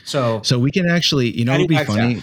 So, 0.04 0.40
So 0.44 0.58
we 0.58 0.70
can 0.70 0.88
actually, 0.88 1.36
you 1.36 1.44
know, 1.44 1.54
it'd 1.54 1.68
be 1.68 1.82
funny. 1.84 2.22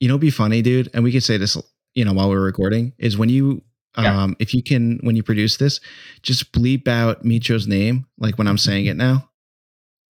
You 0.00 0.08
know, 0.08 0.14
it'd 0.14 0.20
be 0.22 0.30
funny, 0.30 0.62
dude. 0.62 0.88
And 0.94 1.04
we 1.04 1.12
can 1.12 1.20
say 1.20 1.36
this, 1.36 1.56
you 1.94 2.04
know, 2.04 2.12
while 2.12 2.30
we're 2.30 2.40
recording 2.40 2.92
is 2.98 3.18
when 3.18 3.28
you, 3.28 3.62
Yeah. 3.98 4.22
um, 4.22 4.36
if 4.38 4.54
you 4.54 4.62
can, 4.62 4.98
when 5.02 5.16
you 5.16 5.22
produce 5.22 5.56
this, 5.56 5.80
just 6.22 6.52
bleep 6.52 6.86
out 6.88 7.24
Micho's 7.24 7.66
name, 7.66 8.06
like 8.18 8.38
when 8.38 8.46
I'm 8.46 8.58
saying 8.58 8.86
it 8.86 8.96
now. 8.96 9.28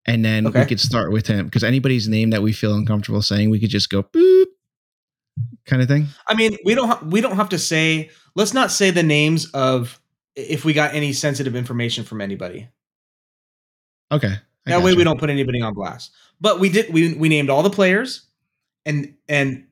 And 0.06 0.24
then 0.24 0.48
Okay. 0.48 0.62
we 0.62 0.66
could 0.66 0.80
start 0.80 1.12
with 1.12 1.28
him 1.28 1.46
because 1.46 1.64
anybody's 1.64 2.08
name 2.08 2.30
that 2.32 2.42
we 2.42 2.54
feel 2.54 2.74
uncomfortable 2.76 3.22
saying, 3.22 3.50
we 3.50 3.60
could 3.60 3.70
just 3.70 3.90
go 3.90 4.04
boop 4.04 4.46
kind 5.66 5.82
of 5.82 5.88
thing. 5.88 6.08
I 6.28 6.34
mean, 6.34 6.58
we 6.66 6.76
don't 6.76 6.88
ha- 6.88 7.02
we 7.04 7.22
don't 7.22 7.36
have 7.36 7.50
to 7.50 7.60
say. 7.60 8.10
Let's 8.36 8.54
not 8.54 8.72
say 8.72 8.92
the 8.92 9.04
names 9.04 9.50
of 9.52 10.00
if 10.36 10.64
we 10.64 10.74
got 10.74 10.94
any 10.94 11.12
sensitive 11.14 11.56
information 11.56 12.04
from 12.04 12.22
anybody. 12.22 12.70
Okay. 14.12 14.34
I 14.66 14.70
that 14.70 14.82
way 14.84 14.94
we 14.94 15.04
don't 15.04 15.20
put 15.20 15.30
anybody 15.30 15.62
on 15.62 15.74
blast. 15.74 16.12
But 16.40 16.60
we 16.60 16.70
did 16.70 16.94
we 16.94 17.14
we 17.14 17.30
named 17.30 17.50
all 17.50 17.64
the 17.64 17.70
players 17.70 18.26
and 18.86 19.14
and 19.28 19.66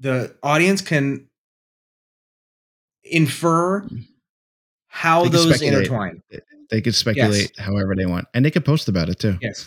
the 0.00 0.34
audience 0.42 0.80
can 0.80 1.28
infer 3.10 3.86
how 4.88 5.24
They 5.24 5.28
those 5.30 5.62
intertwine. 5.62 6.22
They 6.70 6.80
could 6.80 6.94
speculate 6.94 7.52
however 7.58 7.94
they 7.96 8.06
want 8.06 8.26
and 8.34 8.44
they 8.44 8.50
could 8.50 8.64
post 8.64 8.88
about 8.88 9.08
it 9.08 9.18
too. 9.18 9.38
Yes. 9.40 9.66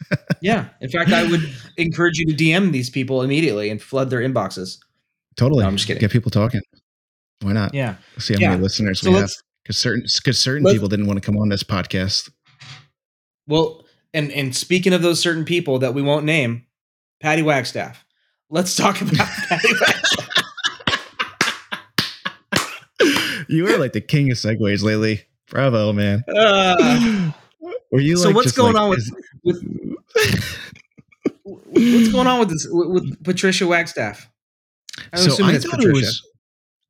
yeah. 0.42 0.68
In 0.80 0.88
fact, 0.88 1.12
I 1.12 1.28
would 1.30 1.42
encourage 1.76 2.18
you 2.18 2.26
to 2.26 2.32
DM 2.32 2.72
these 2.72 2.90
people 2.90 3.22
immediately 3.22 3.70
and 3.70 3.80
flood 3.80 4.10
their 4.10 4.20
inboxes. 4.20 4.78
Totally. 5.36 5.62
No, 5.62 5.68
I'm 5.68 5.76
just 5.76 5.86
kidding. 5.86 6.00
Get 6.00 6.10
people 6.10 6.30
talking. 6.30 6.60
Why 7.42 7.52
not? 7.52 7.74
Yeah. 7.74 7.96
See 8.18 8.34
how 8.34 8.40
Yeah. 8.40 8.50
many 8.50 8.62
listeners 8.62 9.00
So 9.00 9.10
we 9.12 9.16
have. 9.18 9.30
Because 9.62 9.76
certain, 9.78 10.04
because 10.16 10.38
certain 10.38 10.64
people 10.70 10.88
didn't 10.88 11.06
want 11.06 11.22
to 11.22 11.24
come 11.24 11.36
on 11.36 11.50
this 11.50 11.62
podcast. 11.62 12.30
well 13.46 13.84
and 14.12 14.32
and 14.32 14.56
speaking 14.56 14.92
of 14.92 15.02
those 15.02 15.20
certain 15.20 15.44
people 15.44 15.78
that 15.80 15.94
we 15.94 16.02
won't 16.02 16.24
name, 16.24 16.64
Patty 17.20 17.42
Wagstaff. 17.42 18.04
Let's 18.48 18.74
talk 18.74 19.00
about 19.00 19.14
Patty 19.48 19.68
Wagstaff. 19.80 20.28
You 23.50 23.66
are 23.68 23.78
like 23.78 23.92
the 23.92 24.00
king 24.00 24.30
of 24.30 24.36
segues 24.36 24.82
lately. 24.82 25.22
Bravo, 25.48 25.92
man. 25.92 26.24
Uh, 26.28 27.32
Were 27.92 28.00
you 28.00 28.16
so 28.16 28.30
what's 28.30 28.52
going 28.52 28.74
like- 28.74 28.82
on 28.82 28.90
with 28.90 29.10
with 29.44 29.62
what's 31.42 32.12
going 32.12 32.26
on 32.26 32.38
with 32.40 32.50
this 32.50 32.66
with, 32.70 33.22
Patricia 33.24 33.66
Wagstaff? 33.66 34.30
I'm 35.12 35.18
so 35.20 35.32
assuming 35.32 35.56
I 35.56 35.58
thought 35.58 35.70
Patricia. 35.72 35.88
it 35.90 35.94
was 35.94 36.22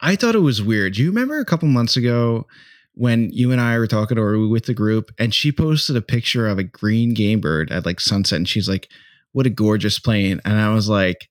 I 0.01 0.17
thought 0.17 0.35
it 0.35 0.41
was 0.41 0.63
weird. 0.63 0.95
Do 0.95 1.03
you 1.03 1.09
remember 1.09 1.39
a 1.39 1.45
couple 1.45 1.69
months 1.69 1.97
ago 1.97 2.47
when 2.95 3.31
you 3.33 3.53
and 3.53 3.61
I 3.61 3.79
were 3.79 3.87
talking 3.87 4.19
or 4.19 4.33
we 4.33 4.39
were 4.39 4.49
with 4.49 4.67
the 4.67 4.75
group 4.75 5.11
and 5.19 5.35
she 5.35 5.53
posted 5.53 5.97
a 5.97 6.03
picture 6.03 6.47
of 6.47 6.59
a 6.59 6.65
green 6.65 7.15
GameBird 7.15 7.71
at 7.71 7.87
like 7.87 8.01
sunset 8.01 8.37
and 8.37 8.49
she's 8.49 8.69
like, 8.69 8.89
What 9.33 9.47
a 9.47 9.51
gorgeous 9.51 9.99
plane. 9.99 10.41
And 10.45 10.59
I 10.61 10.75
was 10.75 10.89
like, 10.89 11.29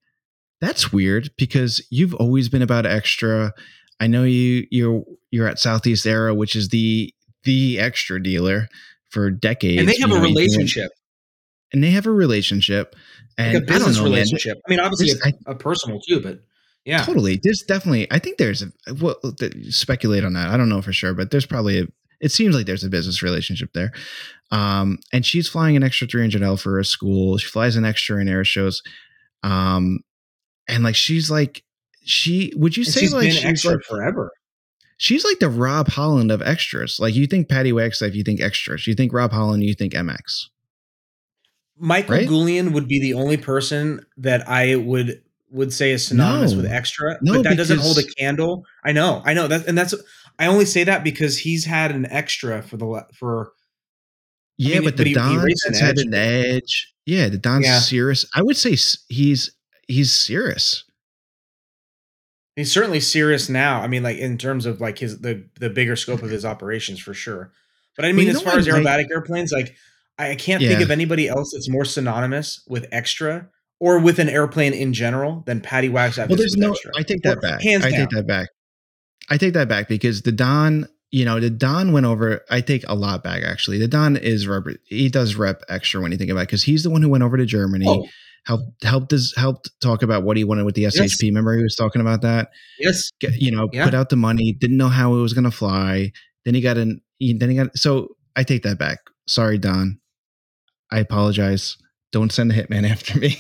That's 0.62 0.92
weird 0.92 1.30
because 1.38 1.86
you've 1.92 2.16
always 2.16 2.50
been 2.50 2.62
about 2.64 2.86
extra. 2.88 3.54
I 4.00 4.08
know 4.08 4.24
you 4.24 4.66
you're 4.72 5.04
you're 5.32 5.48
at 5.48 5.60
Southeast 5.60 6.06
Aero, 6.06 6.34
which 6.34 6.56
is 6.56 6.70
the 6.70 7.14
the 7.44 7.80
extra 7.80 8.22
dealer 8.22 8.68
for 9.10 9.30
decades. 9.32 9.80
and 9.80 9.88
they 9.90 9.98
have 10.00 10.10
you 10.10 10.16
a 10.16 10.20
know, 10.20 10.26
can- 10.26 10.36
relationship, 10.36 10.92
And 11.74 11.84
they 11.84 11.90
have 11.92 12.06
a 12.06 12.12
relationship. 12.12 12.96
And 13.38 13.54
like 13.54 13.64
a 13.64 13.66
I 13.66 13.78
business 13.78 13.98
know, 13.98 14.04
man. 14.04 14.12
relationship. 14.12 14.58
I 14.68 14.70
mean, 14.70 14.80
obviously 14.80 15.12
a, 15.48 15.52
a 15.52 15.56
personal 15.56 16.00
too, 16.02 16.20
but 16.20 16.42
yeah. 16.86 17.04
Totally. 17.06 17.40
There's 17.42 17.64
definitely. 17.68 18.08
I 18.12 18.20
think 18.20 18.38
there's 18.38 18.62
a. 18.64 18.68
Well, 19.00 19.16
speculate 19.70 20.24
on 20.24 20.34
that. 20.34 20.50
I 20.50 20.58
don't 20.58 20.70
know 20.70 20.82
for 20.82 20.94
sure, 20.94 21.14
but 21.14 21.32
there's 21.32 21.46
probably 21.46 21.80
a. 21.80 21.86
It 22.22 22.32
seems 22.34 22.54
like 22.56 22.66
there's 22.66 22.84
a 22.84 22.90
business 22.90 23.22
relationship 23.24 23.70
there. 23.74 23.92
Um, 24.52 24.98
and 25.14 25.26
she's 25.26 25.48
flying 25.48 25.78
an 25.78 25.84
extra 25.84 26.06
300L 26.08 26.60
for 26.60 26.78
a 26.80 26.84
school. 26.86 27.38
She 27.38 27.48
flies 27.48 27.76
an 27.78 27.86
extra 27.86 28.20
in 28.20 28.28
air 28.28 28.44
shows. 28.44 28.82
Um, 29.44 30.00
and 30.68 30.84
like 30.84 30.96
she's 30.96 31.32
like 31.32 31.64
she. 32.10 32.52
Would 32.56 32.76
you 32.78 32.82
And 32.84 32.94
say 32.94 33.00
she's 33.02 33.14
like 33.14 33.24
been 33.24 33.32
she's 33.32 33.46
extra 33.46 33.72
like 33.74 33.84
forever. 33.84 34.32
she's 34.98 35.24
like 35.24 35.40
the 35.40 35.50
Rob 35.50 35.88
Holland 35.90 36.32
of 36.32 36.42
extras? 36.42 37.00
Like 37.00 37.16
you 37.16 37.28
think 37.28 37.48
Patty 37.50 37.72
Wagstaff, 37.72 38.16
you 38.16 38.24
think 38.24 38.42
extras. 38.42 38.88
You 38.88 38.96
think 38.96 39.14
Rob 39.14 39.32
Holland, 39.32 39.64
you 39.64 39.74
think 39.74 39.94
MX. 39.94 40.46
Michael 41.78 42.16
Right? 42.16 42.28
Goulian 42.28 42.74
would 42.74 42.88
be 42.88 43.00
the 43.00 43.14
only 43.14 43.38
person 43.38 44.06
that 44.18 44.48
I 44.50 44.76
would 44.76 45.22
would 45.52 45.74
say 45.74 45.92
is 45.92 46.06
synonymous 46.06 46.52
No. 46.52 46.58
with 46.58 46.72
extra, 46.72 47.18
No, 47.24 47.34
but 47.36 47.44
that 47.44 47.58
doesn't 47.58 47.80
hold 47.80 47.98
a 47.98 48.04
candle. 48.04 48.66
I 48.84 48.92
know, 48.92 49.22
I 49.26 49.34
know 49.34 49.48
that, 49.48 49.66
and 49.68 49.76
that's 49.78 49.96
I 50.38 50.46
only 50.46 50.66
say 50.66 50.84
that 50.84 51.04
because 51.04 51.38
he's 51.40 51.66
had 51.66 51.92
an 51.92 52.06
extra 52.06 52.62
for 52.62 52.78
the 52.78 53.06
for 53.16 53.54
Yeah, 54.58 54.76
mean, 54.76 54.84
but 54.84 54.98
the 54.98 55.04
he- 55.06 55.10
he 55.10 55.16
Don 55.16 55.40
has 55.40 55.80
had 55.80 55.98
edge. 55.98 56.06
an 56.06 56.14
edge. 56.14 56.94
Yeah, 57.06 57.30
the 57.30 57.38
Don's 57.40 57.66
Yeah. 57.66 57.80
serious. 57.80 58.26
I 58.36 58.44
would 58.44 58.58
say 58.58 58.76
he's 59.08 59.52
he's 59.88 60.12
serious. 60.14 60.84
He's 62.60 62.72
certainly 62.72 63.00
serious 63.00 63.50
now. 63.50 63.82
I 63.82 63.88
mean, 63.88 64.04
like 64.04 64.18
in 64.18 64.38
terms 64.38 64.66
of 64.66 64.82
like 64.82 65.00
his 65.00 65.20
the 65.20 65.46
the 65.60 65.70
bigger 65.70 65.96
scope 65.96 66.24
of 66.24 66.30
his 66.30 66.46
operations 66.46 67.00
for 67.00 67.14
sure. 67.14 67.52
But 67.96 68.06
I 68.06 68.12
mean, 68.12 68.30
as 68.30 68.42
far 68.42 68.58
as 68.58 68.68
like- 68.68 68.82
aerobatic 68.82 69.12
airplanes, 69.12 69.52
like 69.52 69.76
I, 70.18 70.36
can't 70.36 70.62
think 70.62 70.82
of 70.82 70.92
anybody 70.92 71.28
else 71.28 71.52
that's 71.54 71.70
more 71.70 71.86
synonymous 71.86 72.64
with 72.68 72.88
extra 72.92 73.50
or 73.80 74.00
with 74.00 74.20
an 74.20 74.28
airplane 74.30 74.74
in 74.74 74.94
general 74.94 75.44
than 75.46 75.62
Patty 75.62 75.90
Wagstaff. 75.90 76.30
Well, 76.30 76.38
there's 76.38 76.58
no. 76.58 76.72
extra. 76.72 76.92
I 76.98 77.04
take 77.04 77.22
that 77.24 77.38
Or 77.38 77.42
back. 77.42 77.62
Hands 77.62 77.84
I 77.86 77.92
down. 77.92 78.00
take 78.00 78.10
that 78.10 78.28
back. 78.28 78.50
I 79.30 79.38
take 79.38 79.54
that 79.54 79.70
back 79.70 79.88
because 79.88 80.24
the 80.24 80.32
Don, 80.32 80.88
you 81.12 81.24
know, 81.24 81.40
the 81.40 81.50
Don 81.50 81.94
went 81.94 82.06
over. 82.06 82.42
I 82.50 82.62
take 82.62 82.84
a 82.88 82.96
lot 82.96 83.24
back 83.24 83.44
actually. 83.44 83.80
The 83.80 83.88
Don 83.88 84.18
is 84.18 84.48
rep. 84.48 84.64
He 84.86 85.08
does 85.10 85.36
rep 85.36 85.64
extra 85.70 86.02
when 86.02 86.12
you 86.12 86.18
think 86.18 86.32
about 86.32 86.42
it 86.42 86.48
because 86.48 86.64
he's 86.64 86.84
the 86.84 86.90
one 86.90 87.02
who 87.02 87.10
went 87.10 87.24
over 87.24 87.38
to 87.38 87.46
Germany. 87.46 87.86
Oh, 87.88 88.06
Helped 88.46 88.84
helped 88.84 89.14
us 89.14 89.34
helped 89.38 89.70
talk 89.82 90.02
about 90.02 90.24
what 90.24 90.38
he 90.38 90.44
wanted 90.44 90.64
with 90.66 90.76
the 90.76 90.84
SHP. 90.86 91.24
Remember 91.24 91.56
he 91.56 91.64
was 91.64 91.76
talking 91.76 92.02
about 92.02 92.22
that. 92.22 92.50
yes. 92.80 93.12
Get, 93.20 93.34
you 93.36 93.52
know, 93.52 93.70
Yeah. 93.72 93.86
put 93.86 93.94
out 93.94 94.10
the 94.10 94.16
money. 94.16 94.54
Didn't 94.60 94.78
know 94.78 94.90
how 94.90 95.14
it 95.16 95.22
was 95.22 95.34
going 95.34 95.44
to 95.44 95.52
fly. 95.52 96.12
Then 96.46 96.56
he 96.56 96.62
got 96.62 96.78
an. 96.78 97.02
he- 97.20 97.34
Then 97.38 97.50
he 97.50 97.56
got. 97.58 97.78
So 97.78 98.16
I 98.36 98.44
take 98.44 98.64
that 98.64 98.80
back. 98.80 99.00
Sorry, 99.28 99.58
Don. 99.58 100.00
I 100.92 101.00
apologize. 101.00 101.78
Don't 102.12 102.32
send 102.32 102.52
a 102.52 102.56
hitman 102.56 102.90
after 102.90 103.20
me. 103.20 103.38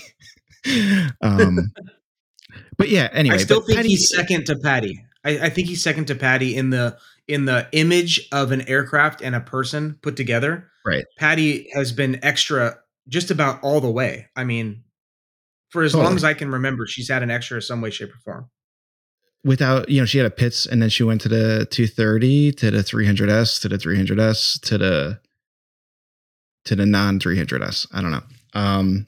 um, 1.22 1.72
but 2.78 2.90
yeah. 2.90 3.10
Anyway, 3.12 3.36
I 3.36 3.40
still 3.40 3.62
think 3.62 3.78
Patty- 3.78 3.90
he's 3.90 4.10
second 4.14 4.46
to 4.48 4.56
Patty. 4.58 5.04
I, 5.24 5.40
I 5.40 5.50
think 5.50 5.68
he's 5.68 5.84
second 5.84 6.06
to 6.08 6.16
Patty 6.16 6.56
in 6.56 6.70
the 6.70 6.98
in 7.28 7.46
the 7.46 7.68
image 7.72 8.28
of 8.32 8.52
an 8.52 8.68
aircraft 8.68 9.22
and 9.22 9.36
a 9.36 9.40
person 9.42 9.98
put 10.02 10.16
together. 10.16 10.70
Right. 10.86 11.06
Patty 11.18 11.70
has 11.74 11.92
been 11.92 12.24
extra 12.24 12.78
just 13.08 13.32
about 13.32 13.62
all 13.64 13.82
the 13.82 13.92
way. 13.92 14.28
I 14.36 14.44
mean, 14.44 14.84
for 15.70 15.84
as 15.84 15.94
long 15.96 16.16
as 16.16 16.24
I 16.24 16.34
can 16.34 16.50
remember, 16.52 16.86
she's 16.88 17.10
had 17.10 17.24
an 17.24 17.30
extra 17.32 17.62
some 17.62 17.82
way, 17.82 17.90
shape, 17.92 18.10
or 18.14 18.18
form. 18.26 18.50
without 19.44 19.88
you 19.90 20.02
know 20.02 20.06
she 20.06 20.18
had 20.18 20.28
a 20.28 20.32
Pitts 20.32 20.66
and 20.66 20.82
then 20.82 20.90
she 20.90 21.04
went 21.04 21.22
to 21.22 21.30
the 21.30 21.68
230 21.72 22.52
to 22.54 22.72
the 22.72 22.80
300s 22.80 23.62
to 23.62 23.70
the 23.70 23.78
300s 23.78 24.60
to 24.62 24.78
the 24.78 25.20
to 26.66 26.76
the 26.76 26.86
non 26.86 27.20
300s 27.20 27.88
i 27.94 28.02
don't 28.02 28.12
know 28.12 28.22
um 28.54 29.08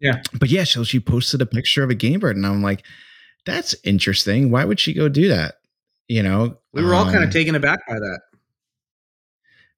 Yeah. 0.00 0.20
but 0.38 0.50
yeah 0.50 0.64
so 0.64 0.84
she 0.84 1.00
posted 1.00 1.40
a 1.40 1.46
picture 1.46 1.82
of 1.82 1.88
a 1.90 1.94
game 1.94 2.20
bird 2.20 2.36
and 2.36 2.46
i'm 2.46 2.62
like 2.62 2.84
that's 3.46 3.74
interesting 3.82 4.50
why 4.50 4.64
would 4.66 4.78
she 4.78 4.92
go 4.92 5.08
do 5.08 5.28
that 5.28 5.54
you 6.08 6.22
know 6.22 6.58
We 6.74 6.82
were 6.84 6.94
all 6.94 7.04
kind 7.04 7.16
Um, 7.18 7.22
of 7.24 7.30
taken 7.30 7.54
aback 7.54 7.80
by 7.88 7.94
that. 7.94 8.20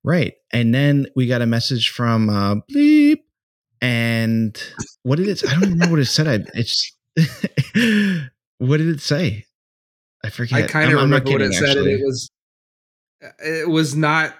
right 0.03 0.35
and 0.53 0.75
then 0.75 1.07
we 1.15 1.27
got 1.29 1.41
a 1.43 1.47
message 1.47 1.91
from 1.91 2.29
uh 2.29 2.57
bleep 2.73 3.21
and 3.81 4.63
what 5.03 5.17
did 5.17 5.29
it 5.29 5.43
i 5.47 5.53
don't 5.53 5.63
even 5.63 5.73
remember 5.75 5.93
what 5.93 6.01
it 6.01 6.07
said 6.07 6.27
I, 6.29 6.45
it's 6.55 6.93
what 8.59 8.79
did 8.79 8.89
it 8.89 9.01
say 9.01 9.45
i 10.25 10.31
forget 10.31 10.65
I 10.65 10.67
kind 10.67 10.93
of 10.93 11.01
remember 11.01 11.31
what 11.31 11.43
it 11.43 11.53
kidding, 11.53 11.67
said, 11.67 11.77
it 11.77 12.01
was 12.05 12.31
it 13.39 13.69
was 13.69 13.95
not 13.97 14.35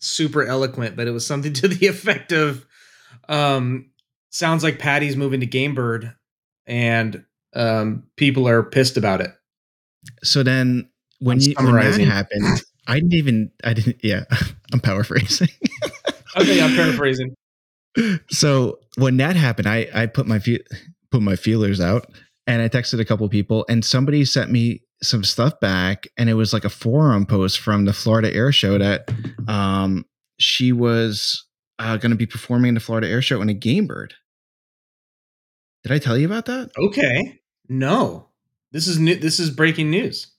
super 0.00 0.44
eloquent, 0.44 0.94
but 0.94 1.08
it 1.08 1.10
was 1.10 1.26
something 1.26 1.52
to 1.54 1.68
the 1.68 1.86
effect 1.86 2.32
of 2.32 2.64
um 3.28 3.90
sounds 4.30 4.62
like 4.62 4.78
Patty's 4.78 5.16
moving 5.16 5.40
to 5.40 5.46
Gamebird 5.46 6.14
and 6.66 7.24
um 7.54 8.04
people 8.16 8.46
are 8.46 8.62
pissed 8.62 8.96
about 8.96 9.20
it. 9.20 9.32
so 10.22 10.42
then 10.42 10.88
when 11.20 11.40
you 11.40 11.54
when 11.56 11.74
that 11.74 11.98
happened 12.00 12.62
i 12.86 12.94
didn't 12.96 13.14
even 13.14 13.50
i 13.64 13.72
didn't 13.72 13.96
yeah 14.02 14.24
i'm 14.72 14.80
paraphrasing 14.80 15.48
Okay, 16.38 16.62
I'm 16.62 16.74
paraphrasing. 16.74 17.34
So 18.30 18.78
when 18.96 19.16
that 19.16 19.36
happened 19.36 19.68
i 19.68 19.86
i 19.94 20.06
put 20.06 20.26
my 20.26 20.38
fe- 20.38 20.64
put 21.10 21.22
my 21.22 21.36
feelers 21.36 21.80
out 21.80 22.06
and 22.46 22.62
i 22.62 22.68
texted 22.68 23.00
a 23.00 23.04
couple 23.04 23.28
people 23.28 23.64
and 23.68 23.84
somebody 23.84 24.24
sent 24.24 24.50
me 24.50 24.82
some 25.02 25.24
stuff 25.24 25.58
back 25.60 26.06
and 26.16 26.28
it 26.30 26.34
was 26.34 26.52
like 26.52 26.64
a 26.64 26.70
forum 26.70 27.26
post 27.26 27.58
from 27.58 27.84
the 27.84 27.92
florida 27.92 28.32
air 28.34 28.52
show 28.52 28.78
that 28.78 29.10
um 29.48 30.04
she 30.38 30.72
was 30.72 31.44
uh, 31.78 31.96
going 31.98 32.10
to 32.10 32.16
be 32.16 32.26
performing 32.26 32.70
in 32.70 32.74
the 32.74 32.80
florida 32.80 33.08
air 33.08 33.20
show 33.22 33.40
in 33.42 33.48
a 33.48 33.54
game 33.54 33.86
bird 33.86 34.14
did 35.82 35.92
i 35.92 35.98
tell 35.98 36.16
you 36.16 36.26
about 36.26 36.46
that 36.46 36.70
Okay. 36.78 37.40
No. 37.68 38.28
This 38.72 38.86
is 38.86 38.98
new 38.98 39.14
this 39.16 39.38
is 39.40 39.50
breaking 39.50 39.90
news. 39.90 40.32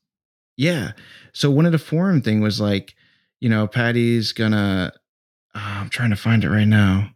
Yeah. 0.57 0.91
So 1.33 1.49
one 1.51 1.65
of 1.65 1.71
the 1.71 1.77
forum 1.77 2.21
thing 2.21 2.41
was 2.41 2.59
like, 2.59 2.93
you 3.39 3.49
know, 3.49 3.67
Patty's 3.67 4.33
gonna. 4.33 4.91
Uh, 5.55 5.59
I'm 5.81 5.89
trying 5.89 6.09
to 6.11 6.15
find 6.15 6.43
it 6.43 6.49
right 6.49 6.67
now. 6.67 7.09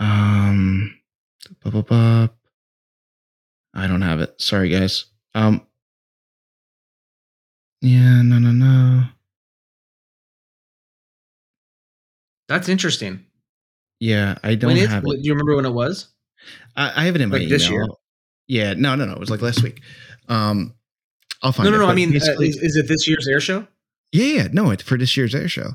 Um. 0.00 0.96
I 1.64 1.70
don't 3.86 4.02
have 4.02 4.20
it. 4.20 4.40
Sorry, 4.40 4.68
guys. 4.68 5.06
Um. 5.34 5.66
Yeah. 7.80 8.22
No. 8.22 8.38
No. 8.38 8.50
No. 8.52 9.04
That's 12.48 12.68
interesting. 12.68 13.24
Yeah, 14.00 14.36
I 14.42 14.54
don't 14.56 14.76
it, 14.76 14.88
have 14.88 15.04
do 15.04 15.16
you 15.20 15.32
remember 15.32 15.54
when 15.56 15.66
it 15.66 15.72
was? 15.72 16.08
I, 16.76 17.02
I 17.02 17.04
have 17.04 17.14
it 17.14 17.20
in 17.20 17.28
my 17.28 17.38
Like 17.38 17.48
this 17.48 17.68
email. 17.68 17.86
year? 18.48 18.50
Yeah. 18.70 18.74
No. 18.74 18.96
No. 18.96 19.04
No. 19.04 19.12
It 19.12 19.20
was 19.20 19.30
like 19.30 19.42
last 19.42 19.62
week. 19.62 19.80
Um. 20.28 20.74
I'll 21.42 21.52
find 21.52 21.64
No, 21.64 21.70
no, 21.70 21.76
it. 21.82 21.86
no. 21.86 21.92
I 21.92 21.94
mean, 21.94 22.10
uh, 22.10 22.16
is, 22.40 22.56
is 22.58 22.76
it 22.76 22.86
this 22.88 23.08
year's 23.08 23.26
air 23.26 23.40
show? 23.40 23.66
Yeah, 24.12 24.42
yeah, 24.42 24.48
no, 24.52 24.70
it's 24.70 24.82
for 24.82 24.98
this 24.98 25.16
year's 25.16 25.34
air 25.34 25.48
show. 25.48 25.70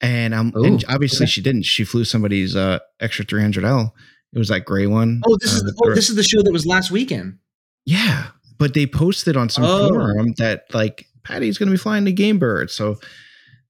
And 0.00 0.34
um 0.34 0.52
and 0.54 0.82
Ooh, 0.82 0.86
obviously 0.88 1.24
okay. 1.24 1.30
she 1.30 1.40
didn't. 1.40 1.62
She 1.64 1.84
flew 1.84 2.04
somebody's 2.04 2.54
uh 2.54 2.78
extra 3.00 3.24
300L. 3.24 3.90
It 4.32 4.38
was 4.38 4.48
that 4.48 4.64
gray 4.66 4.86
one. 4.86 5.22
Oh, 5.26 5.36
this 5.40 5.52
uh, 5.52 5.56
is 5.56 5.62
the 5.62 5.80
oh, 5.84 5.94
this 5.94 6.10
is 6.10 6.16
the 6.16 6.22
show 6.22 6.42
that 6.42 6.52
was 6.52 6.66
last 6.66 6.90
weekend. 6.90 7.38
Yeah, 7.86 8.26
but 8.58 8.74
they 8.74 8.86
posted 8.86 9.36
on 9.36 9.48
some 9.48 9.64
Oh. 9.64 9.88
forum 9.88 10.34
that 10.38 10.64
like 10.74 11.06
Patty's 11.24 11.56
going 11.58 11.68
to 11.68 11.72
be 11.72 11.78
flying 11.78 12.04
the 12.04 12.12
game 12.12 12.38
bird. 12.38 12.70
So, 12.70 12.96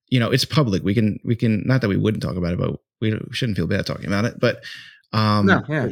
you 0.09 0.19
know, 0.19 0.31
it's 0.31 0.45
public. 0.45 0.83
We 0.83 0.95
can 0.95 1.19
we 1.25 1.37
can 1.37 1.63
not 1.67 1.81
that 1.83 1.89
we 1.89 1.97
wouldn't 1.97 2.23
talk 2.23 2.37
about 2.37 2.53
it, 2.55 2.59
but 2.59 2.81
we, 3.01 3.11
don't- 3.11 3.29
we 3.29 3.35
shouldn't 3.35 3.57
feel 3.57 3.67
bad 3.69 3.87
talking 3.87 4.07
about 4.07 4.25
it. 4.25 4.41
But 4.41 4.65
um 5.13 5.47
No, 5.47 5.63
yeah. 5.69 5.89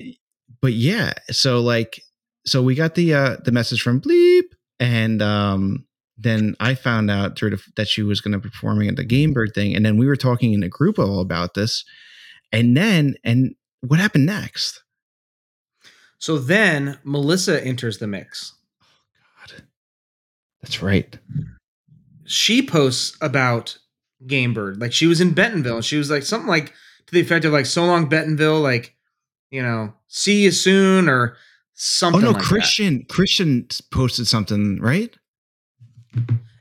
but 0.61 0.73
yeah, 0.73 1.13
so 1.31 1.61
like 1.61 2.01
so 2.45 2.63
we 2.63 2.75
got 2.75 2.97
the 2.97 3.15
uh 3.15 3.37
the 3.45 3.53
message 3.53 3.83
from 3.83 4.01
Bleep 4.01 4.43
and 4.81 5.23
um 5.23 5.87
then 6.17 6.55
I 6.61 6.75
found 6.75 7.11
out 7.11 7.37
through 7.37 7.51
the, 7.51 7.63
that 7.77 7.89
she 7.89 8.03
was 8.03 8.21
going 8.21 8.33
to 8.33 8.39
be 8.39 8.49
performing 8.49 8.89
at 8.89 8.97
the 8.97 9.05
Game 9.05 9.33
Bird 9.33 9.53
thing 9.55 9.75
and 9.75 9.85
then 9.85 9.97
we 9.97 10.07
were 10.07 10.17
talking 10.17 10.53
in 10.53 10.63
a 10.63 10.69
group 10.69 10.99
all 10.99 11.21
about 11.21 11.55
this 11.55 11.85
and 12.53 12.77
then 12.77 13.17
and 13.25 13.55
what 13.81 14.01
happened 14.01 14.27
next? 14.27 14.83
So 16.19 16.39
then 16.39 16.99
Melissa 17.05 17.63
enters 17.63 17.99
the 17.99 18.07
mix. 18.07 18.55
Oh 18.83 18.87
God. 19.51 19.63
That's 20.63 20.83
right. 20.83 21.19
She 22.25 22.67
posts 22.67 23.17
about 23.21 23.77
Gamebird. 24.27 24.81
Like 24.81 24.93
she 24.93 25.07
was 25.07 25.21
in 25.21 25.35
Bentonville 25.35 25.77
and 25.77 25.85
she 25.85 25.97
was 25.97 26.11
like 26.11 26.23
something 26.23 26.49
like 26.49 26.73
to 27.07 27.13
the 27.13 27.21
effect 27.21 27.45
of 27.45 27.53
like 27.53 27.67
so 27.67 27.85
long 27.85 28.09
Bentonville, 28.09 28.61
like 28.61 28.95
you 29.51 29.63
know, 29.63 29.93
see 30.09 30.45
you 30.45 30.51
soon 30.51 31.09
or 31.09 31.37
something. 31.75 32.23
Oh 32.23 32.25
no, 32.25 32.31
like 32.31 32.43
that. 32.43 32.49
Christian 32.49 33.05
Christian 33.09 33.69
posted 33.93 34.27
something, 34.27 34.81
right? 34.81 35.15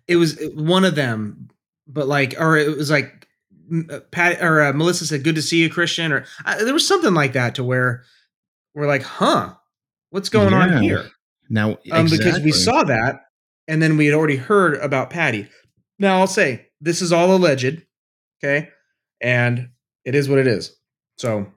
It 0.07 0.17
was 0.17 0.39
one 0.53 0.85
of 0.85 0.95
them, 0.95 1.49
but 1.87 2.07
like, 2.07 2.35
or 2.39 2.57
it 2.57 2.75
was 2.77 2.89
like 2.91 3.27
uh, 3.89 3.99
Pat 4.11 4.41
or 4.41 4.61
uh, 4.61 4.73
Melissa 4.73 5.05
said, 5.05 5.23
"Good 5.23 5.35
to 5.35 5.41
see 5.41 5.61
you, 5.61 5.69
Christian," 5.69 6.11
or 6.11 6.25
uh, 6.45 6.63
there 6.63 6.73
was 6.73 6.87
something 6.87 7.13
like 7.13 7.33
that 7.33 7.55
to 7.55 7.63
where 7.63 8.03
we're 8.75 8.87
like, 8.87 9.03
"Huh, 9.03 9.53
what's 10.09 10.29
going 10.29 10.51
Yeah. 10.51 10.59
on 10.77 10.83
here?" 10.83 11.09
Now 11.49 11.77
um, 11.91 12.05
because 12.09 12.39
we 12.41 12.51
saw 12.51 12.83
that, 12.83 13.21
and 13.67 13.81
then 13.81 13.97
we 13.97 14.05
had 14.05 14.15
already 14.15 14.35
heard 14.37 14.75
about 14.75 15.09
Patty. 15.09 15.47
Now 15.99 16.19
I'll 16.19 16.27
say 16.27 16.67
this 16.81 17.01
is 17.01 17.11
all 17.13 17.35
alleged, 17.35 17.83
okay, 18.43 18.69
and 19.21 19.69
it 20.03 20.15
is 20.15 20.27
what 20.27 20.39
it 20.39 20.47
is. 20.47 20.75
So 21.17 21.47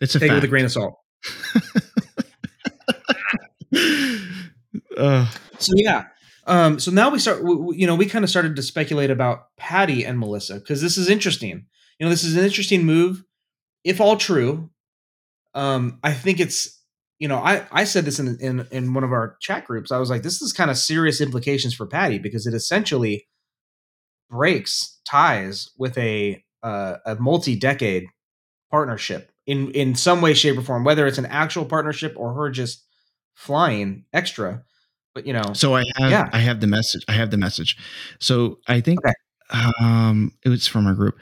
it's 0.00 0.14
a 0.14 0.20
take 0.20 0.30
it 0.30 0.34
with 0.34 0.44
a 0.44 0.48
grain 0.48 0.64
of 0.64 0.72
salt. 0.72 0.94
uh, 4.96 5.26
So 5.58 5.72
yeah, 5.76 6.04
um, 6.46 6.78
so 6.80 6.90
now 6.90 7.10
we 7.10 7.18
start. 7.18 7.38
w- 7.38 7.58
w- 7.58 7.80
You 7.80 7.86
know, 7.86 7.94
we 7.94 8.06
kind 8.06 8.24
of 8.24 8.30
started 8.30 8.56
to 8.56 8.62
speculate 8.62 9.10
about 9.10 9.54
Patty 9.56 10.04
and 10.04 10.18
Melissa 10.18 10.54
because 10.54 10.80
this 10.82 10.96
is 10.96 11.08
interesting. 11.08 11.66
You 11.98 12.06
know, 12.06 12.10
this 12.10 12.24
is 12.24 12.36
an 12.36 12.44
interesting 12.44 12.84
move, 12.84 13.24
if 13.84 14.00
all 14.00 14.16
true. 14.16 14.70
Um, 15.54 15.98
I 16.02 16.12
think 16.12 16.40
it's. 16.40 16.78
You 17.18 17.28
know, 17.28 17.38
I, 17.38 17.64
I 17.70 17.84
said 17.84 18.04
this 18.04 18.18
in, 18.18 18.36
in 18.40 18.66
in 18.72 18.94
one 18.94 19.04
of 19.04 19.12
our 19.12 19.36
chat 19.40 19.64
groups. 19.64 19.92
I 19.92 19.98
was 19.98 20.10
like, 20.10 20.22
this 20.24 20.42
is 20.42 20.52
kind 20.52 20.70
of 20.72 20.76
serious 20.76 21.20
implications 21.20 21.72
for 21.72 21.86
Patty 21.86 22.18
because 22.18 22.46
it 22.48 22.54
essentially 22.54 23.28
breaks 24.30 25.00
ties 25.04 25.70
with 25.78 25.96
a 25.98 26.42
uh, 26.62 26.96
a 27.06 27.16
multi 27.16 27.56
decade 27.56 28.06
partnership 28.70 29.30
in 29.46 29.70
in 29.72 29.94
some 29.94 30.20
way, 30.20 30.34
shape, 30.34 30.58
or 30.58 30.62
form. 30.62 30.84
Whether 30.84 31.06
it's 31.06 31.18
an 31.18 31.26
actual 31.26 31.64
partnership 31.64 32.14
or 32.16 32.34
her 32.34 32.50
just 32.50 32.84
flying 33.34 34.04
extra, 34.12 34.64
but 35.14 35.26
you 35.26 35.32
know, 35.32 35.52
so 35.54 35.74
I 35.74 35.84
have 35.98 36.10
Yeah. 36.10 36.28
I 36.32 36.38
have 36.38 36.60
the 36.60 36.66
message. 36.66 37.04
I 37.08 37.12
have 37.12 37.30
the 37.30 37.36
message. 37.38 37.76
So 38.20 38.58
I 38.68 38.80
think 38.80 39.00
Okay. 39.04 39.14
um 39.80 40.32
it 40.44 40.48
was 40.48 40.66
from 40.66 40.86
our 40.86 40.94
group. 40.94 41.18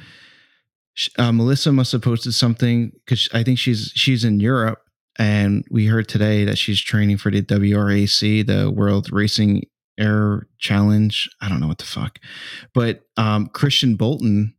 Uh, 1.19 1.33
Melissa 1.33 1.73
must 1.73 1.93
have 1.93 2.03
posted 2.03 2.35
something 2.35 2.93
because 3.05 3.29
I 3.33 3.43
think 3.43 3.59
she's 3.59 3.93
she's 3.95 4.25
in 4.25 4.41
Europe, 4.41 4.81
and 5.19 5.65
we 5.71 5.87
heard 5.87 6.09
today 6.09 6.45
that 6.45 6.59
she's 6.59 6.81
training 6.81 7.17
for 7.19 7.31
the 7.31 7.43
WRAC, 7.43 8.47
the 8.47 8.71
World 8.71 9.11
Racing 9.13 9.65
Air 9.99 10.47
Challenge. 10.59 11.29
I 11.41 11.49
don't 11.49 11.61
know 11.61 11.69
what 11.69 11.79
the 11.79 11.85
fuck, 11.85 12.19
but 12.75 13.03
um, 13.17 13.47
Christian 13.49 13.97
Bolton, 13.97 14.55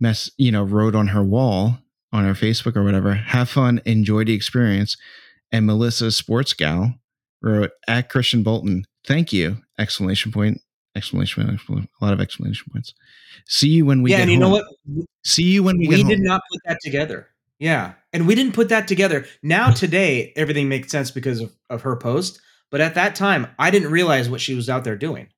mess 0.00 0.30
you 0.36 0.50
know, 0.50 0.64
wrote 0.64 0.94
on 0.94 1.08
her 1.08 1.22
wall 1.22 1.78
on 2.12 2.24
her 2.24 2.34
Facebook 2.34 2.76
or 2.76 2.82
whatever. 2.84 3.14
Have 3.14 3.48
fun, 3.50 3.80
enjoy 3.84 4.24
the 4.24 4.34
experience. 4.34 4.96
And 5.52 5.66
Melissa 5.66 6.10
Sports 6.10 6.54
Gal 6.54 6.94
wrote 7.44 7.70
at 7.88 8.08
Christian 8.08 8.42
Bolton, 8.42 8.84
thank 9.06 9.32
you! 9.32 9.58
Exclamation 9.78 10.32
point! 10.32 10.60
Exclamation 10.96 11.42
point! 11.42 11.54
exclamation- 11.54 11.88
A 12.00 12.04
lot 12.04 12.12
of 12.12 12.20
exclamation 12.20 12.66
points. 12.72 12.94
See 13.46 13.68
you 13.68 13.86
when 13.86 14.02
we 14.02 14.10
yeah, 14.10 14.18
get 14.18 14.22
and 14.24 14.32
you 14.32 14.38
know 14.38 14.50
what? 14.50 14.64
See 15.24 15.42
you 15.44 15.62
when 15.62 15.78
we, 15.78 15.88
We, 15.88 16.02
did 16.02 16.18
home. 16.18 16.22
not 16.24 16.42
put 16.50 16.60
that 16.66 16.78
together. 16.82 17.28
Yeah, 17.58 17.94
and 18.12 18.26
we 18.26 18.34
didn't 18.34 18.52
put 18.52 18.68
that 18.70 18.88
together. 18.88 19.26
Now 19.42 19.70
today, 19.72 20.32
everything 20.36 20.68
makes 20.68 20.90
sense 20.90 21.10
because 21.10 21.40
of, 21.40 21.52
of 21.70 21.82
her 21.82 21.96
post. 21.96 22.40
But 22.70 22.80
at 22.80 22.94
that 22.94 23.14
time, 23.14 23.46
I 23.58 23.70
didn't 23.70 23.92
realize 23.92 24.28
what 24.28 24.40
she 24.40 24.54
was 24.54 24.68
out 24.68 24.82
there 24.84 24.96
doing. 24.96 25.28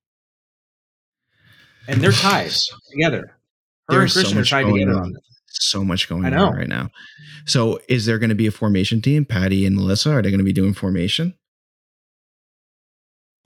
And 1.87 2.01
they're 2.01 2.11
tied 2.13 2.51
together. 2.91 3.37
Her 3.89 3.99
There's 3.99 4.01
and 4.01 4.11
so 4.11 4.19
Christian 4.19 4.37
are 4.37 4.41
much 4.41 4.49
tied 4.49 4.65
together 4.65 4.99
on 4.99 5.13
so 5.49 5.83
much 5.83 6.07
going 6.07 6.25
on 6.25 6.55
right 6.55 6.67
now. 6.67 6.89
So, 7.45 7.79
is 7.87 8.05
there 8.05 8.19
going 8.19 8.29
to 8.29 8.35
be 8.35 8.47
a 8.47 8.51
formation 8.51 9.01
team? 9.01 9.25
Patty 9.25 9.65
and 9.65 9.75
Melissa 9.75 10.11
are 10.11 10.21
they 10.21 10.29
going 10.29 10.39
to 10.39 10.43
be 10.45 10.53
doing 10.53 10.73
formation? 10.73 11.33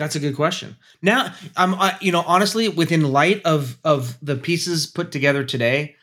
That's 0.01 0.15
a 0.15 0.19
good 0.19 0.35
question. 0.35 0.77
Now, 1.03 1.31
I'm, 1.55 1.75
I, 1.75 1.95
you 2.01 2.11
know, 2.11 2.23
honestly, 2.25 2.67
within 2.67 3.11
light 3.11 3.39
of 3.45 3.77
of 3.83 4.17
the 4.19 4.35
pieces 4.35 4.87
put 4.87 5.11
together 5.11 5.43
today, 5.43 5.95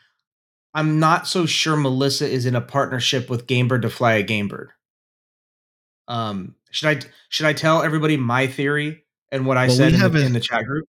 I'm 0.73 0.99
not 1.01 1.27
so 1.27 1.45
sure 1.45 1.75
Melissa 1.75 2.25
is 2.25 2.45
in 2.45 2.55
a 2.55 2.61
partnership 2.61 3.29
with 3.29 3.45
Gamebird 3.45 3.81
to 3.81 3.89
fly 3.89 4.13
a 4.13 4.23
Gamebird. 4.23 4.67
Um, 6.07 6.55
should 6.71 6.87
I 6.87 7.01
should 7.27 7.45
I 7.45 7.51
tell 7.51 7.83
everybody 7.83 8.15
my 8.15 8.47
theory 8.47 9.03
and 9.33 9.45
what 9.45 9.57
I 9.57 9.67
Well, 9.67 9.71
we 9.71 9.75
said 9.75 9.93
in 9.95 9.99
the, 9.99 10.21
a- 10.21 10.25
in 10.25 10.31
the 10.31 10.39
chat 10.39 10.63
group? 10.63 10.87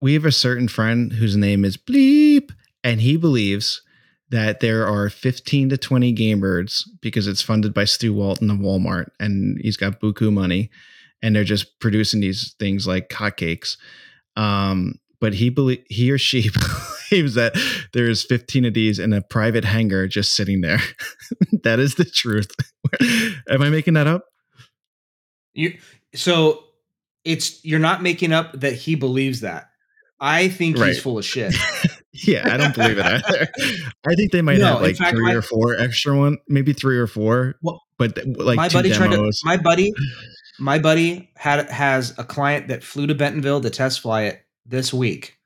We 0.00 0.14
have 0.14 0.24
a 0.24 0.32
certain 0.32 0.68
friend 0.68 1.12
whose 1.12 1.36
name 1.36 1.66
is 1.66 1.76
Bleep, 1.76 2.50
and 2.82 3.02
he 3.02 3.18
believes 3.18 3.82
that 4.30 4.60
there 4.60 4.86
are 4.86 5.10
15 5.10 5.68
to 5.68 5.76
20 5.76 6.14
Gamebirds 6.14 6.84
because 7.02 7.26
it's 7.26 7.42
funded 7.42 7.74
by 7.74 7.84
Stu 7.84 8.14
Walton 8.14 8.50
of 8.50 8.56
Walmart, 8.56 9.10
and 9.20 9.60
he's 9.60 9.76
got 9.76 10.00
buku 10.00 10.32
money, 10.32 10.70
and 11.22 11.34
they're 11.36 11.44
just 11.44 11.78
producing 11.80 12.20
these 12.20 12.54
things 12.58 12.86
like 12.86 13.08
hotcakes. 13.10 13.76
Um, 14.36 14.94
but 15.20 15.34
he 15.34 15.50
believe 15.50 15.82
he 15.88 16.10
or 16.12 16.18
she 16.18 16.50
believes 17.10 17.34
that 17.34 17.58
there's 17.92 18.24
15 18.24 18.66
of 18.66 18.74
these 18.74 18.98
in 18.98 19.12
a 19.12 19.20
private 19.20 19.64
hangar 19.64 20.06
just 20.06 20.34
sitting 20.36 20.60
there. 20.60 20.78
that 21.64 21.78
is 21.80 21.96
the 21.96 22.04
truth. 22.04 22.50
Am 23.48 23.62
I 23.62 23.68
making 23.70 23.94
that 23.94 24.06
up? 24.06 24.26
You 25.54 25.76
so 26.14 26.64
it's 27.24 27.64
you're 27.64 27.80
not 27.80 28.02
making 28.02 28.32
up 28.32 28.60
that 28.60 28.74
he 28.74 28.94
believes 28.94 29.40
that. 29.40 29.70
I 30.20 30.48
think 30.48 30.78
Right. 30.78 30.88
he's 30.88 31.00
full 31.00 31.18
of 31.18 31.24
shit. 31.24 31.54
Yeah, 32.12 32.52
I 32.52 32.56
don't 32.56 32.74
believe 32.74 32.98
it 32.98 33.04
either. 33.06 33.48
I 34.08 34.14
think 34.16 34.32
they 34.32 34.42
might 34.42 34.58
No, 34.58 34.66
have 34.74 34.82
like 34.82 34.96
fact, 34.96 35.10
three 35.16 35.24
my- 35.26 35.34
or 35.34 35.42
four 35.42 35.76
extra 35.76 36.16
one, 36.16 36.38
maybe 36.48 36.72
three 36.72 36.98
or 36.98 37.06
four. 37.06 37.54
Well, 37.62 37.80
but 37.98 38.16
like 38.36 38.56
my 38.56 38.68
buddy 38.68 38.90
tried 38.90 39.10
to 39.12 39.32
my 39.44 39.56
buddy 39.56 39.92
my 40.58 40.78
buddy 40.78 41.30
had 41.36 41.68
has 41.70 42.18
a 42.18 42.24
client 42.24 42.68
that 42.68 42.82
flew 42.82 43.06
to 43.06 43.14
Bentonville 43.14 43.60
to 43.60 43.70
test 43.70 44.00
fly 44.00 44.22
it 44.24 44.40
this 44.66 44.92
week 44.92 45.38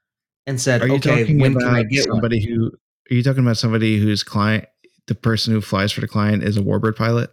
and 0.47 0.61
said, 0.61 0.83
are 0.83 0.89
you 0.89 0.95
"Okay, 0.95 1.21
talking 1.21 1.39
when 1.39 1.53
about 1.53 1.65
can 1.67 1.75
I 1.75 1.83
get 1.85 2.09
one?" 2.09 2.17
somebody 2.17 2.45
who? 2.45 2.71
Are 3.11 3.15
you 3.15 3.23
talking 3.23 3.43
about 3.45 3.57
somebody 3.59 3.99
whose 3.99 4.23
client, 4.23 4.65
the 5.07 5.15
person 5.15 5.53
who 5.53 5.61
flies 5.61 5.93
for 5.93 6.01
the 6.01 6.09
client, 6.09 6.43
is 6.43 6.57
a 6.57 6.61
warbird 6.63 6.97
pilot? 6.97 7.31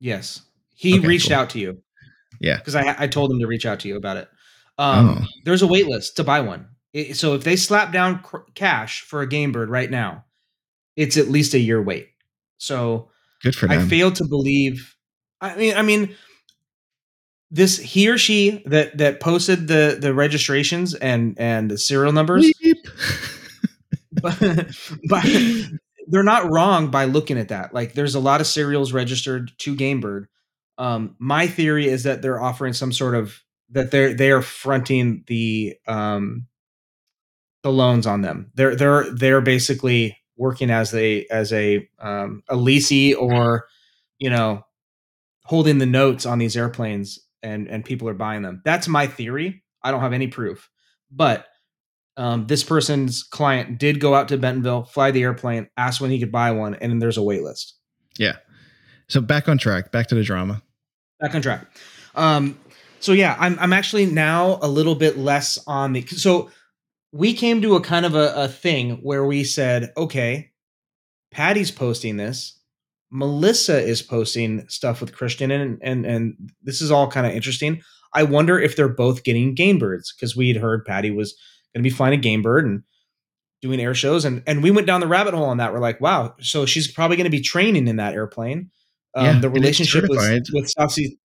Yes, 0.00 0.42
he 0.74 0.98
Okay, 0.98 1.06
reached 1.06 1.28
cool. 1.28 1.36
out 1.36 1.50
to 1.50 1.58
you. 1.58 1.82
Yeah. 2.40 2.58
because 2.58 2.74
I 2.74 2.94
I 2.98 3.06
told 3.06 3.30
him 3.30 3.38
to 3.40 3.46
reach 3.46 3.64
out 3.64 3.80
to 3.80 3.88
you 3.88 3.96
about 3.96 4.18
it. 4.18 4.28
Um, 4.78 5.08
Oh. 5.22 5.26
There's 5.44 5.62
a 5.62 5.66
wait 5.66 5.86
list 5.86 6.16
to 6.16 6.24
buy 6.24 6.40
one. 6.40 6.66
It- 6.92 7.16
so 7.16 7.34
if 7.34 7.44
they 7.44 7.56
slap 7.56 7.92
down 7.92 8.18
cr- 8.22 8.38
cash 8.54 9.00
for 9.00 9.22
a 9.22 9.26
game 9.28 9.52
bird 9.52 9.70
right 9.70 9.90
now, 9.90 10.26
it's 10.96 11.16
at 11.16 11.28
least 11.28 11.54
a 11.54 11.58
year 11.58 11.80
wait. 11.82 12.10
So 12.58 13.10
Good 13.42 13.54
for 13.56 13.68
them. 13.68 13.80
I 13.80 13.86
fail 13.88 14.10
to 14.12 14.24
believe. 14.24 14.94
I 15.40 15.56
mean, 15.56 15.76
I 15.76 15.82
mean, 15.82 16.14
this 17.50 17.78
he 17.78 18.08
or 18.08 18.18
she 18.18 18.62
that 18.66 18.98
that 18.98 19.20
posted 19.20 19.68
the 19.68 19.96
the 20.00 20.12
registrations 20.12 20.94
and 20.94 21.38
and 21.38 21.70
the 21.70 21.78
serial 21.78 22.12
numbers, 22.12 22.50
but, 24.12 24.38
but 25.08 25.26
they're 26.08 26.22
not 26.22 26.50
wrong 26.50 26.90
by 26.90 27.04
looking 27.04 27.38
at 27.38 27.48
that. 27.48 27.72
Like, 27.72 27.92
there's 27.92 28.14
a 28.14 28.20
lot 28.20 28.40
of 28.40 28.46
serials 28.46 28.92
registered 28.92 29.52
to 29.58 29.76
Gamebird. 29.76 30.26
Um, 30.78 31.16
my 31.18 31.46
theory 31.46 31.88
is 31.88 32.02
that 32.02 32.22
they're 32.22 32.40
offering 32.40 32.72
some 32.72 32.92
sort 32.92 33.14
of 33.14 33.42
that 33.70 33.90
they're 33.90 34.14
they 34.14 34.30
are 34.30 34.42
fronting 34.42 35.24
the 35.26 35.76
um 35.86 36.46
the 37.62 37.72
loans 37.72 38.06
on 38.06 38.20
them. 38.20 38.50
They're 38.54 38.76
they're 38.76 39.10
they're 39.10 39.40
basically 39.40 40.18
working 40.36 40.70
as 40.70 40.94
a 40.94 41.26
as 41.30 41.52
a 41.52 41.88
um 41.98 42.42
a 42.48 42.56
leasee 42.56 43.16
or 43.16 43.66
you 44.18 44.30
know 44.30 44.65
holding 45.46 45.78
the 45.78 45.86
notes 45.86 46.26
on 46.26 46.38
these 46.38 46.56
airplanes 46.56 47.18
and 47.42 47.68
and 47.68 47.84
people 47.84 48.08
are 48.08 48.14
buying 48.14 48.42
them. 48.42 48.62
That's 48.64 48.88
my 48.88 49.06
theory. 49.06 49.62
I 49.82 49.90
don't 49.90 50.00
have 50.00 50.12
any 50.12 50.26
proof. 50.26 50.68
But 51.10 51.46
um, 52.16 52.46
this 52.46 52.64
person's 52.64 53.22
client 53.22 53.78
did 53.78 54.00
go 54.00 54.14
out 54.14 54.28
to 54.28 54.38
Bentonville, 54.38 54.84
fly 54.84 55.10
the 55.10 55.22
airplane, 55.22 55.68
ask 55.76 56.00
when 56.00 56.10
he 56.10 56.18
could 56.18 56.32
buy 56.32 56.50
one, 56.50 56.74
and 56.74 56.90
then 56.90 56.98
there's 56.98 57.18
a 57.18 57.22
wait 57.22 57.42
list. 57.42 57.74
yeah. 58.18 58.36
So 59.08 59.20
back 59.20 59.48
on 59.48 59.56
track. 59.56 59.92
Back 59.92 60.08
to 60.08 60.16
the 60.16 60.24
drama. 60.24 60.62
Back 61.20 61.34
on 61.36 61.42
track. 61.42 61.64
Um, 62.16 62.58
so 62.98 63.12
yeah, 63.12 63.36
I'm 63.38 63.56
I'm 63.60 63.72
actually 63.72 64.06
now 64.06 64.58
a 64.62 64.68
little 64.68 64.96
bit 64.96 65.16
less 65.16 65.58
on 65.66 65.92
the 65.92 66.02
so 66.06 66.50
we 67.12 67.32
came 67.32 67.62
to 67.62 67.76
a 67.76 67.80
kind 67.80 68.04
of 68.04 68.14
a, 68.14 68.32
a 68.34 68.48
thing 68.48 68.98
where 69.02 69.24
we 69.24 69.44
said, 69.44 69.92
okay, 69.96 70.50
Patty's 71.30 71.70
posting 71.70 72.16
this, 72.16 72.55
Melissa 73.10 73.80
is 73.80 74.02
posting 74.02 74.68
stuff 74.68 75.00
with 75.00 75.14
Christian, 75.14 75.50
and 75.50 75.78
and 75.82 76.04
and 76.04 76.50
this 76.62 76.80
is 76.80 76.90
all 76.90 77.10
kind 77.10 77.26
of 77.26 77.32
interesting. 77.32 77.80
I 78.14 78.22
wonder 78.22 78.58
if 78.58 78.76
they're 78.76 78.88
both 78.88 79.24
getting 79.24 79.54
game 79.54 79.78
birds 79.78 80.12
because 80.12 80.36
we 80.36 80.48
had 80.48 80.56
heard 80.56 80.84
Patty 80.84 81.10
was 81.10 81.32
going 81.74 81.82
to 81.82 81.88
be 81.88 81.94
flying 81.94 82.14
a 82.14 82.16
game 82.16 82.42
bird 82.42 82.64
and 82.64 82.82
doing 83.62 83.80
air 83.80 83.94
shows, 83.94 84.24
and 84.24 84.42
and 84.46 84.62
we 84.62 84.70
went 84.70 84.86
down 84.86 85.00
the 85.00 85.06
rabbit 85.06 85.34
hole 85.34 85.44
on 85.44 85.58
that. 85.58 85.72
We're 85.72 85.80
like, 85.80 86.00
wow, 86.00 86.34
so 86.40 86.66
she's 86.66 86.90
probably 86.90 87.16
going 87.16 87.24
to 87.24 87.30
be 87.30 87.40
training 87.40 87.86
in 87.86 87.96
that 87.96 88.14
airplane. 88.14 88.70
Um, 89.14 89.26
Yeah, 89.26 89.38
the 89.40 89.50
relationship 89.50 90.08
with 90.08 90.20
with 90.52 90.68
Southeast, 90.70 91.16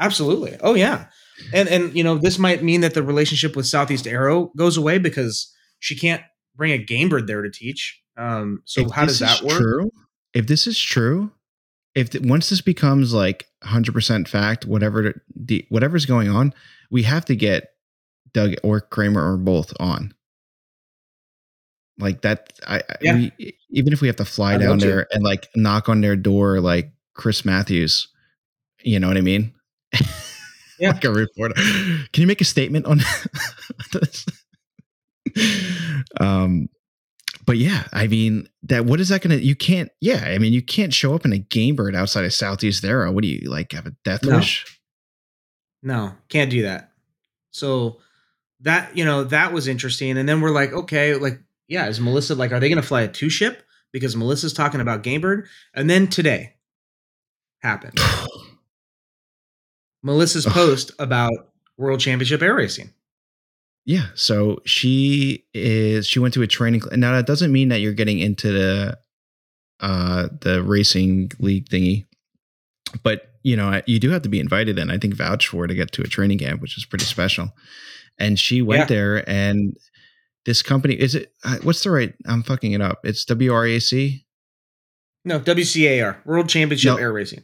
absolutely. 0.00 0.56
Oh 0.60 0.74
yeah, 0.74 1.06
and 1.52 1.68
and 1.68 1.94
you 1.94 2.04
know 2.04 2.16
this 2.18 2.38
might 2.38 2.62
mean 2.62 2.80
that 2.80 2.94
the 2.94 3.02
relationship 3.02 3.54
with 3.54 3.66
Southeast 3.66 4.06
Aero 4.06 4.50
goes 4.56 4.76
away 4.76 4.98
because 4.98 5.52
she 5.78 5.96
can't 5.96 6.22
bring 6.56 6.72
a 6.72 6.78
game 6.78 7.08
bird 7.08 7.26
there 7.26 7.42
to 7.42 7.50
teach. 7.50 8.00
Um, 8.16 8.62
so 8.64 8.88
how 8.90 9.06
does 9.06 9.18
that 9.20 9.42
work? 9.42 9.58
True. 9.58 9.90
If 10.34 10.46
this 10.46 10.66
is 10.66 10.78
true, 10.80 11.30
if 11.94 12.10
the, 12.10 12.20
once 12.20 12.48
this 12.50 12.60
becomes 12.60 13.12
like 13.12 13.46
100% 13.64 14.26
fact, 14.28 14.64
whatever 14.66 15.22
the 15.36 15.66
whatever's 15.68 16.06
going 16.06 16.28
on, 16.30 16.54
we 16.90 17.02
have 17.02 17.24
to 17.26 17.36
get 17.36 17.68
Doug 18.32 18.54
or 18.62 18.80
Kramer 18.80 19.32
or 19.32 19.36
both 19.36 19.72
on. 19.78 20.14
Like 21.98 22.22
that, 22.22 22.52
I, 22.66 22.76
I- 22.78 22.82
Yeah. 23.02 23.14
we, 23.38 23.56
even 23.70 23.92
if 23.92 24.00
we 24.00 24.06
have 24.08 24.16
to 24.16 24.24
fly 24.24 24.54
I'd 24.54 24.60
down 24.60 24.78
there 24.78 25.06
and 25.12 25.22
like 25.22 25.48
knock 25.54 25.88
on 25.88 26.00
their 26.00 26.16
door, 26.16 26.60
like 26.60 26.90
Chris 27.14 27.44
Matthews, 27.44 28.08
you 28.82 28.98
know 28.98 29.08
what 29.08 29.16
I 29.18 29.22
mean? 29.22 29.52
Yeah. 30.78 30.92
like 30.92 31.04
a 31.04 31.12
reporter. 31.12 31.54
Can 32.12 32.22
you 32.22 32.26
make 32.26 32.40
a 32.40 32.44
statement 32.44 32.86
on 32.86 32.98
this? 33.92 34.26
um, 36.18 36.68
but 37.44 37.58
yeah, 37.58 37.84
I 37.92 38.06
mean 38.06 38.48
that. 38.64 38.84
What 38.84 39.00
is 39.00 39.08
that 39.08 39.22
gonna? 39.22 39.36
You 39.36 39.56
can't. 39.56 39.90
Yeah, 40.00 40.22
I 40.24 40.38
mean 40.38 40.52
you 40.52 40.62
can't 40.62 40.94
show 40.94 41.14
up 41.14 41.24
in 41.24 41.32
a 41.32 41.38
game 41.38 41.76
bird 41.76 41.96
outside 41.96 42.24
of 42.24 42.32
Southeast 42.32 42.84
Aero. 42.84 43.10
What 43.12 43.22
do 43.22 43.28
you 43.28 43.50
like? 43.50 43.72
Have 43.72 43.86
a 43.86 43.94
death 44.04 44.24
No. 44.24 44.36
wish? 44.36 44.80
No, 45.82 46.14
can't 46.28 46.50
do 46.50 46.62
that. 46.62 46.92
So 47.50 47.98
that 48.60 48.96
you 48.96 49.04
know 49.04 49.24
that 49.24 49.52
was 49.52 49.66
interesting, 49.68 50.16
and 50.16 50.28
then 50.28 50.40
we're 50.40 50.50
like, 50.50 50.72
okay, 50.72 51.14
like 51.14 51.40
yeah, 51.68 51.88
is 51.88 52.00
Melissa 52.00 52.34
like, 52.34 52.52
are 52.52 52.60
they 52.60 52.68
going 52.68 52.80
to 52.80 52.86
fly 52.86 53.02
a 53.02 53.08
two 53.08 53.30
ship 53.30 53.62
because 53.92 54.16
Melissa's 54.16 54.52
talking 54.52 54.80
about 54.80 55.02
Gamebird, 55.02 55.46
and 55.74 55.88
then 55.88 56.06
today 56.06 56.54
happened. 57.60 57.98
Melissa's 60.02 60.46
post 60.46 60.90
about 60.98 61.32
World 61.76 62.00
Championship 62.00 62.42
Air 62.42 62.54
Racing. 62.54 62.92
Yeah. 63.84 64.06
So 64.14 64.60
she 64.64 65.44
is. 65.54 66.06
She 66.06 66.18
went 66.18 66.34
to 66.34 66.42
a 66.42 66.46
training. 66.46 66.82
Now 66.92 67.12
that 67.12 67.26
doesn't 67.26 67.50
mean 67.52 67.68
that 67.70 67.80
you're 67.80 67.92
getting 67.94 68.18
into 68.20 68.52
the 68.52 68.98
uh 69.80 70.28
the 70.40 70.62
racing 70.62 71.32
league 71.40 71.68
thingy, 71.68 72.06
but 73.02 73.32
you 73.42 73.56
know 73.56 73.82
you 73.86 73.98
do 73.98 74.10
have 74.10 74.22
to 74.22 74.28
be 74.28 74.38
invited 74.38 74.78
in. 74.78 74.90
I 74.90 74.98
think 74.98 75.14
vouch 75.14 75.48
for 75.48 75.66
to 75.66 75.74
get 75.74 75.90
to 75.92 76.02
a 76.02 76.06
training 76.06 76.38
camp, 76.38 76.60
which 76.62 76.78
is 76.78 76.84
pretty 76.84 77.04
special. 77.06 77.50
And 78.18 78.38
she 78.38 78.62
went 78.62 78.80
Yeah. 78.82 78.86
there, 78.86 79.28
and 79.28 79.76
this 80.46 80.62
company 80.62 80.94
is 80.94 81.14
it? 81.16 81.32
uh, 81.44 81.56
What's 81.62 81.82
the 81.82 81.90
right? 81.90 82.14
I'm 82.26 82.42
fucking 82.44 82.72
it 82.72 82.80
up. 82.80 83.00
It's 83.04 83.24
WRAC. 83.24 84.24
No, 85.24 85.40
WCAR 85.40 86.24
World 86.24 86.48
Championship 86.48 86.90
No. 86.92 86.96
Air 86.98 87.12
Racing. 87.12 87.42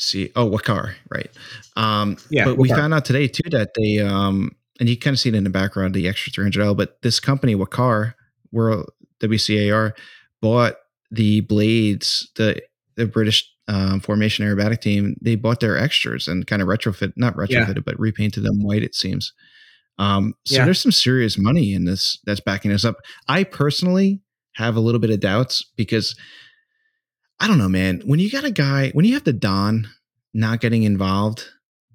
WC 0.00 0.32
oh 0.36 0.50
Wakar, 0.50 0.94
right. 1.10 1.30
Um 1.76 2.16
Yeah, 2.30 2.44
but 2.44 2.58
we 2.58 2.68
found 2.68 2.94
out 2.94 3.04
today 3.04 3.28
too 3.28 3.48
that 3.50 3.70
they 3.76 3.98
um 3.98 4.52
and 4.80 4.88
you 4.88 4.98
kind 4.98 5.14
of 5.14 5.20
see 5.20 5.28
it 5.28 5.34
in 5.36 5.44
the 5.44 5.50
background, 5.50 5.94
the 5.94 6.08
extra 6.08 6.32
300L, 6.32 6.76
but 6.76 7.00
this 7.02 7.20
company, 7.20 7.54
Wakar, 7.54 8.14
World 8.50 8.90
WCAR, 9.20 9.92
bought 10.42 10.74
the 11.10 11.40
blades, 11.40 12.30
the 12.36 12.60
the 12.96 13.06
British 13.06 13.48
um, 13.66 13.98
formation 14.00 14.44
aerobatic 14.44 14.80
team, 14.80 15.16
they 15.22 15.36
bought 15.36 15.60
their 15.60 15.78
extras 15.78 16.28
and 16.28 16.46
kind 16.46 16.60
of 16.60 16.68
retrofit, 16.68 17.12
not 17.16 17.34
Yeah. 17.48 17.64
retrofitted, 17.64 17.84
but 17.84 17.98
repainted 17.98 18.42
them 18.44 18.62
white, 18.62 18.82
it 18.82 18.94
seems. 18.94 19.32
Um, 19.98 20.34
so 20.44 20.56
Yeah. 20.56 20.64
there's 20.66 20.80
some 20.80 20.92
serious 20.92 21.38
money 21.38 21.72
in 21.72 21.84
this 21.84 22.18
that's 22.24 22.40
backing 22.40 22.72
us 22.72 22.84
up. 22.84 22.96
I 23.28 23.44
personally 23.44 24.20
have 24.56 24.76
a 24.76 24.80
little 24.80 25.00
bit 25.00 25.10
of 25.10 25.20
doubts 25.20 25.64
because 25.76 26.14
I 27.40 27.48
don't 27.48 27.58
know, 27.58 27.68
man. 27.68 28.02
When 28.04 28.20
you 28.20 28.30
got 28.30 28.44
a 28.44 28.50
guy, 28.50 28.90
when 28.90 29.04
you 29.04 29.14
have 29.14 29.24
the 29.24 29.32
Don 29.32 29.88
not 30.32 30.60
getting 30.60 30.82
involved, 30.84 31.48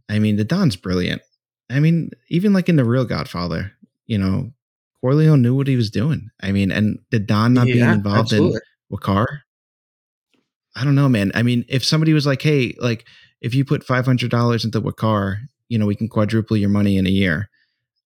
I 0.09 0.19
mean, 0.19 0.35
the 0.35 0.43
Don's 0.43 0.75
brilliant. 0.75 1.21
I 1.69 1.79
mean, 1.79 2.11
even 2.29 2.53
like 2.53 2.69
in 2.69 2.75
the 2.75 2.85
real 2.85 3.05
Godfather, 3.05 3.73
you 4.05 4.17
know, 4.17 4.51
Corleone 5.01 5.41
knew 5.41 5.55
what 5.55 5.67
he 5.67 5.75
was 5.75 5.91
doing. 5.91 6.29
I 6.41 6.51
mean, 6.51 6.71
and 6.71 6.99
the 7.11 7.19
Don 7.19 7.53
not 7.53 7.65
being 7.65 7.79
involved 7.79 8.33
absolutely. 8.33 8.59
in 8.89 8.97
Wakar, 8.97 9.25
I 10.75 10.83
don't 10.83 10.95
know, 10.95 11.09
man. 11.09 11.31
I 11.35 11.43
mean, 11.43 11.65
if 11.67 11.83
somebody 11.83 12.13
was 12.13 12.25
like, 12.25 12.41
hey, 12.41 12.75
like, 12.79 13.05
if 13.41 13.53
you 13.53 13.65
put 13.65 13.83
five 13.83 14.05
hundred 14.05 14.31
dollars 14.31 14.65
into 14.65 14.81
Wakar, 14.81 15.37
you 15.67 15.77
know, 15.77 15.85
we 15.85 15.95
can 15.95 16.09
quadruple 16.09 16.57
your 16.57 16.69
money 16.69 16.97
in 16.97 17.07
a 17.07 17.11
year. 17.11 17.49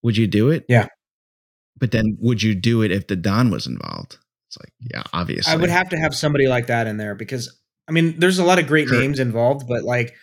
Would 0.02 0.18
you 0.18 0.28
do 0.28 0.50
it? 0.50 0.66
Yeah. 0.68 0.88
But 1.78 1.92
then, 1.92 2.18
would 2.20 2.44
you 2.44 2.54
do 2.56 2.82
it 2.82 2.92
if 2.92 3.08
the 3.08 3.16
Don 3.16 3.50
was 3.50 3.66
involved? 3.66 4.18
It's 4.54 4.60
like, 4.62 4.74
yeah, 4.94 5.04
obviously. 5.14 5.52
I 5.52 5.56
would 5.56 5.70
have 5.72 5.90
to 5.90 5.98
have 5.98 6.14
somebody 6.14 6.48
like 6.48 6.68
that 6.68 6.86
in 6.86 6.98
there 6.98 7.16
because 7.16 7.60
I 7.88 7.92
mean, 7.92 8.20
there's 8.20 8.38
a 8.40 8.44
lot 8.44 8.60
of 8.60 8.68
great 8.68 8.88
Kurt- 8.88 9.00
names 9.00 9.20
involved, 9.20 9.68
but 9.68 9.84
like, 9.84 10.14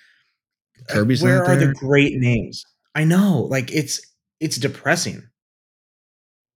uh, 0.88 0.92
Kirby's 0.92 1.22
where 1.22 1.44
are 1.44 1.56
the 1.56 1.74
great 1.74 2.14
names? 2.16 2.64
I 2.94 3.04
know, 3.04 3.46
like 3.50 3.72
it's 3.72 4.00
it's 4.38 4.56
depressing. 4.56 5.22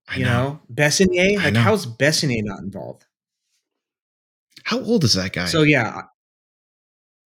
I 0.09 0.17
You 0.19 0.25
know, 0.27 0.61
Besenyei, 0.73 1.39
I 1.39 1.45
like 1.45 1.55
know. 1.55 1.61
how's 1.61 1.85
Besenyei 1.87 2.43
not 2.45 2.61
involved? 2.61 3.05
How 4.63 4.81
old 4.81 5.03
is 5.05 5.15
that 5.15 5.33
guy? 5.33 5.47
So 5.47 5.63
yeah, 5.63 6.03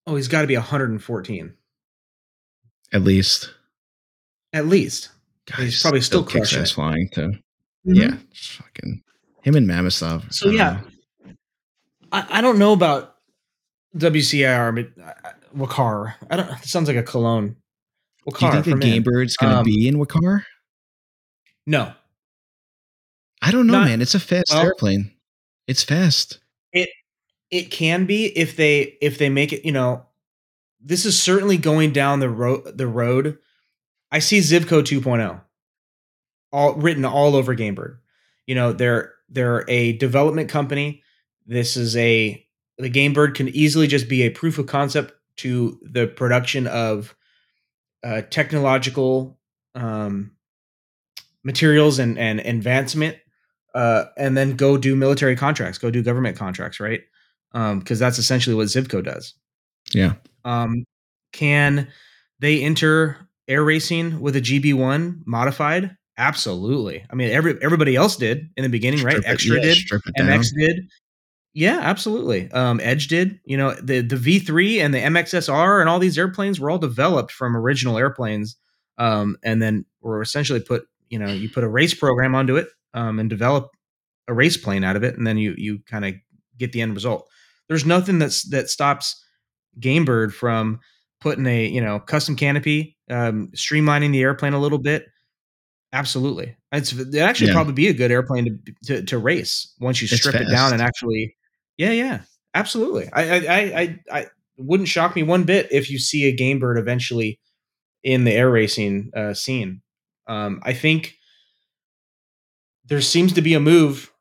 oh, 0.06 0.16
he's 0.16 0.28
got 0.28 0.42
to 0.42 0.46
be 0.46 0.56
114 0.56 1.54
At 2.92 3.02
least. 3.02 3.52
at 4.52 4.66
least. 4.66 5.10
God, 5.46 5.60
He's 5.64 5.82
probably 5.82 6.00
still 6.00 6.24
kicks 6.24 6.52
crushing 6.52 6.74
flying 6.74 7.08
too. 7.12 7.32
Mhm. 7.86 7.94
Yeah, 7.96 8.16
fucking 8.34 9.02
him 9.42 9.54
and 9.56 9.66
Mamistov. 9.68 10.32
So, 10.32 10.50
I 10.50 10.52
yeah. 10.52 10.80
I, 12.12 12.26
I 12.30 12.40
don't 12.40 12.58
know 12.58 12.72
about 12.72 13.14
WCIR, 13.96 14.74
but 14.96 15.02
uh, 15.04 15.30
Wakar. 15.56 16.14
I 16.30 16.36
don't. 16.36 16.48
It 16.50 16.64
sounds 16.64 16.88
like 16.88 16.96
a 16.96 17.02
cologne. 17.02 17.56
Do 18.26 18.44
you 18.46 18.52
think 18.62 18.64
the. 18.64 18.74
Game 18.76 19.02
Bird's 19.02 19.36
gonna 19.36 19.58
Um, 19.58 19.64
be 19.64 19.88
in 19.88 19.96
Wakar? 19.96 20.44
No, 21.66 21.92
I 23.42 23.50
don't 23.50 23.66
know, 23.66 23.74
not- 23.74 23.86
man. 23.88 24.00
It's 24.02 24.14
a 24.14 24.20
fast 24.20 24.52
well- 24.52 24.64
airplane. 24.64 25.12
It's 25.66 25.82
fast. 25.82 26.38
It 26.72 26.88
it 27.50 27.70
can 27.70 28.06
be 28.06 28.26
if 28.26 28.56
they 28.56 28.96
if 29.00 29.18
they 29.18 29.28
make 29.28 29.52
it. 29.52 29.64
You 29.64 29.72
know, 29.72 30.06
this 30.80 31.04
is 31.06 31.20
certainly 31.20 31.56
going 31.58 31.92
down 31.92 32.20
the 32.20 32.28
road. 32.30 32.76
The 32.76 32.86
road. 32.86 33.38
I 34.10 34.20
see 34.20 34.38
Zivko 34.38 34.80
2.0, 34.82 35.38
all 36.50 36.74
written 36.76 37.04
all 37.04 37.36
over 37.36 37.54
Gamebird. 37.54 37.98
You 38.46 38.54
know, 38.54 38.72
they're 38.72 39.12
they're 39.28 39.64
a 39.68 39.92
development 39.94 40.48
company. 40.48 41.02
This 41.46 41.76
is 41.76 41.96
a 41.96 42.44
the 42.78 42.90
Gamebird 42.90 43.34
can 43.34 43.48
easily 43.48 43.86
just 43.86 44.08
be 44.08 44.22
a 44.22 44.30
proof 44.30 44.58
of 44.58 44.66
concept 44.66 45.12
to 45.38 45.78
the 45.82 46.06
production 46.06 46.66
of 46.66 47.16
uh, 48.04 48.22
technological 48.30 49.38
um, 49.74 50.32
materials 51.44 51.98
and 51.98 52.18
and 52.18 52.40
advancement, 52.40 53.16
uh, 53.74 54.04
and 54.16 54.36
then 54.36 54.56
go 54.56 54.76
do 54.76 54.94
military 54.94 55.36
contracts, 55.36 55.78
go 55.78 55.90
do 55.90 56.02
government 56.02 56.36
contracts, 56.36 56.80
right? 56.80 57.02
Because 57.52 57.98
that's 57.98 58.18
essentially 58.18 58.54
what 58.54 58.66
Zivko 58.66 59.02
does. 59.02 59.34
Yeah. 59.92 60.14
Um, 60.44 60.84
can 61.32 61.88
they 62.40 62.62
enter 62.62 63.28
air 63.48 63.64
racing 63.64 64.20
with 64.20 64.36
a 64.36 64.40
GB1 64.40 65.22
modified? 65.26 65.96
Absolutely. 66.18 67.04
I 67.10 67.14
mean, 67.14 67.30
every 67.30 67.56
everybody 67.62 67.94
else 67.94 68.16
did 68.16 68.50
in 68.56 68.64
the 68.64 68.68
beginning, 68.68 69.04
right? 69.04 69.16
It- 69.16 69.24
Extra 69.24 69.56
yeah, 69.56 69.62
did. 69.62 69.76
Strip 69.76 70.02
down. 70.16 70.26
MX 70.26 70.50
did. 70.58 70.88
Yeah, 71.54 71.78
absolutely. 71.80 72.50
Um, 72.50 72.80
Edge 72.82 73.06
did. 73.06 73.38
You 73.44 73.56
know, 73.56 73.74
the 73.80 74.00
the 74.00 74.16
V3 74.16 74.84
and 74.84 74.92
the 74.92 74.98
MXSR 74.98 75.80
and 75.80 75.88
all 75.88 76.00
these 76.00 76.18
airplanes 76.18 76.58
were 76.58 76.70
all 76.70 76.78
developed 76.78 77.30
from 77.30 77.56
original 77.56 77.96
airplanes, 77.96 78.56
um, 78.98 79.36
and 79.44 79.62
then 79.62 79.86
were 80.00 80.20
essentially 80.20 80.60
put. 80.60 80.86
You 81.08 81.18
know, 81.18 81.32
you 81.32 81.48
put 81.48 81.64
a 81.64 81.68
race 81.68 81.94
program 81.94 82.34
onto 82.34 82.56
it 82.56 82.66
um, 82.92 83.18
and 83.18 83.30
develop 83.30 83.70
a 84.26 84.34
race 84.34 84.56
plane 84.56 84.84
out 84.84 84.96
of 84.96 85.04
it, 85.04 85.16
and 85.16 85.26
then 85.26 85.38
you 85.38 85.54
you 85.56 85.78
kind 85.88 86.04
of 86.04 86.14
get 86.58 86.72
the 86.72 86.82
end 86.82 86.94
result. 86.94 87.28
There's 87.68 87.86
nothing 87.86 88.18
that's 88.18 88.42
that 88.50 88.68
stops 88.68 89.24
Gamebird 89.80 90.32
from 90.32 90.80
putting 91.20 91.46
a 91.46 91.66
you 91.66 91.80
know 91.80 92.00
custom 92.00 92.34
canopy, 92.34 92.96
um, 93.08 93.50
streamlining 93.54 94.12
the 94.12 94.22
airplane 94.22 94.52
a 94.52 94.60
little 94.60 94.78
bit. 94.78 95.06
Absolutely, 95.92 96.54
it's 96.72 96.92
it 96.92 97.16
actually 97.16 97.48
Yeah. 97.48 97.54
probably 97.54 97.72
be 97.72 97.88
a 97.88 97.94
good 97.94 98.10
airplane 98.10 98.60
to, 98.66 98.74
to 99.00 99.02
to 99.06 99.18
race 99.18 99.72
once 99.80 100.02
you 100.02 100.08
strip 100.08 100.34
it 100.34 100.50
down 100.50 100.72
and 100.72 100.82
actually. 100.82 101.34
Yeah, 101.78 101.92
yeah, 101.92 102.20
absolutely. 102.54 103.08
I 103.12 103.22
I 103.22 103.80
I 103.80 103.98
I, 104.12 104.26
wouldn't 104.58 104.88
shock 104.88 105.14
me 105.14 105.22
one 105.22 105.44
bit 105.44 105.68
if 105.70 105.88
you 105.88 105.98
see 105.98 106.24
a 106.26 106.36
Gamebird 106.36 106.78
eventually 106.78 107.38
in 108.02 108.24
the 108.24 108.32
air 108.32 108.50
racing 108.50 109.10
uh, 109.16 109.32
scene. 109.32 109.80
Um, 110.26 110.60
I 110.64 110.72
think 110.72 111.14
there 112.86 113.00
seems 113.00 113.32
to 113.34 113.42
be 113.42 113.54
a 113.54 113.60
move. 113.60 114.12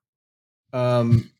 Um, 0.73 1.31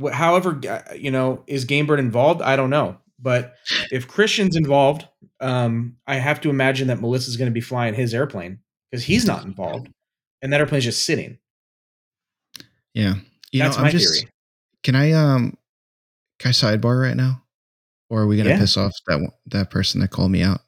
wh- 0.00 0.12
however, 0.12 0.60
uh, 0.68 0.94
you 0.94 1.10
know, 1.10 1.42
is 1.46 1.64
Gamebird 1.66 1.98
involved? 1.98 2.42
I 2.42 2.56
don't 2.56 2.70
know, 2.70 2.98
but 3.18 3.54
if 3.90 4.08
Christian's 4.08 4.56
involved, 4.56 5.06
um, 5.40 5.96
I 6.06 6.16
have 6.16 6.40
to 6.42 6.50
imagine 6.50 6.88
that 6.88 7.00
Melissa's 7.00 7.36
going 7.36 7.50
to 7.50 7.54
be 7.54 7.60
flying 7.60 7.94
his 7.94 8.14
airplane 8.14 8.60
because 8.92 9.04
he's 9.04 9.24
not 9.26 9.44
involved, 9.46 9.88
and 10.42 10.52
that 10.52 10.60
airplane's 10.60 10.84
just 10.84 11.04
sitting. 11.06 11.38
Yeah. 12.94 13.14
You 13.50 13.62
That's 13.62 13.76
know, 13.76 13.82
my 13.82 13.88
I'm 13.88 13.92
just 13.92 14.20
theory. 14.20 14.30
can 14.82 14.94
I 14.94 15.12
um 15.12 15.56
can 16.38 16.50
I 16.50 16.52
sidebar 16.52 17.00
right 17.00 17.16
now? 17.16 17.42
Or 18.10 18.22
are 18.22 18.26
we 18.26 18.36
gonna 18.36 18.50
Yeah. 18.50 18.58
piss 18.58 18.76
off 18.76 18.92
that 19.06 19.20
that 19.46 19.70
person 19.70 20.00
that 20.02 20.10
called 20.10 20.30
me 20.30 20.42
out? 20.42 20.60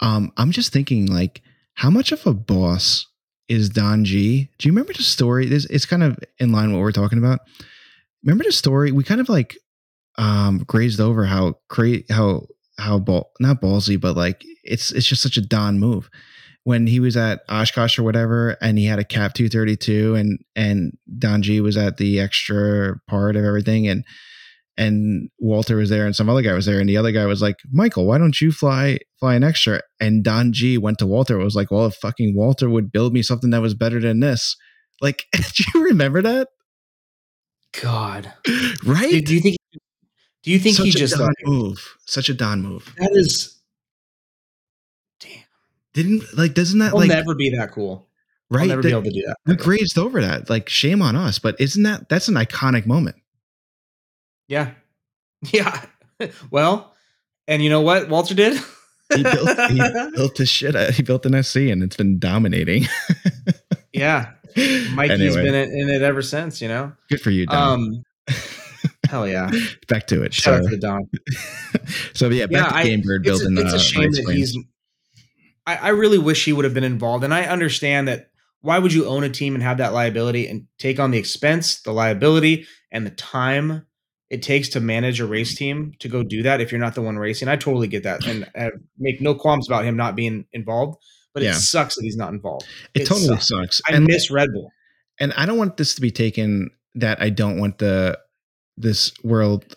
Um, 0.00 0.32
I'm 0.36 0.50
just 0.52 0.72
thinking 0.72 1.06
like 1.06 1.42
how 1.74 1.90
much 1.90 2.12
of 2.12 2.26
a 2.26 2.32
boss 2.34 3.06
is 3.48 3.68
Don 3.68 4.04
G? 4.04 4.48
Do 4.58 4.68
you 4.68 4.72
remember 4.72 4.92
the 4.94 5.02
story? 5.02 5.46
This 5.46 5.66
it's 5.66 5.86
kind 5.86 6.02
of 6.02 6.18
in 6.38 6.52
line 6.52 6.68
with 6.68 6.76
what 6.76 6.82
we're 6.82 6.92
talking 6.92 7.18
about. 7.18 7.40
Remember 8.24 8.44
the 8.44 8.52
story? 8.52 8.92
We 8.92 9.04
kind 9.04 9.20
of 9.20 9.28
like 9.28 9.56
um 10.16 10.64
grazed 10.66 11.00
over 11.00 11.24
how 11.26 11.54
cra- 11.68 12.02
how 12.10 12.46
how 12.78 12.98
ball 12.98 13.32
not 13.40 13.60
ballsy, 13.60 14.00
but 14.00 14.16
like 14.16 14.44
it's 14.64 14.90
it's 14.92 15.06
just 15.06 15.22
such 15.22 15.36
a 15.36 15.42
Don 15.42 15.78
move. 15.78 16.08
When 16.68 16.86
he 16.86 17.00
was 17.00 17.16
at 17.16 17.40
Oshkosh 17.48 17.98
or 17.98 18.02
whatever, 18.02 18.58
and 18.60 18.76
he 18.76 18.84
had 18.84 18.98
a 18.98 19.04
cap 19.04 19.32
232, 19.32 20.14
and 20.14 20.38
and 20.54 20.92
Don 21.18 21.40
G 21.40 21.62
was 21.62 21.78
at 21.78 21.96
the 21.96 22.20
extra 22.20 22.96
part 23.08 23.36
of 23.36 23.44
everything, 23.44 23.88
and 23.88 24.04
and 24.76 25.30
Walter 25.38 25.76
was 25.76 25.88
there, 25.88 26.04
and 26.04 26.14
some 26.14 26.28
other 26.28 26.42
guy 26.42 26.52
was 26.52 26.66
there, 26.66 26.78
and 26.78 26.86
the 26.86 26.98
other 26.98 27.10
guy 27.10 27.24
was 27.24 27.40
like, 27.40 27.56
Michael, 27.72 28.04
why 28.06 28.18
don't 28.18 28.38
you 28.38 28.52
fly 28.52 28.98
fly 29.18 29.34
an 29.34 29.44
extra? 29.44 29.80
And 29.98 30.22
Don 30.22 30.52
G 30.52 30.76
went 30.76 30.98
to 30.98 31.06
Walter, 31.06 31.38
was 31.38 31.56
like, 31.56 31.70
well, 31.70 31.86
if 31.86 31.94
fucking 31.94 32.36
Walter 32.36 32.68
would 32.68 32.92
build 32.92 33.14
me 33.14 33.22
something 33.22 33.48
that 33.50 33.62
was 33.62 33.72
better 33.74 33.98
than 33.98 34.20
this, 34.20 34.54
like, 35.00 35.24
do 35.32 35.64
you 35.74 35.84
remember 35.84 36.20
that? 36.20 36.48
God, 37.80 38.32
Right? 38.84 39.10
do, 39.10 39.20
do 39.22 39.34
you 39.34 39.40
think? 39.40 39.56
Do 40.42 40.50
you 40.50 40.58
think 40.58 40.76
Such 40.76 40.84
he 40.84 40.90
a 40.90 40.92
just 40.92 41.16
Don 41.16 41.26
like 41.26 41.34
move? 41.44 41.96
Such 42.06 42.28
a 42.28 42.34
Don 42.34 42.60
move. 42.62 42.94
that 42.98 43.10
is? 43.12 43.57
Didn't 45.94 46.22
like? 46.36 46.54
Doesn't 46.54 46.78
that 46.80 46.92
I'll 46.92 46.98
like 47.00 47.08
never 47.08 47.34
be 47.34 47.50
that 47.56 47.72
cool. 47.72 48.08
right? 48.50 48.62
I'll 48.62 48.68
never 48.68 48.82
be 48.82 48.90
able 48.90 49.02
to 49.04 49.10
do 49.10 49.22
that. 49.26 49.36
we 49.46 49.56
grazed 49.56 49.98
over 49.98 50.20
that. 50.20 50.48
Like, 50.50 50.68
shame 50.68 51.02
on 51.02 51.16
us. 51.16 51.38
But 51.38 51.56
isn't 51.60 51.82
that 51.84 52.08
that's 52.08 52.28
an 52.28 52.34
iconic 52.34 52.86
moment? 52.86 53.16
Yeah, 54.48 54.72
yeah. 55.52 55.84
well, 56.50 56.94
and 57.46 57.62
you 57.62 57.70
know 57.70 57.80
what 57.80 58.08
Walter 58.08 58.34
did? 58.34 58.60
He 59.14 59.22
built 59.22 59.48
he 59.70 59.80
built 60.14 60.36
this 60.36 60.48
shit. 60.50 60.76
out- 60.76 60.90
He 60.90 61.02
built 61.02 61.24
an 61.26 61.42
SC, 61.42 61.56
and 61.56 61.82
it's 61.82 61.96
been 61.96 62.18
dominating. 62.18 62.86
yeah, 63.92 64.32
Mikey's 64.94 65.36
Anyway, 65.36 65.42
been 65.44 65.54
in 65.54 65.70
in 65.72 65.88
it 65.90 66.02
ever 66.02 66.22
since. 66.22 66.60
You 66.62 66.68
know. 66.68 66.92
good 67.08 67.20
for 67.20 67.30
you, 67.30 67.46
Don. 67.46 67.72
Um. 67.80 68.04
Hell 69.08 69.26
yeah! 69.26 69.50
back 69.88 70.06
to 70.08 70.22
it. 70.22 70.34
Shout 70.34 70.54
out 70.58 70.64
So, 70.64 70.68
to 70.70 70.76
the 70.76 70.80
Don. 70.82 71.08
so 72.12 72.28
yeah, 72.28 72.44
back 72.46 72.72
Yeah, 72.72 72.82
to 72.82 72.88
Game 72.88 73.00
Bird 73.00 73.26
It's, 73.26 73.38
building. 73.42 73.56
it's 73.58 73.72
a 73.72 73.76
uh, 73.76 73.78
shame 73.78 74.02
race 74.10 74.16
that 74.26 74.34
he's. 74.34 74.58
I, 75.68 75.76
I 75.76 75.88
really 75.90 76.18
wish 76.18 76.44
he 76.44 76.52
would 76.52 76.64
have 76.64 76.74
been 76.74 76.84
involved, 76.84 77.24
and 77.24 77.34
I 77.34 77.44
understand 77.44 78.08
that. 78.08 78.30
Why 78.60 78.80
would 78.80 78.92
you 78.92 79.06
own 79.06 79.22
a 79.22 79.28
team 79.28 79.54
and 79.54 79.62
have 79.62 79.78
that 79.78 79.92
liability 79.92 80.48
and 80.48 80.66
take 80.78 80.98
on 80.98 81.12
the 81.12 81.18
expense, 81.18 81.80
the 81.82 81.92
liability, 81.92 82.66
and 82.90 83.06
the 83.06 83.10
time 83.10 83.86
it 84.30 84.42
takes 84.42 84.68
to 84.70 84.80
manage 84.80 85.20
a 85.20 85.26
race 85.26 85.54
team 85.54 85.92
to 86.00 86.08
go 86.08 86.24
do 86.24 86.42
that 86.42 86.60
if 86.60 86.72
you're 86.72 86.80
not 86.80 86.96
the 86.96 87.00
one 87.02 87.16
racing? 87.18 87.46
I 87.46 87.54
totally 87.54 87.86
get 87.86 88.02
that, 88.02 88.26
and 88.26 88.50
I 88.56 88.70
make 88.98 89.20
no 89.20 89.34
qualms 89.36 89.68
about 89.68 89.84
him 89.84 89.96
not 89.96 90.16
being 90.16 90.44
involved. 90.52 90.98
But 91.34 91.44
Yeah. 91.44 91.50
it 91.50 91.60
sucks 91.60 91.94
that 91.94 92.02
he's 92.02 92.16
not 92.16 92.32
involved. 92.32 92.66
It, 92.94 93.02
it 93.02 93.06
totally 93.06 93.28
sucks. 93.28 93.48
sucks. 93.48 93.82
I 93.88 93.92
and 93.94 94.06
miss 94.06 94.28
Red 94.28 94.48
Bull. 94.52 94.72
and 95.20 95.32
I 95.34 95.46
don't 95.46 95.56
want 95.58 95.76
this 95.76 95.94
to 95.94 96.00
be 96.00 96.10
taken 96.10 96.70
that 96.96 97.22
I 97.22 97.30
don't 97.30 97.58
want 97.60 97.78
the 97.78 98.18
this 98.76 99.12
world 99.22 99.76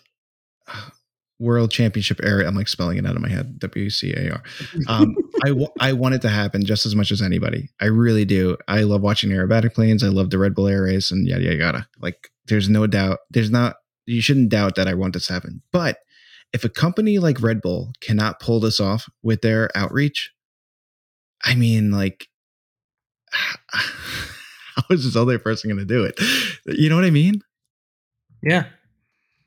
world 1.42 1.70
championship 1.70 2.20
area. 2.22 2.46
I'm 2.46 2.54
like 2.54 2.68
spelling 2.68 2.96
it 2.98 3.04
out 3.06 3.16
of 3.16 3.22
my 3.22 3.28
head. 3.28 3.58
W 3.58 3.90
C 3.90 4.12
A 4.16 4.30
R. 4.32 4.42
Um, 4.88 5.16
I 5.44 5.50
wa- 5.52 5.68
I 5.80 5.92
want 5.92 6.14
it 6.14 6.22
to 6.22 6.28
happen 6.28 6.64
just 6.64 6.86
as 6.86 6.94
much 6.94 7.10
as 7.10 7.20
anybody. 7.20 7.68
I 7.80 7.86
really 7.86 8.24
do. 8.24 8.56
I 8.68 8.82
love 8.82 9.02
watching 9.02 9.30
aerobatic 9.30 9.74
planes. 9.74 10.02
I 10.02 10.08
love 10.08 10.30
the 10.30 10.38
Red 10.38 10.54
Bull 10.54 10.68
Air 10.68 10.84
Race 10.84 11.10
and 11.10 11.26
yada 11.26 11.42
yada 11.44 11.56
yada. 11.56 11.88
Like, 12.00 12.30
there's 12.46 12.68
no 12.68 12.86
doubt. 12.86 13.18
There's 13.30 13.50
not. 13.50 13.76
You 14.06 14.20
shouldn't 14.20 14.48
doubt 14.50 14.76
that 14.76 14.88
I 14.88 14.94
want 14.94 15.14
this 15.14 15.26
to 15.26 15.32
happen. 15.34 15.62
But 15.72 15.98
if 16.52 16.64
a 16.64 16.68
company 16.68 17.18
like 17.18 17.40
Red 17.42 17.60
Bull 17.62 17.92
cannot 18.00 18.40
pull 18.40 18.60
this 18.60 18.78
off 18.80 19.08
with 19.22 19.40
their 19.42 19.70
outreach, 19.76 20.30
I 21.44 21.54
mean, 21.54 21.90
like, 21.90 22.28
how 23.32 24.82
is 24.90 25.04
this 25.04 25.16
other 25.16 25.38
person 25.38 25.70
going 25.70 25.78
to 25.78 25.84
do 25.84 26.04
it? 26.04 26.18
You 26.66 26.88
know 26.88 26.96
what 26.96 27.04
I 27.04 27.10
mean? 27.10 27.40
Yeah, 28.42 28.64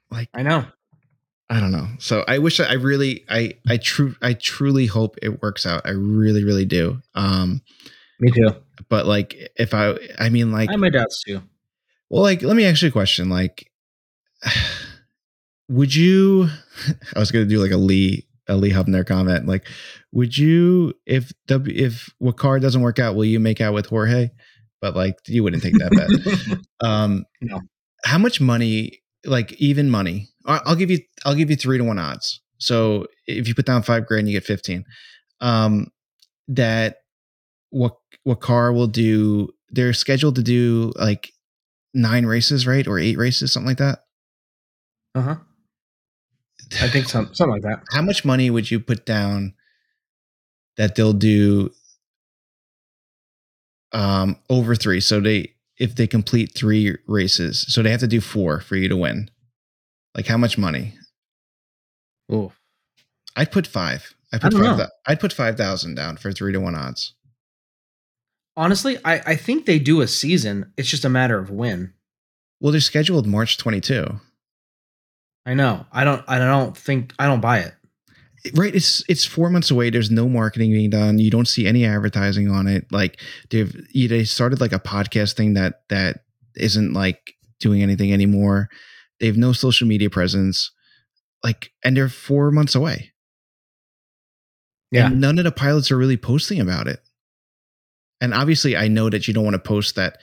Like, 0.10 0.30
I 0.34 0.42
know. 0.42 0.66
I 1.50 1.60
don't 1.60 1.72
know. 1.72 1.88
So 2.00 2.24
I 2.28 2.40
wish 2.40 2.60
I 2.60 2.74
really, 2.74 3.24
I, 3.30 3.54
I 3.68 3.78
true, 3.78 4.16
I 4.22 4.34
truly 4.34 4.88
hope 4.88 5.16
it 5.22 5.42
works 5.42 5.66
out. 5.66 5.84
I 5.86 5.92
really, 5.92 6.44
really 6.44 6.66
do. 6.66 7.02
Um, 7.14 7.62
Me 8.20 8.32
too. 8.32 8.50
but 8.90 9.06
like, 9.06 9.36
if 9.56 9.74
I, 9.74 9.96
I 10.18 10.30
mean, 10.30 10.52
like, 10.52 10.70
I 10.70 10.74
have 10.74 10.80
my 10.80 10.90
doubts 10.90 11.22
too. 11.24 11.42
well, 12.10 12.24
like, 12.24 12.42
let 12.42 12.56
me 12.56 12.66
ask 12.66 12.82
you 12.82 12.88
a 12.88 12.92
question. 12.92 13.30
Like, 13.30 13.72
would 15.70 15.94
you? 15.96 16.50
I 17.16 17.20
was 17.20 17.32
gonna 17.32 17.46
do 17.46 17.60
like 17.62 17.72
a 17.72 17.78
Lee, 17.78 18.28
a 18.48 18.56
Lee 18.56 18.72
Hubner 18.72 19.06
comment. 19.06 19.48
Like, 19.48 19.68
would 20.12 20.38
you, 20.38 20.94
if 21.06 21.32
W, 21.48 21.74
if 21.76 22.10
Wakar 22.22 22.62
doesn't 22.62 22.82
work 22.82 23.00
out, 23.00 23.16
will 23.16 23.26
you 23.26 23.40
make 23.40 23.62
out 23.62 23.74
with 23.74 23.86
Jorge? 23.88 24.30
But 24.82 24.96
like, 24.96 25.16
you 25.28 25.44
wouldn't 25.44 25.64
take 25.64 25.74
that 25.78 25.92
bet. 25.92 26.58
Um, 26.82 27.26
No. 27.42 27.62
How 28.04 28.18
much 28.20 28.40
money, 28.40 29.02
like 29.26 29.54
even 29.54 29.90
money? 29.90 30.30
I- 30.46 30.62
I'll 30.66 30.76
give 30.76 30.92
you, 30.92 31.00
I'll 31.26 31.36
give 31.36 31.50
you 31.50 31.56
three 31.56 31.78
to 31.78 31.84
one 31.84 32.00
odds. 32.00 32.42
So 32.58 33.08
if 33.28 33.48
you 33.48 33.56
put 33.56 33.66
down 33.66 33.84
five 33.84 34.06
grand, 34.06 34.28
you 34.30 34.34
get 34.34 34.46
fifteen. 34.46 34.86
Um, 35.42 35.88
that 36.48 36.98
what 37.70 37.96
Wakar 38.28 38.74
will 38.74 38.88
do? 38.88 39.50
They're 39.70 39.94
scheduled 39.94 40.36
to 40.36 40.44
do 40.44 40.94
like 40.96 41.32
nine 41.94 42.26
races, 42.26 42.66
right, 42.66 42.88
or 42.88 43.00
eight 43.00 43.18
races, 43.18 43.52
something 43.52 43.68
like 43.68 43.78
that. 43.80 44.00
Uh 45.16 45.22
huh. 45.22 45.36
I 46.82 46.88
think 46.88 47.08
some, 47.08 47.34
something 47.34 47.54
like 47.54 47.62
that. 47.64 47.84
How 47.92 48.02
much 48.02 48.26
money 48.26 48.50
would 48.50 48.70
you 48.72 48.80
put 48.80 49.06
down 49.06 49.54
that 50.78 50.96
they'll 50.96 51.14
do 51.14 51.72
um 53.92 54.38
over 54.50 54.76
three? 54.76 55.00
So 55.02 55.20
they 55.20 55.55
if 55.78 55.96
they 55.96 56.08
complete 56.08 56.54
three 56.54 56.98
races, 57.08 57.66
so 57.68 57.82
they 57.82 57.92
have 57.92 58.00
to 58.00 58.08
do 58.08 58.22
four 58.22 58.60
for 58.60 58.76
you 58.76 58.88
to 58.90 58.98
win. 58.98 59.30
Like 60.16 60.28
how 60.28 60.38
much 60.38 60.58
money? 60.58 60.94
Oh, 62.32 62.54
I'd 63.36 63.52
put 63.52 63.68
five. 63.68 64.14
I 64.34 64.38
put 64.38 64.52
don't 64.52 64.64
five. 64.64 64.78
know. 64.78 64.88
I'd 65.06 65.20
put 65.20 65.34
five 65.34 65.58
thousand 65.58 65.96
down 65.96 66.18
for 66.18 66.32
three 66.32 66.54
to 66.54 66.60
one 66.60 66.76
odds. 66.76 67.14
honestly, 68.58 68.98
I, 69.04 69.22
I 69.26 69.36
think 69.36 69.66
they 69.66 69.80
do 69.80 70.02
a 70.02 70.08
season. 70.08 70.72
It's 70.78 70.90
just 70.90 71.06
a 71.06 71.10
matter 71.10 71.38
of 71.38 71.50
when. 71.50 71.94
Well, 72.62 72.72
they're 72.72 72.82
scheduled 72.82 73.28
March 73.28 73.58
twenty 73.58 73.82
two. 73.82 74.20
I 75.46 75.54
know. 75.54 75.86
I 75.92 76.04
don't. 76.04 76.24
I 76.28 76.40
don't 76.40 76.76
think. 76.76 77.14
I 77.20 77.28
don't 77.28 77.42
buy 77.42 77.60
it. 77.60 77.74
Right 78.54 78.76
it's 78.76 79.04
it's 79.10 79.26
four 79.26 79.50
months 79.50 79.72
away 79.72 79.90
there's 79.90 80.12
no 80.12 80.30
marketing 80.30 80.72
being 80.72 80.90
done 80.90 81.18
you 81.18 81.32
don't 81.32 81.48
see 81.48 81.66
any 81.66 81.86
advertising 81.86 82.50
on 82.50 82.68
it 82.68 82.86
like 82.92 83.20
they've 83.50 83.76
you- 83.92 84.08
they 84.08 84.24
started 84.24 84.62
like 84.62 84.72
a 84.74 84.80
podcast 84.80 85.34
thing 85.34 85.54
that 85.56 85.82
that 85.90 86.22
isn't 86.56 86.94
like 86.94 87.34
doing 87.60 87.82
anything 87.82 88.14
anymore 88.14 88.70
they 89.20 89.26
have 89.28 89.38
no 89.38 89.52
social 89.54 89.88
media 89.88 90.10
presence 90.10 90.72
like 91.44 91.72
and 91.84 91.98
they're 91.98 92.10
four 92.10 92.52
months 92.52 92.76
away 92.76 93.12
Yeah. 94.92 95.08
and 95.08 95.20
none 95.20 95.38
of 95.40 95.46
the 95.46 95.52
pilots 95.52 95.92
are 95.92 95.98
really 95.98 96.18
posting 96.18 96.60
about 96.60 96.88
it 96.88 97.00
and 98.22 98.34
obviously 98.34 98.76
i 98.78 98.88
know 98.88 99.10
that 99.10 99.28
you 99.28 99.34
don't 99.34 99.44
want 99.44 99.56
to 99.56 99.60
post 99.68 99.96
that 99.96 100.18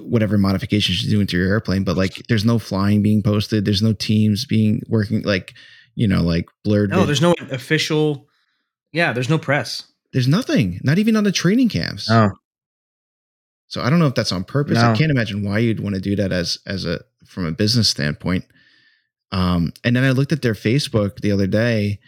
whatever 0.00 0.36
modifications 0.38 1.02
you 1.04 1.10
do 1.10 1.20
into 1.20 1.36
your 1.36 1.48
airplane 1.48 1.84
but 1.84 1.96
like 1.96 2.22
there's 2.28 2.44
no 2.44 2.58
flying 2.58 3.02
being 3.02 3.22
posted 3.22 3.64
there's 3.64 3.82
no 3.82 3.92
teams 3.92 4.44
being 4.44 4.80
working 4.88 5.22
like 5.22 5.52
you 5.96 6.06
know 6.06 6.22
like 6.22 6.44
blurred 6.62 6.90
No, 6.90 7.04
there's 7.04 7.20
no 7.20 7.34
official. 7.50 8.28
Yeah, 8.92 9.12
there's 9.12 9.28
no 9.28 9.38
press. 9.38 9.82
There's 10.12 10.28
nothing, 10.28 10.80
not 10.84 10.98
even 10.98 11.16
on 11.16 11.24
the 11.24 11.32
training 11.32 11.68
camps. 11.68 12.08
Oh, 12.10 12.30
So 13.66 13.82
I 13.82 13.90
don't 13.90 13.98
know 13.98 14.06
if 14.06 14.14
that's 14.14 14.32
on 14.32 14.44
purpose. 14.44 14.78
I 14.78 14.94
can't 14.96 15.10
imagine 15.10 15.42
why 15.44 15.58
you'd 15.58 15.80
want 15.80 15.94
to 15.96 16.00
do 16.00 16.14
that 16.16 16.30
as 16.32 16.58
as 16.66 16.84
a 16.86 17.00
from 17.26 17.44
a 17.46 17.52
business 17.52 17.88
standpoint. 17.88 18.44
Um, 19.32 19.72
and 19.82 19.96
then 19.96 20.04
I 20.04 20.10
looked 20.12 20.32
at 20.32 20.42
their 20.42 20.54
Facebook 20.54 21.20
the 21.20 21.32
other 21.32 21.48
day, 21.48 21.98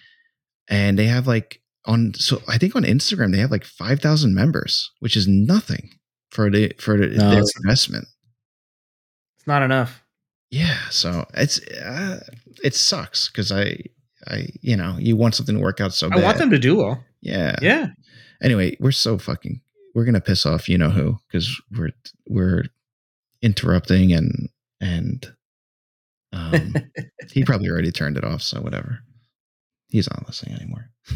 and 0.68 0.96
they 0.98 1.06
have 1.06 1.26
like 1.26 1.60
on 1.84 2.14
so 2.14 2.40
I 2.48 2.58
think 2.58 2.76
on 2.76 2.84
Instagram 2.84 3.32
they 3.32 3.38
have 3.40 3.50
like 3.50 3.64
five 3.64 4.00
thousand 4.00 4.34
members, 4.34 4.90
which 5.00 5.16
is 5.16 5.26
nothing 5.26 5.90
for 6.30 6.48
the 6.50 6.72
for 6.78 6.96
the, 6.96 7.08
No, 7.08 7.30
their 7.30 7.42
investment. 7.64 8.06
it's 9.36 9.46
not 9.46 9.62
enough. 9.62 10.02
Yeah, 10.50 10.78
so 10.90 11.26
it's 11.34 11.60
uh, 11.76 12.20
it 12.64 12.74
sucks 12.74 13.28
because 13.28 13.52
I 13.52 13.78
I 14.26 14.48
you 14.62 14.76
know 14.76 14.96
you 14.98 15.16
want 15.16 15.34
something 15.34 15.56
to 15.56 15.60
work 15.62 15.80
out 15.80 15.92
so 15.92 16.08
bad. 16.08 16.18
I 16.20 16.22
want 16.24 16.38
them 16.38 16.50
to 16.50 16.58
do 16.58 16.76
well. 16.76 17.04
Yeah, 17.20 17.56
Yeah. 17.60 17.88
anyway, 18.42 18.76
we're 18.80 18.92
so 18.92 19.18
fucking 19.18 19.60
we're 19.94 20.04
gonna 20.04 20.20
piss 20.20 20.46
off 20.46 20.68
you 20.68 20.78
know 20.78 20.90
who 20.90 21.18
because 21.28 21.60
we're 21.76 21.90
we're 22.28 22.64
interrupting 23.42 24.12
and 24.12 24.48
and 24.80 25.32
um 26.32 26.74
he 27.32 27.44
probably 27.44 27.68
already 27.68 27.92
turned 27.92 28.16
it 28.16 28.24
off, 28.24 28.40
so 28.42 28.60
whatever. 28.60 29.00
He's 29.88 30.08
not 30.10 30.26
listening 30.26 30.54
anymore. 30.56 30.90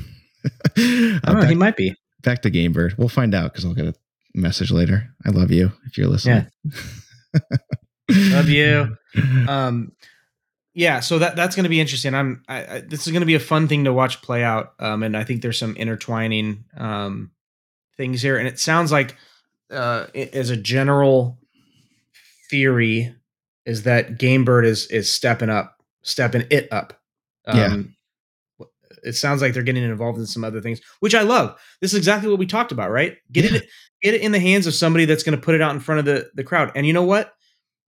I 0.77 1.21
don't 1.25 1.25
Uh, 1.25 1.33
know. 1.35 1.41
back, 1.41 1.49
He 1.51 1.55
might 1.55 1.77
be. 1.77 1.95
back 2.23 2.43
to 2.43 2.51
Game 2.51 2.73
Bird. 2.73 2.95
We'll 2.99 3.09
find 3.09 3.35
out 3.35 3.53
because 3.53 3.65
I'll 3.65 3.75
get 3.75 3.87
a 3.87 3.95
message 4.35 4.71
later. 4.71 5.09
I 5.25 5.31
love 5.31 5.51
you 5.51 5.73
if 5.87 5.97
you're 5.97 6.09
listening. 6.09 6.47
Love 8.33 8.49
you. 8.49 8.97
um 9.49 9.93
yeah 10.75 11.01
so 11.01 11.19
that 11.19 11.37
that's 11.37 11.55
going 11.55 11.65
to 11.65 11.69
be 11.69 11.81
interesting 11.81 12.15
i'm 12.15 12.43
I, 12.49 12.77
I, 12.77 12.81
this 12.81 13.07
is 13.07 13.13
going 13.13 13.21
to 13.21 13.27
be 13.27 13.35
a 13.35 13.41
fun 13.41 13.69
thing 13.69 13.85
to 13.85 13.93
watch 13.93 14.23
play 14.23 14.43
out 14.43 14.73
um 14.79 15.03
and 15.03 15.15
i 15.15 15.23
think 15.23 15.43
there's 15.43 15.59
some 15.59 15.77
intertwining 15.77 16.65
um 16.79 17.31
things 17.99 18.23
here 18.23 18.39
and 18.39 18.49
it 18.49 18.59
sounds 18.59 18.91
like 18.91 19.17
uh 19.71 20.07
as 20.15 20.49
a 20.49 20.57
general 20.57 21.39
theory 22.51 23.15
is 23.67 23.83
that 23.83 24.19
gamebird 24.19 24.65
is 24.65 24.87
is 24.87 25.13
stepping 25.13 25.51
up 25.51 25.77
stepping 26.03 26.45
it 26.51 26.69
up. 26.73 26.99
Yeah. 27.47 27.83
It 29.05 29.15
sounds 29.15 29.43
like 29.43 29.53
they're 29.53 29.63
getting 29.63 29.83
involved 29.83 30.19
in 30.19 30.27
some 30.27 30.45
other 30.45 30.61
things, 30.61 30.81
which 31.01 31.15
I 31.15 31.23
love. 31.23 31.59
This 31.81 31.93
is 31.93 31.99
exactly 31.99 32.29
what 32.29 32.39
we 32.39 32.47
talked 32.47 32.73
about, 32.73 32.91
right? 32.91 33.17
Get 33.33 33.45
Yeah. 33.51 33.59
it 33.59 33.69
get 34.03 34.15
it 34.15 34.21
in 34.21 34.33
the 34.33 34.39
hands 34.41 34.67
of 34.67 34.75
somebody 34.75 35.05
that's 35.07 35.23
going 35.23 35.37
to 35.39 35.43
put 35.45 35.55
it 35.55 35.61
out 35.63 35.73
in 35.75 35.81
front 35.81 35.99
of 36.01 36.05
the 36.05 36.31
the 36.35 36.45
crowd. 36.45 36.73
And 36.75 36.87
you 36.87 36.93
know 36.93 37.03
what? 37.05 37.33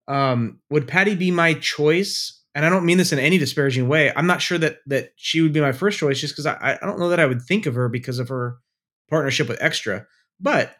Um, 0.09 0.60
would 0.70 0.86
Patty 0.89 1.14
be 1.14 1.31
my 1.31 1.55
choice? 1.55 2.40
And 2.55 2.64
I 2.64 2.68
don't 2.68 2.85
mean 2.86 2.98
this 2.98 3.12
in 3.12 3.18
any 3.18 3.39
disparaging 3.39 3.89
way. 3.89 4.12
I'm 4.14 4.26
not 4.26 4.40
sure 4.43 4.59
that 4.59 4.78
that 4.86 5.10
she 5.16 5.40
would 5.40 5.52
be 5.52 5.60
my 5.60 5.72
first 5.72 5.98
choice, 5.98 6.20
just 6.20 6.35
because 6.35 6.47
I 6.47 6.78
I 6.82 6.86
don't 6.86 6.98
know 6.98 7.09
that 7.09 7.20
I 7.20 7.26
would 7.26 7.43
think 7.43 7.66
of 7.66 7.74
her 7.74 7.89
because 7.89 8.18
of 8.18 8.28
her 8.28 8.59
partnership 9.10 9.48
with 9.48 9.62
Extra. 9.62 10.06
But 10.40 10.74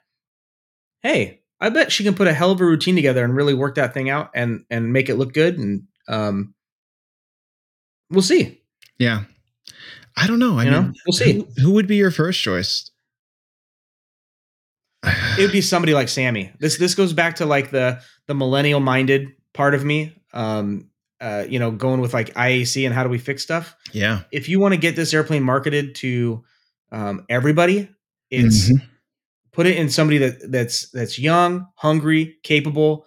hey, 1.03 1.43
I 1.61 1.71
bet 1.71 1.91
she 1.91 2.05
can 2.05 2.15
put 2.15 2.29
a 2.29 2.33
hell 2.35 2.51
of 2.51 2.61
a 2.61 2.65
routine 2.65 2.95
together 2.95 3.25
and 3.25 3.35
really 3.35 3.55
work 3.55 3.75
that 3.77 3.95
thing 3.95 4.09
out 4.11 4.31
and 4.35 4.65
and 4.71 4.93
make 4.93 5.09
it 5.09 5.17
look 5.17 5.33
good. 5.33 5.59
And 5.59 5.85
um, 6.09 6.55
we'll 8.11 8.23
see. 8.23 8.63
Yeah. 8.99 9.25
I 10.17 10.29
don't 10.29 10.39
know. 10.39 10.59
I 10.59 10.65
You 10.65 10.71
mean, 10.71 10.83
know? 10.83 10.93
We'll 11.07 11.13
see. 11.13 11.33
Who, 11.33 11.49
who 11.61 11.71
would 11.73 11.89
be 11.89 11.97
your 11.97 12.13
first 12.13 12.41
choice? 12.41 12.91
It 15.39 15.43
would 15.43 15.53
be 15.53 15.61
somebody 15.61 15.95
like 15.95 16.09
Sammy. 16.09 16.53
This 16.61 16.79
this 16.79 16.95
goes 16.95 17.13
back 17.13 17.37
to 17.37 17.47
like 17.47 17.71
the 17.71 18.01
the 18.27 18.35
millennial 18.35 18.81
minded 18.81 19.29
part 19.53 19.75
of 19.75 19.85
me. 19.85 20.15
Um, 20.33 20.91
uh, 21.21 21.45
you 21.49 21.59
know, 21.59 21.71
going 21.71 22.01
with 22.01 22.13
like 22.13 22.35
IAC 22.35 22.85
and 22.85 22.95
how 22.95 23.03
do 23.05 23.09
we 23.09 23.19
fix 23.19 23.43
stuff. 23.43 23.75
yeah. 23.93 24.23
If 24.33 24.49
you 24.49 24.61
want 24.61 24.75
to 24.75 24.79
get 24.81 24.97
this 24.97 25.15
airplane 25.15 25.43
marketed 25.43 25.95
to 25.97 26.43
um, 26.93 27.25
everybody, 27.31 27.89
it's 28.31 28.69
Mhm. 28.71 28.83
put 29.53 29.67
it 29.67 29.77
in 29.77 29.89
somebody 29.89 30.19
that 30.19 30.51
that's 30.51 30.91
that's 30.91 31.19
young, 31.19 31.67
hungry, 31.77 32.37
capable. 32.43 33.07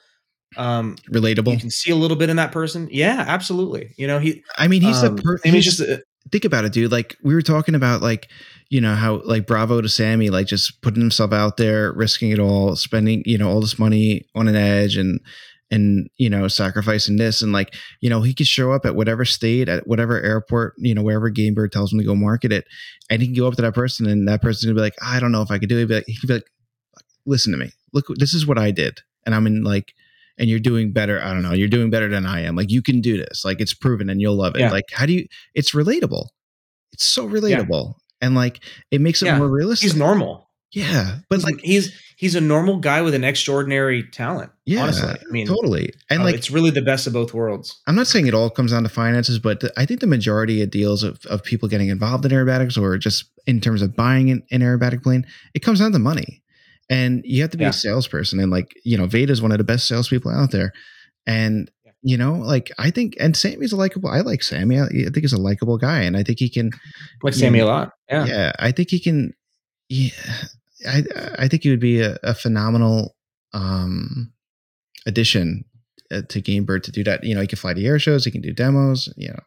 Um, 0.55 0.95
relatable. 1.11 1.51
you 1.51 1.59
can 1.59 1.69
see 1.69 1.91
a 1.91 1.95
little 1.95 2.17
bit 2.17 2.29
in 2.29 2.37
that 2.37 2.51
person. 2.51 2.87
Yeah, 2.91 3.23
absolutely. 3.27 3.93
You 3.97 4.07
know, 4.07 4.17
he. 4.19 4.43
I 4.57 4.67
mean, 4.67 4.81
he's 4.81 5.03
um, 5.03 5.15
the 5.17 5.21
per- 5.21 5.37
Sammy's 5.39 5.65
he's- 5.65 5.77
just 5.77 5.79
a, 5.89 6.01
think 6.31 6.45
about 6.45 6.65
it, 6.65 6.73
dude. 6.73 6.91
Like 6.91 7.17
we 7.23 7.33
were 7.33 7.41
talking 7.41 7.75
about, 7.75 8.01
like 8.01 8.29
you 8.69 8.81
know 8.81 8.95
how 8.95 9.21
like 9.23 9.47
bravo 9.47 9.81
to 9.81 9.89
Sammy, 9.89 10.29
like 10.29 10.47
just 10.47 10.81
putting 10.81 11.01
himself 11.01 11.31
out 11.31 11.57
there, 11.57 11.93
risking 11.93 12.31
it 12.31 12.39
all, 12.39 12.75
spending 12.75 13.23
you 13.25 13.37
know 13.37 13.49
all 13.49 13.61
this 13.61 13.79
money 13.79 14.25
on 14.35 14.47
an 14.47 14.55
edge, 14.55 14.97
and 14.97 15.19
and 15.71 16.09
you 16.17 16.29
know 16.29 16.47
sacrificing 16.47 17.17
this, 17.17 17.41
and 17.41 17.51
like 17.51 17.73
you 18.01 18.09
know 18.09 18.21
he 18.21 18.33
could 18.33 18.47
show 18.47 18.71
up 18.71 18.85
at 18.85 18.95
whatever 18.95 19.25
state, 19.25 19.69
at 19.69 19.87
whatever 19.87 20.21
airport, 20.21 20.73
you 20.77 20.93
know 20.93 21.01
wherever 21.01 21.31
Gamebird 21.31 21.71
tells 21.71 21.91
him 21.93 21.99
to 21.99 22.05
go 22.05 22.15
market 22.15 22.51
it, 22.51 22.65
and 23.09 23.21
he 23.21 23.27
can 23.27 23.35
go 23.35 23.47
up 23.47 23.55
to 23.55 23.61
that 23.61 23.75
person, 23.75 24.07
and 24.07 24.27
that 24.27 24.41
person's 24.41 24.65
gonna 24.65 24.75
be 24.75 24.81
like, 24.81 24.95
I 25.01 25.19
don't 25.19 25.31
know 25.31 25.41
if 25.41 25.51
I 25.51 25.59
could 25.59 25.69
do 25.69 25.79
it, 25.79 25.87
but 25.87 26.03
he 26.07 26.17
could 26.19 26.27
be 26.27 26.35
like, 26.35 26.49
listen 27.25 27.51
to 27.51 27.57
me, 27.57 27.71
look, 27.93 28.05
this 28.15 28.33
is 28.33 28.45
what 28.45 28.57
I 28.57 28.71
did, 28.71 29.01
and 29.25 29.33
I'm 29.33 29.47
in 29.47 29.63
like. 29.63 29.93
And 30.39 30.49
you're 30.49 30.59
doing 30.59 30.91
better. 30.91 31.21
I 31.21 31.33
don't 31.33 31.41
know. 31.41 31.53
You're 31.53 31.67
doing 31.67 31.89
better 31.89 32.07
than 32.09 32.25
I 32.25 32.41
am. 32.41 32.55
Like 32.55 32.69
you 32.69 32.81
can 32.81 33.01
do 33.01 33.17
this. 33.17 33.43
Like 33.43 33.59
it's 33.59 33.73
proven, 33.73 34.09
and 34.09 34.21
you'll 34.21 34.35
love 34.37 34.55
it. 34.55 34.59
Yeah. 34.61 34.71
Like 34.71 34.85
how 34.91 35.05
do 35.05 35.13
you? 35.13 35.25
It's 35.55 35.71
relatable. 35.73 36.27
It's 36.93 37.05
so 37.05 37.27
relatable, 37.27 37.95
and 38.21 38.35
like 38.35 38.59
it 38.91 39.01
makes 39.01 39.21
it 39.21 39.25
Yeah. 39.25 39.37
more 39.39 39.49
realistic. 39.49 39.83
he's 39.91 39.95
normal. 39.95 40.49
yeah, 40.73 41.17
but 41.29 41.37
He's 41.37 41.43
like 41.45 41.59
he's 41.61 42.01
he's 42.17 42.35
a 42.35 42.41
normal 42.41 42.77
guy 42.77 43.01
with 43.01 43.13
an 43.15 43.23
extraordinary 43.23 44.03
talent. 44.03 44.51
yeah, 44.65 44.83
honestly, 44.83 45.09
I 45.09 45.31
mean, 45.31 45.47
totally. 45.47 45.91
And 46.09 46.21
uh, 46.21 46.25
like 46.25 46.35
it's 46.35 46.49
really 46.51 46.69
the 46.71 46.81
best 46.81 47.07
of 47.07 47.13
both 47.13 47.33
worlds. 47.33 47.79
I'm 47.87 47.95
not 47.95 48.07
saying 48.07 48.27
it 48.27 48.33
all 48.33 48.49
comes 48.49 48.71
down 48.71 48.83
to 48.83 48.89
finances, 48.89 49.39
but 49.39 49.59
the- 49.61 49.73
I 49.77 49.85
think 49.85 49.99
the 50.01 50.07
majority 50.07 50.61
of 50.61 50.69
deals 50.71 51.03
of, 51.03 51.25
of 51.27 51.43
people 51.43 51.67
getting 51.69 51.89
involved 51.89 52.25
in 52.25 52.31
aerobatics 52.31 52.77
or 52.81 52.97
just 52.97 53.25
in 53.45 53.61
terms 53.61 53.81
of 53.81 53.95
buying 53.95 54.29
an, 54.31 54.43
an 54.51 54.61
aerobatic 54.61 55.03
plane, 55.03 55.25
it 55.53 55.59
comes 55.59 55.79
down 55.79 55.91
to 55.93 55.99
money. 55.99 56.41
And 56.89 57.21
you 57.25 57.41
have 57.41 57.51
to 57.51 57.57
be 57.57 57.63
Yeah. 57.63 57.69
a 57.69 57.73
salesperson. 57.73 58.39
And 58.39 58.51
like, 58.51 58.73
you 58.85 58.97
know, 58.97 59.07
Veda 59.07 59.31
is 59.33 59.41
one 59.41 59.51
of 59.51 59.57
the 59.57 59.63
best 59.63 59.87
salespeople 59.87 60.31
out 60.31 60.51
there. 60.51 60.71
And, 61.25 61.69
Yeah. 61.85 61.91
you 62.01 62.17
know, 62.17 62.33
like 62.35 62.71
I 62.77 62.91
think, 62.91 63.15
and 63.19 63.35
Sammy's 63.35 63.73
a 63.73 63.75
likable, 63.77 64.09
I 64.09 64.21
like 64.21 64.41
Sammy. 64.43 64.79
I, 64.79 64.85
I 64.85 64.87
think 64.87 65.17
he's 65.17 65.33
a 65.33 65.37
likable 65.41 65.77
guy. 65.77 66.01
And 66.01 66.15
I 66.15 66.23
think 66.23 66.39
he 66.39 66.49
can, 66.49 66.71
Like. 67.23 67.33
Sammy 67.33 67.59
a 67.59 67.65
lot. 67.65 67.91
yeah, 68.09 68.25
Yeah. 68.25 68.51
I 68.59 68.71
think 68.71 68.89
he 68.89 68.99
can, 68.99 69.33
yeah, 69.89 70.09
I, 70.87 71.03
I 71.39 71.47
think 71.47 71.63
he 71.63 71.69
would 71.69 71.79
be 71.81 72.01
a, 72.01 72.17
a 72.23 72.33
phenomenal 72.33 73.15
um, 73.53 74.31
addition 75.05 75.65
uh, 76.11 76.21
to 76.29 76.41
Gamebird 76.41 76.83
to 76.83 76.91
do 76.91 77.03
that. 77.03 77.23
You 77.23 77.35
know, 77.35 77.41
he 77.41 77.47
can 77.47 77.57
fly 77.57 77.73
to 77.73 77.83
air 77.83 77.99
shows, 77.99 78.23
he 78.23 78.31
can 78.31 78.41
do 78.41 78.53
demos. 78.53 79.09
You 79.17 79.29
know, 79.29 79.39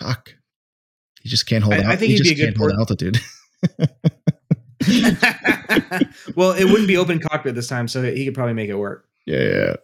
fuck, 0.00 0.34
he 1.20 1.28
just 1.28 1.46
can't 1.46 1.62
hold. 1.62 1.74
I- 1.76 1.92
I 1.92 1.96
think 1.96 2.10
he 2.10 2.16
he'd 2.16 2.22
be 2.22 2.28
just 2.28 2.30
a 2.30 2.34
good 2.34 2.44
can't 2.46 2.56
hold 2.56 2.70
port- 2.70 2.80
altitude. 2.80 3.20
well, 6.36 6.52
it 6.52 6.64
wouldn't 6.64 6.88
be 6.88 6.96
open 6.96 7.20
cockpit 7.20 7.54
this 7.54 7.68
time, 7.68 7.88
so 7.88 8.02
he 8.02 8.24
could 8.24 8.34
probably 8.34 8.54
make 8.54 8.68
it 8.68 8.76
work. 8.76 9.06
yeah, 9.26 9.42
yeah. 9.42 9.76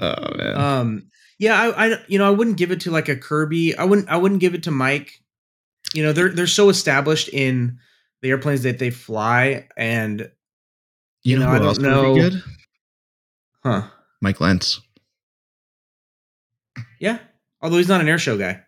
Oh 0.00 0.36
man. 0.36 0.56
Um, 0.56 1.10
yeah, 1.38 1.60
I, 1.60 1.86
I, 1.86 2.04
you 2.08 2.18
know, 2.18 2.26
I 2.26 2.30
wouldn't 2.30 2.56
give 2.56 2.70
it 2.70 2.80
to 2.80 2.90
like 2.90 3.08
a 3.08 3.16
Kirby. 3.16 3.76
I 3.76 3.84
wouldn't, 3.84 4.08
I 4.08 4.16
wouldn't 4.16 4.40
give 4.40 4.54
it 4.54 4.64
to 4.64 4.70
Mike. 4.70 5.20
You 5.94 6.02
know, 6.02 6.12
they're 6.12 6.30
they're 6.30 6.46
so 6.46 6.68
established 6.68 7.28
in 7.28 7.78
the 8.22 8.30
airplanes 8.30 8.62
that 8.62 8.78
they 8.78 8.90
fly, 8.90 9.66
and 9.76 10.30
you 11.22 11.38
know, 11.38 11.46
know, 11.46 11.52
I 11.52 11.58
don't 11.58 11.66
else 11.66 11.78
would 11.78 11.84
be 11.84 11.90
know. 11.90 12.14
good? 12.14 12.42
huh? 13.62 13.82
Mike 14.20 14.40
Lentz. 14.40 14.80
Yeah. 16.98 17.18
Although 17.60 17.76
he's 17.76 17.88
not 17.88 18.00
an 18.00 18.08
air 18.08 18.18
show 18.18 18.36
guy. 18.36 18.62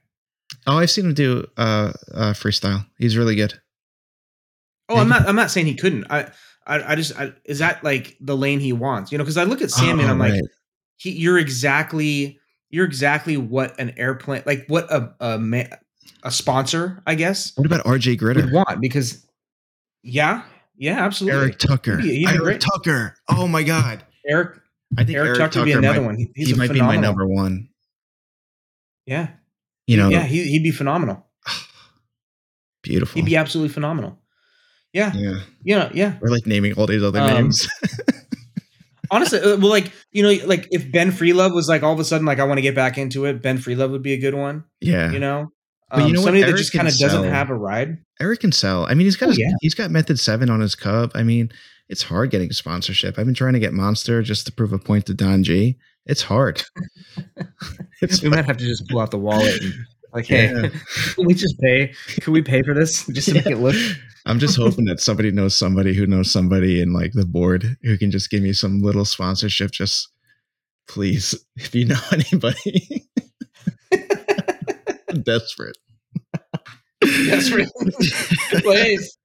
Oh, 0.66 0.78
I've 0.78 0.90
seen 0.90 1.06
him 1.06 1.14
do 1.14 1.46
uh, 1.56 1.92
uh 2.12 2.32
freestyle. 2.32 2.86
He's 2.98 3.16
really 3.16 3.34
good. 3.36 3.60
Oh, 4.90 4.96
I'm 4.96 5.08
not. 5.08 5.28
I'm 5.28 5.36
not 5.36 5.50
saying 5.50 5.66
he 5.66 5.74
couldn't. 5.74 6.06
I, 6.10 6.30
I, 6.66 6.92
I 6.92 6.94
just 6.94 7.18
I, 7.18 7.32
is 7.44 7.60
that 7.60 7.82
like 7.82 8.16
the 8.20 8.36
lane 8.36 8.60
he 8.60 8.72
wants? 8.72 9.10
You 9.10 9.18
know, 9.18 9.24
because 9.24 9.36
I 9.36 9.44
look 9.44 9.62
at 9.62 9.70
Sammy 9.70 10.02
and 10.02 10.10
Oh, 10.10 10.12
I'm 10.12 10.18
like, 10.18 10.42
he, 10.96 11.12
you're 11.12 11.38
exactly, 11.38 12.38
you're 12.68 12.84
exactly 12.84 13.36
what 13.36 13.78
an 13.80 13.94
airplane, 13.96 14.42
like 14.46 14.64
what 14.68 14.90
a 14.90 15.14
a, 15.20 15.38
ma- 15.38 15.62
a 16.22 16.30
sponsor, 16.30 17.02
I 17.06 17.14
guess, 17.14 17.56
what 17.56 17.66
about 17.66 17.84
RJ 17.84 18.18
Gritter? 18.18 18.44
would 18.44 18.52
want 18.52 18.80
because, 18.80 19.26
yeah, 20.02 20.42
yeah, 20.76 21.04
absolutely. 21.04 21.40
Eric 21.40 21.58
Tucker. 21.58 21.98
He'd 21.98 22.18
he'd 22.18 22.28
Eric 22.28 22.40
great. 22.40 22.60
Tucker. 22.60 23.14
Oh 23.28 23.46
my 23.48 23.62
god. 23.62 24.04
Eric, 24.26 24.58
I 24.98 25.04
think 25.04 25.16
Eric, 25.16 25.38
Tucker 25.38 25.60
would 25.60 25.64
be 25.64 25.72
another 25.72 26.00
might, 26.00 26.06
one. 26.06 26.16
He, 26.16 26.44
he 26.44 26.54
might 26.54 26.72
be 26.72 26.80
my 26.80 26.96
number 26.96 27.26
one. 27.26 27.68
Yeah, 29.06 29.28
You 29.86 29.96
know, 29.96 30.08
yeah, 30.08 30.22
he, 30.22 30.44
he'd 30.44 30.62
be 30.62 30.70
phenomenal. 30.70 31.26
beautiful. 32.82 33.16
He'd 33.16 33.24
be 33.24 33.36
absolutely 33.36 33.72
phenomenal. 33.72 34.18
Yeah, 34.92 35.12
yeah, 35.14 35.40
yeah, 35.64 35.90
yeah. 35.94 36.18
we're 36.20 36.30
like 36.30 36.46
naming 36.46 36.72
all 36.74 36.86
these 36.86 37.02
other 37.02 37.20
Um, 37.20 37.28
names. 37.32 37.68
Honestly, 39.12 39.40
uh, 39.40 39.56
well, 39.56 39.70
like 39.70 39.92
you 40.12 40.22
know, 40.22 40.46
like 40.46 40.68
if 40.70 40.90
Ben 40.92 41.10
Freelove 41.10 41.52
was 41.54 41.68
like 41.68 41.82
all 41.82 41.92
of 41.92 41.98
a 41.98 42.04
sudden 42.04 42.26
like 42.26 42.38
I 42.38 42.44
want 42.44 42.58
to 42.58 42.62
get 42.62 42.74
back 42.76 42.96
into 42.98 43.24
it, 43.24 43.42
Ben 43.42 43.58
Freelove 43.58 43.90
would 43.90 44.02
be 44.02 44.12
a 44.12 44.18
good 44.18 44.34
one. 44.34 44.64
yeah, 44.80 45.10
You 45.10 45.18
know, 45.18 45.48
But 45.90 45.98
you 46.00 46.04
Um, 46.04 46.12
know 46.12 46.20
what? 46.20 46.24
somebody 46.26 46.40
that 46.42 46.48
Eric 46.48 46.58
just 46.58 46.72
kind 46.72 46.86
of 46.86 46.96
doesn't 46.96 47.24
have 47.24 47.50
a 47.50 47.54
ride. 47.54 47.98
Eric 48.20 48.40
can 48.40 48.52
sell. 48.52 48.86
I 48.86 48.94
mean, 48.94 49.06
he's 49.06 49.16
got 49.16 49.26
Oh, 49.26 49.28
his, 49.30 49.38
yeah. 49.38 49.50
he's 49.62 49.74
got 49.74 49.90
Method 49.90 50.18
Seven 50.20 50.48
on 50.48 50.60
his 50.60 50.74
Cub. 50.76 51.10
I 51.14 51.24
mean, 51.24 51.50
it's 51.88 52.04
hard 52.04 52.30
getting 52.30 52.52
sponsorship. 52.52 53.18
I've 53.18 53.26
been 53.26 53.34
trying 53.34 53.54
to 53.54 53.58
get 53.58 53.72
Monster 53.72 54.22
just 54.22 54.46
to 54.46 54.52
prove 54.52 54.72
a 54.72 54.78
point 54.78 55.06
to 55.06 55.14
Don 55.14 55.42
G. 55.42 55.76
It's 56.06 56.22
hard. 56.22 56.62
it's 58.02 58.22
we 58.22 58.28
might 58.28 58.44
have 58.44 58.58
to 58.58 58.64
just 58.64 58.88
pull 58.88 59.00
out 59.00 59.10
the 59.10 59.18
wallet 59.18 59.60
and 59.60 59.74
like, 60.12 60.26
hey, 60.26 60.50
Yeah. 60.52 60.68
can 61.14 61.26
we 61.26 61.34
just 61.34 61.58
pay? 61.60 61.92
Can 62.20 62.32
we 62.32 62.42
pay 62.42 62.62
for 62.62 62.74
this 62.74 63.06
just 63.12 63.28
to 63.28 63.34
make 63.34 63.46
it 63.46 63.58
look? 63.58 63.76
I'm 64.26 64.38
just 64.38 64.56
hoping 64.56 64.84
that 64.86 65.00
somebody 65.00 65.30
knows 65.30 65.54
somebody 65.56 65.94
who 65.94 66.06
knows 66.06 66.30
somebody 66.30 66.80
in 66.80 66.92
like 66.92 67.12
the 67.12 67.24
board 67.26 67.76
who 67.82 67.96
can 67.96 68.10
just 68.10 68.30
give 68.30 68.42
me 68.42 68.52
some 68.52 68.80
little 68.82 69.04
sponsorship. 69.04 69.70
Just 69.70 70.08
please, 70.88 71.34
if 71.56 71.74
you 71.74 71.86
know 71.86 72.00
anybody, 72.12 73.06
I'm 75.08 75.22
desperate. 75.22 75.78
Desperate. 77.00 77.70
Please. 78.62 79.16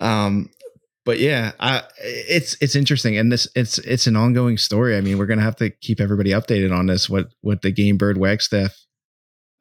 um 0.00 0.48
but 1.04 1.18
yeah 1.18 1.52
I, 1.60 1.82
it's 2.02 2.56
it's 2.62 2.74
interesting 2.74 3.18
and 3.18 3.30
this 3.30 3.46
it's 3.54 3.78
it's 3.80 4.06
an 4.06 4.16
ongoing 4.16 4.56
story 4.56 4.96
i 4.96 5.00
mean 5.02 5.18
we're 5.18 5.26
gonna 5.26 5.42
have 5.42 5.56
to 5.56 5.68
keep 5.68 6.00
everybody 6.00 6.30
updated 6.30 6.74
on 6.76 6.86
this 6.86 7.08
what 7.10 7.28
what 7.42 7.60
the 7.62 7.70
game 7.70 7.98
bird 7.98 8.16
wagstaff 8.16 8.74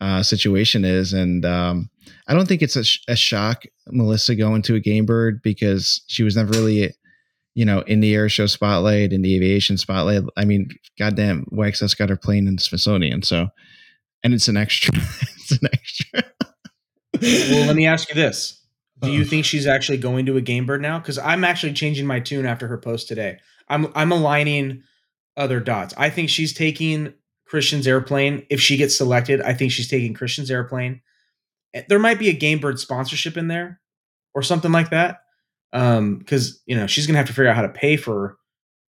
uh 0.01 0.23
situation 0.23 0.85
is 0.85 1.13
and 1.13 1.45
um 1.45 1.89
i 2.27 2.33
don't 2.33 2.47
think 2.47 2.61
it's 2.61 2.75
a, 2.75 2.83
sh- 2.83 2.99
a 3.07 3.15
shock 3.15 3.63
melissa 3.87 4.35
going 4.35 4.61
to 4.61 4.75
a 4.75 4.79
game 4.79 5.05
bird 5.05 5.41
because 5.41 6.01
she 6.07 6.23
was 6.23 6.35
never 6.35 6.51
really 6.51 6.93
you 7.55 7.65
know 7.65 7.81
in 7.81 7.99
the 7.99 8.13
air 8.15 8.29
show 8.29 8.45
spotlight 8.45 9.11
in 9.11 9.21
the 9.21 9.35
aviation 9.35 9.77
spotlight 9.77 10.23
i 10.37 10.45
mean 10.45 10.69
goddamn 10.97 11.45
wagstaff's 11.51 11.95
got 11.95 12.09
her 12.09 12.17
plane 12.17 12.47
in 12.47 12.55
the 12.55 12.61
smithsonian 12.61 13.21
so 13.21 13.47
and 14.23 14.33
it's 14.33 14.47
an 14.47 14.57
extra 14.57 14.93
it's 15.21 15.51
an 15.51 15.67
extra 15.71 16.23
Well, 17.21 17.67
let 17.67 17.75
me 17.75 17.87
ask 17.87 18.09
you 18.09 18.15
this. 18.15 18.61
Do 19.01 19.11
you 19.11 19.23
think 19.23 19.45
she's 19.45 19.67
actually 19.67 19.97
going 19.97 20.25
to 20.25 20.37
a 20.37 20.41
game 20.41 20.65
bird 20.65 20.81
now? 20.81 20.99
Because 20.99 21.17
I'm 21.17 21.43
actually 21.43 21.73
changing 21.73 22.05
my 22.05 22.19
tune 22.19 22.45
after 22.45 22.67
her 22.67 22.77
post 22.77 23.07
today. 23.07 23.39
I'm 23.69 23.87
I'm 23.95 24.11
aligning 24.11 24.83
other 25.37 25.59
dots. 25.59 25.93
I 25.97 26.09
think 26.09 26.29
she's 26.29 26.53
taking 26.53 27.13
Christian's 27.49 27.87
airplane. 27.87 28.45
If 28.49 28.61
she 28.61 28.77
gets 28.77 28.95
selected, 28.95 29.41
I 29.41 29.53
think 29.53 29.71
she's 29.71 29.87
taking 29.89 30.13
Christian's 30.13 30.51
airplane. 30.51 31.01
Eh, 31.73 31.81
There 31.89 31.99
might 31.99 32.19
be 32.19 32.29
a 32.29 32.33
game 32.33 32.59
bird 32.59 32.79
sponsorship 32.79 33.35
in 33.37 33.47
there 33.47 33.81
or 34.35 34.43
something 34.43 34.71
like 34.71 34.91
that. 34.91 35.21
Um, 35.73 36.17
because 36.19 36.61
you 36.65 36.75
know, 36.75 36.87
she's 36.87 37.07
gonna 37.07 37.17
have 37.17 37.27
to 37.27 37.33
figure 37.33 37.49
out 37.49 37.55
how 37.55 37.61
to 37.63 37.69
pay 37.69 37.97
for 37.97 38.37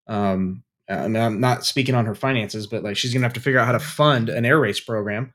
um 0.07 0.63
and 0.87 1.17
I'm 1.17 1.39
not 1.41 1.65
speaking 1.65 1.95
on 1.95 2.05
her 2.05 2.15
finances, 2.15 2.65
but 2.65 2.83
like 2.83 2.95
she's 2.97 3.13
gonna 3.13 3.25
have 3.25 3.33
to 3.33 3.39
figure 3.41 3.59
out 3.59 3.65
how 3.65 3.73
to 3.73 3.79
fund 3.79 4.29
an 4.29 4.45
air 4.45 4.59
race 4.59 4.79
program. 4.79 5.33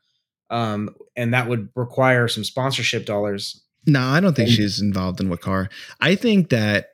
um, 0.50 0.90
and 1.16 1.32
that 1.32 1.48
would 1.48 1.68
require 1.76 2.28
some 2.28 2.44
sponsorship 2.44 3.06
dollars. 3.06 3.62
No, 3.86 4.00
I 4.02 4.20
don't 4.20 4.34
think 4.34 4.48
And- 4.48 4.56
she's 4.56 4.80
involved 4.82 5.18
in 5.20 5.28
Wakar. 5.30 5.68
I 6.00 6.14
think 6.14 6.50
that. 6.50 6.88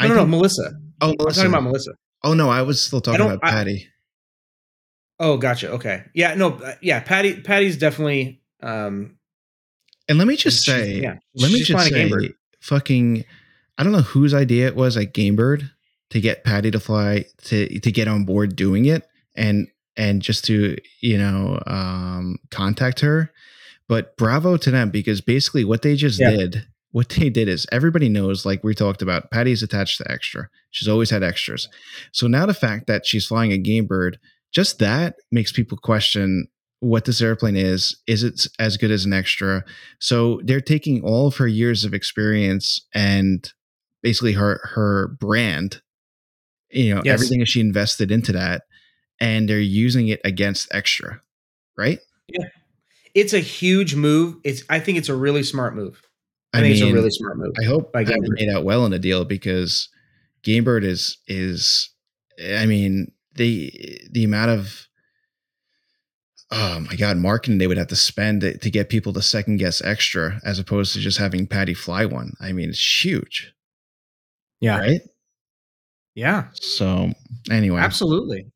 No, 0.00 0.04
I 0.06 0.08
no, 0.08 0.14
no, 0.14 0.20
think- 0.22 0.30
Melissa. 0.30 0.72
Oh, 1.00 1.10
I'm 1.10 1.16
Melissa. 1.18 1.40
talking 1.40 1.52
about 1.52 1.62
Melissa. 1.64 1.90
Oh 2.24 2.34
no, 2.34 2.48
I 2.50 2.62
was 2.62 2.80
still 2.80 3.00
talking 3.00 3.20
about 3.24 3.40
Patty. 3.42 3.86
Oh, 5.22 5.36
gotcha. 5.36 5.70
Okay, 5.70 6.02
yeah, 6.14 6.34
no, 6.34 6.50
uh, 6.54 6.74
yeah, 6.82 6.98
Patty. 7.00 7.40
Patty's 7.40 7.76
definitely. 7.76 8.42
Um, 8.60 9.16
and 10.08 10.18
let 10.18 10.26
me 10.26 10.36
just 10.36 10.64
say, 10.64 10.94
yeah, 11.00 11.16
let 11.36 11.52
me 11.52 11.62
just 11.62 11.88
say, 11.88 12.30
fucking, 12.60 13.24
I 13.78 13.84
don't 13.84 13.92
know 13.92 14.00
whose 14.02 14.34
idea 14.34 14.66
it 14.66 14.74
was 14.74 14.96
at 14.96 15.14
Gamebird 15.14 15.70
to 16.10 16.20
get 16.20 16.42
Patty 16.44 16.70
to 16.72 16.80
fly 16.80 17.24
to 17.44 17.78
to 17.80 17.92
get 17.92 18.08
on 18.08 18.24
board 18.24 18.56
doing 18.56 18.84
it 18.86 19.06
and 19.36 19.68
and 19.96 20.20
just 20.22 20.44
to 20.46 20.76
you 21.00 21.16
know 21.16 21.62
um, 21.68 22.38
contact 22.50 22.98
her. 23.00 23.32
But 23.88 24.16
bravo 24.16 24.56
to 24.56 24.70
them 24.72 24.90
because 24.90 25.20
basically 25.20 25.64
what 25.64 25.82
they 25.82 25.94
just 25.96 26.18
Yeah. 26.18 26.30
did, 26.30 26.66
what 26.92 27.10
they 27.10 27.30
did 27.30 27.48
is 27.48 27.66
everybody 27.70 28.08
knows, 28.08 28.44
like 28.46 28.64
we 28.64 28.74
talked 28.74 29.02
about, 29.02 29.30
Patty's 29.30 29.62
attached 29.62 29.98
to 29.98 30.10
extra. 30.10 30.48
She's 30.70 30.88
always 30.88 31.10
had 31.10 31.22
extras. 31.22 31.68
So 32.10 32.26
now 32.26 32.46
the 32.46 32.54
fact 32.54 32.86
that 32.86 33.06
she's 33.06 33.26
flying 33.26 33.52
a 33.52 33.58
game 33.58 33.86
bird, 33.86 34.18
just 34.52 34.78
that 34.78 35.16
makes 35.30 35.50
people 35.52 35.78
question 35.78 36.46
what 36.80 37.04
this 37.04 37.20
airplane 37.20 37.56
is. 37.56 37.96
Is 38.06 38.22
it 38.22 38.46
as 38.58 38.76
good 38.76 38.90
as 38.90 39.04
an 39.04 39.12
extra? 39.12 39.64
So 39.98 40.40
they're 40.44 40.60
taking 40.60 41.02
all 41.02 41.28
of 41.28 41.36
her 41.36 41.46
years 41.46 41.84
of 41.84 41.94
experience 41.94 42.80
and 42.94 43.50
basically 44.02 44.32
her 44.32 44.60
her 44.74 45.08
brand, 45.20 45.80
you 46.70 46.94
know, 46.94 47.02
Yes. 47.04 47.14
everything 47.14 47.38
that 47.40 47.48
she 47.48 47.60
invested 47.60 48.10
into 48.10 48.32
that, 48.32 48.62
and 49.20 49.48
they're 49.48 49.60
using 49.60 50.08
it 50.08 50.20
against 50.24 50.74
extra, 50.74 51.20
right? 51.76 52.00
Yeah, 52.28 52.46
it's 53.14 53.32
a 53.32 53.40
huge 53.40 53.94
move. 53.94 54.36
It's. 54.44 54.62
I 54.68 54.80
think 54.80 54.98
it's 54.98 55.08
a 55.08 55.14
really 55.14 55.42
smart 55.44 55.76
move. 55.76 56.02
I, 56.54 56.60
think 56.60 56.72
it's 56.74 56.82
a 56.82 56.92
really 56.92 57.10
smart 57.10 57.38
move. 57.38 57.54
I 57.58 57.64
hope 57.64 57.90
I 57.94 58.04
Gamebird. 58.04 58.28
made 58.38 58.48
out 58.50 58.64
well 58.64 58.84
in 58.84 58.90
the 58.90 58.98
deal 58.98 59.24
because 59.24 59.88
Gamebird 60.42 60.84
is 60.84 61.18
is 61.26 61.90
I 62.54 62.66
mean 62.66 63.12
the 63.36 63.72
the 64.10 64.24
amount 64.24 64.50
of 64.50 64.86
oh 66.50 66.80
my 66.80 66.96
god 66.96 67.16
marketing 67.16 67.58
they 67.58 67.66
would 67.66 67.78
have 67.78 67.86
to 67.88 67.96
spend 67.96 68.42
to, 68.42 68.56
to 68.58 68.70
get 68.70 68.88
people 68.88 69.12
to 69.12 69.22
second 69.22 69.56
guess 69.56 69.80
extra 69.82 70.40
as 70.44 70.58
opposed 70.58 70.92
to 70.92 71.00
just 71.00 71.18
having 71.18 71.46
Patty 71.46 71.74
fly 71.74 72.04
one. 72.04 72.32
I 72.40 72.52
mean 72.52 72.68
it's 72.68 73.04
huge, 73.04 73.52
Yeah. 74.60 74.78
right? 74.78 75.00
Yeah. 76.14 76.48
So 76.54 77.10
anyway, 77.50 77.80
Absolutely. 77.80 78.52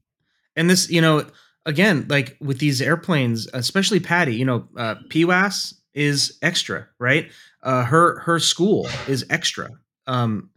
And 0.57 0.69
this, 0.69 0.91
you 0.91 1.01
know, 1.01 1.25
again, 1.65 2.07
like 2.09 2.37
with 2.41 2.59
these 2.59 2.83
airplanes, 2.83 3.47
especially 3.55 4.01
Patty, 4.01 4.35
you 4.35 4.45
know, 4.45 4.69
uh, 4.77 4.97
PWAS 5.09 5.75
is 5.95 6.39
extra, 6.43 6.87
right? 6.99 7.31
Uh, 7.63 7.85
her 7.85 8.21
her 8.21 8.39
school 8.39 8.87
is 9.09 9.25
extra. 9.31 9.71
Um, 10.07 10.51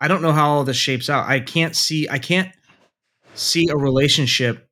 I 0.00 0.08
don't 0.08 0.20
know 0.22 0.32
how 0.32 0.50
all 0.50 0.64
this 0.64 0.76
shapes 0.76 1.08
out. 1.10 1.26
I 1.26 1.40
can't 1.40 1.74
see. 1.74 2.08
I 2.10 2.18
can't 2.18 2.50
see 3.38 3.68
a 3.68 3.76
relationship 3.76 4.68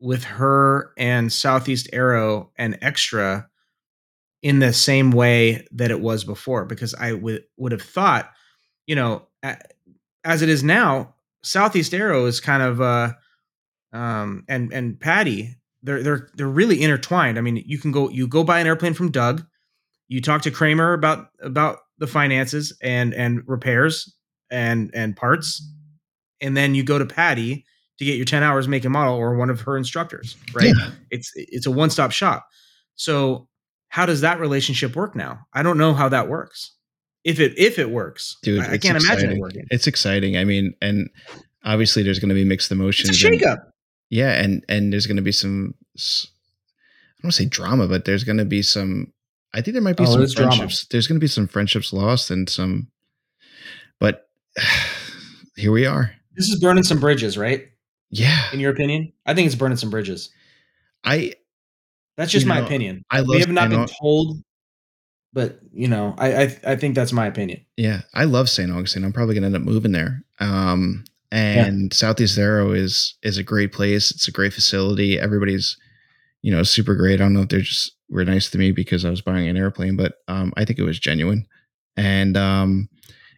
with 0.00 0.24
her 0.24 0.92
and 0.96 1.32
Southeast 1.32 1.88
Aero 1.92 2.50
and 2.56 2.78
Extra 2.80 3.48
in 4.42 4.58
the 4.58 4.72
same 4.72 5.10
way 5.10 5.66
that 5.72 5.90
it 5.90 6.00
was 6.00 6.24
before, 6.24 6.64
because 6.64 6.94
I 6.94 7.12
would 7.12 7.44
would 7.58 7.72
have 7.72 7.82
thought, 7.82 8.30
you 8.86 8.94
know, 8.94 9.26
as 10.24 10.42
it 10.42 10.48
is 10.48 10.64
now, 10.64 11.14
Southeast 11.42 11.92
Aero 11.92 12.26
is 12.26 12.40
kind 12.40 12.62
of 12.62 12.80
uh 12.80 13.12
um 13.92 14.44
and 14.48 14.72
and 14.72 14.98
Patty, 14.98 15.56
they're 15.82 16.02
they're 16.02 16.28
they're 16.34 16.48
really 16.48 16.82
intertwined. 16.82 17.36
I 17.38 17.42
mean, 17.42 17.62
you 17.66 17.78
can 17.78 17.92
go 17.92 18.08
you 18.08 18.26
go 18.26 18.44
buy 18.44 18.60
an 18.60 18.66
airplane 18.66 18.94
from 18.94 19.10
Doug, 19.10 19.44
you 20.08 20.22
talk 20.22 20.42
to 20.42 20.50
Kramer 20.50 20.94
about 20.94 21.28
about 21.42 21.80
the 21.98 22.06
finances 22.06 22.74
and 22.82 23.12
and 23.12 23.42
repairs 23.46 24.14
and 24.50 24.90
and 24.94 25.14
parts, 25.14 25.62
and 26.40 26.56
then 26.56 26.74
you 26.74 26.82
go 26.82 26.98
to 26.98 27.04
Patty 27.04 27.66
to 28.00 28.04
get 28.04 28.16
your 28.16 28.24
10 28.24 28.42
hours 28.42 28.66
make 28.66 28.84
and 28.84 28.92
model 28.92 29.14
or 29.14 29.36
one 29.36 29.48
of 29.50 29.60
her 29.60 29.76
instructors, 29.76 30.36
right? 30.52 30.74
Yeah. 30.76 30.90
It's 31.10 31.30
it's 31.36 31.66
a 31.66 31.70
one-stop 31.70 32.10
shop. 32.10 32.46
So 32.96 33.46
how 33.88 34.06
does 34.06 34.22
that 34.22 34.40
relationship 34.40 34.96
work 34.96 35.14
now? 35.14 35.46
I 35.54 35.62
don't 35.62 35.78
know 35.78 35.94
how 35.94 36.08
that 36.08 36.28
works. 36.28 36.72
If 37.24 37.38
it 37.38 37.56
if 37.58 37.78
it 37.78 37.90
works, 37.90 38.36
dude, 38.42 38.60
I, 38.60 38.72
I 38.72 38.78
can't 38.78 39.02
imagine 39.02 39.30
it 39.32 39.38
working. 39.38 39.64
It's 39.70 39.86
exciting. 39.86 40.36
I 40.36 40.44
mean, 40.44 40.74
and 40.82 41.08
obviously 41.64 42.02
there's 42.02 42.18
going 42.18 42.30
to 42.30 42.34
be 42.34 42.44
mixed 42.44 42.72
emotions. 42.72 43.10
It's 43.10 43.22
a 43.22 43.28
shakeup. 43.28 43.58
yeah 44.08 44.32
and 44.42 44.64
and 44.68 44.92
there's 44.92 45.06
going 45.06 45.16
to 45.18 45.22
be 45.22 45.30
some 45.32 45.74
I 45.96 47.22
don't 47.22 47.26
want 47.26 47.34
to 47.34 47.42
say 47.42 47.48
drama 47.48 47.86
but 47.86 48.06
there's 48.06 48.24
going 48.24 48.38
to 48.38 48.46
be 48.46 48.62
some 48.62 49.12
i 49.52 49.60
think 49.60 49.74
there 49.74 49.82
might 49.82 49.98
be 49.98 50.04
Oh, 50.04 50.12
some 50.12 50.18
there's 50.20 50.34
drama. 50.34 50.56
friendships 50.56 50.86
there's 50.90 51.06
going 51.06 51.16
to 51.20 51.24
be 51.24 51.26
some 51.28 51.46
friendships 51.46 51.92
lost 51.92 52.30
and 52.30 52.48
some 52.48 52.88
but 53.98 54.26
here 55.56 55.70
we 55.72 55.84
are 55.84 56.12
This 56.36 56.48
is 56.48 56.58
burning 56.60 56.82
some 56.84 56.98
bridges, 57.00 57.36
right? 57.36 57.66
Yeah 58.10 58.50
In 58.52 58.60
your 58.60 58.72
opinion, 58.72 59.12
I 59.26 59.34
think 59.34 59.46
it's 59.46 59.54
burning 59.54 59.76
some 59.78 59.90
bridges. 59.90 60.30
i 61.04 61.32
That's 62.16 62.32
just 62.32 62.46
my 62.46 62.60
know, 62.60 62.66
opinion. 62.66 63.04
I 63.10 63.20
love 63.20 63.28
we 63.34 63.40
have 63.40 63.48
not 63.50 63.70
been 63.70 63.86
St. 63.86 63.98
told, 64.00 64.42
but 65.32 65.60
you 65.72 65.88
know, 65.88 66.14
I, 66.18 66.42
I 66.44 66.56
I 66.72 66.76
think 66.76 66.94
that's 66.94 67.12
my 67.12 67.26
opinion. 67.26 67.64
yeah 67.76 68.02
i 68.14 68.24
love 68.24 68.48
st 68.48 68.70
augustine 68.70 69.04
i'm 69.04 69.12
probably 69.12 69.34
going 69.34 69.42
to 69.42 69.46
end 69.46 69.56
up 69.56 69.62
moving 69.62 69.92
there 69.92 70.22
um 70.40 71.04
and 71.32 71.92
southeast 71.94 72.36
aero 72.36 72.72
is 72.72 73.14
is 73.22 73.38
a 73.38 73.42
great 73.44 73.72
place 73.72 74.10
it's 74.10 74.26
a 74.28 74.32
great 74.32 74.52
facility 74.52 75.18
everybody's 75.18 75.76
you 76.42 76.50
know 76.52 76.62
super 76.64 76.94
great 76.96 77.20
i 77.20 77.24
don't 77.24 77.32
know 77.32 77.42
if 77.42 77.48
they're 77.48 77.60
just 77.60 77.92
were 78.08 78.24
nice 78.24 78.50
to 78.50 78.58
me 78.58 78.72
because 78.72 79.04
i 79.04 79.10
was 79.10 79.22
buying 79.22 79.48
an 79.48 79.56
airplane 79.56 79.96
but 79.96 80.14
um 80.26 80.52
i 80.56 80.64
think 80.64 80.78
it 80.80 80.82
was 80.84 80.98
genuine 80.98 81.46
and 81.96 82.36
um 82.36 82.88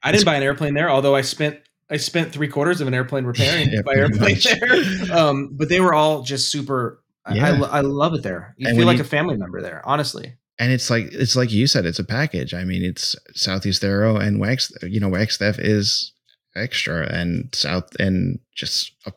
I 0.03 0.11
didn't 0.11 0.25
buy 0.25 0.35
an 0.37 0.43
airplane 0.43 0.75
there, 0.75 0.91
although 0.91 1.15
I 1.15 1.21
spent 1.21 1.61
I 1.93 1.97
spent 1.99 2.33
three 2.33 2.49
quarters 2.49 2.81
of 2.81 2.89
an 2.89 2.95
airplane 2.95 3.25
repairing 3.33 3.71
Yeah, 3.71 3.81
my 3.85 3.95
airplane 3.95 4.35
much. 4.35 4.45
there. 4.45 5.17
Um, 5.17 5.51
but 5.53 5.69
they 5.69 5.81
were 5.81 5.95
all 5.95 6.23
just 6.23 6.51
super. 6.51 7.03
I, 7.25 7.39
I, 7.39 7.51
I 7.51 7.81
love 7.83 8.15
it 8.15 8.23
there. 8.25 8.55
You 8.59 8.69
And 8.69 8.77
feel 8.77 8.87
like 8.87 8.97
you- 8.99 9.05
a 9.05 9.07
family 9.07 9.37
member 9.37 9.63
there, 9.63 9.81
honestly. 9.85 10.35
and 10.59 10.73
it's 10.73 10.91
like 10.91 11.05
it's 11.13 11.37
like 11.37 11.53
you 11.53 11.67
said, 11.69 11.87
it's 11.87 11.99
a 12.01 12.05
package. 12.05 12.53
I 12.55 12.65
mean, 12.65 12.83
it's 12.85 13.15
Southeast 13.35 13.85
Aero 13.85 14.17
and 14.17 14.41
Wax. 14.41 14.73
You 14.83 14.99
know, 14.99 15.09
Wagstaff 15.09 15.59
is 15.61 16.13
extra, 16.57 17.07
and 17.13 17.55
South 17.55 17.95
and 18.01 18.39
just 18.57 18.93
a, 19.07 19.11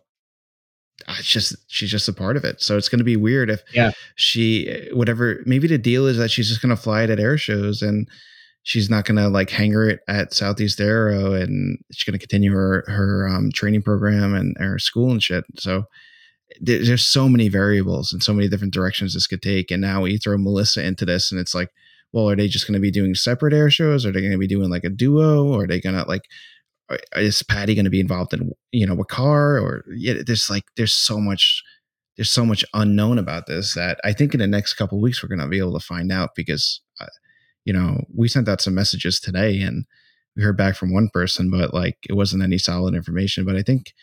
uh, 1.07 1.15
it's 1.19 1.27
just 1.27 1.55
she's 1.67 1.89
just 1.91 2.07
a 2.07 2.13
part 2.13 2.37
of 2.37 2.43
it. 2.45 2.61
So 2.61 2.77
it's 2.77 2.89
going 2.89 2.99
to 2.99 3.03
be 3.05 3.15
weird 3.17 3.49
if 3.49 3.61
Yeah. 3.73 3.91
she 4.15 4.89
whatever. 4.93 5.41
Maybe 5.45 5.67
the 5.67 5.77
deal 5.79 6.05
is 6.07 6.17
that 6.17 6.29
she's 6.29 6.47
just 6.49 6.61
going 6.61 6.75
to 6.75 6.81
fly 6.81 7.03
it 7.03 7.09
at 7.09 7.19
air 7.19 7.37
shows 7.37 7.81
and. 7.81 8.07
She's 8.65 8.89
not 8.89 9.05
gonna 9.05 9.29
like 9.29 9.49
hangar 9.49 9.87
it 9.89 10.01
at 10.07 10.33
Southeast 10.33 10.81
Aero, 10.81 11.33
and 11.33 11.77
she's 11.91 12.03
gonna 12.03 12.19
continue 12.19 12.51
her 12.51 12.83
her 12.87 13.29
um, 13.29 13.51
training 13.51 13.83
program 13.83 14.33
and 14.33 14.55
her 14.59 14.79
school 14.79 15.11
and 15.11 15.23
shit. 15.23 15.45
So 15.57 15.85
there, 16.61 16.83
there's 16.83 17.07
so 17.07 17.27
many 17.29 17.49
variables 17.49 18.13
and 18.13 18.23
so 18.23 18.33
many 18.33 18.47
different 18.47 18.73
directions 18.73 19.13
this 19.13 19.27
could 19.27 19.41
take. 19.41 19.71
And 19.71 19.81
now 19.81 20.01
we 20.01 20.17
throw 20.17 20.37
Melissa 20.37 20.83
into 20.83 21.05
this, 21.05 21.31
and 21.31 21.39
it's 21.39 21.55
like, 21.55 21.69
well, 22.11 22.29
are 22.29 22.35
they 22.35 22.47
just 22.47 22.67
going 22.67 22.75
to 22.75 22.79
be 22.79 22.91
doing 22.91 23.15
separate 23.15 23.53
air 23.53 23.69
shows? 23.69 24.05
Are 24.05 24.11
they 24.11 24.21
going 24.21 24.31
to 24.31 24.37
be 24.37 24.47
doing 24.47 24.69
like 24.69 24.83
a 24.83 24.89
duo? 24.89 25.45
Or 25.47 25.63
are 25.63 25.67
they 25.67 25.81
going 25.81 25.95
to 25.95 26.07
like, 26.07 26.23
is 27.15 27.43
Patty 27.43 27.75
going 27.75 27.85
to 27.85 27.91
be 27.91 27.99
involved 27.99 28.33
in 28.33 28.51
you 28.71 28.87
know 28.87 28.99
a 28.99 29.05
car? 29.05 29.59
Or 29.59 29.83
yeah, 29.95 30.15
there's 30.25 30.49
like 30.49 30.63
there's 30.77 30.93
so 30.93 31.19
much 31.19 31.63
there's 32.17 32.31
so 32.31 32.45
much 32.45 32.63
unknown 32.73 33.19
about 33.19 33.47
this 33.47 33.73
that 33.73 33.99
I 34.03 34.13
think 34.13 34.33
in 34.33 34.39
the 34.39 34.47
next 34.47 34.75
couple 34.75 35.01
weeks 35.01 35.21
we're 35.21 35.29
going 35.29 35.39
to 35.39 35.47
be 35.47 35.59
able 35.59 35.77
to 35.77 35.85
find 35.85 36.11
out 36.11 36.29
because 36.35 36.81
you 37.65 37.73
know 37.73 38.05
we 38.13 38.27
sent 38.27 38.47
out 38.47 38.61
some 38.61 38.75
messages 38.75 39.19
today 39.19 39.61
and 39.61 39.85
we 40.35 40.43
heard 40.43 40.57
back 40.57 40.75
from 40.75 40.93
one 40.93 41.09
person, 41.09 41.49
but 41.49 41.73
like 41.73 41.97
it 42.09 42.13
wasn't 42.13 42.43
any 42.43 42.57
solid 42.57 42.93
information. 42.93 43.45
But 43.45 43.55
I 43.55 43.61
think 43.61 43.93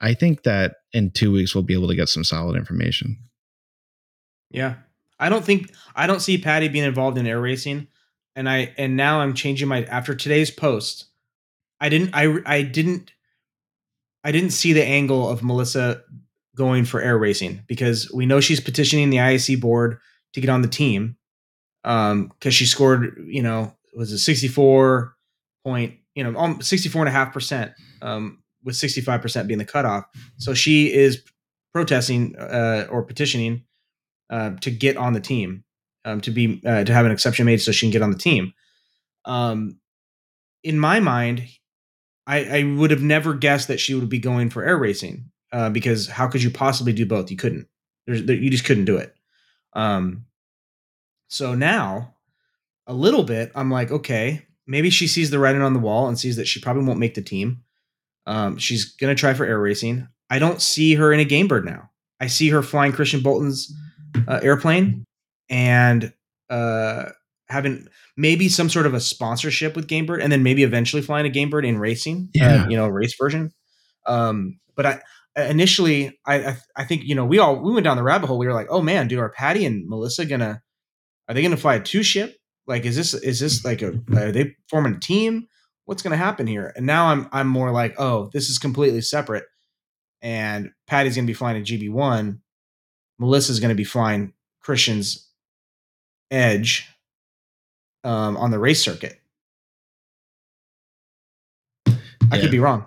I 0.00 0.14
think 0.14 0.42
that 0.44 0.76
in 0.92 1.10
two 1.10 1.32
weeks 1.32 1.54
we'll 1.54 1.64
be 1.64 1.74
able 1.74 1.88
to 1.88 1.96
get 1.96 2.08
some 2.08 2.24
solid 2.24 2.56
information. 2.56 3.18
Yeah. 4.50 4.76
I 5.18 5.28
don't 5.28 5.44
think 5.44 5.72
I 5.94 6.06
don't 6.06 6.20
see 6.20 6.38
Patty 6.38 6.68
being 6.68 6.84
involved 6.84 7.18
in 7.18 7.26
air 7.26 7.40
racing. 7.40 7.88
And 8.36 8.48
I 8.48 8.72
and 8.78 8.96
now 8.96 9.20
I'm 9.20 9.34
changing 9.34 9.68
my 9.68 9.84
after 9.84 10.14
today's 10.14 10.50
post. 10.50 11.06
I 11.80 11.88
didn't 11.88 12.10
I 12.14 12.38
I 12.46 12.62
didn't 12.62 13.12
I 14.24 14.32
didn't 14.32 14.50
see 14.50 14.72
the 14.72 14.84
angle 14.84 15.28
of 15.28 15.42
Melissa 15.42 16.02
going 16.56 16.84
for 16.84 17.00
air 17.00 17.18
racing 17.18 17.62
because 17.66 18.10
we 18.12 18.26
know 18.26 18.40
she's 18.40 18.60
petitioning 18.60 19.10
the 19.10 19.18
IAC 19.18 19.60
board 19.60 19.98
to 20.32 20.40
get 20.40 20.50
on 20.50 20.62
the 20.62 20.68
team. 20.68 21.16
Um 21.88 22.32
cuz 22.40 22.54
she 22.54 22.66
scored, 22.66 23.24
you 23.26 23.42
know, 23.42 23.74
was 23.94 24.12
it 24.12 24.18
64 24.18 25.16
point, 25.64 25.94
you 26.14 26.22
know, 26.22 26.38
um, 26.38 26.62
64 26.62 27.02
and 27.02 27.08
a 27.08 27.12
half 27.12 27.32
percent 27.32 27.72
um 28.02 28.38
with 28.64 28.76
65% 28.76 29.46
being 29.46 29.58
the 29.58 29.64
cutoff. 29.64 30.04
So 30.36 30.54
she 30.54 30.92
is 30.92 31.22
protesting 31.72 32.36
uh, 32.36 32.86
or 32.90 33.02
petitioning 33.02 33.64
uh, 34.30 34.50
to 34.60 34.70
get 34.70 34.96
on 34.96 35.12
the 35.12 35.20
team, 35.20 35.64
um, 36.04 36.20
to 36.22 36.30
be 36.30 36.60
uh, 36.64 36.84
to 36.84 36.92
have 36.92 37.06
an 37.06 37.12
exception 37.12 37.46
made 37.46 37.60
so 37.60 37.72
she 37.72 37.86
can 37.86 37.92
get 37.92 38.02
on 38.02 38.10
the 38.10 38.18
team. 38.18 38.52
Um, 39.24 39.78
in 40.62 40.78
my 40.78 41.00
mind, 41.00 41.44
I, 42.26 42.58
I 42.58 42.62
would 42.76 42.90
have 42.90 43.02
never 43.02 43.34
guessed 43.34 43.68
that 43.68 43.80
she 43.80 43.94
would 43.94 44.08
be 44.08 44.18
going 44.18 44.50
for 44.50 44.64
air 44.64 44.76
racing 44.76 45.30
uh, 45.52 45.70
because 45.70 46.08
how 46.08 46.28
could 46.28 46.42
you 46.42 46.50
possibly 46.50 46.92
do 46.92 47.06
both? 47.06 47.30
You 47.30 47.36
couldn't. 47.36 47.68
There's, 48.06 48.24
there, 48.24 48.36
you 48.36 48.50
just 48.50 48.64
couldn't 48.64 48.86
do 48.86 48.96
it. 48.96 49.14
Um, 49.74 50.26
so 51.28 51.54
now, 51.54 52.14
a 52.86 52.92
little 52.94 53.22
bit, 53.22 53.52
I'm 53.54 53.70
like, 53.70 53.90
okay, 53.90 54.46
maybe 54.66 54.90
she 54.90 55.06
sees 55.06 55.30
the 55.30 55.38
writing 55.38 55.62
on 55.62 55.72
the 55.74 55.78
wall 55.78 56.08
and 56.08 56.18
sees 56.18 56.36
that 56.36 56.46
she 56.48 56.60
probably 56.60 56.84
won't 56.84 56.98
make 56.98 57.14
the 57.14 57.22
team. 57.22 57.62
Um, 58.26 58.58
she's 58.58 58.94
gonna 58.96 59.14
try 59.14 59.32
for 59.34 59.44
air 59.46 59.58
racing. 59.60 60.08
I 60.30 60.38
don't 60.38 60.60
see 60.60 60.94
her 60.96 61.12
in 61.12 61.20
a 61.20 61.24
game 61.24 61.48
bird 61.48 61.64
now. 61.64 61.90
I 62.20 62.26
see 62.26 62.48
her 62.50 62.62
flying 62.62 62.92
Christian 62.92 63.22
Bolton's 63.22 63.72
uh, 64.26 64.40
airplane 64.42 65.04
and 65.48 66.12
uh, 66.50 67.10
having 67.48 67.86
maybe 68.16 68.48
some 68.48 68.68
sort 68.68 68.84
of 68.86 68.92
a 68.94 69.00
sponsorship 69.00 69.76
with 69.76 69.86
Gamebird, 69.86 70.22
and 70.22 70.30
then 70.32 70.42
maybe 70.42 70.62
eventually 70.64 71.00
flying 71.00 71.26
a 71.26 71.30
Gamebird 71.30 71.66
in 71.66 71.78
racing, 71.78 72.28
Yeah. 72.34 72.64
uh, 72.64 72.68
you 72.68 72.76
know, 72.76 72.88
race 72.88 73.14
version. 73.18 73.52
Um, 74.06 74.58
but 74.76 74.84
I 74.86 75.00
initially, 75.36 76.18
I, 76.26 76.34
I 76.46 76.56
I 76.76 76.84
think 76.84 77.04
you 77.04 77.14
know 77.14 77.24
we 77.24 77.38
all 77.38 77.62
we 77.62 77.72
went 77.72 77.84
down 77.84 77.96
the 77.96 78.02
rabbit 78.02 78.26
hole. 78.26 78.38
We 78.38 78.46
were 78.46 78.52
like, 78.54 78.68
oh 78.70 78.82
man, 78.82 79.08
dude, 79.08 79.18
are 79.20 79.28
Patty 79.30 79.64
and 79.64 79.88
Melissa 79.88 80.26
gonna 80.26 80.60
are 81.28 81.34
they 81.34 81.42
gonna 81.42 81.56
fly 81.56 81.74
a 81.76 81.80
two 81.80 82.02
ship? 82.02 82.36
Like, 82.66 82.84
is 82.84 82.96
this 82.96 83.14
is 83.14 83.40
this 83.40 83.64
like 83.64 83.82
a 83.82 84.00
are 84.16 84.32
they 84.32 84.54
forming 84.70 84.94
a 84.94 85.00
team? 85.00 85.46
What's 85.84 86.02
gonna 86.02 86.16
happen 86.16 86.46
here? 86.46 86.72
And 86.76 86.86
now 86.86 87.06
I'm 87.06 87.28
I'm 87.32 87.48
more 87.48 87.70
like, 87.70 87.94
oh, 87.98 88.30
this 88.32 88.48
is 88.50 88.58
completely 88.58 89.00
separate. 89.00 89.44
And 90.22 90.70
Patty's 90.86 91.14
gonna 91.16 91.26
be 91.26 91.32
flying 91.34 91.56
a 91.56 91.64
GB 91.64 91.90
one. 91.90 92.40
Melissa's 93.18 93.60
gonna 93.60 93.74
be 93.74 93.84
flying 93.84 94.32
Christian's 94.60 95.26
Edge 96.30 96.86
um, 98.04 98.36
on 98.36 98.50
the 98.50 98.58
race 98.58 98.82
circuit. 98.82 99.18
I 101.86 101.92
Yeah. 102.36 102.40
could 102.42 102.50
be 102.50 102.58
wrong. 102.58 102.86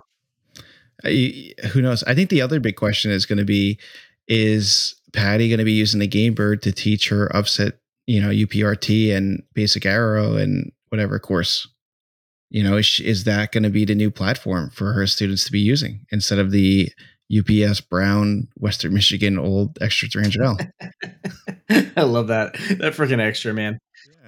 I- 1.04 1.54
who 1.72 1.82
knows? 1.82 2.04
I 2.04 2.14
think 2.14 2.30
the 2.30 2.40
other 2.40 2.60
big 2.60 2.76
question 2.76 3.10
is 3.10 3.26
going 3.26 3.38
to 3.38 3.44
be: 3.44 3.78
Is 4.28 4.94
Patty 5.12 5.48
going 5.48 5.58
to 5.58 5.64
be 5.64 5.72
using 5.72 5.98
the 5.98 6.06
GameBird 6.08 6.60
to 6.62 6.70
teach 6.72 7.08
her 7.08 7.34
upset, 7.34 7.80
you 8.06 8.20
know, 8.20 8.28
UPRT 8.28 9.14
and 9.14 9.42
basic 9.54 9.86
aero 9.86 10.36
and 10.36 10.72
whatever 10.88 11.18
course? 11.18 11.68
You 12.50 12.62
know, 12.62 12.76
is, 12.76 13.00
is 13.00 13.24
that 13.24 13.52
going 13.52 13.62
to 13.62 13.70
be 13.70 13.84
the 13.84 13.94
new 13.94 14.10
platform 14.10 14.70
for 14.70 14.92
her 14.92 15.06
students 15.06 15.44
to 15.46 15.52
be 15.52 15.60
using 15.60 16.04
instead 16.10 16.38
of 16.38 16.50
the 16.50 16.90
UPS 17.34 17.80
Brown 17.80 18.48
Western 18.56 18.92
Michigan 18.92 19.38
old 19.38 19.78
extra 19.80 20.08
300L? 20.08 20.70
I 21.96 22.02
love 22.02 22.28
that. 22.28 22.52
That 22.78 22.92
freaking 22.92 23.20
extra 23.20 23.54
man. 23.54 23.78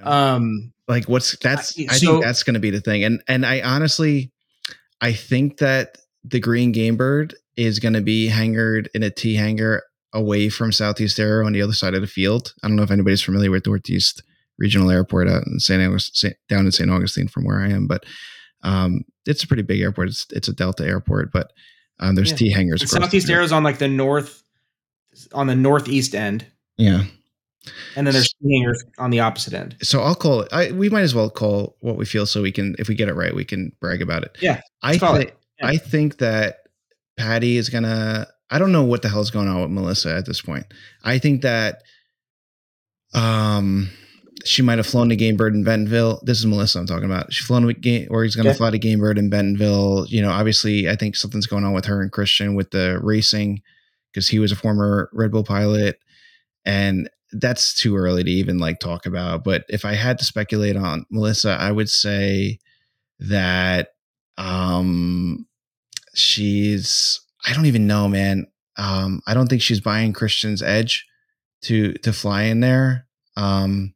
Um, 0.01 0.73
like 0.87 1.05
what's 1.05 1.37
that's 1.39 1.77
I- 1.79 1.87
I, 1.89 1.97
think 1.97 2.23
that's 2.23 2.43
going 2.43 2.53
to 2.55 2.59
be 2.59 2.69
the 2.69 2.81
thing 2.81 3.03
and 3.03 3.21
and 3.27 3.45
I 3.45 3.61
honestly 3.61 4.31
I 5.01 5.13
think 5.13 5.57
that 5.57 5.97
the 6.23 6.39
green 6.39 6.73
GameBird 6.73 7.33
is 7.57 7.79
going 7.79 7.93
to 7.93 8.01
be 8.01 8.27
hangered 8.27 8.89
in 8.93 9.03
a 9.03 9.09
T 9.09 9.35
hangar 9.35 9.83
away 10.15 10.49
from 10.49 10.71
Southeast 10.71 11.19
Aero 11.19 11.45
on 11.45 11.53
the 11.53 11.61
other 11.61 11.73
side 11.73 11.93
of 11.93 12.01
the 12.01 12.07
field. 12.07 12.53
I 12.63 12.67
don't 12.67 12.75
know 12.77 12.83
if 12.83 12.89
anybody's 12.91 13.21
familiar 13.21 13.51
with 13.51 13.67
Northeast 13.67 14.23
Regional 14.57 14.89
Airport 14.89 15.27
out 15.27 15.43
in 15.45 15.59
St. 15.59 15.83
Augustine, 15.83 16.33
down 16.49 16.65
in 16.65 16.71
St. 16.71 16.89
Augustine 16.89 17.27
from 17.27 17.43
where 17.45 17.59
I 17.59 17.69
am, 17.69 17.85
but 17.85 18.03
um, 18.63 19.01
it's 19.27 19.43
a 19.43 19.47
pretty 19.47 19.63
big 19.63 19.81
airport. 19.81 20.07
It's, 20.07 20.25
it's 20.31 20.47
a 20.47 20.53
Delta 20.53 20.85
airport, 20.85 21.31
but 21.31 21.51
um, 21.99 22.15
there's 22.15 22.31
Yeah. 22.31 22.37
T 22.37 22.51
hangars. 22.51 22.81
and 22.81 22.89
across 22.89 22.99
the 23.01 23.05
Southeast. 23.05 23.29
Aero's 23.29 23.51
on 23.51 23.63
like 23.63 23.77
the 23.77 23.87
north, 23.89 24.41
on 25.33 25.47
the 25.47 25.55
northeast 25.55 26.15
end, 26.15 26.45
Yeah. 26.77 27.03
and 27.95 28.07
then 28.07 28.13
there's 28.13 28.33
hangars 28.43 28.83
on 28.97 29.09
the 29.11 29.19
opposite 29.19 29.53
end. 29.53 29.75
so 29.83 30.01
I'll 30.01 30.15
call 30.15 30.41
it. 30.41 30.49
I, 30.53 30.71
we 30.71 30.89
might 30.89 31.01
as 31.01 31.13
well 31.13 31.29
call 31.29 31.75
what 31.81 31.97
we 31.97 32.05
feel 32.05 32.25
so 32.25 32.41
we 32.41 32.51
can, 32.51 32.75
if 32.79 32.87
we 32.87 32.95
get 32.95 33.09
it 33.09 33.15
right, 33.15 33.35
we 33.35 33.45
can 33.45 33.71
brag 33.81 34.01
about 34.01 34.23
it. 34.23 34.37
Yeah, 34.41 34.61
I 34.81 34.97
think 34.97 35.19
it. 35.21 35.37
Yeah. 35.59 35.67
I 35.67 35.77
think 35.77 36.17
that 36.19 36.59
Patty 37.17 37.57
is 37.57 37.69
gonna. 37.69 38.27
I 38.49 38.59
don't 38.59 38.71
know 38.71 38.83
what 38.83 39.01
the 39.01 39.09
hell's 39.09 39.31
going 39.31 39.47
on 39.47 39.61
with 39.61 39.71
Melissa 39.71 40.15
at 40.15 40.25
this 40.25 40.41
point. 40.41 40.65
I 41.03 41.17
think 41.19 41.41
that 41.41 41.81
um 43.13 43.89
she 44.43 44.61
might 44.61 44.77
have 44.77 44.85
flown 44.85 45.09
to 45.09 45.17
GameBird 45.17 45.53
in 45.53 45.63
Bentonville. 45.63 46.21
This 46.23 46.37
is 46.37 46.45
Melissa 46.45 46.77
I'm 46.79 46.85
talking 46.85 47.05
about. 47.05 47.33
She 47.33 47.43
flown 47.43 47.65
with 47.65 47.81
game 47.81 48.07
or 48.11 48.23
he's 48.23 48.35
gonna 48.35 48.49
Okay. 48.49 48.57
fly 48.57 48.69
to 48.71 48.79
GameBird 48.79 49.17
in 49.17 49.29
Bentonville. 49.29 50.05
You 50.09 50.21
know, 50.21 50.29
obviously 50.29 50.89
I 50.89 50.95
think 50.95 51.15
something's 51.15 51.47
going 51.47 51.63
on 51.63 51.73
with 51.73 51.85
her 51.85 52.01
and 52.01 52.11
Christian 52.11 52.53
with 52.53 52.71
the 52.71 52.99
racing 53.01 53.61
because 54.11 54.27
he 54.27 54.39
was 54.39 54.51
a 54.51 54.55
former 54.55 55.09
Red 55.13 55.31
Bull 55.31 55.43
pilot. 55.43 55.99
And 56.65 57.09
that's 57.31 57.73
too 57.75 57.95
early 57.95 58.23
to 58.23 58.31
even 58.31 58.59
like 58.59 58.79
talk 58.79 59.05
about. 59.05 59.43
But 59.43 59.63
if 59.69 59.83
I 59.85 59.93
had 59.93 60.19
to 60.19 60.25
speculate 60.25 60.75
on 60.75 61.05
Melissa, 61.09 61.57
I 61.59 61.71
would 61.71 61.89
say 61.89 62.59
that 63.19 63.89
um 64.37 65.47
she's 66.13 67.21
I 67.45 67.53
don't 67.53 67.65
even 67.65 67.87
know, 67.87 68.07
man. 68.07 68.47
Um 68.77 69.21
I 69.27 69.33
don't 69.33 69.47
think 69.47 69.61
she's 69.61 69.79
buying 69.79 70.13
Christian's 70.13 70.61
edge 70.61 71.05
to 71.63 71.93
to 71.93 72.11
fly 72.13 72.43
in 72.43 72.59
there. 72.59 73.07
Um 73.37 73.93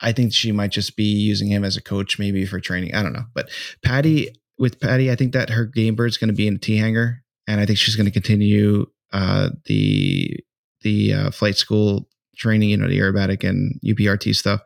I 0.00 0.12
think 0.12 0.32
she 0.32 0.52
might 0.52 0.70
just 0.70 0.96
be 0.96 1.04
using 1.04 1.48
him 1.48 1.64
as 1.64 1.76
a 1.76 1.82
coach 1.82 2.18
maybe 2.18 2.44
for 2.44 2.60
training. 2.60 2.94
I 2.94 3.02
don't 3.02 3.12
know. 3.12 3.24
But 3.34 3.50
Patty 3.82 4.28
with 4.58 4.80
Patty, 4.80 5.10
I 5.10 5.16
think 5.16 5.32
that 5.32 5.50
her 5.50 5.66
GameBird's 5.66 6.16
going 6.16 6.28
to 6.28 6.34
be 6.34 6.46
in 6.46 6.56
a 6.56 6.58
T 6.58 6.76
hangar 6.76 7.22
and 7.46 7.60
I 7.60 7.66
think 7.66 7.78
she's 7.78 7.96
going 7.96 8.06
to 8.06 8.12
continue 8.12 8.86
uh 9.12 9.50
the 9.66 10.38
the 10.82 11.12
uh, 11.12 11.30
flight 11.30 11.56
school 11.56 12.08
training, 12.36 12.70
you 12.70 12.76
know, 12.76 12.88
the 12.88 12.98
aerobatic 12.98 13.48
and 13.48 13.80
UPRT 13.84 14.34
stuff 14.34 14.60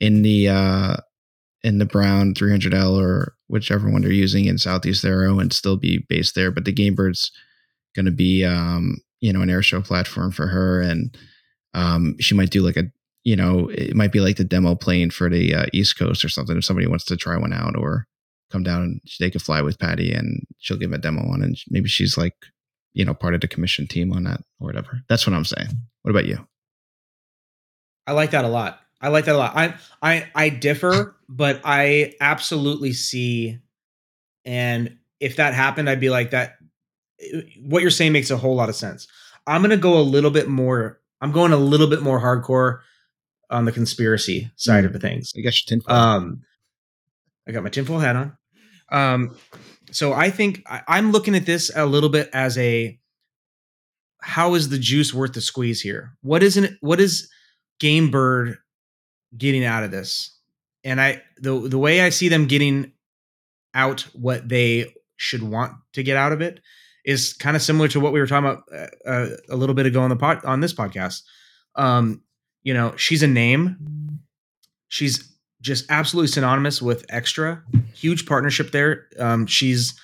in 0.00 0.22
the 0.22 0.48
uh 0.48 0.96
in 1.62 1.78
the 1.78 1.86
Brown 1.86 2.34
300L 2.34 3.00
or 3.00 3.33
whichever 3.48 3.90
one 3.90 4.02
they're 4.02 4.12
using 4.12 4.46
in 4.46 4.58
Southeast 4.58 5.04
Aero 5.04 5.38
and 5.38 5.52
still 5.52 5.76
be 5.76 6.04
based 6.08 6.34
there. 6.34 6.50
But 6.50 6.64
the 6.64 6.72
GameBird's 6.72 7.30
going 7.94 8.06
to 8.06 8.12
be, 8.12 8.44
um, 8.44 8.98
you 9.20 9.32
know, 9.32 9.42
an 9.42 9.50
air 9.50 9.62
show 9.62 9.80
platform 9.80 10.32
for 10.32 10.46
her. 10.46 10.80
And 10.80 11.16
um, 11.74 12.16
she 12.20 12.34
might 12.34 12.50
do 12.50 12.62
like 12.62 12.76
a, 12.76 12.84
you 13.24 13.36
know, 13.36 13.68
it 13.70 13.94
might 13.94 14.12
be 14.12 14.20
like 14.20 14.36
the 14.36 14.44
demo 14.44 14.74
plane 14.74 15.10
for 15.10 15.28
the 15.30 15.54
uh, 15.54 15.66
East 15.72 15.98
Coast 15.98 16.24
or 16.24 16.28
something 16.28 16.56
if 16.56 16.64
somebody 16.64 16.86
wants 16.86 17.04
to 17.06 17.16
try 17.16 17.36
one 17.36 17.52
out 17.52 17.76
or 17.76 18.06
come 18.50 18.62
down 18.62 18.82
and 18.82 19.00
they 19.18 19.30
could 19.30 19.42
fly 19.42 19.62
with 19.62 19.78
Patty 19.78 20.12
and 20.12 20.46
she'll 20.58 20.76
give 20.76 20.92
a 20.92 20.98
demo 20.98 21.22
on 21.22 21.42
and 21.42 21.56
maybe 21.68 21.88
she's 21.88 22.16
like, 22.16 22.34
you 22.92 23.04
know, 23.04 23.14
part 23.14 23.34
of 23.34 23.40
the 23.40 23.48
commission 23.48 23.86
team 23.86 24.12
on 24.12 24.24
that 24.24 24.40
or 24.60 24.66
whatever. 24.66 25.00
That's 25.08 25.26
what 25.26 25.34
I'm 25.34 25.44
saying. 25.44 25.68
What 26.02 26.10
about 26.10 26.26
you? 26.26 26.46
I 28.06 28.12
like 28.12 28.30
that 28.32 28.44
a 28.44 28.48
lot. 28.48 28.80
I 29.04 29.08
like 29.08 29.26
that 29.26 29.34
a 29.34 29.38
lot. 29.38 29.54
I 29.54 29.74
I 30.00 30.30
I 30.34 30.48
differ, 30.48 31.14
but 31.28 31.60
I 31.62 32.14
absolutely 32.22 32.94
see. 32.94 33.58
And 34.46 34.96
if 35.20 35.36
that 35.36 35.52
happened, 35.52 35.90
I'd 35.90 36.00
be 36.00 36.08
like 36.08 36.30
that. 36.30 36.56
What 37.60 37.82
you're 37.82 37.90
saying 37.90 38.12
makes 38.12 38.30
a 38.30 38.38
whole 38.38 38.54
lot 38.54 38.70
of 38.70 38.76
sense. 38.76 39.06
I'm 39.46 39.60
gonna 39.60 39.76
go 39.76 39.98
a 39.98 40.00
little 40.00 40.30
bit 40.30 40.48
more. 40.48 41.00
I'm 41.20 41.32
going 41.32 41.52
a 41.52 41.58
little 41.58 41.86
bit 41.86 42.00
more 42.00 42.18
hardcore 42.18 42.80
on 43.50 43.66
the 43.66 43.72
conspiracy 43.72 44.50
side 44.56 44.86
of 44.86 44.94
the 44.94 44.98
things. 44.98 45.32
I 45.36 45.42
guess 45.42 45.62
your 45.62 45.76
tinfoil. 45.76 45.94
Um, 45.94 46.42
I 47.46 47.52
got 47.52 47.62
my 47.62 47.68
tinfoil 47.68 47.98
hat 47.98 48.16
on. 48.16 48.38
Um, 48.90 49.36
so 49.90 50.14
I 50.14 50.30
think 50.30 50.62
I, 50.66 50.80
I'm 50.88 51.12
looking 51.12 51.34
at 51.34 51.44
this 51.44 51.70
a 51.76 51.84
little 51.84 52.08
bit 52.08 52.30
as 52.32 52.56
a 52.56 52.98
how 54.22 54.54
is 54.54 54.70
the 54.70 54.78
juice 54.78 55.12
worth 55.12 55.34
the 55.34 55.42
squeeze 55.42 55.82
here? 55.82 56.16
What 56.22 56.42
isn't 56.42 56.78
what 56.80 57.00
is 57.00 57.28
Game 57.80 58.10
Bird 58.10 58.56
getting 59.36 59.64
out 59.64 59.84
of 59.84 59.90
this? 59.90 60.36
And 60.82 61.00
I 61.00 61.22
the 61.38 61.58
the 61.68 61.78
way 61.78 62.02
I 62.02 62.10
see 62.10 62.28
them 62.28 62.46
getting 62.46 62.92
out 63.74 64.02
what 64.12 64.48
they 64.48 64.94
should 65.16 65.42
want 65.42 65.72
to 65.94 66.02
get 66.02 66.16
out 66.16 66.32
of 66.32 66.40
it 66.40 66.60
is 67.04 67.32
kind 67.34 67.56
of 67.56 67.62
similar 67.62 67.88
to 67.88 68.00
what 68.00 68.12
we 68.12 68.20
were 68.20 68.26
talking 68.26 68.48
about 68.48 68.62
uh, 68.72 69.08
uh, 69.08 69.28
a 69.50 69.56
little 69.56 69.74
bit 69.74 69.86
ago 69.86 70.00
on 70.00 70.10
the 70.10 70.16
pod 70.16 70.44
on 70.44 70.60
this 70.60 70.74
podcast. 70.74 71.22
Um, 71.76 72.22
you 72.62 72.74
know, 72.74 72.94
she's 72.96 73.22
a 73.22 73.26
name. 73.26 74.20
She's 74.88 75.34
just 75.64 75.90
absolutely 75.90 76.28
synonymous 76.28 76.82
with 76.82 77.06
extra 77.08 77.64
huge 77.94 78.26
partnership 78.26 78.70
there 78.70 79.08
um, 79.18 79.46
she's 79.46 79.98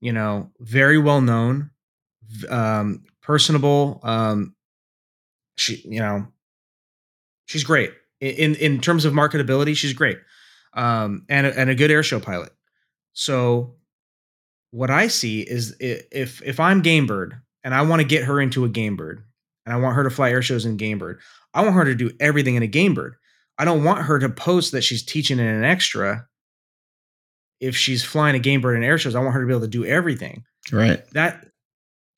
you 0.00 0.12
know 0.12 0.48
very 0.60 0.96
well 0.96 1.20
known 1.20 1.70
um, 2.48 3.02
personable 3.20 4.00
um, 4.04 4.54
she 5.56 5.82
you 5.84 5.98
know 5.98 6.26
she's 7.46 7.64
great 7.64 7.92
in 8.22 8.54
in 8.56 8.80
terms 8.80 9.04
of 9.04 9.12
marketability 9.12 9.76
she's 9.76 9.92
great 9.92 10.18
um, 10.74 11.24
and 11.28 11.46
a, 11.46 11.58
and 11.58 11.70
a 11.70 11.74
good 11.74 11.90
airshow 11.90 12.22
pilot 12.22 12.52
so 13.12 13.74
what 14.70 14.90
i 14.90 15.06
see 15.06 15.42
is 15.42 15.76
if 15.80 16.42
if 16.42 16.58
i'm 16.60 16.82
gamebird 16.82 17.40
and 17.64 17.74
i 17.74 17.82
want 17.82 18.00
to 18.00 18.08
get 18.08 18.24
her 18.24 18.40
into 18.40 18.64
a 18.64 18.68
gamebird 18.68 19.22
and 19.66 19.74
i 19.74 19.76
want 19.76 19.96
her 19.96 20.04
to 20.04 20.10
fly 20.10 20.30
airshows 20.30 20.64
in 20.64 20.78
gamebird 20.78 21.18
i 21.52 21.62
want 21.62 21.74
her 21.74 21.84
to 21.84 21.94
do 21.94 22.10
everything 22.20 22.54
in 22.54 22.62
a 22.62 22.68
gamebird 22.68 23.12
I 23.58 23.64
don't 23.64 23.84
want 23.84 24.02
her 24.02 24.18
to 24.18 24.28
post 24.28 24.72
that 24.72 24.82
she's 24.82 25.04
teaching 25.04 25.38
in 25.38 25.46
an 25.46 25.64
extra. 25.64 26.26
If 27.60 27.76
she's 27.76 28.02
flying 28.02 28.34
a 28.34 28.40
Gamebird 28.40 28.76
in 28.76 28.82
air 28.82 28.98
shows, 28.98 29.14
I 29.14 29.20
want 29.20 29.34
her 29.34 29.40
to 29.40 29.46
be 29.46 29.52
able 29.52 29.60
to 29.60 29.68
do 29.68 29.84
everything. 29.84 30.44
right. 30.72 31.08
That 31.12 31.46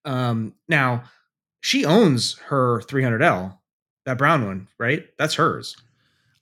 um 0.06 0.54
now 0.68 1.04
she 1.60 1.84
owns 1.84 2.38
her 2.46 2.80
300L, 2.80 3.58
that 4.06 4.18
brown 4.18 4.46
one, 4.46 4.68
right? 4.78 5.04
That's 5.18 5.34
hers. 5.34 5.76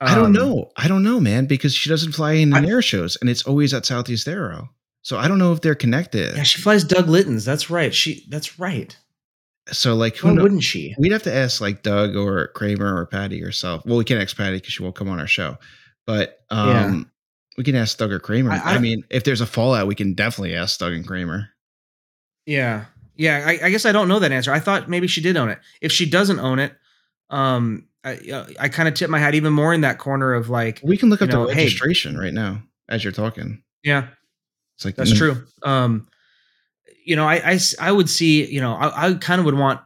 I 0.03 0.15
don't 0.15 0.27
Um, 0.27 0.33
know. 0.33 0.70
I 0.77 0.89
don't 0.89 1.03
know, 1.03 1.20
man, 1.20 1.47
because 1.47 1.74
she 1.74 1.89
doesn't 1.89 2.12
fly 2.12 2.33
in 2.33 2.53
I- 2.53 2.66
air 2.66 2.83
shows 2.83 3.16
and 3.20 3.31
it's 3.31 3.43
always 3.45 3.73
at 3.74 3.87
Southeast 3.87 4.27
Aero. 4.29 4.70
So 5.03 5.19
I 5.19 5.27
don't 5.29 5.39
know 5.39 5.53
if 5.53 5.61
they're 5.61 5.74
connected. 5.74 6.37
Yeah, 6.37 6.43
she 6.45 6.61
flies 6.62 6.85
Doug 6.85 7.09
Litton's. 7.09 7.45
That's 7.45 7.70
right. 7.70 7.93
She 7.95 8.24
that's 8.29 8.59
right. 8.59 8.97
So 9.70 9.95
like, 9.95 10.16
who 10.16 10.35
wouldn't 10.35 10.62
she? 10.65 10.95
We'd 10.99 11.12
have 11.12 11.23
to 11.24 11.35
ask 11.35 11.61
like 11.61 11.83
Doug 11.83 12.16
or 12.16 12.49
Kramer 12.49 12.97
or 12.97 13.07
Patty 13.07 13.41
herself. 13.41 13.85
Well, 13.87 13.97
we 13.99 14.05
can't 14.05 14.20
ask 14.23 14.37
Patty 14.37 14.57
because 14.57 14.73
she 14.73 14.83
won't 14.83 14.95
come 14.97 15.09
on 15.09 15.19
our 15.20 15.27
show. 15.27 15.57
But 16.07 16.41
um, 16.51 16.69
Yeah. 16.69 17.01
we 17.59 17.65
can 17.65 17.74
ask 17.77 17.97
Doug 17.99 18.12
or 18.12 18.19
Kramer. 18.19 18.51
I- 18.53 18.59
I, 18.59 18.74
I- 18.74 18.79
mean, 18.79 19.05
if 19.11 19.24
there's 19.24 19.41
a 19.41 19.47
fallout, 19.47 19.87
we 19.87 19.95
can 19.95 20.15
definitely 20.15 20.55
ask 20.55 20.79
Doug 20.81 20.93
and 20.93 21.07
Kramer. 21.07 21.49
Yeah, 22.47 22.87
yeah. 23.16 23.45
I, 23.47 23.61
I 23.66 23.70
guess 23.70 23.87
I 23.87 23.93
don't 23.93 24.09
know 24.09 24.19
that 24.19 24.33
answer. 24.33 24.53
I 24.53 24.59
thought 24.61 24.89
maybe 24.89 25.07
she 25.07 25.20
did 25.20 25.37
own 25.37 25.49
it. 25.49 25.61
If 25.81 25.93
she 25.93 26.09
doesn't 26.11 26.41
own 26.41 26.59
it, 26.59 26.74
um, 27.31 27.87
I 28.05 28.16
uh, 28.31 28.47
I 28.59 28.69
kind 28.69 28.89
of 28.89 28.95
tip 28.95 29.11
my 29.11 29.19
hat 29.19 29.35
even 29.35 29.53
more 29.53 29.73
in 29.73 29.83
that 29.83 29.99
corner 29.99 30.35
of 30.35 30.49
like, 30.51 30.81
We 30.83 30.97
can 30.97 31.09
look 31.09 31.23
up 31.23 31.29
know, 31.29 31.47
the 31.47 31.55
hey- 31.55 31.65
registration 31.65 32.19
right 32.19 32.35
now 32.35 32.62
as 32.89 33.05
you're 33.05 33.12
talking. 33.12 33.62
yeah, 33.85 34.09
It's 34.77 34.85
like 34.85 34.97
That's 34.97 35.12
mm, 35.12 35.19
true. 35.19 35.47
Um, 35.62 36.09
you 37.05 37.16
know, 37.16 37.27
I, 37.29 37.53
I 37.53 37.59
I 37.81 37.93
would 37.93 38.09
see, 38.09 38.45
you 38.47 38.61
know, 38.61 38.74
I, 38.74 39.09
I 39.09 39.15
kind 39.15 39.39
of 39.39 39.45
would 39.45 39.55
want 39.55 39.81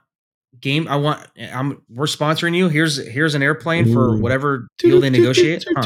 game. 0.60 0.88
I 0.88 0.97
want. 0.97 1.26
I'm. 1.52 1.82
We're 1.88 2.06
sponsoring 2.06 2.55
you. 2.56 2.68
Here's 2.68 2.97
here's 2.97 3.34
an 3.34 3.43
airplane 3.43 3.93
for 3.93 4.16
whatever 4.16 4.66
deal 4.78 5.01
they 5.01 5.10
negotiate. 5.10 5.64
Huh. 5.74 5.82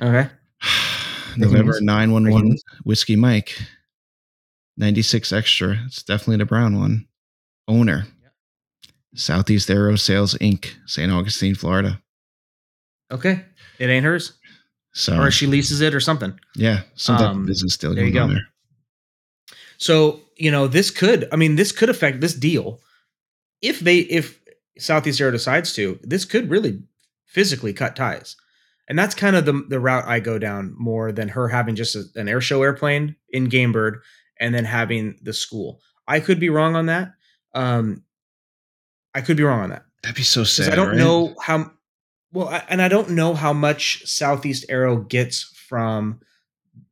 Okay. 0.00 0.30
November 1.36 1.72
Breaking 1.72 1.86
911 1.86 2.48
news. 2.48 2.62
Whiskey 2.84 3.16
Mike. 3.16 3.60
96 4.76 5.32
extra. 5.32 5.78
It's 5.86 6.02
definitely 6.02 6.38
the 6.38 6.46
brown 6.46 6.78
one. 6.78 7.06
Owner. 7.68 8.06
Southeast 9.14 9.70
Aero 9.70 9.96
Sales 9.96 10.34
Inc., 10.34 10.74
St. 10.86 11.10
Augustine, 11.10 11.54
Florida. 11.54 12.00
Okay. 13.10 13.44
It 13.78 13.86
ain't 13.88 14.04
hers, 14.04 14.34
So 14.92 15.18
or 15.20 15.30
she 15.30 15.46
leases 15.46 15.80
it 15.80 15.94
or 15.94 16.00
something. 16.00 16.38
yeah, 16.54 16.82
some 16.94 17.16
type 17.18 17.28
Um, 17.30 17.40
of 17.40 17.46
business 17.46 17.74
still 17.74 17.94
there 17.94 18.04
you 18.04 18.12
going 18.12 18.22
on 18.22 18.28
go. 18.30 18.34
there. 18.34 18.46
So 19.78 20.20
you 20.36 20.50
know, 20.50 20.66
this 20.68 20.90
could. 20.90 21.28
I 21.32 21.36
mean, 21.36 21.56
this 21.56 21.72
could 21.72 21.90
affect 21.90 22.20
this 22.20 22.34
deal 22.34 22.80
if 23.62 23.80
they 23.80 23.98
if 23.98 24.38
Southeast 24.78 25.20
Air 25.20 25.30
decides 25.30 25.72
to. 25.74 25.98
This 26.02 26.24
could 26.24 26.50
really 26.50 26.82
physically 27.26 27.72
cut 27.72 27.96
ties, 27.96 28.36
and 28.88 28.98
that's 28.98 29.14
kind 29.14 29.36
of 29.36 29.44
the 29.44 29.64
the 29.68 29.80
route 29.80 30.06
I 30.06 30.20
go 30.20 30.38
down 30.38 30.74
more 30.78 31.12
than 31.12 31.28
her 31.28 31.48
having 31.48 31.74
just 31.76 31.96
a, 31.96 32.04
an 32.14 32.28
air 32.28 32.40
show 32.40 32.62
airplane 32.62 33.16
in 33.30 33.48
Gamebird 33.48 34.00
and 34.38 34.54
then 34.54 34.64
having 34.64 35.18
the 35.22 35.32
school. 35.32 35.80
I 36.06 36.20
could 36.20 36.40
be 36.40 36.48
wrong 36.50 36.74
on 36.76 36.86
that. 36.86 37.12
Um, 37.54 38.02
I 39.14 39.20
could 39.20 39.36
be 39.36 39.42
wrong 39.42 39.60
on 39.60 39.70
that. 39.70 39.84
That'd 40.02 40.16
be 40.16 40.22
so 40.22 40.44
sad. 40.44 40.72
I 40.72 40.76
don't 40.76 40.88
right? 40.88 40.96
know 40.96 41.34
how 41.40 41.70
well, 42.32 42.48
I, 42.48 42.62
and 42.68 42.80
I 42.80 42.88
don't 42.88 43.10
know 43.10 43.34
how 43.34 43.52
much 43.52 44.06
Southeast 44.06 44.64
Aero 44.68 44.98
gets 44.98 45.42
from 45.68 46.20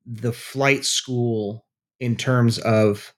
the 0.05 0.33
flight 0.33 0.85
school 0.85 1.67
in 2.01 2.17
terms 2.17 2.59
of 2.59 3.15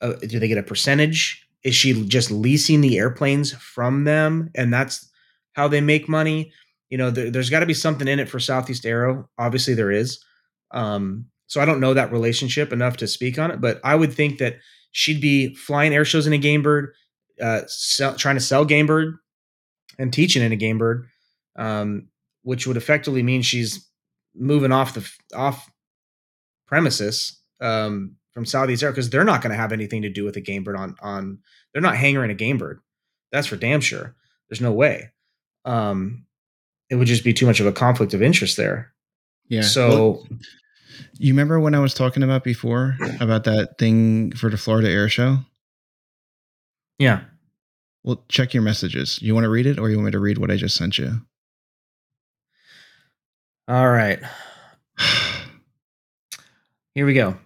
uh, 0.00 0.14
do 0.14 0.38
they 0.38 0.48
get 0.48 0.58
a 0.58 0.62
percentage? 0.62 1.46
Is 1.62 1.74
she 1.74 2.04
just 2.06 2.30
leasing 2.30 2.80
the 2.80 2.98
airplanes 2.98 3.52
from 3.52 4.04
them, 4.04 4.50
and 4.54 4.72
that's 4.72 5.10
how 5.54 5.68
they 5.68 5.80
make 5.80 6.08
money? 6.08 6.52
You 6.90 6.98
know, 6.98 7.10
there, 7.10 7.30
there's 7.30 7.50
got 7.50 7.60
to 7.60 7.66
be 7.66 7.74
something 7.74 8.06
in 8.06 8.20
it 8.20 8.28
for 8.28 8.38
Southeast 8.38 8.86
Aero. 8.86 9.28
Obviously, 9.38 9.74
there 9.74 9.90
is. 9.90 10.22
Um, 10.70 11.26
so 11.48 11.60
I 11.60 11.64
don't 11.64 11.80
know 11.80 11.94
that 11.94 12.12
relationship 12.12 12.72
enough 12.72 12.96
to 12.98 13.08
speak 13.08 13.38
on 13.38 13.50
it, 13.50 13.60
but 13.60 13.80
I 13.84 13.94
would 13.94 14.12
think 14.12 14.38
that 14.38 14.56
she'd 14.92 15.20
be 15.20 15.54
flying 15.54 15.94
air 15.94 16.04
shows 16.04 16.26
in 16.26 16.32
a 16.32 16.38
Gamebird, 16.38 16.88
uh, 17.40 17.62
sell, 17.66 18.14
trying 18.14 18.36
to 18.36 18.40
sell 18.40 18.66
Gamebird 18.66 19.18
and 19.98 20.12
teaching 20.12 20.42
in 20.42 20.52
a 20.52 20.56
Gamebird, 20.56 21.04
um, 21.56 22.08
which 22.42 22.66
would 22.66 22.76
effectively 22.76 23.22
mean 23.22 23.42
she's 23.42 23.88
moving 24.34 24.72
off 24.72 24.94
the 24.94 25.10
off 25.34 25.70
premises 26.66 27.40
um, 27.60 28.16
from 28.32 28.44
Southeast 28.44 28.82
Air 28.82 28.90
because 28.90 29.10
they're 29.10 29.24
not 29.24 29.42
going 29.42 29.50
to 29.50 29.56
have 29.56 29.72
anything 29.72 30.02
to 30.02 30.10
do 30.10 30.24
with 30.24 30.36
a 30.36 30.42
Gamebird 30.42 30.78
on 30.78 30.96
on. 31.00 31.38
They're 31.72 31.82
not 31.82 31.96
hanging 31.96 32.30
a 32.30 32.34
Gamebird. 32.34 32.78
That's 33.32 33.46
for 33.46 33.56
damn 33.56 33.80
sure. 33.80 34.14
There's 34.48 34.60
no 34.60 34.72
way. 34.72 35.10
Um, 35.64 36.26
it 36.88 36.94
would 36.94 37.08
just 37.08 37.24
be 37.24 37.32
too 37.32 37.46
much 37.46 37.60
of 37.60 37.66
a 37.66 37.72
conflict 37.72 38.14
of 38.14 38.22
interest 38.22 38.56
there. 38.56 38.92
Yeah. 39.48 39.62
So 39.62 39.88
Well, 39.88 40.28
you 41.18 41.32
remember 41.32 41.60
when 41.60 41.74
I 41.74 41.80
was 41.80 41.94
talking 41.94 42.22
about 42.22 42.44
before 42.44 42.96
about 43.20 43.44
that 43.44 43.78
thing 43.78 44.32
for 44.32 44.50
the 44.50 44.56
Florida 44.56 44.88
Air 44.88 45.08
Show? 45.08 45.38
Yeah. 46.98 47.20
Well, 48.04 48.24
check 48.28 48.54
your 48.54 48.62
messages. 48.62 49.20
You 49.20 49.34
want 49.34 49.44
to 49.44 49.50
read 49.50 49.66
it 49.66 49.78
or 49.78 49.90
you 49.90 49.96
want 49.96 50.06
me 50.06 50.12
to 50.12 50.20
read 50.20 50.38
what 50.38 50.50
I 50.50 50.56
just 50.56 50.76
sent 50.76 50.96
you? 50.98 51.20
All 53.68 53.88
right. 53.88 54.20
Here 56.94 57.04
we 57.04 57.14
go. 57.14 57.36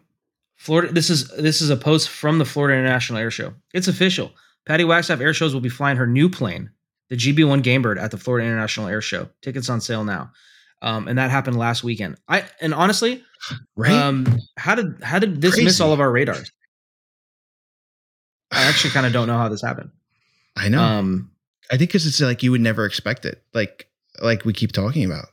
Florida. 0.57 0.93
This 0.93 1.09
is 1.09 1.29
this 1.29 1.63
is 1.63 1.71
a 1.71 1.77
post 1.77 2.11
from 2.11 2.39
the 2.39 2.45
Florida 2.45 2.79
International 2.79 3.19
Air 3.19 3.31
Show. 3.31 3.55
It's 3.73 3.89
official. 3.89 4.33
Patty 4.67 4.85
Wagstaff 4.85 5.21
Air 5.21 5.33
Shows 5.33 5.55
will 5.55 5.63
be 5.63 5.71
flying 5.71 5.97
her 5.97 6.07
new 6.07 6.29
plane, 6.29 6.71
the 7.09 7.17
GB1 7.17 7.63
Gamebird, 7.63 7.99
at 7.99 8.11
the 8.11 8.19
Florida 8.19 8.47
International 8.47 8.87
Air 8.87 9.01
Show. 9.01 9.31
Tickets 9.41 9.71
on 9.71 9.81
sale 9.81 10.05
now, 10.05 10.31
um, 10.83 11.09
and 11.09 11.17
that 11.19 11.31
happened 11.31 11.57
last 11.57 11.83
weekend. 11.83 12.19
I 12.29 12.45
and 12.61 12.75
honestly, 12.75 13.25
right? 13.77 13.91
um, 13.91 14.39
how 14.59 14.75
did 14.75 15.03
how 15.03 15.19
did 15.19 15.41
this 15.41 15.57
miss 15.57 15.81
all 15.81 15.95
of 15.95 16.01
our 16.01 16.13
radars? 16.13 16.53
I 18.53 18.65
actually 18.65 18.91
kind 18.91 19.07
of 19.07 19.13
don't 19.13 19.27
know 19.29 19.39
how 19.39 19.49
this 19.49 19.63
happened. 19.63 19.91
I 20.57 20.69
know. 20.69 20.83
Um, 20.83 21.31
I 21.71 21.77
think 21.77 21.91
because 21.91 22.07
it's 22.07 22.21
like 22.21 22.43
you 22.43 22.51
would 22.51 22.61
never 22.61 22.85
expect 22.85 23.25
it. 23.25 23.43
Like 23.55 23.89
like 24.21 24.45
we 24.45 24.53
keep 24.53 24.73
talking 24.73 25.05
about. 25.05 25.27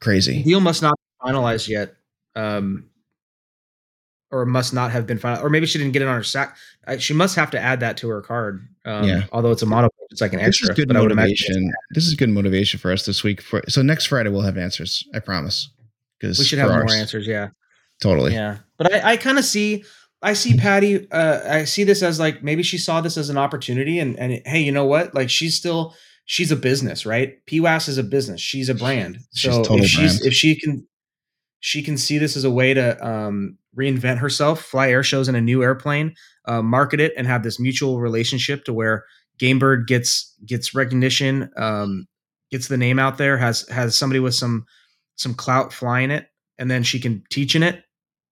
Crazy. 0.00 0.42
deal 0.42 0.60
must 0.60 0.80
not 0.82 0.94
be 0.96 1.28
finalized 1.30 1.68
yet, 1.68 1.94
um, 2.34 2.88
or 4.30 4.46
must 4.46 4.72
not 4.72 4.90
have 4.92 5.06
been 5.06 5.18
finalized, 5.18 5.42
or 5.42 5.50
maybe 5.50 5.66
she 5.66 5.78
didn't 5.78 5.92
get 5.92 6.00
it 6.02 6.08
on 6.08 6.14
her 6.16 6.22
SAC. 6.22 6.56
She 6.98 7.12
must 7.12 7.36
have 7.36 7.50
to 7.50 7.60
add 7.60 7.80
that 7.80 7.96
to 7.98 8.08
her 8.08 8.22
card. 8.22 8.66
Um, 8.86 9.04
Yeah. 9.04 9.24
Although 9.32 9.50
it's 9.50 9.62
a 9.62 9.66
model, 9.66 9.90
it's 10.10 10.20
like 10.22 10.32
an 10.32 10.40
extra. 10.40 10.68
This 10.68 10.70
is 10.70 10.76
good 10.76 10.88
but 10.88 10.96
I 10.96 11.00
would 11.02 11.12
imagine 11.12 11.32
it's- 11.34 11.48
motivation. 11.50 11.72
This 11.90 12.06
is 12.06 12.14
good 12.14 12.30
motivation 12.30 12.80
for 12.80 12.90
us 12.92 13.04
this 13.04 13.22
week. 13.22 13.42
For 13.42 13.62
so 13.68 13.82
next 13.82 14.06
Friday 14.06 14.30
we'll 14.30 14.40
have 14.42 14.56
answers. 14.56 15.04
I 15.14 15.18
promise. 15.18 15.68
Because 16.18 16.38
we 16.38 16.44
should 16.44 16.58
have 16.58 16.70
more 16.70 16.90
answers. 16.92 17.26
Yeah, 17.26 17.48
Totally. 18.00 18.32
yeah. 18.34 18.58
But 18.78 18.92
I, 18.94 19.12
I 19.12 19.16
kind 19.16 19.38
of 19.38 19.44
see, 19.44 19.84
I 20.22 20.34
see 20.34 20.56
Patty. 20.56 21.10
Uh, 21.10 21.40
I 21.48 21.64
see 21.64 21.84
this 21.84 22.02
as 22.02 22.20
like 22.20 22.42
maybe 22.42 22.62
she 22.62 22.78
saw 22.78 23.00
this 23.00 23.16
as 23.16 23.30
an 23.30 23.38
opportunity, 23.38 23.98
and 23.98 24.18
and 24.18 24.42
hey, 24.44 24.60
you 24.60 24.72
know 24.72 24.84
what? 24.84 25.14
Like 25.14 25.30
she's 25.30 25.56
still 25.56 25.94
she's 26.26 26.52
a 26.52 26.56
business, 26.56 27.06
right? 27.06 27.44
PWAS 27.46 27.88
is 27.88 27.98
a 27.98 28.02
business. 28.02 28.40
She's 28.40 28.68
a 28.68 28.74
brand. 28.74 29.18
She's 29.34 29.52
So 29.52 29.76
if 29.76 29.86
she's 29.86 30.18
brand. 30.18 30.26
if 30.26 30.34
she 30.34 30.58
can 30.58 30.86
she 31.60 31.82
can 31.82 31.96
see 31.96 32.18
this 32.18 32.36
as 32.36 32.44
a 32.44 32.50
way 32.50 32.74
to 32.74 33.06
um, 33.06 33.58
reinvent 33.76 34.18
herself, 34.18 34.62
fly 34.62 34.90
air 34.90 35.02
shows 35.02 35.28
in 35.28 35.34
a 35.34 35.40
new 35.40 35.62
airplane, 35.62 36.14
uh, 36.46 36.62
market 36.62 37.00
it, 37.00 37.12
and 37.16 37.26
have 37.26 37.42
this 37.42 37.60
mutual 37.60 38.00
relationship 38.00 38.64
to 38.64 38.72
where 38.72 39.04
Gamebird 39.40 39.86
gets 39.86 40.36
gets 40.44 40.74
recognition, 40.74 41.50
um, 41.56 42.06
gets 42.50 42.68
the 42.68 42.76
name 42.76 42.98
out 42.98 43.18
there, 43.18 43.38
has 43.38 43.66
has 43.68 43.96
somebody 43.96 44.20
with 44.20 44.34
some 44.34 44.66
some 45.16 45.34
clout 45.34 45.72
flying 45.72 46.10
it, 46.10 46.28
and 46.58 46.70
then 46.70 46.82
she 46.82 47.00
can 47.00 47.22
teach 47.30 47.54
in 47.54 47.62
it, 47.62 47.82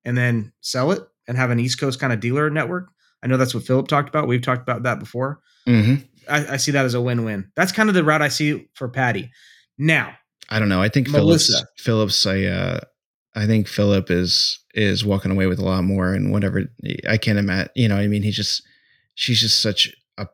and 0.04 0.16
then 0.16 0.52
sell 0.60 0.92
it, 0.92 1.02
and 1.28 1.36
have 1.36 1.50
an 1.50 1.60
East 1.60 1.78
Coast 1.78 2.00
kind 2.00 2.12
of 2.12 2.18
dealer 2.18 2.50
network. 2.50 2.90
I 3.22 3.28
know 3.28 3.36
that's 3.36 3.54
what 3.54 3.64
Philip 3.64 3.86
talked 3.86 4.08
about. 4.08 4.26
We've 4.26 4.42
talked 4.42 4.62
about 4.62 4.82
that 4.82 4.98
before. 4.98 5.40
hmm 5.66 5.96
I, 6.28 6.54
I 6.54 6.56
see 6.58 6.72
that 6.72 6.84
as 6.84 6.92
a 6.92 7.00
win-win. 7.00 7.50
That's 7.56 7.72
kind 7.72 7.88
of 7.88 7.94
the 7.94 8.04
route 8.04 8.20
I 8.20 8.28
see 8.28 8.68
for 8.74 8.86
Patty. 8.88 9.30
Now, 9.78 10.14
I 10.50 10.58
don't 10.58 10.68
know. 10.68 10.82
I 10.82 10.88
think 10.88 11.08
Melissa. 11.08 11.52
Phillips. 11.52 12.22
Phillips. 12.24 12.26
I. 12.26 12.44
Uh, 12.44 12.80
I 13.34 13.46
think 13.46 13.68
Philip 13.68 14.10
is 14.10 14.58
is 14.74 15.04
walking 15.04 15.30
away 15.30 15.46
with 15.46 15.58
a 15.58 15.64
lot 15.64 15.84
more, 15.84 16.12
and 16.12 16.32
whatever. 16.32 16.64
I 17.08 17.16
can't 17.16 17.38
imagine. 17.38 17.70
You 17.76 17.88
know. 17.88 17.96
I 17.96 18.08
mean, 18.08 18.22
he's 18.22 18.36
just. 18.36 18.62
She's 19.14 19.40
just 19.40 19.62
such 19.62 19.90
a 20.18 20.26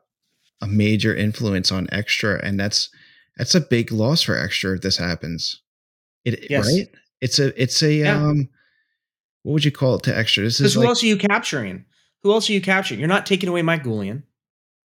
a 0.61 0.67
major 0.67 1.15
influence 1.15 1.71
on 1.71 1.87
extra, 1.91 2.43
and 2.43 2.59
that's 2.59 2.89
that's 3.37 3.55
a 3.55 3.61
big 3.61 3.91
loss 3.91 4.21
for 4.21 4.37
extra 4.37 4.75
if 4.75 4.81
this 4.81 4.97
happens. 4.97 5.61
It 6.23 6.47
Yes. 6.49 6.65
right. 6.65 6.87
It's 7.21 7.39
a. 7.39 7.61
It's 7.61 7.81
a. 7.81 7.93
Yeah. 7.93 8.21
Um. 8.21 8.49
What 9.45 9.53
would 9.53 9.65
you 9.65 9.71
call 9.71 9.93
it 9.95 10.03
to 10.03 10.17
extra? 10.17 10.41
This 10.43 10.59
is 10.59 10.73
who 10.73 10.79
like 10.79 10.89
else 10.89 11.03
are 11.03 11.05
you 11.05 11.17
capturing? 11.17 11.85
Who 12.23 12.33
else 12.33 12.49
are 12.49 12.53
you 12.53 12.61
capturing? 12.61 12.99
You're 12.99 13.07
not 13.07 13.27
taking 13.27 13.47
away 13.47 13.61
Mike 13.61 13.83
Goulian. 13.83 14.23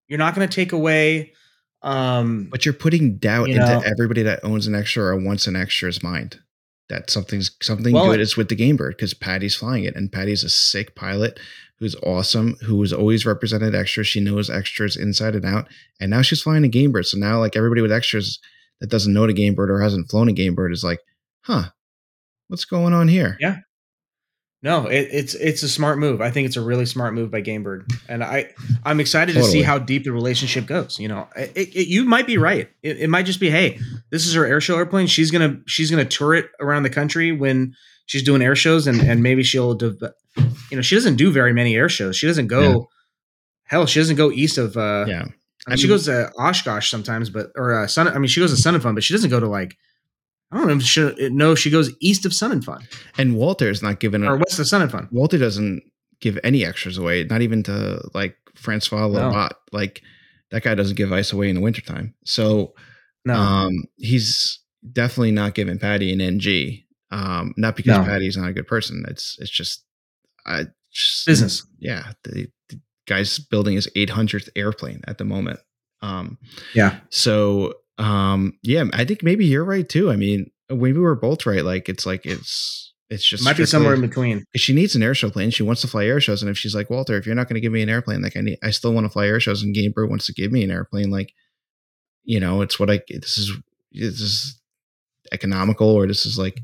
You're 0.07 0.19
not 0.19 0.35
going 0.35 0.47
to 0.47 0.53
take 0.53 0.71
away. 0.71 1.33
Um, 1.81 2.47
But 2.51 2.63
you're 2.63 2.75
putting 2.75 3.17
doubt 3.17 3.47
You 3.49 3.55
into 3.55 3.65
know- 3.65 3.79
everybody 3.83 4.21
that 4.21 4.41
owns 4.43 4.67
an 4.67 4.75
extra 4.75 5.03
or 5.03 5.15
wants 5.19 5.47
an 5.47 5.55
extra's 5.55 6.03
mind. 6.03 6.39
That 6.89 7.09
something's 7.09 7.49
something 7.59 7.91
Well, 7.91 8.05
good 8.11 8.19
is 8.19 8.37
with 8.37 8.49
the 8.49 8.55
Gamebird 8.55 8.91
because 8.91 9.15
Patty's 9.15 9.55
flying 9.55 9.83
it, 9.85 9.95
and 9.95 10.11
Patty's 10.11 10.43
a 10.43 10.49
sick 10.49 10.93
pilot 10.93 11.39
who's 11.79 11.95
awesome, 12.03 12.57
who 12.61 12.79
has 12.81 12.93
always 12.93 13.25
represented 13.25 13.73
extras. 13.73 14.05
She 14.07 14.19
knows 14.19 14.47
extras 14.51 14.95
inside 14.95 15.33
and 15.33 15.45
out, 15.45 15.67
and 15.99 16.11
now 16.11 16.21
she's 16.21 16.43
flying 16.43 16.63
a 16.65 16.69
Gamebird. 16.69 17.07
So 17.07 17.17
now, 17.17 17.39
like 17.39 17.55
everybody 17.55 17.81
with 17.81 17.91
extras 17.91 18.37
that 18.79 18.91
doesn't 18.91 19.11
know 19.13 19.25
the 19.25 19.33
Gamebird 19.33 19.69
or 19.69 19.81
hasn't 19.81 20.11
flown 20.11 20.29
a 20.29 20.33
Gamebird 20.33 20.71
is 20.71 20.83
like, 20.83 20.99
huh, 21.45 21.69
what's 22.49 22.65
going 22.65 22.93
on 22.93 23.07
here? 23.07 23.37
Yeah. 23.39 23.57
No, 24.63 24.85
it, 24.85 25.07
it's 25.11 25.33
it's 25.33 25.63
a 25.63 25.69
smart 25.69 25.97
move. 25.97 26.21
I 26.21 26.29
think 26.29 26.45
it's 26.45 26.55
a 26.55 26.61
really 26.61 26.85
smart 26.85 27.13
move 27.13 27.31
by 27.31 27.41
Gamebird, 27.41 27.91
and 28.07 28.23
I 28.23 28.51
I'm 28.85 28.99
excited 28.99 29.33
to 29.33 29.43
see 29.43 29.61
how 29.63 29.79
deep 29.79 30.03
the 30.03 30.11
relationship 30.11 30.67
goes. 30.67 30.99
You 30.99 31.07
know, 31.07 31.27
it, 31.35 31.75
it, 31.75 31.87
you 31.87 32.05
might 32.05 32.27
be 32.27 32.37
right. 32.37 32.69
It, 32.83 32.99
it 32.99 33.09
might 33.09 33.25
just 33.25 33.39
be, 33.39 33.49
hey, 33.49 33.79
this 34.11 34.27
is 34.27 34.35
her 34.35 34.45
air 34.45 34.61
show 34.61 34.77
airplane. 34.77 35.07
She's 35.07 35.31
gonna 35.31 35.59
she's 35.65 35.89
gonna 35.89 36.05
tour 36.05 36.35
it 36.35 36.51
around 36.59 36.83
the 36.83 36.91
country 36.91 37.31
when 37.31 37.73
she's 38.05 38.21
doing 38.23 38.41
air 38.43 38.55
shows, 38.55 38.85
and 38.85 39.01
and 39.01 39.23
maybe 39.23 39.41
she'll. 39.43 39.73
Dev- 39.73 39.97
you 40.69 40.75
know, 40.77 40.81
she 40.81 40.95
doesn't 40.95 41.15
do 41.15 41.31
very 41.31 41.53
many 41.53 41.75
air 41.75 41.89
shows. 41.89 42.15
She 42.15 42.27
doesn't 42.27 42.47
go. 42.47 42.61
Yeah. 42.61 42.77
Hell, 43.65 43.85
she 43.87 43.99
doesn't 43.99 44.15
go 44.15 44.31
east 44.31 44.57
of. 44.57 44.77
uh 44.77 45.05
yeah. 45.07 45.25
I 45.67 45.71
mean, 45.71 45.77
she 45.77 45.83
mean- 45.87 45.93
goes 45.93 46.05
to 46.05 46.31
Oshkosh 46.37 46.89
sometimes, 46.89 47.29
but 47.29 47.47
or 47.55 47.73
uh, 47.73 47.87
Sun. 47.87 48.07
I 48.07 48.17
mean, 48.19 48.27
she 48.27 48.39
goes 48.39 48.51
to 48.51 48.57
Sun 48.61 48.75
and 48.75 48.83
Fun, 48.83 48.93
but 48.95 49.03
she 49.03 49.13
doesn't 49.13 49.29
go 49.31 49.39
to 49.39 49.47
like. 49.47 49.75
I 50.51 50.57
don't 50.57 50.67
know. 50.67 50.73
If 50.75 50.83
she, 50.83 51.29
no, 51.29 51.55
she 51.55 51.69
goes 51.69 51.91
east 52.01 52.25
of 52.25 52.33
Sun 52.33 52.51
and 52.51 52.63
Fun 52.63 52.85
And 53.17 53.35
Walter's 53.35 53.81
not 53.81 53.99
giving 53.99 54.23
or 54.23 54.37
west 54.37 54.59
of 54.59 54.67
Sun 54.67 54.81
and 54.81 54.91
Fun. 54.91 55.07
Walter 55.11 55.37
doesn't 55.37 55.83
give 56.19 56.37
any 56.43 56.65
extras 56.65 56.97
away, 56.97 57.23
not 57.23 57.41
even 57.41 57.63
to 57.63 58.01
like 58.13 58.35
Francois 58.55 59.07
No. 59.07 59.31
Labat. 59.31 59.51
Like 59.71 60.01
that 60.51 60.63
guy 60.63 60.75
doesn't 60.75 60.97
give 60.97 61.11
ice 61.13 61.31
away 61.31 61.49
in 61.49 61.55
the 61.55 61.61
wintertime. 61.61 62.13
So 62.25 62.73
No, 63.25 63.33
um 63.33 63.83
he's 63.97 64.59
definitely 64.91 65.31
not 65.31 65.53
giving 65.55 65.79
Patty 65.79 66.11
an 66.11 66.21
NG. 66.21 66.83
Um 67.11 67.53
not 67.57 67.75
because 67.75 67.97
No. 67.97 68.03
Patty's 68.03 68.37
not 68.37 68.49
a 68.49 68.53
good 68.53 68.67
person. 68.67 69.05
It's 69.07 69.37
it's 69.39 69.49
just 69.51 69.85
I 70.45 70.65
just, 70.91 71.25
business. 71.25 71.65
Yeah. 71.79 72.11
The, 72.23 72.47
the 72.69 72.79
guy's 73.07 73.39
building 73.39 73.75
his 73.75 73.87
800th 73.95 74.49
airplane 74.55 75.01
at 75.07 75.17
the 75.17 75.25
moment. 75.25 75.59
Um 76.01 76.37
Yeah, 76.73 76.99
so 77.09 77.75
um 78.01 78.57
yeah, 78.63 78.85
I 78.93 79.05
think 79.05 79.23
maybe 79.23 79.45
you're 79.45 79.63
right 79.63 79.87
too. 79.87 80.11
I 80.11 80.15
mean, 80.15 80.49
maybe 80.69 80.99
we're 80.99 81.15
both 81.15 81.45
right. 81.45 81.63
Like 81.63 81.87
it's 81.87 82.05
like 82.05 82.25
it's 82.25 82.91
it's 83.11 83.25
just 83.25 83.43
might 83.43 83.57
be 83.57 83.65
somewhere 83.65 83.93
in 83.93 84.01
between. 84.01 84.45
she 84.55 84.73
needs 84.73 84.95
an 84.95 85.03
air 85.03 85.13
show 85.13 85.29
plane, 85.29 85.49
she 85.49 85.63
wants 85.63 85.81
to 85.81 85.87
fly 85.87 86.05
air 86.05 86.21
shows. 86.21 86.41
And 86.41 86.49
if 86.49 86.57
she's 86.57 86.73
like, 86.73 86.89
Walter, 86.89 87.17
if 87.17 87.25
you're 87.25 87.35
not 87.35 87.49
going 87.49 87.55
to 87.55 87.61
give 87.61 87.73
me 87.73 87.81
an 87.81 87.89
airplane, 87.89 88.21
like 88.21 88.37
I 88.37 88.41
need, 88.41 88.57
I 88.63 88.71
still 88.71 88.93
want 88.93 89.03
to 89.03 89.09
fly 89.09 89.27
air 89.27 89.41
shows 89.41 89.61
and 89.61 89.75
Gamebird 89.75 90.09
wants 90.09 90.27
to 90.27 90.33
give 90.33 90.49
me 90.49 90.63
an 90.63 90.71
airplane, 90.71 91.11
like, 91.11 91.33
you 92.23 92.39
know, 92.39 92.61
it's 92.61 92.79
what 92.79 92.89
I, 92.89 93.01
this 93.09 93.37
is, 93.37 93.51
this 93.91 94.21
is 94.21 94.61
economical 95.33 95.89
or 95.89 96.07
this 96.07 96.25
is 96.25 96.39
like, 96.39 96.61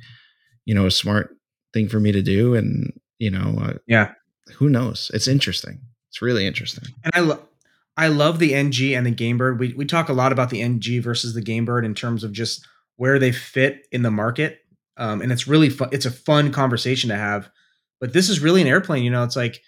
you 0.63 0.73
know, 0.73 0.85
a 0.85 0.91
smart 0.91 1.35
thing 1.73 1.89
for 1.89 1.99
me 1.99 2.13
to 2.13 2.21
do. 2.21 2.55
And, 2.55 2.93
you 3.19 3.29
know, 3.29 3.59
uh, 3.61 3.73
Yeah, 3.85 4.13
who 4.55 4.69
knows? 4.69 5.11
It's 5.13 5.27
interesting. 5.27 5.81
It's 6.11 6.21
really 6.21 6.47
interesting. 6.47 6.85
and 7.03 7.11
I 7.13 7.19
love. 7.19 7.43
I 7.97 8.07
love 8.07 8.39
the 8.39 8.53
NG 8.53 8.93
and 8.93 9.05
the 9.05 9.11
Gamebird. 9.11 9.59
We 9.59 9.73
we 9.73 9.85
talk 9.85 10.09
a 10.09 10.13
lot 10.13 10.31
about 10.31 10.49
the 10.49 10.61
NG 10.61 11.01
versus 11.01 11.33
the 11.33 11.41
Gamebird 11.41 11.83
in 11.83 11.95
terms 11.95 12.23
of 12.23 12.31
just 12.31 12.65
where 12.95 13.19
they 13.19 13.31
fit 13.31 13.87
in 13.91 14.03
the 14.03 14.11
market, 14.11 14.59
um, 14.97 15.21
and 15.21 15.31
it's 15.31 15.47
really 15.47 15.69
fun. 15.69 15.89
It's 15.91 16.05
a 16.05 16.11
fun 16.11 16.51
conversation 16.51 17.09
to 17.09 17.15
have. 17.15 17.49
But 17.99 18.13
this 18.13 18.29
is 18.29 18.39
really 18.39 18.61
an 18.61 18.67
airplane. 18.67 19.03
You 19.03 19.09
know, 19.09 19.23
it's 19.23 19.35
like 19.35 19.61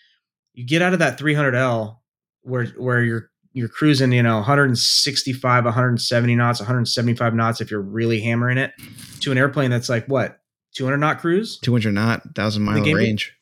you 0.53 0.65
get 0.65 0.83
out 0.83 0.93
of 0.93 0.99
that 0.99 1.17
300L 1.17 1.97
where 2.41 2.65
where 2.77 3.01
you're 3.01 3.29
you're 3.53 3.67
cruising, 3.67 4.11
you 4.11 4.21
know, 4.21 4.35
165, 4.35 5.65
170 5.65 6.35
knots, 6.35 6.59
175 6.59 7.33
knots 7.33 7.61
if 7.61 7.71
you're 7.71 7.81
really 7.81 8.21
hammering 8.21 8.59
it, 8.59 8.73
to 9.21 9.31
an 9.31 9.37
airplane 9.37 9.71
that's 9.71 9.89
like 9.89 10.05
what 10.05 10.39
200 10.75 10.97
knot 10.97 11.19
cruise. 11.19 11.57
200 11.59 11.91
knot, 11.91 12.21
thousand 12.35 12.63
mile 12.63 12.83
range. 12.83 13.33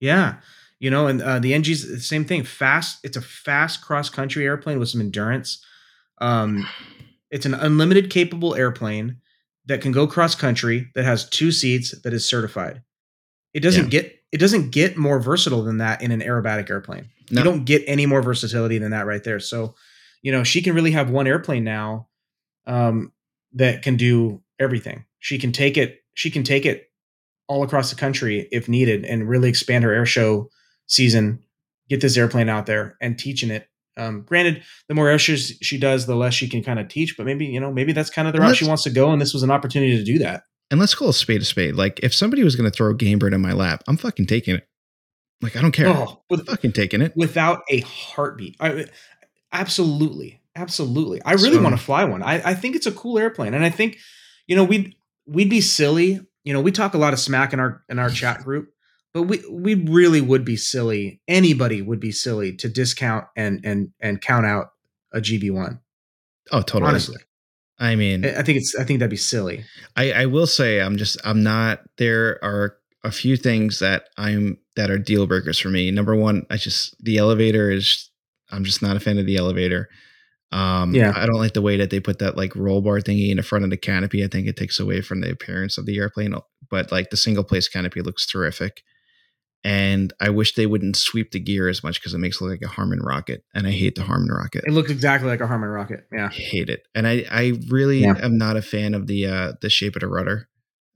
Yeah. 0.00 0.36
You 0.80 0.90
know, 0.90 1.06
and 1.06 1.22
uh, 1.22 1.38
the 1.38 1.52
NG's 1.52 1.88
the 1.88 2.00
same 2.00 2.24
thing. 2.24 2.42
Fast. 2.42 2.98
It's 3.04 3.16
a 3.16 3.22
fast 3.22 3.82
cross 3.82 4.10
country 4.10 4.44
airplane 4.44 4.78
with 4.78 4.88
some 4.88 5.00
endurance. 5.00 5.64
Um, 6.18 6.66
it's 7.30 7.46
an 7.46 7.54
unlimited 7.54 8.10
capable 8.10 8.54
airplane 8.54 9.18
that 9.66 9.80
can 9.80 9.92
go 9.92 10.06
cross 10.06 10.34
country 10.34 10.90
that 10.94 11.04
has 11.04 11.28
two 11.28 11.50
seats 11.50 11.98
that 12.02 12.12
is 12.12 12.28
certified. 12.28 12.82
It 13.52 13.60
doesn't 13.60 13.90
get 13.90 14.20
it 14.32 14.38
doesn't 14.38 14.70
get 14.70 14.96
more 14.96 15.20
versatile 15.20 15.62
than 15.62 15.78
that 15.78 16.02
in 16.02 16.10
an 16.10 16.20
aerobatic 16.20 16.68
airplane. 16.68 17.08
No. 17.30 17.40
You 17.40 17.44
don't 17.44 17.64
get 17.64 17.84
any 17.86 18.04
more 18.04 18.20
versatility 18.20 18.78
than 18.78 18.90
that 18.90 19.06
right 19.06 19.22
there. 19.22 19.38
So, 19.38 19.76
you 20.22 20.32
know, 20.32 20.42
she 20.42 20.60
can 20.60 20.74
really 20.74 20.90
have 20.90 21.08
one 21.08 21.26
airplane 21.26 21.62
now 21.62 22.08
um, 22.66 23.12
that 23.52 23.82
can 23.82 23.96
do 23.96 24.42
everything. 24.58 25.04
She 25.20 25.38
can 25.38 25.52
take 25.52 25.76
it. 25.76 26.00
She 26.14 26.30
can 26.30 26.42
take 26.42 26.66
it 26.66 26.90
all 27.46 27.62
across 27.62 27.90
the 27.90 27.96
country 27.96 28.48
if 28.50 28.68
needed, 28.68 29.04
and 29.04 29.28
really 29.28 29.48
expand 29.48 29.84
her 29.84 29.92
air 29.92 30.06
show 30.06 30.50
season. 30.86 31.40
Get 31.88 32.00
this 32.00 32.16
airplane 32.16 32.48
out 32.48 32.66
there 32.66 32.96
and 33.00 33.18
teaching 33.18 33.50
it. 33.50 33.68
Um, 33.96 34.22
granted, 34.22 34.62
the 34.88 34.94
more 34.94 35.08
air 35.08 35.18
shows 35.18 35.52
she 35.62 35.78
does, 35.78 36.06
the 36.06 36.16
less 36.16 36.34
she 36.34 36.48
can 36.48 36.62
kind 36.64 36.80
of 36.80 36.88
teach. 36.88 37.16
But 37.16 37.26
maybe 37.26 37.46
you 37.46 37.60
know, 37.60 37.70
maybe 37.72 37.92
that's 37.92 38.10
kind 38.10 38.26
of 38.26 38.34
the 38.34 38.40
route 38.40 38.56
she 38.56 38.66
wants 38.66 38.82
to 38.84 38.90
go, 38.90 39.10
and 39.12 39.20
this 39.20 39.32
was 39.34 39.42
an 39.42 39.50
opportunity 39.50 39.96
to 39.96 40.04
do 40.04 40.18
that. 40.18 40.44
And 40.70 40.80
let's 40.80 40.94
call 40.94 41.10
a 41.10 41.14
spade 41.14 41.42
a 41.42 41.44
spade. 41.44 41.76
Like 41.76 42.00
if 42.02 42.12
somebody 42.14 42.42
was 42.42 42.56
going 42.56 42.68
to 42.68 42.74
throw 42.76 42.90
a 42.90 42.94
Gamebird 42.94 43.34
in 43.34 43.40
my 43.40 43.52
lap, 43.52 43.84
I'm 43.86 43.96
fucking 43.96 44.26
taking 44.26 44.56
it. 44.56 44.66
Like 45.42 45.54
I 45.56 45.60
don't 45.60 45.72
care. 45.72 45.88
Oh, 45.88 46.22
with, 46.30 46.46
fucking 46.46 46.72
taking 46.72 47.02
it. 47.02 47.12
without 47.14 47.62
a 47.70 47.80
heartbeat. 47.80 48.56
I, 48.60 48.86
absolutely, 49.52 50.40
absolutely. 50.56 51.22
I 51.22 51.32
really 51.32 51.54
So- 51.54 51.62
want 51.62 51.76
to 51.76 51.82
fly 51.82 52.04
one. 52.04 52.22
I, 52.22 52.50
I 52.50 52.54
think 52.54 52.76
it's 52.76 52.86
a 52.86 52.92
cool 52.92 53.18
airplane, 53.18 53.54
and 53.54 53.64
I 53.64 53.70
think 53.70 53.98
you 54.46 54.56
know 54.56 54.64
we'd 54.64 54.94
we'd 55.26 55.50
be 55.50 55.60
silly. 55.60 56.20
You 56.44 56.52
know, 56.52 56.60
we 56.60 56.72
talk 56.72 56.92
a 56.94 56.98
lot 56.98 57.12
of 57.12 57.18
smack 57.20 57.52
in 57.52 57.60
our 57.60 57.82
in 57.88 57.98
our 57.98 58.10
chat 58.20 58.42
group, 58.42 58.72
but 59.14 59.22
we 59.22 59.42
we 59.48 59.74
really 59.74 60.20
would 60.20 60.44
be 60.44 60.56
silly. 60.56 61.20
Anybody 61.28 61.80
would 61.80 62.00
be 62.00 62.10
silly 62.10 62.54
to 62.56 62.68
discount 62.68 63.26
and 63.36 63.60
and 63.64 63.90
and 64.00 64.20
count 64.20 64.44
out 64.44 64.70
a 65.12 65.20
GB 65.20 65.52
one. 65.52 65.80
Oh, 66.50 66.60
totally. 66.60 66.90
Honestly, 66.90 67.16
I 67.78 67.94
mean, 67.94 68.24
I 68.24 68.42
think 68.42 68.58
it's 68.58 68.74
I 68.74 68.84
think 68.84 68.98
that'd 68.98 69.10
be 69.10 69.16
silly. 69.16 69.64
I, 69.96 70.12
I 70.12 70.26
will 70.26 70.48
say 70.48 70.80
I'm 70.80 70.96
just 70.96 71.16
I'm 71.24 71.42
not 71.44 71.80
there 71.96 72.44
are 72.44 72.76
a 73.04 73.12
few 73.12 73.36
things 73.36 73.78
that 73.78 74.08
I'm 74.18 74.58
that 74.74 74.90
are 74.90 74.98
deal 74.98 75.26
breakers 75.26 75.60
for 75.60 75.68
me. 75.68 75.90
Number 75.92 76.16
one, 76.16 76.44
I 76.50 76.56
just 76.56 76.96
the 77.02 77.18
elevator 77.18 77.70
is 77.70 78.10
I'm 78.50 78.64
just 78.64 78.82
not 78.82 78.96
a 78.96 79.00
fan 79.00 79.18
of 79.18 79.26
the 79.26 79.36
elevator. 79.36 79.88
Um 80.50 80.92
Yeah. 80.92 81.12
I 81.14 81.26
don't 81.26 81.38
like 81.38 81.54
the 81.54 81.62
way 81.62 81.76
that 81.76 81.90
they 81.90 82.00
put 82.00 82.18
that 82.18 82.36
like 82.36 82.56
roll 82.56 82.80
bar 82.80 82.98
thingy 82.98 83.30
in 83.30 83.36
the 83.36 83.42
front 83.44 83.64
of 83.64 83.70
the 83.70 83.76
canopy. 83.76 84.24
I 84.24 84.28
think 84.28 84.48
it 84.48 84.56
takes 84.56 84.80
away 84.80 85.02
from 85.02 85.20
the 85.20 85.30
appearance 85.30 85.78
of 85.78 85.86
the 85.86 85.98
airplane. 85.98 86.34
But 86.68 86.90
like 86.90 87.10
the 87.10 87.16
single 87.16 87.44
place 87.44 87.68
canopy 87.68 88.02
looks 88.02 88.26
terrific. 88.26 88.82
And 89.66 90.12
I 90.20 90.28
wish 90.28 90.54
they 90.54 90.66
wouldn't 90.66 90.94
sweep 90.96 91.30
the 91.30 91.40
gear 91.40 91.68
as 91.70 91.82
much 91.82 91.98
because 91.98 92.12
it 92.12 92.18
makes 92.18 92.38
it 92.38 92.44
look 92.44 92.50
like 92.60 92.70
a 92.70 92.74
Harmon 92.74 93.00
rocket. 93.00 93.44
And 93.54 93.66
I 93.66 93.70
hate 93.70 93.94
the 93.94 94.02
Harmon 94.02 94.28
rocket. 94.28 94.64
It 94.66 94.72
looks 94.72 94.90
exactly 94.90 95.28
like 95.30 95.40
a 95.40 95.46
Harmon 95.46 95.70
rocket. 95.70 96.06
Yeah, 96.12 96.26
I 96.26 96.34
hate 96.34 96.68
it. 96.68 96.86
And 96.94 97.06
I, 97.08 97.24
I 97.30 97.54
really 97.70 98.00
Yeah. 98.00 98.14
am 98.22 98.36
not 98.36 98.58
a 98.58 98.62
fan 98.62 98.92
of 98.92 99.06
the 99.06 99.26
uh 99.26 99.52
the 99.62 99.70
shape 99.70 99.96
of 99.96 100.00
the 100.00 100.08
rudder. 100.08 100.48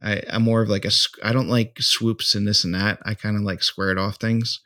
I, 0.02 0.22
I'm 0.28 0.42
more 0.42 0.60
of 0.60 0.68
like 0.68 0.84
a 0.84 0.90
I 1.24 1.32
don't 1.32 1.48
like 1.48 1.78
swoops 1.80 2.34
and 2.34 2.46
this 2.46 2.62
and 2.62 2.74
that. 2.74 2.98
I 3.04 3.14
kind 3.14 3.36
of 3.36 3.42
like 3.42 3.62
squared 3.62 3.98
off 3.98 4.16
things. 4.16 4.60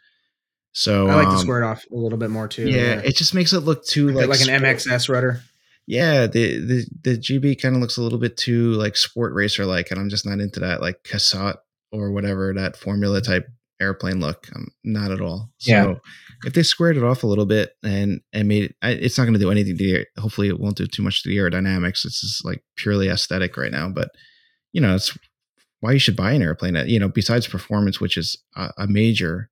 So 0.72 1.06
I 1.08 1.14
like 1.16 1.28
to 1.28 1.34
um, 1.34 1.38
square 1.38 1.62
it 1.62 1.66
off 1.66 1.84
a 1.92 1.94
little 1.94 2.18
bit 2.18 2.30
more 2.30 2.48
too. 2.48 2.68
Yeah, 2.68 3.00
it 3.04 3.14
just 3.14 3.34
makes 3.34 3.52
it 3.52 3.60
look 3.60 3.84
too 3.86 4.08
like, 4.08 4.26
like 4.28 4.40
like 4.40 4.48
an 4.48 4.58
sport- 4.58 4.62
MXS 4.62 5.08
rudder. 5.08 5.42
Yeah, 5.86 6.26
the 6.26 6.58
the 6.58 6.86
the 7.02 7.18
GB 7.18 7.60
kind 7.62 7.74
of 7.76 7.80
looks 7.80 7.98
a 7.98 8.02
little 8.02 8.18
bit 8.18 8.36
too 8.36 8.72
like 8.72 8.96
sport 8.96 9.32
racer 9.34 9.64
like, 9.64 9.90
and 9.90 10.00
I'm 10.00 10.08
just 10.08 10.26
not 10.26 10.40
into 10.40 10.60
that 10.60 10.80
like 10.80 11.02
Cassutt 11.04 11.56
or 11.92 12.10
whatever 12.10 12.52
that 12.54 12.76
formula 12.76 13.20
type 13.20 13.46
airplane 13.82 14.20
look. 14.20 14.46
I'm 14.54 14.68
not 14.84 15.10
at 15.10 15.20
all. 15.20 15.50
So 15.58 15.70
Yeah. 15.72 15.94
if 16.44 16.54
they 16.54 16.62
squared 16.62 16.96
it 16.96 17.04
off 17.04 17.22
a 17.22 17.26
little 17.26 17.46
bit 17.46 17.72
and 17.82 18.20
and 18.32 18.48
made 18.48 18.64
it, 18.64 18.76
I, 18.82 18.90
it's 18.92 19.18
not 19.18 19.24
going 19.24 19.34
to 19.34 19.40
do 19.40 19.50
anything 19.50 19.76
to 19.76 19.84
the 19.84 19.92
air. 19.94 20.06
Hopefully, 20.18 20.48
it 20.48 20.58
won't 20.60 20.76
do 20.76 20.86
too 20.86 21.02
much 21.02 21.22
to 21.22 21.28
the 21.28 21.36
aerodynamics. 21.36 22.04
It's 22.04 22.20
just 22.20 22.44
like 22.44 22.62
purely 22.76 23.08
aesthetic 23.08 23.56
right 23.56 23.70
now. 23.72 23.88
But 23.90 24.10
you 24.72 24.80
know, 24.80 24.94
it's 24.94 25.16
why 25.80 25.92
you 25.92 25.98
should 25.98 26.16
buy 26.16 26.32
an 26.32 26.42
airplane. 26.42 26.76
You 26.86 26.98
know, 27.00 27.08
besides 27.08 27.46
performance, 27.46 28.00
which 28.00 28.16
is 28.16 28.36
a, 28.56 28.70
a 28.78 28.86
major 28.86 29.50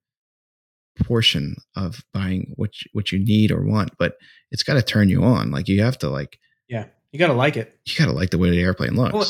portion 1.03 1.55
of 1.75 2.03
buying 2.13 2.53
what 2.57 2.69
you, 2.81 2.89
what 2.93 3.11
you 3.11 3.19
need 3.19 3.51
or 3.51 3.63
want, 3.65 3.91
but 3.97 4.15
it's 4.51 4.63
got 4.63 4.73
to 4.75 4.81
turn 4.81 5.09
you 5.09 5.23
on. 5.23 5.51
Like 5.51 5.67
you 5.67 5.81
have 5.81 5.97
to 5.99 6.09
like 6.09 6.37
Yeah, 6.67 6.85
you 7.11 7.19
got 7.19 7.27
to 7.27 7.33
like 7.33 7.57
it. 7.57 7.77
you 7.85 7.95
got 7.97 8.05
to 8.05 8.11
like 8.11 8.29
the 8.29 8.37
way 8.37 8.49
the 8.49 8.61
airplane 8.61 8.95
looks. 8.95 9.13
Well, 9.13 9.27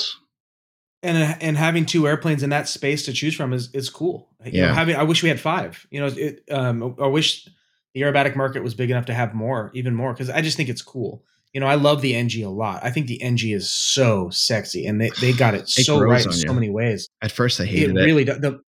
and 1.03 1.41
and 1.41 1.57
having 1.57 1.85
two 1.85 2.07
airplanes 2.07 2.43
in 2.43 2.49
that 2.51 2.67
space 2.67 3.05
to 3.05 3.13
choose 3.13 3.35
from 3.35 3.53
is 3.53 3.69
is 3.73 3.89
cool. 3.89 4.29
You 4.45 4.61
know, 4.61 4.67
Yeah. 4.67 4.73
having 4.73 4.95
I 4.95 5.03
wish 5.03 5.23
we 5.23 5.29
had 5.29 5.39
five. 5.39 5.85
You 5.91 6.01
know, 6.01 6.07
it, 6.07 6.43
um, 6.51 6.95
I 7.01 7.07
wish 7.07 7.47
the 7.93 8.01
aerobatic 8.01 8.35
market 8.35 8.63
was 8.63 8.73
big 8.73 8.89
enough 8.89 9.05
to 9.07 9.13
have 9.13 9.33
more, 9.33 9.71
even 9.73 9.95
more, 9.95 10.13
because 10.13 10.29
I 10.29 10.41
just 10.41 10.57
think 10.57 10.69
it's 10.69 10.81
cool. 10.81 11.23
You 11.53 11.59
know, 11.59 11.67
I 11.67 11.75
love 11.75 12.01
the 12.01 12.15
NG 12.15 12.41
a 12.43 12.49
lot. 12.49 12.81
I 12.83 12.91
think 12.91 13.07
the 13.07 13.21
NG 13.21 13.51
is 13.51 13.69
so 13.69 14.29
sexy, 14.29 14.85
and 14.85 15.01
they, 15.01 15.09
they 15.19 15.33
got 15.33 15.53
it, 15.53 15.63
It 15.77 15.83
so 15.85 15.99
right 15.99 16.25
in 16.25 16.31
so 16.31 16.47
you. 16.47 16.53
many 16.53 16.69
ways. 16.69 17.09
At 17.21 17.31
first, 17.33 17.59
I 17.59 17.63
It 17.65 17.69
hated 17.69 17.97
it. 17.97 18.05
really 18.05 18.23
does. 18.23 18.39
The, 18.39 18.61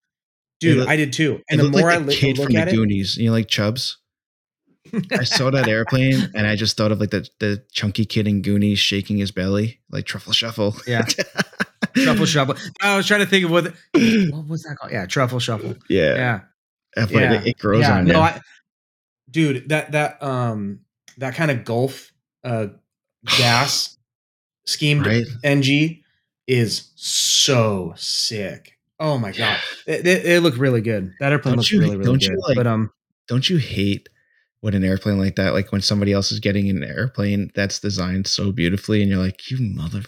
dude, 0.61 0.87
I 0.89 0.97
did 0.97 1.13
too. 1.13 1.35
it 1.35 1.45
And 1.51 1.61
the 1.61 1.69
more 1.69 1.83
like 1.91 1.95
I 1.97 1.99
li- 1.99 2.17
kid 2.17 2.39
look 2.39 2.47
from 2.49 2.57
at 2.57 2.65
the 2.69 2.73
it, 2.73 2.77
Goonies, 2.77 3.19
you 3.19 3.27
know, 3.27 3.33
like 3.33 3.49
Chubs. 3.49 3.99
I 5.13 5.25
saw 5.25 5.51
that 5.51 5.69
airplane 5.69 6.31
and 6.35 6.47
I 6.47 6.57
just 6.57 6.77
thought 6.79 6.91
of 6.91 7.01
like 7.01 7.11
the 7.11 7.29
the 7.39 7.63
chunky 7.71 8.07
kid 8.07 8.27
in 8.27 8.41
Goonies 8.41 8.79
shaking 8.79 9.19
his 9.19 9.31
belly, 9.31 9.81
like 9.91 10.07
truffle 10.07 10.33
shuffle. 10.33 10.75
Yeah. 10.87 11.05
truffle 11.97 12.27
shuffle. 12.27 12.55
I 12.81 12.97
was 12.97 13.07
trying 13.07 13.21
to 13.21 13.27
think 13.27 13.45
of 13.45 13.51
what 13.51 13.65
what 13.93 14.49
was 14.49 14.63
that 14.65 14.77
called? 14.79 14.93
Yeah, 14.93 15.07
truffle 15.07 15.41
shuffle. 15.41 15.77
yeah. 15.89 16.15
Yeah. 16.15 16.41
Yeah. 17.09 17.33
It, 17.35 17.47
it 17.47 17.59
grows 17.59 17.83
yeah, 17.83 17.99
on 17.99 18.05
no, 18.07 18.15
you. 18.15 18.21
I, 18.21 18.41
dude, 19.31 19.69
that 19.69 19.93
that 19.93 20.23
um 20.23 20.81
that 21.19 21.35
kind 21.35 21.51
of 21.51 21.65
Gulf 21.65 22.13
uh 22.45 22.69
gas 23.39 23.97
schemed 24.67 25.07
right? 25.07 25.25
NG 25.45 26.03
is 26.47 26.91
so 26.97 27.95
sick. 27.97 28.77
Oh 28.99 29.19
my 29.19 29.33
god, 29.33 29.59
it, 29.87 30.07
it, 30.07 30.27
it 30.27 30.41
looked 30.43 30.59
really 30.59 30.81
good. 30.83 31.13
That 31.21 31.33
airplane 31.33 31.57
looks 31.57 31.73
really 31.73 31.97
really 31.97 32.05
don't 32.05 32.21
good. 32.21 32.31
you, 32.33 32.41
like- 32.47 32.57
but 32.57 32.67
um, 32.67 32.91
Don't 33.29 33.49
you 33.49 33.57
hate 33.57 34.09
when 34.61 34.75
an 34.75 34.85
airplane 34.85 35.19
like 35.19 35.37
that, 35.37 35.55
like 35.55 35.73
when 35.73 35.81
somebody 35.81 36.13
else 36.13 36.31
is 36.33 36.41
getting 36.41 36.69
an 36.69 36.85
airplane 36.85 37.51
that's 37.55 37.81
designed 37.81 38.27
so 38.27 38.53
beautifully, 38.53 39.01
and 39.01 39.11
you're 39.11 39.19
like, 39.19 39.51
you 39.51 39.59
mother, 39.59 40.03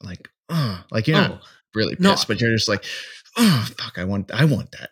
like, 0.00 0.28
oh, 0.48 0.84
like 0.90 1.06
you're 1.06 1.16
not 1.16 1.30
oh, 1.32 1.38
really 1.74 1.96
no. 1.98 2.10
pissed, 2.10 2.28
but 2.28 2.40
you're 2.40 2.54
just 2.54 2.68
like, 2.68 2.84
oh 3.36 3.68
fuck, 3.78 3.98
I 3.98 4.04
want, 4.04 4.30
I 4.32 4.44
want 4.44 4.72
that. 4.72 4.90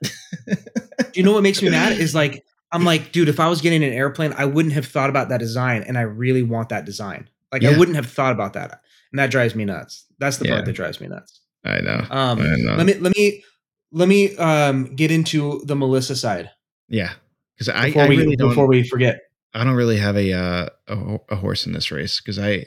Do 1.13 1.21
you 1.21 1.23
know 1.23 1.33
what 1.33 1.43
makes 1.43 1.63
me 1.63 1.71
mad? 1.71 1.99
Is 1.99 2.15
like 2.15 2.45
I'm 2.73 2.85
like, 2.85 3.13
dude, 3.13 3.29
if 3.29 3.39
I 3.39 3.49
was 3.49 3.61
getting 3.61 3.85
an 3.85 3.93
airplane, 3.93 4.35
I 4.37 4.47
wouldn't 4.47 4.75
have 4.75 4.87
thought 4.87 5.11
about 5.11 5.29
that 5.29 5.39
design, 5.39 5.85
and 5.87 5.97
I 5.97 6.03
really 6.03 6.43
want 6.43 6.71
that 6.71 6.85
design. 6.85 7.29
Like 7.53 7.65
I 7.65 7.79
wouldn't 7.79 7.97
have 7.97 8.07
thought 8.07 8.33
about 8.33 8.55
that, 8.55 8.81
and 9.13 9.19
that 9.19 9.31
drives 9.31 9.55
me 9.55 9.65
nuts. 9.65 10.07
That's 10.19 10.39
the 10.39 10.47
Yeah. 10.47 10.55
part 10.55 10.65
that 10.67 10.73
drives 10.73 11.01
me 11.01 11.07
nuts. 11.07 11.41
I 11.65 11.81
know. 11.81 12.05
Um, 12.11 12.41
I 12.41 12.57
know. 12.57 12.75
let 12.75 12.87
me 12.87 12.95
let 12.95 13.17
me 13.17 13.45
let 13.93 14.09
me 14.09 14.37
um 14.37 14.95
get 14.97 15.11
into 15.11 15.63
the 15.65 15.77
Melissa 15.77 16.17
side 16.17 16.51
yeah, 16.89 17.13
because 17.55 17.69
I, 17.69 17.87
before 17.87 18.03
I 18.03 18.09
we 18.09 18.17
really 18.19 18.37
before 18.37 18.67
we 18.67 18.87
forget. 18.87 19.21
I 19.53 19.65
don't 19.65 19.75
really 19.75 19.99
have 19.99 20.17
a 20.17 20.33
uh, 20.33 20.67
a, 20.89 21.19
a 21.31 21.37
horse 21.37 21.67
in 21.67 21.73
this 21.73 21.91
race 21.91 22.21
because 22.21 22.39
I 22.39 22.67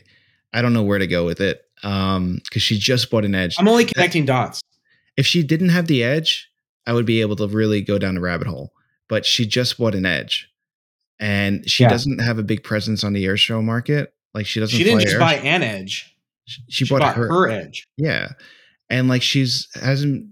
I 0.54 0.62
don't 0.62 0.74
know 0.74 0.84
where 0.84 1.00
to 1.00 1.08
go 1.08 1.26
with 1.26 1.42
it. 1.42 1.62
Um, 1.84 2.40
because 2.44 2.62
she 2.64 2.78
just 2.78 3.10
bought 3.12 3.24
an 3.26 3.36
edge. 3.36 3.56
I'm 3.60 3.68
only 3.68 3.86
connecting 3.86 4.26
dots. 4.26 4.62
if 5.16 5.26
she 5.26 5.44
didn't 5.44 5.70
have 5.70 5.88
the 5.88 6.04
edge, 6.04 6.50
I 6.86 6.94
would 6.94 7.06
be 7.06 7.22
able 7.22 7.36
to 7.38 7.48
really 7.48 7.82
go 7.82 7.98
down 8.00 8.18
a 8.18 8.22
rabbit 8.22 8.48
hole. 8.48 8.72
But 9.10 9.26
she 9.26 9.46
just 9.46 9.78
bought 9.78 9.96
an 9.96 10.06
edge, 10.06 10.50
and 11.20 11.68
she 11.70 11.84
Yeah. 11.84 11.90
doesn't 11.90 12.20
have 12.20 12.40
a 12.40 12.44
big 12.44 12.64
presence 12.64 13.04
on 13.04 13.14
the 13.14 13.26
air 13.26 13.38
show 13.38 13.62
market. 13.62 14.14
Like 14.34 14.46
she 14.46 14.60
doesn't. 14.60 14.78
She 14.78 14.84
didn't 14.84 15.02
just 15.02 15.14
air. 15.14 15.20
buy 15.20 15.36
an 15.36 15.64
edge. 15.64 16.14
She, 16.46 16.62
she 16.70 16.86
bought, 16.86 17.16
her, 17.16 17.28
her 17.28 17.50
edge. 17.50 17.88
Yeah, 17.98 18.30
and 18.90 19.08
like 19.08 19.22
she's 19.22 19.68
hasn't. 19.76 20.28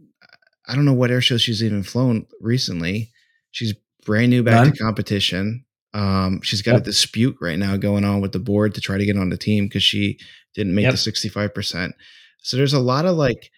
I 0.67 0.75
don't 0.75 0.85
know 0.85 0.93
what 0.93 1.11
air 1.11 1.21
show 1.21 1.37
she's 1.37 1.63
even 1.63 1.83
flown 1.83 2.25
recently. 2.41 3.11
She's 3.51 3.73
brand 4.05 4.29
new 4.31 4.43
back 4.43 4.55
None? 4.65 4.71
to 4.73 4.77
competition. 4.83 5.63
Um, 5.93 6.41
she's 6.41 6.61
got 6.61 6.75
a 6.75 6.79
dispute 6.81 7.37
right 7.39 7.57
now 7.57 7.77
going 7.77 8.03
on 8.03 8.19
with 8.19 8.31
the 8.33 8.39
board 8.39 8.73
to 8.75 8.81
try 8.81 8.97
to 8.97 9.05
get 9.05 9.17
on 9.17 9.29
the 9.29 9.37
team 9.37 9.65
because 9.65 9.83
she 9.83 10.19
didn't 10.55 10.73
make 10.75 10.83
Yep. 10.83 10.93
the 10.93 10.97
sixty 10.97 11.29
five 11.29 11.53
percent. 11.53 11.93
So 12.41 12.57
there's 12.57 12.73
a 12.73 12.79
lot 12.79 13.05
of 13.05 13.15
like 13.15 13.51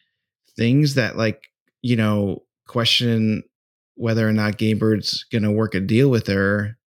things 0.56 0.96
that 0.96 1.18
like 1.18 1.44
you 1.82 1.96
know 1.96 2.44
question 2.68 3.44
whether 3.96 4.28
or 4.28 4.34
not 4.34 4.58
Gamebird's 4.58 5.24
going 5.32 5.44
to 5.44 5.52
work 5.52 5.74
a 5.74 5.80
deal 5.80 6.10
with 6.10 6.28
her 6.28 6.78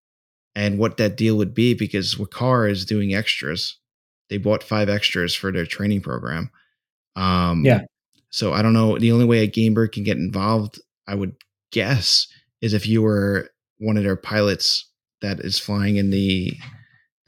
and 0.55 0.78
what 0.78 0.97
that 0.99 1.16
deal 1.16 1.37
would 1.37 1.55
be 1.55 1.74
because 1.74 2.15
Wakar 2.16 2.70
is 2.70 2.85
doing 2.85 3.15
extras. 3.15 3.77
They 4.28 4.39
bought 4.39 4.62
five 4.62 4.89
extras 4.89 5.35
for 5.35 5.51
their 5.51 5.66
training 5.66 6.03
program. 6.03 6.51
Um, 7.16 7.65
Yeah. 7.65 7.82
So 8.31 8.53
I 8.53 8.62
don't 8.62 8.73
know. 8.74 8.97
The 8.97 9.11
only 9.11 9.24
way 9.24 9.41
a 9.41 9.49
Gamebird 9.51 9.91
can 9.93 10.05
get 10.05 10.19
involved, 10.19 10.81
I 11.09 11.16
would 11.16 11.35
guess, 11.73 12.28
is 12.61 12.74
if 12.74 12.87
you 12.87 13.03
were 13.03 13.51
one 13.78 13.97
of 13.97 14.05
their 14.05 14.15
pilots 14.16 14.89
that 15.20 15.41
is 15.41 15.59
flying 15.59 15.97
in 15.97 16.11
the 16.11 16.57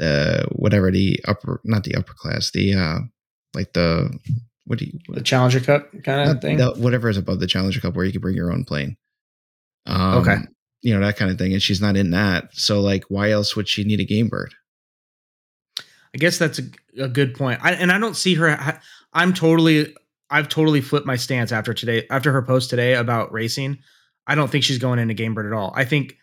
the 0.03 0.47
whatever 0.53 0.91
the 0.91 1.19
upper 1.27 1.61
not 1.65 1.85
the 1.85 1.95
upper 1.95 2.13
class 2.15 2.51
the 2.51 2.75
uh 2.75 2.99
like 3.55 3.73
the 3.73 4.11
what 4.67 4.79
do 4.79 4.85
you 4.87 4.99
The 5.09 5.21
Challenger 5.23 5.61
Cup 5.61 5.91
kind 6.05 6.29
of 6.31 6.41
thing. 6.41 6.57
the- 6.59 6.73
whatever 6.75 7.09
is 7.09 7.17
above 7.17 7.41
the 7.41 7.47
Challenger 7.47 7.81
Cup 7.81 7.95
where 7.95 8.05
you 8.05 8.13
can 8.13 8.21
bring 8.21 8.37
your 8.37 8.53
own 8.53 8.65
plane. 8.65 8.97
Um, 9.87 10.19
Okay. 10.19 10.37
You 10.83 10.95
know, 10.95 11.05
that 11.07 11.17
kind 11.17 11.31
of 11.31 11.39
thing. 11.39 11.53
And 11.53 11.63
she's 11.63 11.81
not 11.81 11.97
in 11.97 12.11
that. 12.11 12.49
So, 12.55 12.81
like, 12.81 13.05
why 13.09 13.31
else 13.31 13.55
would 13.55 13.69
she 13.69 13.85
need 13.85 14.01
a 14.01 14.07
GameBird? 14.07 14.49
I 16.15 16.19
guess 16.19 16.39
that's 16.39 16.59
a, 16.59 16.63
a 17.05 17.09
good 17.09 17.35
point. 17.35 17.61
I, 17.63 17.73
and 17.73 17.91
I 17.93 17.99
don't 17.99 18.17
see 18.17 18.35
her. 18.35 18.51
I- 18.51 18.79
I'm 19.13 19.33
totally. 19.35 19.95
I've 20.31 20.49
totally 20.49 20.81
flipped 20.81 21.07
my 21.07 21.17
stance 21.17 21.53
after 21.53 21.75
today. 21.75 22.07
After 22.11 22.33
her 22.33 22.43
post 22.43 22.71
today 22.71 22.95
about 22.95 23.33
racing, 23.33 23.79
I 24.27 24.35
don't 24.35 24.51
think 24.51 24.65
she's 24.65 24.79
going 24.79 24.99
into 24.99 25.15
GameBird 25.15 25.47
at 25.47 25.53
all. 25.53 25.73
I 25.77 25.85
think. 25.85 26.17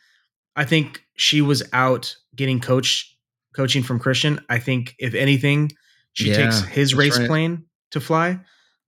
I 0.55 0.65
think 0.65 1.03
she 1.15 1.41
was 1.41 1.61
out 1.73 2.15
getting 2.35 2.59
coach 2.59 3.15
coaching 3.55 3.83
from 3.83 3.99
Christian. 3.99 4.39
I 4.49 4.59
think 4.59 4.95
if 4.99 5.13
anything, 5.13 5.71
she 6.13 6.29
Yeah, 6.29 6.37
takes 6.45 6.61
his 6.61 6.93
race 6.95 7.17
right. 7.17 7.27
plane 7.27 7.65
to 7.91 7.99
fly. 7.99 8.39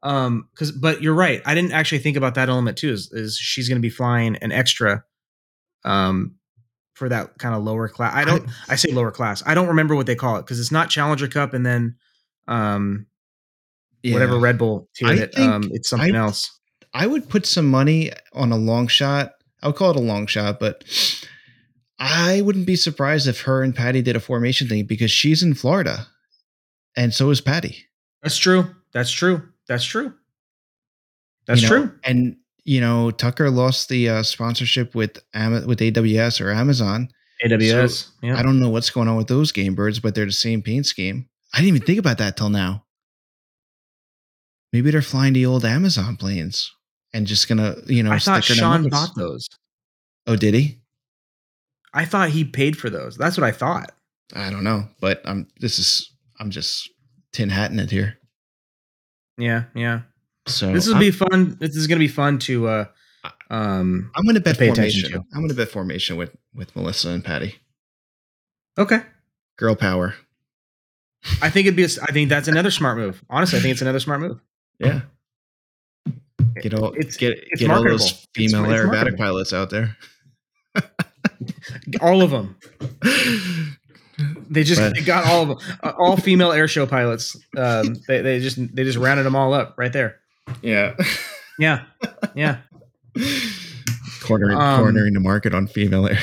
Um, 0.03 0.47
because 0.51 0.71
but 0.71 1.01
you're 1.01 1.13
right. 1.13 1.41
I 1.45 1.53
didn't 1.55 1.73
actually 1.73 1.99
think 1.99 2.17
about 2.17 2.35
that 2.35 2.49
element 2.49 2.77
too. 2.77 2.91
Is, 2.91 3.11
is 3.11 3.37
she's 3.37 3.67
going 3.69 3.77
to 3.77 3.81
be 3.81 3.89
flying 3.91 4.35
an 4.37 4.51
extra, 4.51 5.03
um, 5.85 6.35
for 6.93 7.07
that 7.09 7.37
kind 7.37 7.55
of 7.55 7.63
lower 7.63 7.87
class. 7.87 8.13
I 8.15 8.25
don't. 8.25 8.47
I 8.67 8.75
say 8.75 8.91
lower 8.91 9.11
class. 9.11 9.41
I 9.45 9.53
don't 9.53 9.67
remember 9.69 9.95
what 9.95 10.05
they 10.07 10.15
call 10.15 10.37
it 10.37 10.41
because 10.43 10.59
it's 10.59 10.71
not 10.71 10.89
Challenger 10.89 11.27
Cup 11.27 11.53
and 11.53 11.65
then 11.65 11.95
um 12.47 13.05
Yeah. 14.03 14.13
whatever 14.13 14.37
Red 14.39 14.57
Bull 14.57 14.89
tiered 14.95 15.11
I 15.19 15.23
it. 15.23 15.33
think 15.35 15.51
Um 15.51 15.69
it's 15.71 15.89
something 15.89 16.15
I- 16.15 16.19
else. 16.19 16.59
I 16.93 17.07
would 17.07 17.29
put 17.29 17.45
some 17.45 17.69
money 17.69 18.11
on 18.33 18.51
a 18.51 18.57
long 18.57 18.87
shot. 18.87 19.31
I 19.63 19.67
would 19.67 19.75
call 19.77 19.91
it 19.91 19.95
a 19.95 20.01
long 20.01 20.27
shot, 20.27 20.59
but 20.59 20.83
I 22.03 22.41
wouldn't 22.41 22.65
be 22.65 22.75
surprised 22.75 23.27
if 23.27 23.41
her 23.41 23.61
and 23.61 23.75
Patty 23.75 24.01
did 24.01 24.15
a 24.15 24.19
formation 24.19 24.67
thing 24.67 24.85
because 24.85 25.11
she's 25.11 25.43
in 25.43 25.53
Florida, 25.53 26.07
and 26.97 27.13
so 27.13 27.29
is 27.29 27.41
Patty. 27.41 27.85
That's 28.23 28.37
true. 28.37 28.65
That's 28.91 29.11
true. 29.11 29.43
That's 29.67 29.85
true. 29.85 30.11
That's 31.45 31.61
you 31.61 31.69
know? 31.69 31.75
true. 31.75 31.99
And 32.03 32.37
you 32.63 32.81
know, 32.81 33.11
Tucker 33.11 33.51
lost 33.51 33.89
the 33.89 34.09
uh, 34.09 34.23
sponsorship 34.23 34.95
with 34.95 35.19
Ama- 35.35 35.67
with 35.67 35.79
AWS 35.79 36.41
or 36.41 36.49
Amazon. 36.49 37.09
AWS. 37.45 38.09
yeah. 38.23 38.37
I 38.37 38.41
don't 38.41 38.59
know 38.59 38.69
what's 38.69 38.89
going 38.89 39.07
on 39.07 39.15
with 39.15 39.27
those 39.27 39.51
GameBirds, 39.51 40.01
but 40.01 40.15
they're 40.15 40.25
the 40.25 40.31
same 40.31 40.63
paint 40.63 40.87
scheme. 40.87 41.29
I 41.53 41.57
didn't 41.57 41.75
even 41.75 41.85
think 41.85 41.99
about 41.99 42.17
that 42.17 42.35
till 42.35 42.49
now. 42.49 42.83
Maybe 44.73 44.89
they're 44.89 45.01
flying 45.03 45.33
the 45.33 45.45
old 45.45 45.65
Amazon 45.65 46.17
planes 46.17 46.71
and 47.13 47.27
just 47.27 47.47
gonna, 47.47 47.75
you 47.85 48.01
know, 48.01 48.11
I 48.11 48.19
thought 48.19 48.43
Sean 48.43 48.89
bought 48.89 49.15
those. 49.15 49.47
Oh, 50.25 50.35
did 50.35 50.53
he? 50.55 50.80
I 51.93 52.05
thought 52.05 52.29
he 52.29 52.43
paid 52.45 52.77
for 52.77 52.89
those. 52.89 53.17
That's 53.17 53.37
what 53.37 53.43
I 53.45 53.51
thought. 53.51 53.91
I 54.33 54.49
don't 54.49 54.63
know, 54.63 54.87
but 54.99 55.21
I'm. 55.25 55.47
This 55.59 55.77
is. 55.79 56.09
I'm 56.39 56.49
just 56.49 56.89
tin 57.33 57.49
hatting 57.49 57.79
it 57.79 57.91
here. 57.91 58.17
Yeah, 59.37 59.65
yeah. 59.75 60.01
So 60.47 60.71
This 60.73 60.87
will 60.87 60.95
I'm, 60.95 60.99
be 60.99 61.11
fun. 61.11 61.57
This 61.59 61.75
is 61.75 61.85
gonna 61.87 61.99
be 61.99 62.07
fun 62.07 62.39
to 62.39 62.67
uh 62.67 62.85
um 63.51 64.09
I'm 64.15 64.23
going 64.23 64.33
to 64.35 64.41
bet 64.41 64.55
attention 64.59 64.75
formation. 64.75 65.11
to. 65.11 65.17
I'm 65.33 65.41
going 65.41 65.49
to 65.49 65.55
bet 65.55 65.69
formation 65.69 66.17
with 66.17 66.35
with 66.55 66.75
Melissa 66.75 67.09
and 67.09 67.23
Patty. 67.23 67.55
okay. 68.77 69.01
Girl 69.57 69.75
power. 69.75 70.15
I 71.41 71.49
think 71.51 71.67
it'd 71.67 71.75
be 71.77 71.83
a, 71.83 71.89
I 72.01 72.11
think 72.11 72.29
that's 72.29 72.47
another 72.47 72.71
smart 72.71 72.97
move. 72.97 73.23
Honestly, 73.29 73.59
I 73.59 73.61
think 73.61 73.73
it's 73.73 73.81
another 73.81 73.99
smart 73.99 74.21
move. 74.21 74.39
Yeah. 74.79 75.01
Get 76.61 76.73
all 76.73 76.93
It's- 76.93 77.17
get 77.17 77.33
it's 77.51 77.59
get 77.61 77.69
all 77.69 77.75
marketable. 77.77 77.97
those 77.99 78.07
It's- 78.11 78.27
female 78.33 78.63
it's 78.65 78.73
aerobatic 78.73 78.87
marketable. 78.87 79.17
pilots 79.17 79.53
out 79.53 79.69
there. 79.69 79.95
All 82.01 82.21
of 82.21 82.31
them. 82.31 82.55
They 84.49 84.63
just 84.63 84.79
But- 84.81 84.93
they 84.95 85.01
got 85.01 85.25
all 85.25 85.41
of 85.43 85.47
them. 85.49 85.57
Uh, 85.81 85.93
all 85.97 86.15
female 86.17 86.51
air 86.51 86.67
show 86.67 86.85
pilots. 86.85 87.35
Um, 87.57 87.95
they, 88.07 88.21
they 88.21 88.39
just 88.39 88.57
they 88.75 88.83
just 88.83 88.97
rounded 88.97 89.23
them 89.25 89.35
all 89.35 89.53
up 89.53 89.75
right 89.77 89.91
there. 89.91 90.19
yeah. 90.61 90.95
Yeah, 91.59 91.83
yeah. 92.35 92.57
cornering 94.23 94.57
Um, 94.57 94.79
cornering 94.81 95.13
the 95.13 95.19
market 95.19 95.53
on 95.53 95.67
female 95.67 96.07
air. 96.07 96.19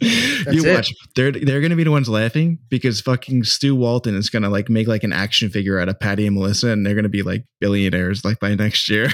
you 0.00 0.64
it. 0.64 0.74
watch. 0.76 0.92
They're 1.14 1.30
they're 1.32 1.60
gonna 1.60 1.76
be 1.76 1.84
the 1.84 1.90
ones 1.90 2.08
laughing 2.08 2.58
because 2.68 3.00
fucking 3.00 3.44
Stu 3.44 3.74
Walton 3.76 4.16
is 4.16 4.30
gonna 4.30 4.50
like 4.50 4.68
make 4.68 4.86
like 4.88 5.04
an 5.04 5.12
action 5.12 5.50
figure 5.50 5.78
out 5.78 5.88
of 5.88 5.98
Patty 6.00 6.26
and 6.26 6.34
Melissa, 6.34 6.68
and 6.68 6.84
they're 6.86 6.94
gonna 6.94 7.08
be 7.08 7.22
like 7.22 7.44
billionaires 7.60 8.24
like 8.24 8.38
by 8.40 8.54
next 8.54 8.88
year. 8.88 9.08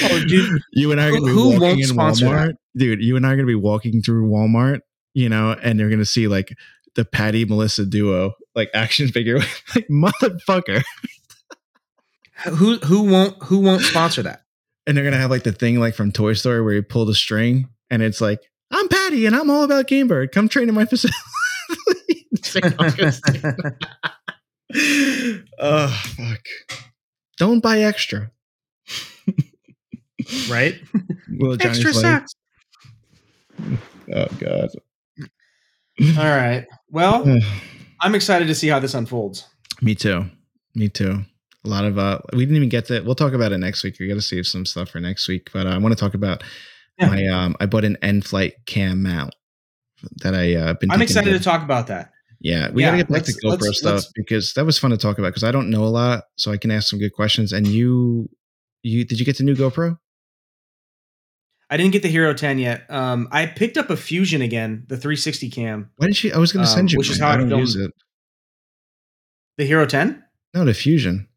Oh, 0.00 0.24
dude. 0.26 0.60
you 0.72 0.92
and 0.92 1.00
I 1.00 1.08
are 1.08 1.16
Who- 1.16 1.26
who 1.26 1.60
won't 1.60 1.84
sponsor 1.84 2.26
Walmart, 2.26 2.52
dude. 2.78 3.02
You 3.02 3.16
and 3.16 3.26
I 3.26 3.32
are 3.32 3.36
gonna 3.36 3.46
be 3.46 3.54
walking 3.54 4.00
through 4.02 4.28
Walmart, 4.30 4.80
you 5.14 5.28
know, 5.28 5.56
and 5.62 5.78
they're 5.78 5.90
gonna 5.90 6.04
see 6.04 6.28
like 6.28 6.56
the 6.94 7.04
Patty 7.04 7.44
Melissa 7.44 7.84
duo 7.84 8.34
like 8.54 8.70
action 8.74 9.08
figure, 9.08 9.38
like 9.74 9.88
motherfucker, 9.88 10.82
Who 12.44 12.76
who 12.78 13.02
won't 13.02 13.42
who 13.44 13.58
won't 13.60 13.82
sponsor 13.82 14.22
that? 14.22 14.42
and 14.86 14.96
they're 14.96 15.04
gonna 15.04 15.18
have 15.18 15.30
like 15.30 15.42
the 15.44 15.52
thing 15.52 15.78
like 15.78 15.94
from 15.94 16.10
Toy 16.12 16.32
Story 16.32 16.62
where 16.62 16.72
you 16.72 16.82
pull 16.82 17.04
the 17.04 17.14
string, 17.14 17.68
and 17.90 18.02
it's 18.02 18.20
like 18.20 18.40
I'm 18.70 18.88
Patty 18.88 19.26
and 19.26 19.36
I'm 19.36 19.50
all 19.50 19.62
about 19.62 19.86
GameBird. 19.86 20.32
Come 20.32 20.48
train 20.48 20.68
in 20.68 20.74
my 20.74 20.86
facility. 20.86 21.16
oh 25.58 25.88
fuck! 26.16 26.40
Don't 27.38 27.60
buy 27.60 27.80
extra. 27.80 28.30
right? 30.48 30.74
Johnny's 31.38 31.60
Extra 31.64 31.92
like, 31.92 32.00
sacks. 32.00 32.32
Oh 34.14 34.26
god. 34.38 34.68
All 36.00 36.24
right. 36.24 36.66
Well, 36.90 37.24
I'm 38.00 38.14
excited 38.14 38.46
to 38.48 38.54
see 38.54 38.68
how 38.68 38.78
this 38.78 38.94
unfolds. 38.94 39.44
Me 39.82 39.94
too. 39.94 40.26
Me 40.74 40.88
too. 40.88 41.24
A 41.64 41.68
lot 41.68 41.84
of 41.84 41.98
uh 41.98 42.20
we 42.32 42.40
didn't 42.40 42.56
even 42.56 42.68
get 42.68 42.86
to 42.86 43.00
we'll 43.02 43.14
talk 43.14 43.32
about 43.32 43.52
it 43.52 43.58
next 43.58 43.82
week. 43.82 43.96
We 43.98 44.08
gotta 44.08 44.22
save 44.22 44.46
some 44.46 44.64
stuff 44.64 44.90
for 44.90 45.00
next 45.00 45.26
week. 45.28 45.50
But 45.52 45.66
uh, 45.66 45.70
I 45.70 45.78
want 45.78 45.92
to 45.96 46.00
talk 46.00 46.14
about 46.14 46.42
Yeah. 46.98 47.08
my 47.08 47.26
um 47.26 47.56
I 47.60 47.66
bought 47.66 47.84
an 47.84 47.96
end 48.02 48.24
flight 48.24 48.54
cam 48.66 49.02
mount 49.02 49.34
that 50.22 50.34
I 50.34 50.54
uh 50.54 50.74
been 50.74 50.90
I'm 50.90 51.02
excited 51.02 51.32
to- 51.32 51.38
to 51.38 51.44
talk 51.44 51.62
about 51.62 51.88
that. 51.88 52.12
Yeah, 52.40 52.70
we 52.70 52.82
Yeah, 52.82 52.88
gotta 52.92 52.98
get 52.98 53.08
back 53.12 53.24
to 53.24 53.32
GoPro 53.32 53.60
let's- 53.62 53.78
stuff 53.78 53.94
let's- 53.94 54.12
because 54.14 54.54
that 54.54 54.64
was 54.64 54.78
fun 54.78 54.92
to 54.92 54.96
talk 54.96 55.18
about 55.18 55.30
because 55.30 55.42
I 55.44 55.50
don't 55.50 55.70
know 55.70 55.82
a 55.84 55.90
lot, 55.90 56.24
so 56.36 56.52
I 56.52 56.56
can 56.56 56.70
ask 56.70 56.88
some 56.88 57.00
good 57.00 57.12
questions. 57.12 57.52
And 57.52 57.66
you 57.66 58.30
you 58.84 59.04
did 59.04 59.18
you 59.18 59.26
get 59.26 59.36
the 59.38 59.42
new 59.44 59.56
GoPro? 59.56 59.98
I 61.70 61.76
didn't 61.76 61.92
get 61.92 62.02
the 62.02 62.08
Hero 62.08 62.32
10 62.32 62.58
yet. 62.58 62.86
Um, 62.90 63.28
I 63.30 63.44
picked 63.46 63.76
up 63.76 63.90
a 63.90 63.96
Fusion 63.96 64.40
again, 64.40 64.84
the 64.88 64.96
360 64.96 65.50
cam. 65.50 65.90
Why 65.96 66.06
didn't 66.06 66.24
you 66.24 66.32
I 66.32 66.38
was 66.38 66.52
gonna 66.52 66.66
Um, 66.66 66.74
send 66.74 66.92
you 66.92 66.98
which 66.98 67.10
is 67.10 67.18
how 67.20 67.28
I 67.28 67.34
I 67.34 67.36
don't 67.36 67.48
filmed- 67.48 67.60
use 67.62 67.76
it. 67.76 67.92
The 69.58 69.64
Hero 69.66 69.84
10? 69.86 70.24
No, 70.54 70.64
the 70.64 70.72
fusion. 70.72 71.28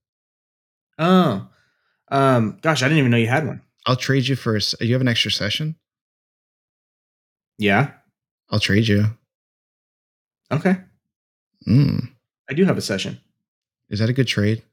Oh, 0.98 1.50
um, 2.10 2.60
gosh, 2.62 2.82
I 2.82 2.86
didn't 2.88 3.00
even 3.00 3.12
know 3.12 3.18
you 3.18 3.28
had 3.28 3.46
one. 3.48 3.62
I'll 3.86 3.96
trade 3.96 4.28
you 4.28 4.36
for. 4.36 4.56
a 4.56 4.62
You 4.80 4.94
have 4.94 5.02
an 5.02 5.08
extra 5.08 5.32
session. 5.32 5.76
Yeah. 7.58 7.92
I'll 8.50 8.60
trade 8.60 8.88
you. 8.88 9.18
Okay. 10.52 10.78
Mm. 11.68 12.10
I 12.50 12.54
do 12.54 12.64
have 12.66 12.78
a 12.78 12.82
session. 12.82 13.20
Is 13.90 14.00
that 14.00 14.10
a 14.10 14.14
good 14.14 14.28
trade? 14.28 14.64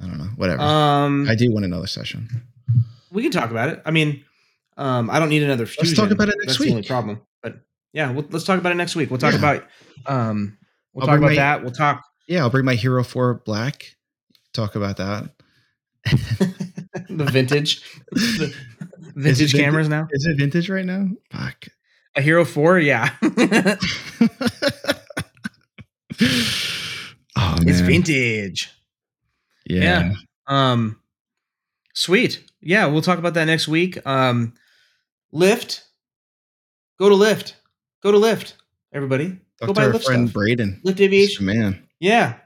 I 0.00 0.06
don't 0.06 0.18
know. 0.18 0.30
Whatever. 0.36 0.62
Um, 0.62 1.26
I 1.28 1.34
do 1.34 1.50
want 1.50 1.64
another 1.64 1.86
session. 1.86 2.28
We 3.10 3.22
can 3.22 3.30
talk 3.32 3.50
about 3.50 3.68
it. 3.70 3.82
I 3.84 3.90
mean, 3.90 4.24
um, 4.76 5.10
I 5.10 5.18
don't 5.18 5.28
need 5.28 5.42
another 5.42 5.66
fusion. 5.66 5.84
Let's 5.88 5.96
talk 5.98 6.10
about 6.10 6.28
it 6.28 6.36
next 6.38 6.58
That's 6.58 6.64
the 6.64 6.70
only 6.70 6.82
problem. 6.86 7.20
But 7.42 7.60
yeah, 7.92 8.10
we'll, 8.12 8.26
let's 8.30 8.44
talk 8.44 8.58
about 8.58 8.72
it 8.72 8.76
next 8.76 8.94
week. 8.96 9.10
We'll 9.10 9.18
talk 9.18 9.32
Yeah. 9.32 9.38
about 9.38 9.64
um, 10.06 10.56
we'll 10.94 11.02
I'll 11.02 11.08
talk 11.08 11.18
about 11.18 11.30
my- 11.30 11.34
that. 11.36 11.62
We'll 11.62 11.72
talk 11.72 12.04
Yeah, 12.28 12.40
I'll 12.40 12.50
bring 12.50 12.64
my 12.64 12.74
Hero 12.74 13.02
Four 13.04 13.34
Black. 13.44 13.96
Talk 14.52 14.74
about 14.76 14.96
that. 14.98 15.30
the 17.08 17.24
vintage, 17.30 17.82
the 18.12 18.54
vintage 19.14 19.38
vintage? 19.38 19.54
cameras 19.54 19.88
now. 19.88 20.08
Is 20.10 20.24
it 20.26 20.38
vintage 20.38 20.70
right 20.70 20.84
now? 20.86 21.08
Fuck. 21.30 21.66
A 22.16 22.22
Hero 22.22 22.44
Four, 22.44 22.78
yeah, 22.80 23.10
oh 23.22 23.26
man. 27.36 27.68
it's 27.68 27.80
vintage. 27.80 28.70
Yeah. 29.66 29.80
Yeah. 30.10 30.12
Um, 30.48 31.00
sweet. 31.94 32.42
Yeah, 32.62 32.86
we'll 32.86 33.02
talk 33.02 33.18
about 33.18 33.34
that 33.34 33.44
next 33.46 33.68
week. 33.68 33.98
Um, 34.06 34.54
Lift. 35.32 35.84
Go 36.98 37.08
to 37.08 37.14
Lift. 37.14 37.56
Go 38.02 38.12
to 38.12 38.18
Lift. 38.18 38.54
Everybody, 38.92 39.28
Talk 39.30 39.40
go 39.60 39.66
to 39.68 39.72
buy 39.74 39.84
our 39.86 39.92
Lift 39.92 40.04
friend 40.04 40.28
stuff. 40.28 40.34
Braden. 40.34 40.80
Lift 40.84 41.00
Aviation. 41.00 41.46
man. 41.46 41.86
Yeah. 42.00 42.36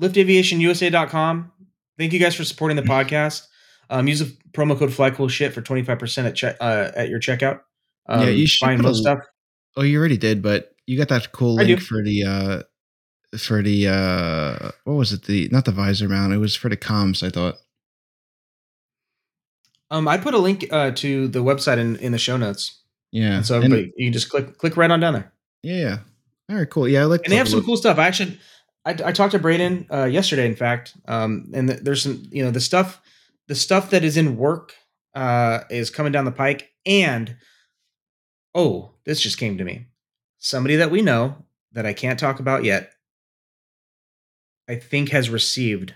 LiftAviationUSA.com. 0.00 1.52
Thank 1.98 2.12
you 2.12 2.18
guys 2.18 2.34
for 2.34 2.44
supporting 2.44 2.76
the 2.76 2.82
podcast. 2.82 3.42
Um, 3.90 4.08
use 4.08 4.20
the 4.20 4.36
promo 4.52 4.78
code 4.78 4.90
FlyCoolShit 4.90 5.52
for 5.52 5.60
25% 5.62 6.24
at 6.26 6.34
check 6.34 6.56
uh, 6.60 6.90
at 6.94 7.08
your 7.08 7.20
checkout. 7.20 7.60
Um, 8.08 8.22
Yeah, 8.22 8.28
you 8.28 8.46
should 8.46 8.64
find 8.66 8.82
most 8.82 9.00
stuff. 9.02 9.18
Oh, 9.76 9.82
you 9.82 9.98
already 9.98 10.16
did, 10.16 10.42
but 10.42 10.72
you 10.86 10.96
got 10.98 11.08
that 11.08 11.32
cool 11.32 11.58
I 11.60 11.64
link 11.64 11.78
do. 11.80 11.84
for 11.84 12.02
the 12.02 12.24
uh 12.24 12.62
for 13.38 13.62
the 13.62 13.88
uh 13.88 14.70
what 14.84 14.94
was 14.94 15.12
it? 15.12 15.24
The 15.24 15.48
not 15.50 15.64
the 15.64 15.72
visor 15.72 16.08
mount, 16.08 16.32
it 16.32 16.38
was 16.38 16.54
for 16.56 16.68
the 16.68 16.76
comms, 16.76 17.22
I 17.26 17.30
thought. 17.30 17.56
Um, 19.92 20.08
I 20.08 20.16
put 20.16 20.34
a 20.34 20.38
link 20.38 20.66
uh, 20.70 20.90
to 20.92 21.28
the 21.28 21.40
website 21.40 21.78
in, 21.78 21.96
in 21.96 22.12
the 22.12 22.18
show 22.18 22.36
notes. 22.36 22.80
Yeah. 23.12 23.36
And 23.36 23.46
so 23.46 23.60
And- 23.60 23.72
you 23.96 24.06
can 24.06 24.12
just 24.12 24.30
click 24.30 24.56
click 24.58 24.76
right 24.76 24.90
on 24.90 25.00
down 25.00 25.12
there. 25.14 25.32
yeah, 25.62 25.76
yeah. 25.76 25.98
All 26.50 26.56
right, 26.56 26.68
cool. 26.68 26.88
Yeah, 26.88 27.02
I 27.02 27.04
like 27.04 27.20
And 27.24 27.32
they 27.32 27.36
have 27.36 27.48
some 27.48 27.58
look- 27.58 27.66
cool 27.66 27.76
stuff. 27.76 27.98
I 27.98 28.06
actually, 28.06 28.38
I, 28.84 28.90
I 28.90 29.12
talked 29.12 29.32
to 29.32 29.38
Braden 29.38 29.86
uh, 29.92 30.04
yesterday, 30.04 30.46
in 30.46 30.56
fact, 30.56 30.96
um, 31.06 31.50
and 31.54 31.68
th- 31.68 31.80
there's 31.80 32.02
some, 32.02 32.26
you 32.32 32.42
know, 32.44 32.50
the 32.50 32.60
stuff, 32.60 33.00
the 33.48 33.54
stuff 33.54 33.90
that 33.90 34.02
is 34.02 34.16
in 34.16 34.36
work 34.36 34.74
uh, 35.14 35.60
is 35.70 35.88
coming 35.90 36.10
down 36.12 36.24
the 36.24 36.32
pike. 36.32 36.70
And 36.86 37.36
oh, 38.54 38.90
this 39.04 39.20
just 39.20 39.38
came 39.38 39.56
to 39.58 39.64
me. 39.64 39.86
Somebody 40.38 40.76
that 40.76 40.90
we 40.90 41.00
know 41.02 41.36
that 41.72 41.86
I 41.86 41.92
can't 41.92 42.18
talk 42.18 42.40
about 42.40 42.64
yet, 42.64 42.92
I 44.68 44.76
think 44.76 45.10
has 45.10 45.30
received 45.30 45.94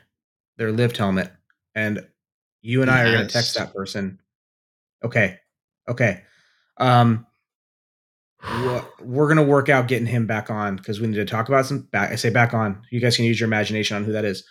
their 0.59 0.71
lift 0.73 0.97
helmet, 0.99 1.33
and 1.75 2.07
you 2.67 2.83
and 2.83 2.91
I 2.91 3.03
are 3.03 3.13
going 3.13 3.27
to 3.27 3.33
text 3.33 3.55
that 3.57 3.73
person. 3.73 4.19
Okay, 5.05 5.39
okay. 5.89 6.23
Um, 6.79 7.27
we're 9.01 9.29
gonna 9.29 9.43
work 9.43 9.69
out 9.69 9.89
getting 9.89 10.07
him 10.07 10.27
back 10.27 10.51
on 10.51 10.77
because 10.77 11.01
we 11.01 11.07
need 11.07 11.17
to 11.17 11.25
talk 11.25 11.49
about 11.49 11.67
some 11.67 11.81
back. 11.93 12.13
I 12.13 12.17
say 12.17 12.31
back 12.31 12.55
on. 12.55 12.83
You 12.91 13.01
guys 13.01 13.17
can 13.17 13.25
use 13.25 13.41
your 13.41 13.47
imagination 13.47 13.97
on 13.97 14.05
who 14.05 14.13
that 14.13 14.25
is. 14.25 14.45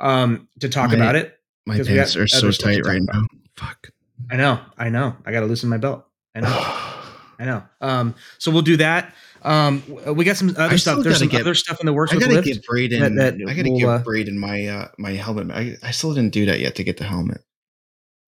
Um, 0.00 0.48
to 0.60 0.68
talk 0.68 0.90
My- 0.90 0.96
about 0.96 1.16
it. 1.16 1.36
My 1.66 1.76
pants 1.78 2.16
are 2.16 2.26
so 2.26 2.50
to 2.50 2.58
tight 2.58 2.84
right 2.84 3.00
about. 3.00 3.14
now. 3.14 3.26
Fuck. 3.56 3.90
I 4.30 4.36
know, 4.36 4.60
I 4.76 4.88
know. 4.88 5.16
I 5.24 5.30
got 5.32 5.40
to 5.40 5.46
loosen 5.46 5.68
my 5.68 5.76
belt. 5.78 6.04
I 6.34 6.40
know, 6.40 6.48
I 7.38 7.44
know. 7.44 7.62
Um, 7.80 8.14
so 8.38 8.50
we'll 8.50 8.62
do 8.62 8.76
that. 8.78 9.14
Um, 9.42 9.82
we 10.14 10.24
got 10.24 10.36
some 10.36 10.54
other 10.56 10.78
stuff. 10.78 11.02
There's 11.04 11.18
some 11.18 11.28
get- 11.28 11.40
other 11.42 11.54
stuff 11.54 11.78
in 11.80 11.86
the 11.86 11.92
works 11.92 12.12
I 12.12 12.18
gotta 12.18 12.32
Lift. 12.34 12.46
give 12.46 12.62
Braden 12.62 13.00
that- 13.16 13.38
that 13.38 13.48
I 13.50 13.54
gotta 13.54 13.70
will, 13.70 13.78
give 13.78 13.88
uh, 13.88 13.98
Braden 13.98 14.38
my 14.38 14.66
uh 14.66 14.88
my 14.98 15.12
helmet. 15.12 15.50
I, 15.50 15.76
I 15.82 15.90
still 15.90 16.14
didn't 16.14 16.32
do 16.32 16.46
that 16.46 16.58
yet 16.60 16.74
to 16.76 16.84
get 16.84 16.96
the 16.96 17.04
helmet. 17.04 17.42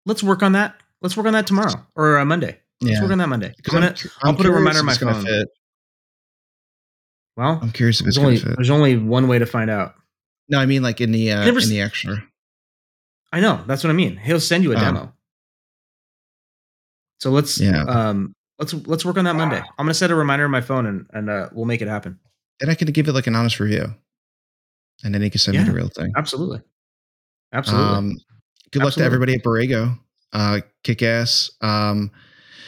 Let's 0.10 0.24
work 0.24 0.42
on 0.44 0.54
that. 0.54 0.76
Let's 1.02 1.16
work 1.16 1.28
on 1.28 1.34
that 1.34 1.46
tomorrow 1.48 1.86
or 1.96 2.18
uh, 2.18 2.26
Monday. 2.26 2.60
Let's 2.82 2.96
Yeah. 2.96 3.02
work 3.04 3.12
on 3.12 3.20
that 3.20 3.30
Monday. 3.30 3.48
I'm 3.48 3.54
'Cause 3.64 3.74
gonna, 3.74 3.94
cu- 3.94 4.10
I'll 4.24 4.34
put 4.36 4.46
a 4.48 4.52
reminder 4.52 4.80
on 4.80 4.86
my 4.88 4.94
phone. 4.96 5.24
fit. 5.24 5.48
well, 7.38 7.60
I'm 7.62 7.72
curious 7.72 8.02
if 8.02 8.08
it's 8.08 8.18
there's 8.18 8.26
only 8.26 8.38
fit. 8.40 8.56
there's 8.56 8.70
only 8.72 8.98
one 8.98 9.28
way 9.28 9.38
to 9.40 9.46
find 9.46 9.70
out. 9.70 9.94
No, 10.50 10.60
I 10.60 10.66
mean 10.66 10.82
like 10.82 11.00
in 11.00 11.12
the 11.12 11.32
uh, 11.32 11.48
in 11.48 11.56
the 11.70 11.82
extra. 11.82 12.24
I 13.32 13.40
know. 13.40 13.64
That's 13.68 13.84
what 13.84 13.92
I 13.92 13.94
mean. 13.94 14.18
He'll 14.18 14.40
send 14.40 14.64
you 14.64 14.72
a 14.74 14.76
Oh. 14.76 14.80
demo. 14.80 15.14
So 17.20 17.30
let's 17.32 17.60
Yeah. 17.60 17.84
um 17.84 18.34
let's 18.58 18.74
let's 18.74 19.06
work 19.06 19.18
on 19.18 19.26
that 19.26 19.36
Monday. 19.36 19.60
I'm 19.60 19.86
gonna 19.86 19.94
set 19.94 20.10
a 20.12 20.16
reminder 20.16 20.46
on 20.46 20.52
my 20.52 20.62
phone 20.62 20.86
and 20.88 21.06
and 21.14 21.30
uh, 21.30 21.50
we'll 21.54 21.66
make 21.66 21.82
it 21.82 21.88
happen. 21.88 22.20
Then 22.60 22.70
I 22.70 22.76
can 22.76 22.88
give 22.88 23.08
it 23.08 23.14
like 23.14 23.28
an 23.28 23.36
honest 23.36 23.60
review, 23.60 23.94
and 25.04 25.14
then 25.14 25.22
he 25.22 25.30
can 25.30 25.40
send 25.40 25.58
me 25.58 25.64
the 25.64 25.72
real 25.72 25.90
thing. 25.90 26.12
Absolutely. 26.18 26.62
Absolutely. 27.54 27.88
Um, 27.96 28.18
good 28.72 28.84
luck 28.84 28.94
to 28.96 29.04
everybody 29.04 29.36
at 29.36 29.44
Borrego. 29.44 29.98
Uh, 30.34 30.62
kick 30.84 31.02
ass. 31.02 31.52
Um, 31.62 32.12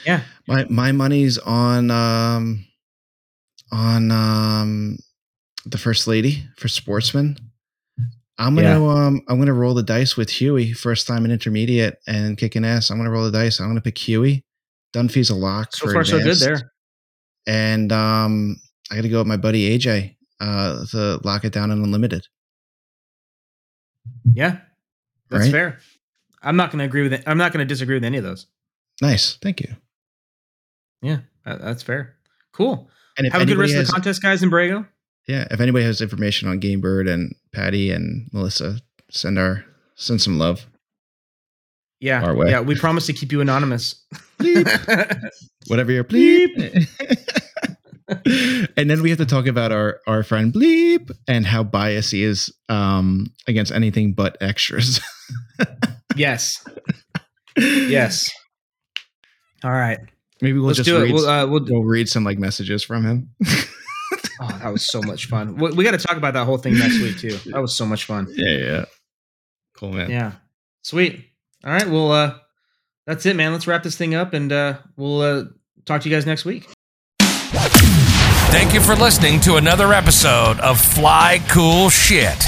Yeah. 0.06 0.22
My 0.48 0.66
my 0.70 0.92
money's 0.92 1.38
on 1.38 1.92
um, 1.92 2.66
on 3.72 4.12
um, 4.12 4.98
the 5.66 5.78
first 5.78 6.08
lady 6.08 6.44
for 6.58 6.68
sportsman. 6.68 7.38
I'm 8.38 8.56
gonna 8.56 8.80
Yeah. 8.80 9.06
um 9.06 9.22
I'm 9.28 9.38
gonna 9.38 9.54
roll 9.54 9.76
the 9.76 9.84
dice 9.84 10.18
with 10.18 10.30
Huey 10.32 10.74
first 10.74 11.06
time 11.06 11.26
in 11.26 11.32
intermediate 11.32 12.00
and 12.08 12.38
kicking 12.38 12.66
ass. 12.66 12.90
I'm 12.90 12.98
gonna 12.98 13.12
roll 13.12 13.26
the 13.26 13.32
dice. 13.32 13.60
I'm 13.60 13.68
gonna 13.68 13.82
pick 13.82 13.98
Huey. 14.00 14.44
Dunphy's 14.94 15.30
a 15.30 15.36
lock. 15.36 15.76
so 15.76 15.86
for 15.86 15.94
far 15.94 16.04
so 16.04 16.20
good 16.20 16.36
there. 16.38 16.72
And 17.48 17.92
um, 17.92 18.58
I 18.92 18.96
got 18.96 19.02
to 19.04 19.10
go 19.10 19.20
with 19.20 19.28
my 19.28 19.38
buddy 19.38 19.78
AJ 19.78 20.16
uh, 20.42 20.86
to 20.92 21.20
lock 21.24 21.46
it 21.46 21.54
down 21.54 21.72
and 21.72 21.84
unlimited. 21.86 22.28
Yeah. 24.34 24.58
That's 25.30 25.44
Right? 25.46 25.52
fair. 25.52 25.80
I'm 26.42 26.56
not 26.56 26.72
gonna 26.72 26.84
agree 26.86 27.04
with 27.04 27.14
it. 27.14 27.24
I'm 27.28 27.38
not 27.38 27.52
gonna 27.52 27.66
disagree 27.66 27.96
with 27.96 28.04
any 28.04 28.18
of 28.18 28.24
those. 28.24 28.48
Nice, 29.02 29.38
thank 29.42 29.62
you. 29.62 29.76
Yeah, 31.02 31.20
that- 31.46 31.62
that's 31.62 31.84
fair. 31.84 32.16
Cool. 32.54 32.90
And 33.18 33.32
Have 33.32 33.42
a 33.42 33.46
good 33.46 33.58
rest 33.58 33.76
of 33.76 33.86
the 33.88 33.92
contest, 33.92 34.22
guys, 34.22 34.42
in 34.44 34.50
Borrego. 34.50 34.88
yeah, 35.28 35.48
if 35.52 35.60
anybody 35.60 35.84
has 35.86 36.02
information 36.02 36.48
on 36.50 36.60
GameBird 36.62 37.10
and 37.10 37.36
Patty 37.54 37.92
and 37.92 38.30
Melissa, 38.34 38.80
send 39.10 39.38
our 39.38 39.66
send 39.96 40.22
some 40.22 40.38
love. 40.40 40.66
Yeah. 42.00 42.24
Our 42.24 42.34
way. 42.36 42.50
Yeah. 42.50 42.62
We 42.62 42.76
promise 42.76 43.06
to 43.08 43.14
keep 43.14 43.32
you 43.32 43.42
anonymous. 43.42 44.04
Whatever 45.68 45.92
your 45.92 46.04
bleep. 46.04 46.50
and 48.78 48.90
then 48.90 49.02
we 49.04 49.10
have 49.10 49.20
to 49.20 49.26
talk 49.26 49.46
about 49.46 49.72
our 49.72 50.00
our 50.08 50.24
friend 50.24 50.52
Bleep 50.54 51.12
and 51.28 51.46
how 51.46 51.64
biased 51.64 52.12
he 52.12 52.24
is 52.24 52.52
um, 52.70 53.28
against 53.48 53.72
anything 53.72 54.14
but 54.14 54.36
extras. 54.42 55.00
yes. 56.16 56.64
Yes. 57.58 58.32
All 59.64 59.72
right. 59.72 60.00
Maybe 60.42 60.58
we'll 60.58 60.68
Let's 60.68 60.78
just 60.78 60.88
do 60.90 60.98
it. 60.98 61.04
read. 61.04 61.14
We'll, 61.14 61.30
uh, 61.30 61.46
we'll, 61.48 61.64
we'll 61.66 61.84
read 61.84 62.10
some 62.10 62.24
like 62.24 62.40
messages 62.40 62.84
from 62.84 63.06
him. 63.06 63.30
Oh, 64.44 64.48
that 64.64 64.74
was 64.74 64.88
so 64.88 65.02
much 65.04 65.28
fun. 65.28 65.56
We, 65.56 65.72
we 65.72 65.84
got 65.84 65.92
to 65.92 66.00
talk 66.00 66.18
about 66.18 66.34
that 66.34 66.46
whole 66.46 66.58
thing 66.58 66.76
next 66.76 67.00
week 67.00 67.20
too. 67.20 67.38
That 67.52 67.62
was 67.62 67.76
so 67.78 67.86
much 67.86 68.06
fun. 68.06 68.26
yeah, 68.32 68.58
yeah. 68.58 68.86
Cool 69.76 69.92
man. 69.94 70.10
Yeah. 70.10 70.32
Sweet. 70.82 71.24
All 71.64 71.72
right. 71.72 71.88
Well, 71.88 72.12
uh, 72.12 72.38
that's 73.06 73.24
it, 73.28 73.36
man. 73.36 73.52
Let's 73.52 73.68
wrap 73.68 73.84
this 73.84 73.96
thing 73.96 74.16
up 74.16 74.34
and 74.34 74.52
uh, 74.52 74.80
we'll 74.98 75.22
uh, 75.22 75.44
talk 75.86 76.02
to 76.02 76.10
you 76.10 76.16
guys 76.16 76.26
next 76.26 76.44
week. 76.44 76.68
Thank 78.50 78.74
you 78.74 78.82
for 78.82 78.96
listening 78.96 79.40
to 79.42 79.58
another 79.58 79.94
episode 79.94 80.60
of 80.60 80.82
Fly 80.82 81.40
Cool 81.48 81.92
Shit. 81.92 82.48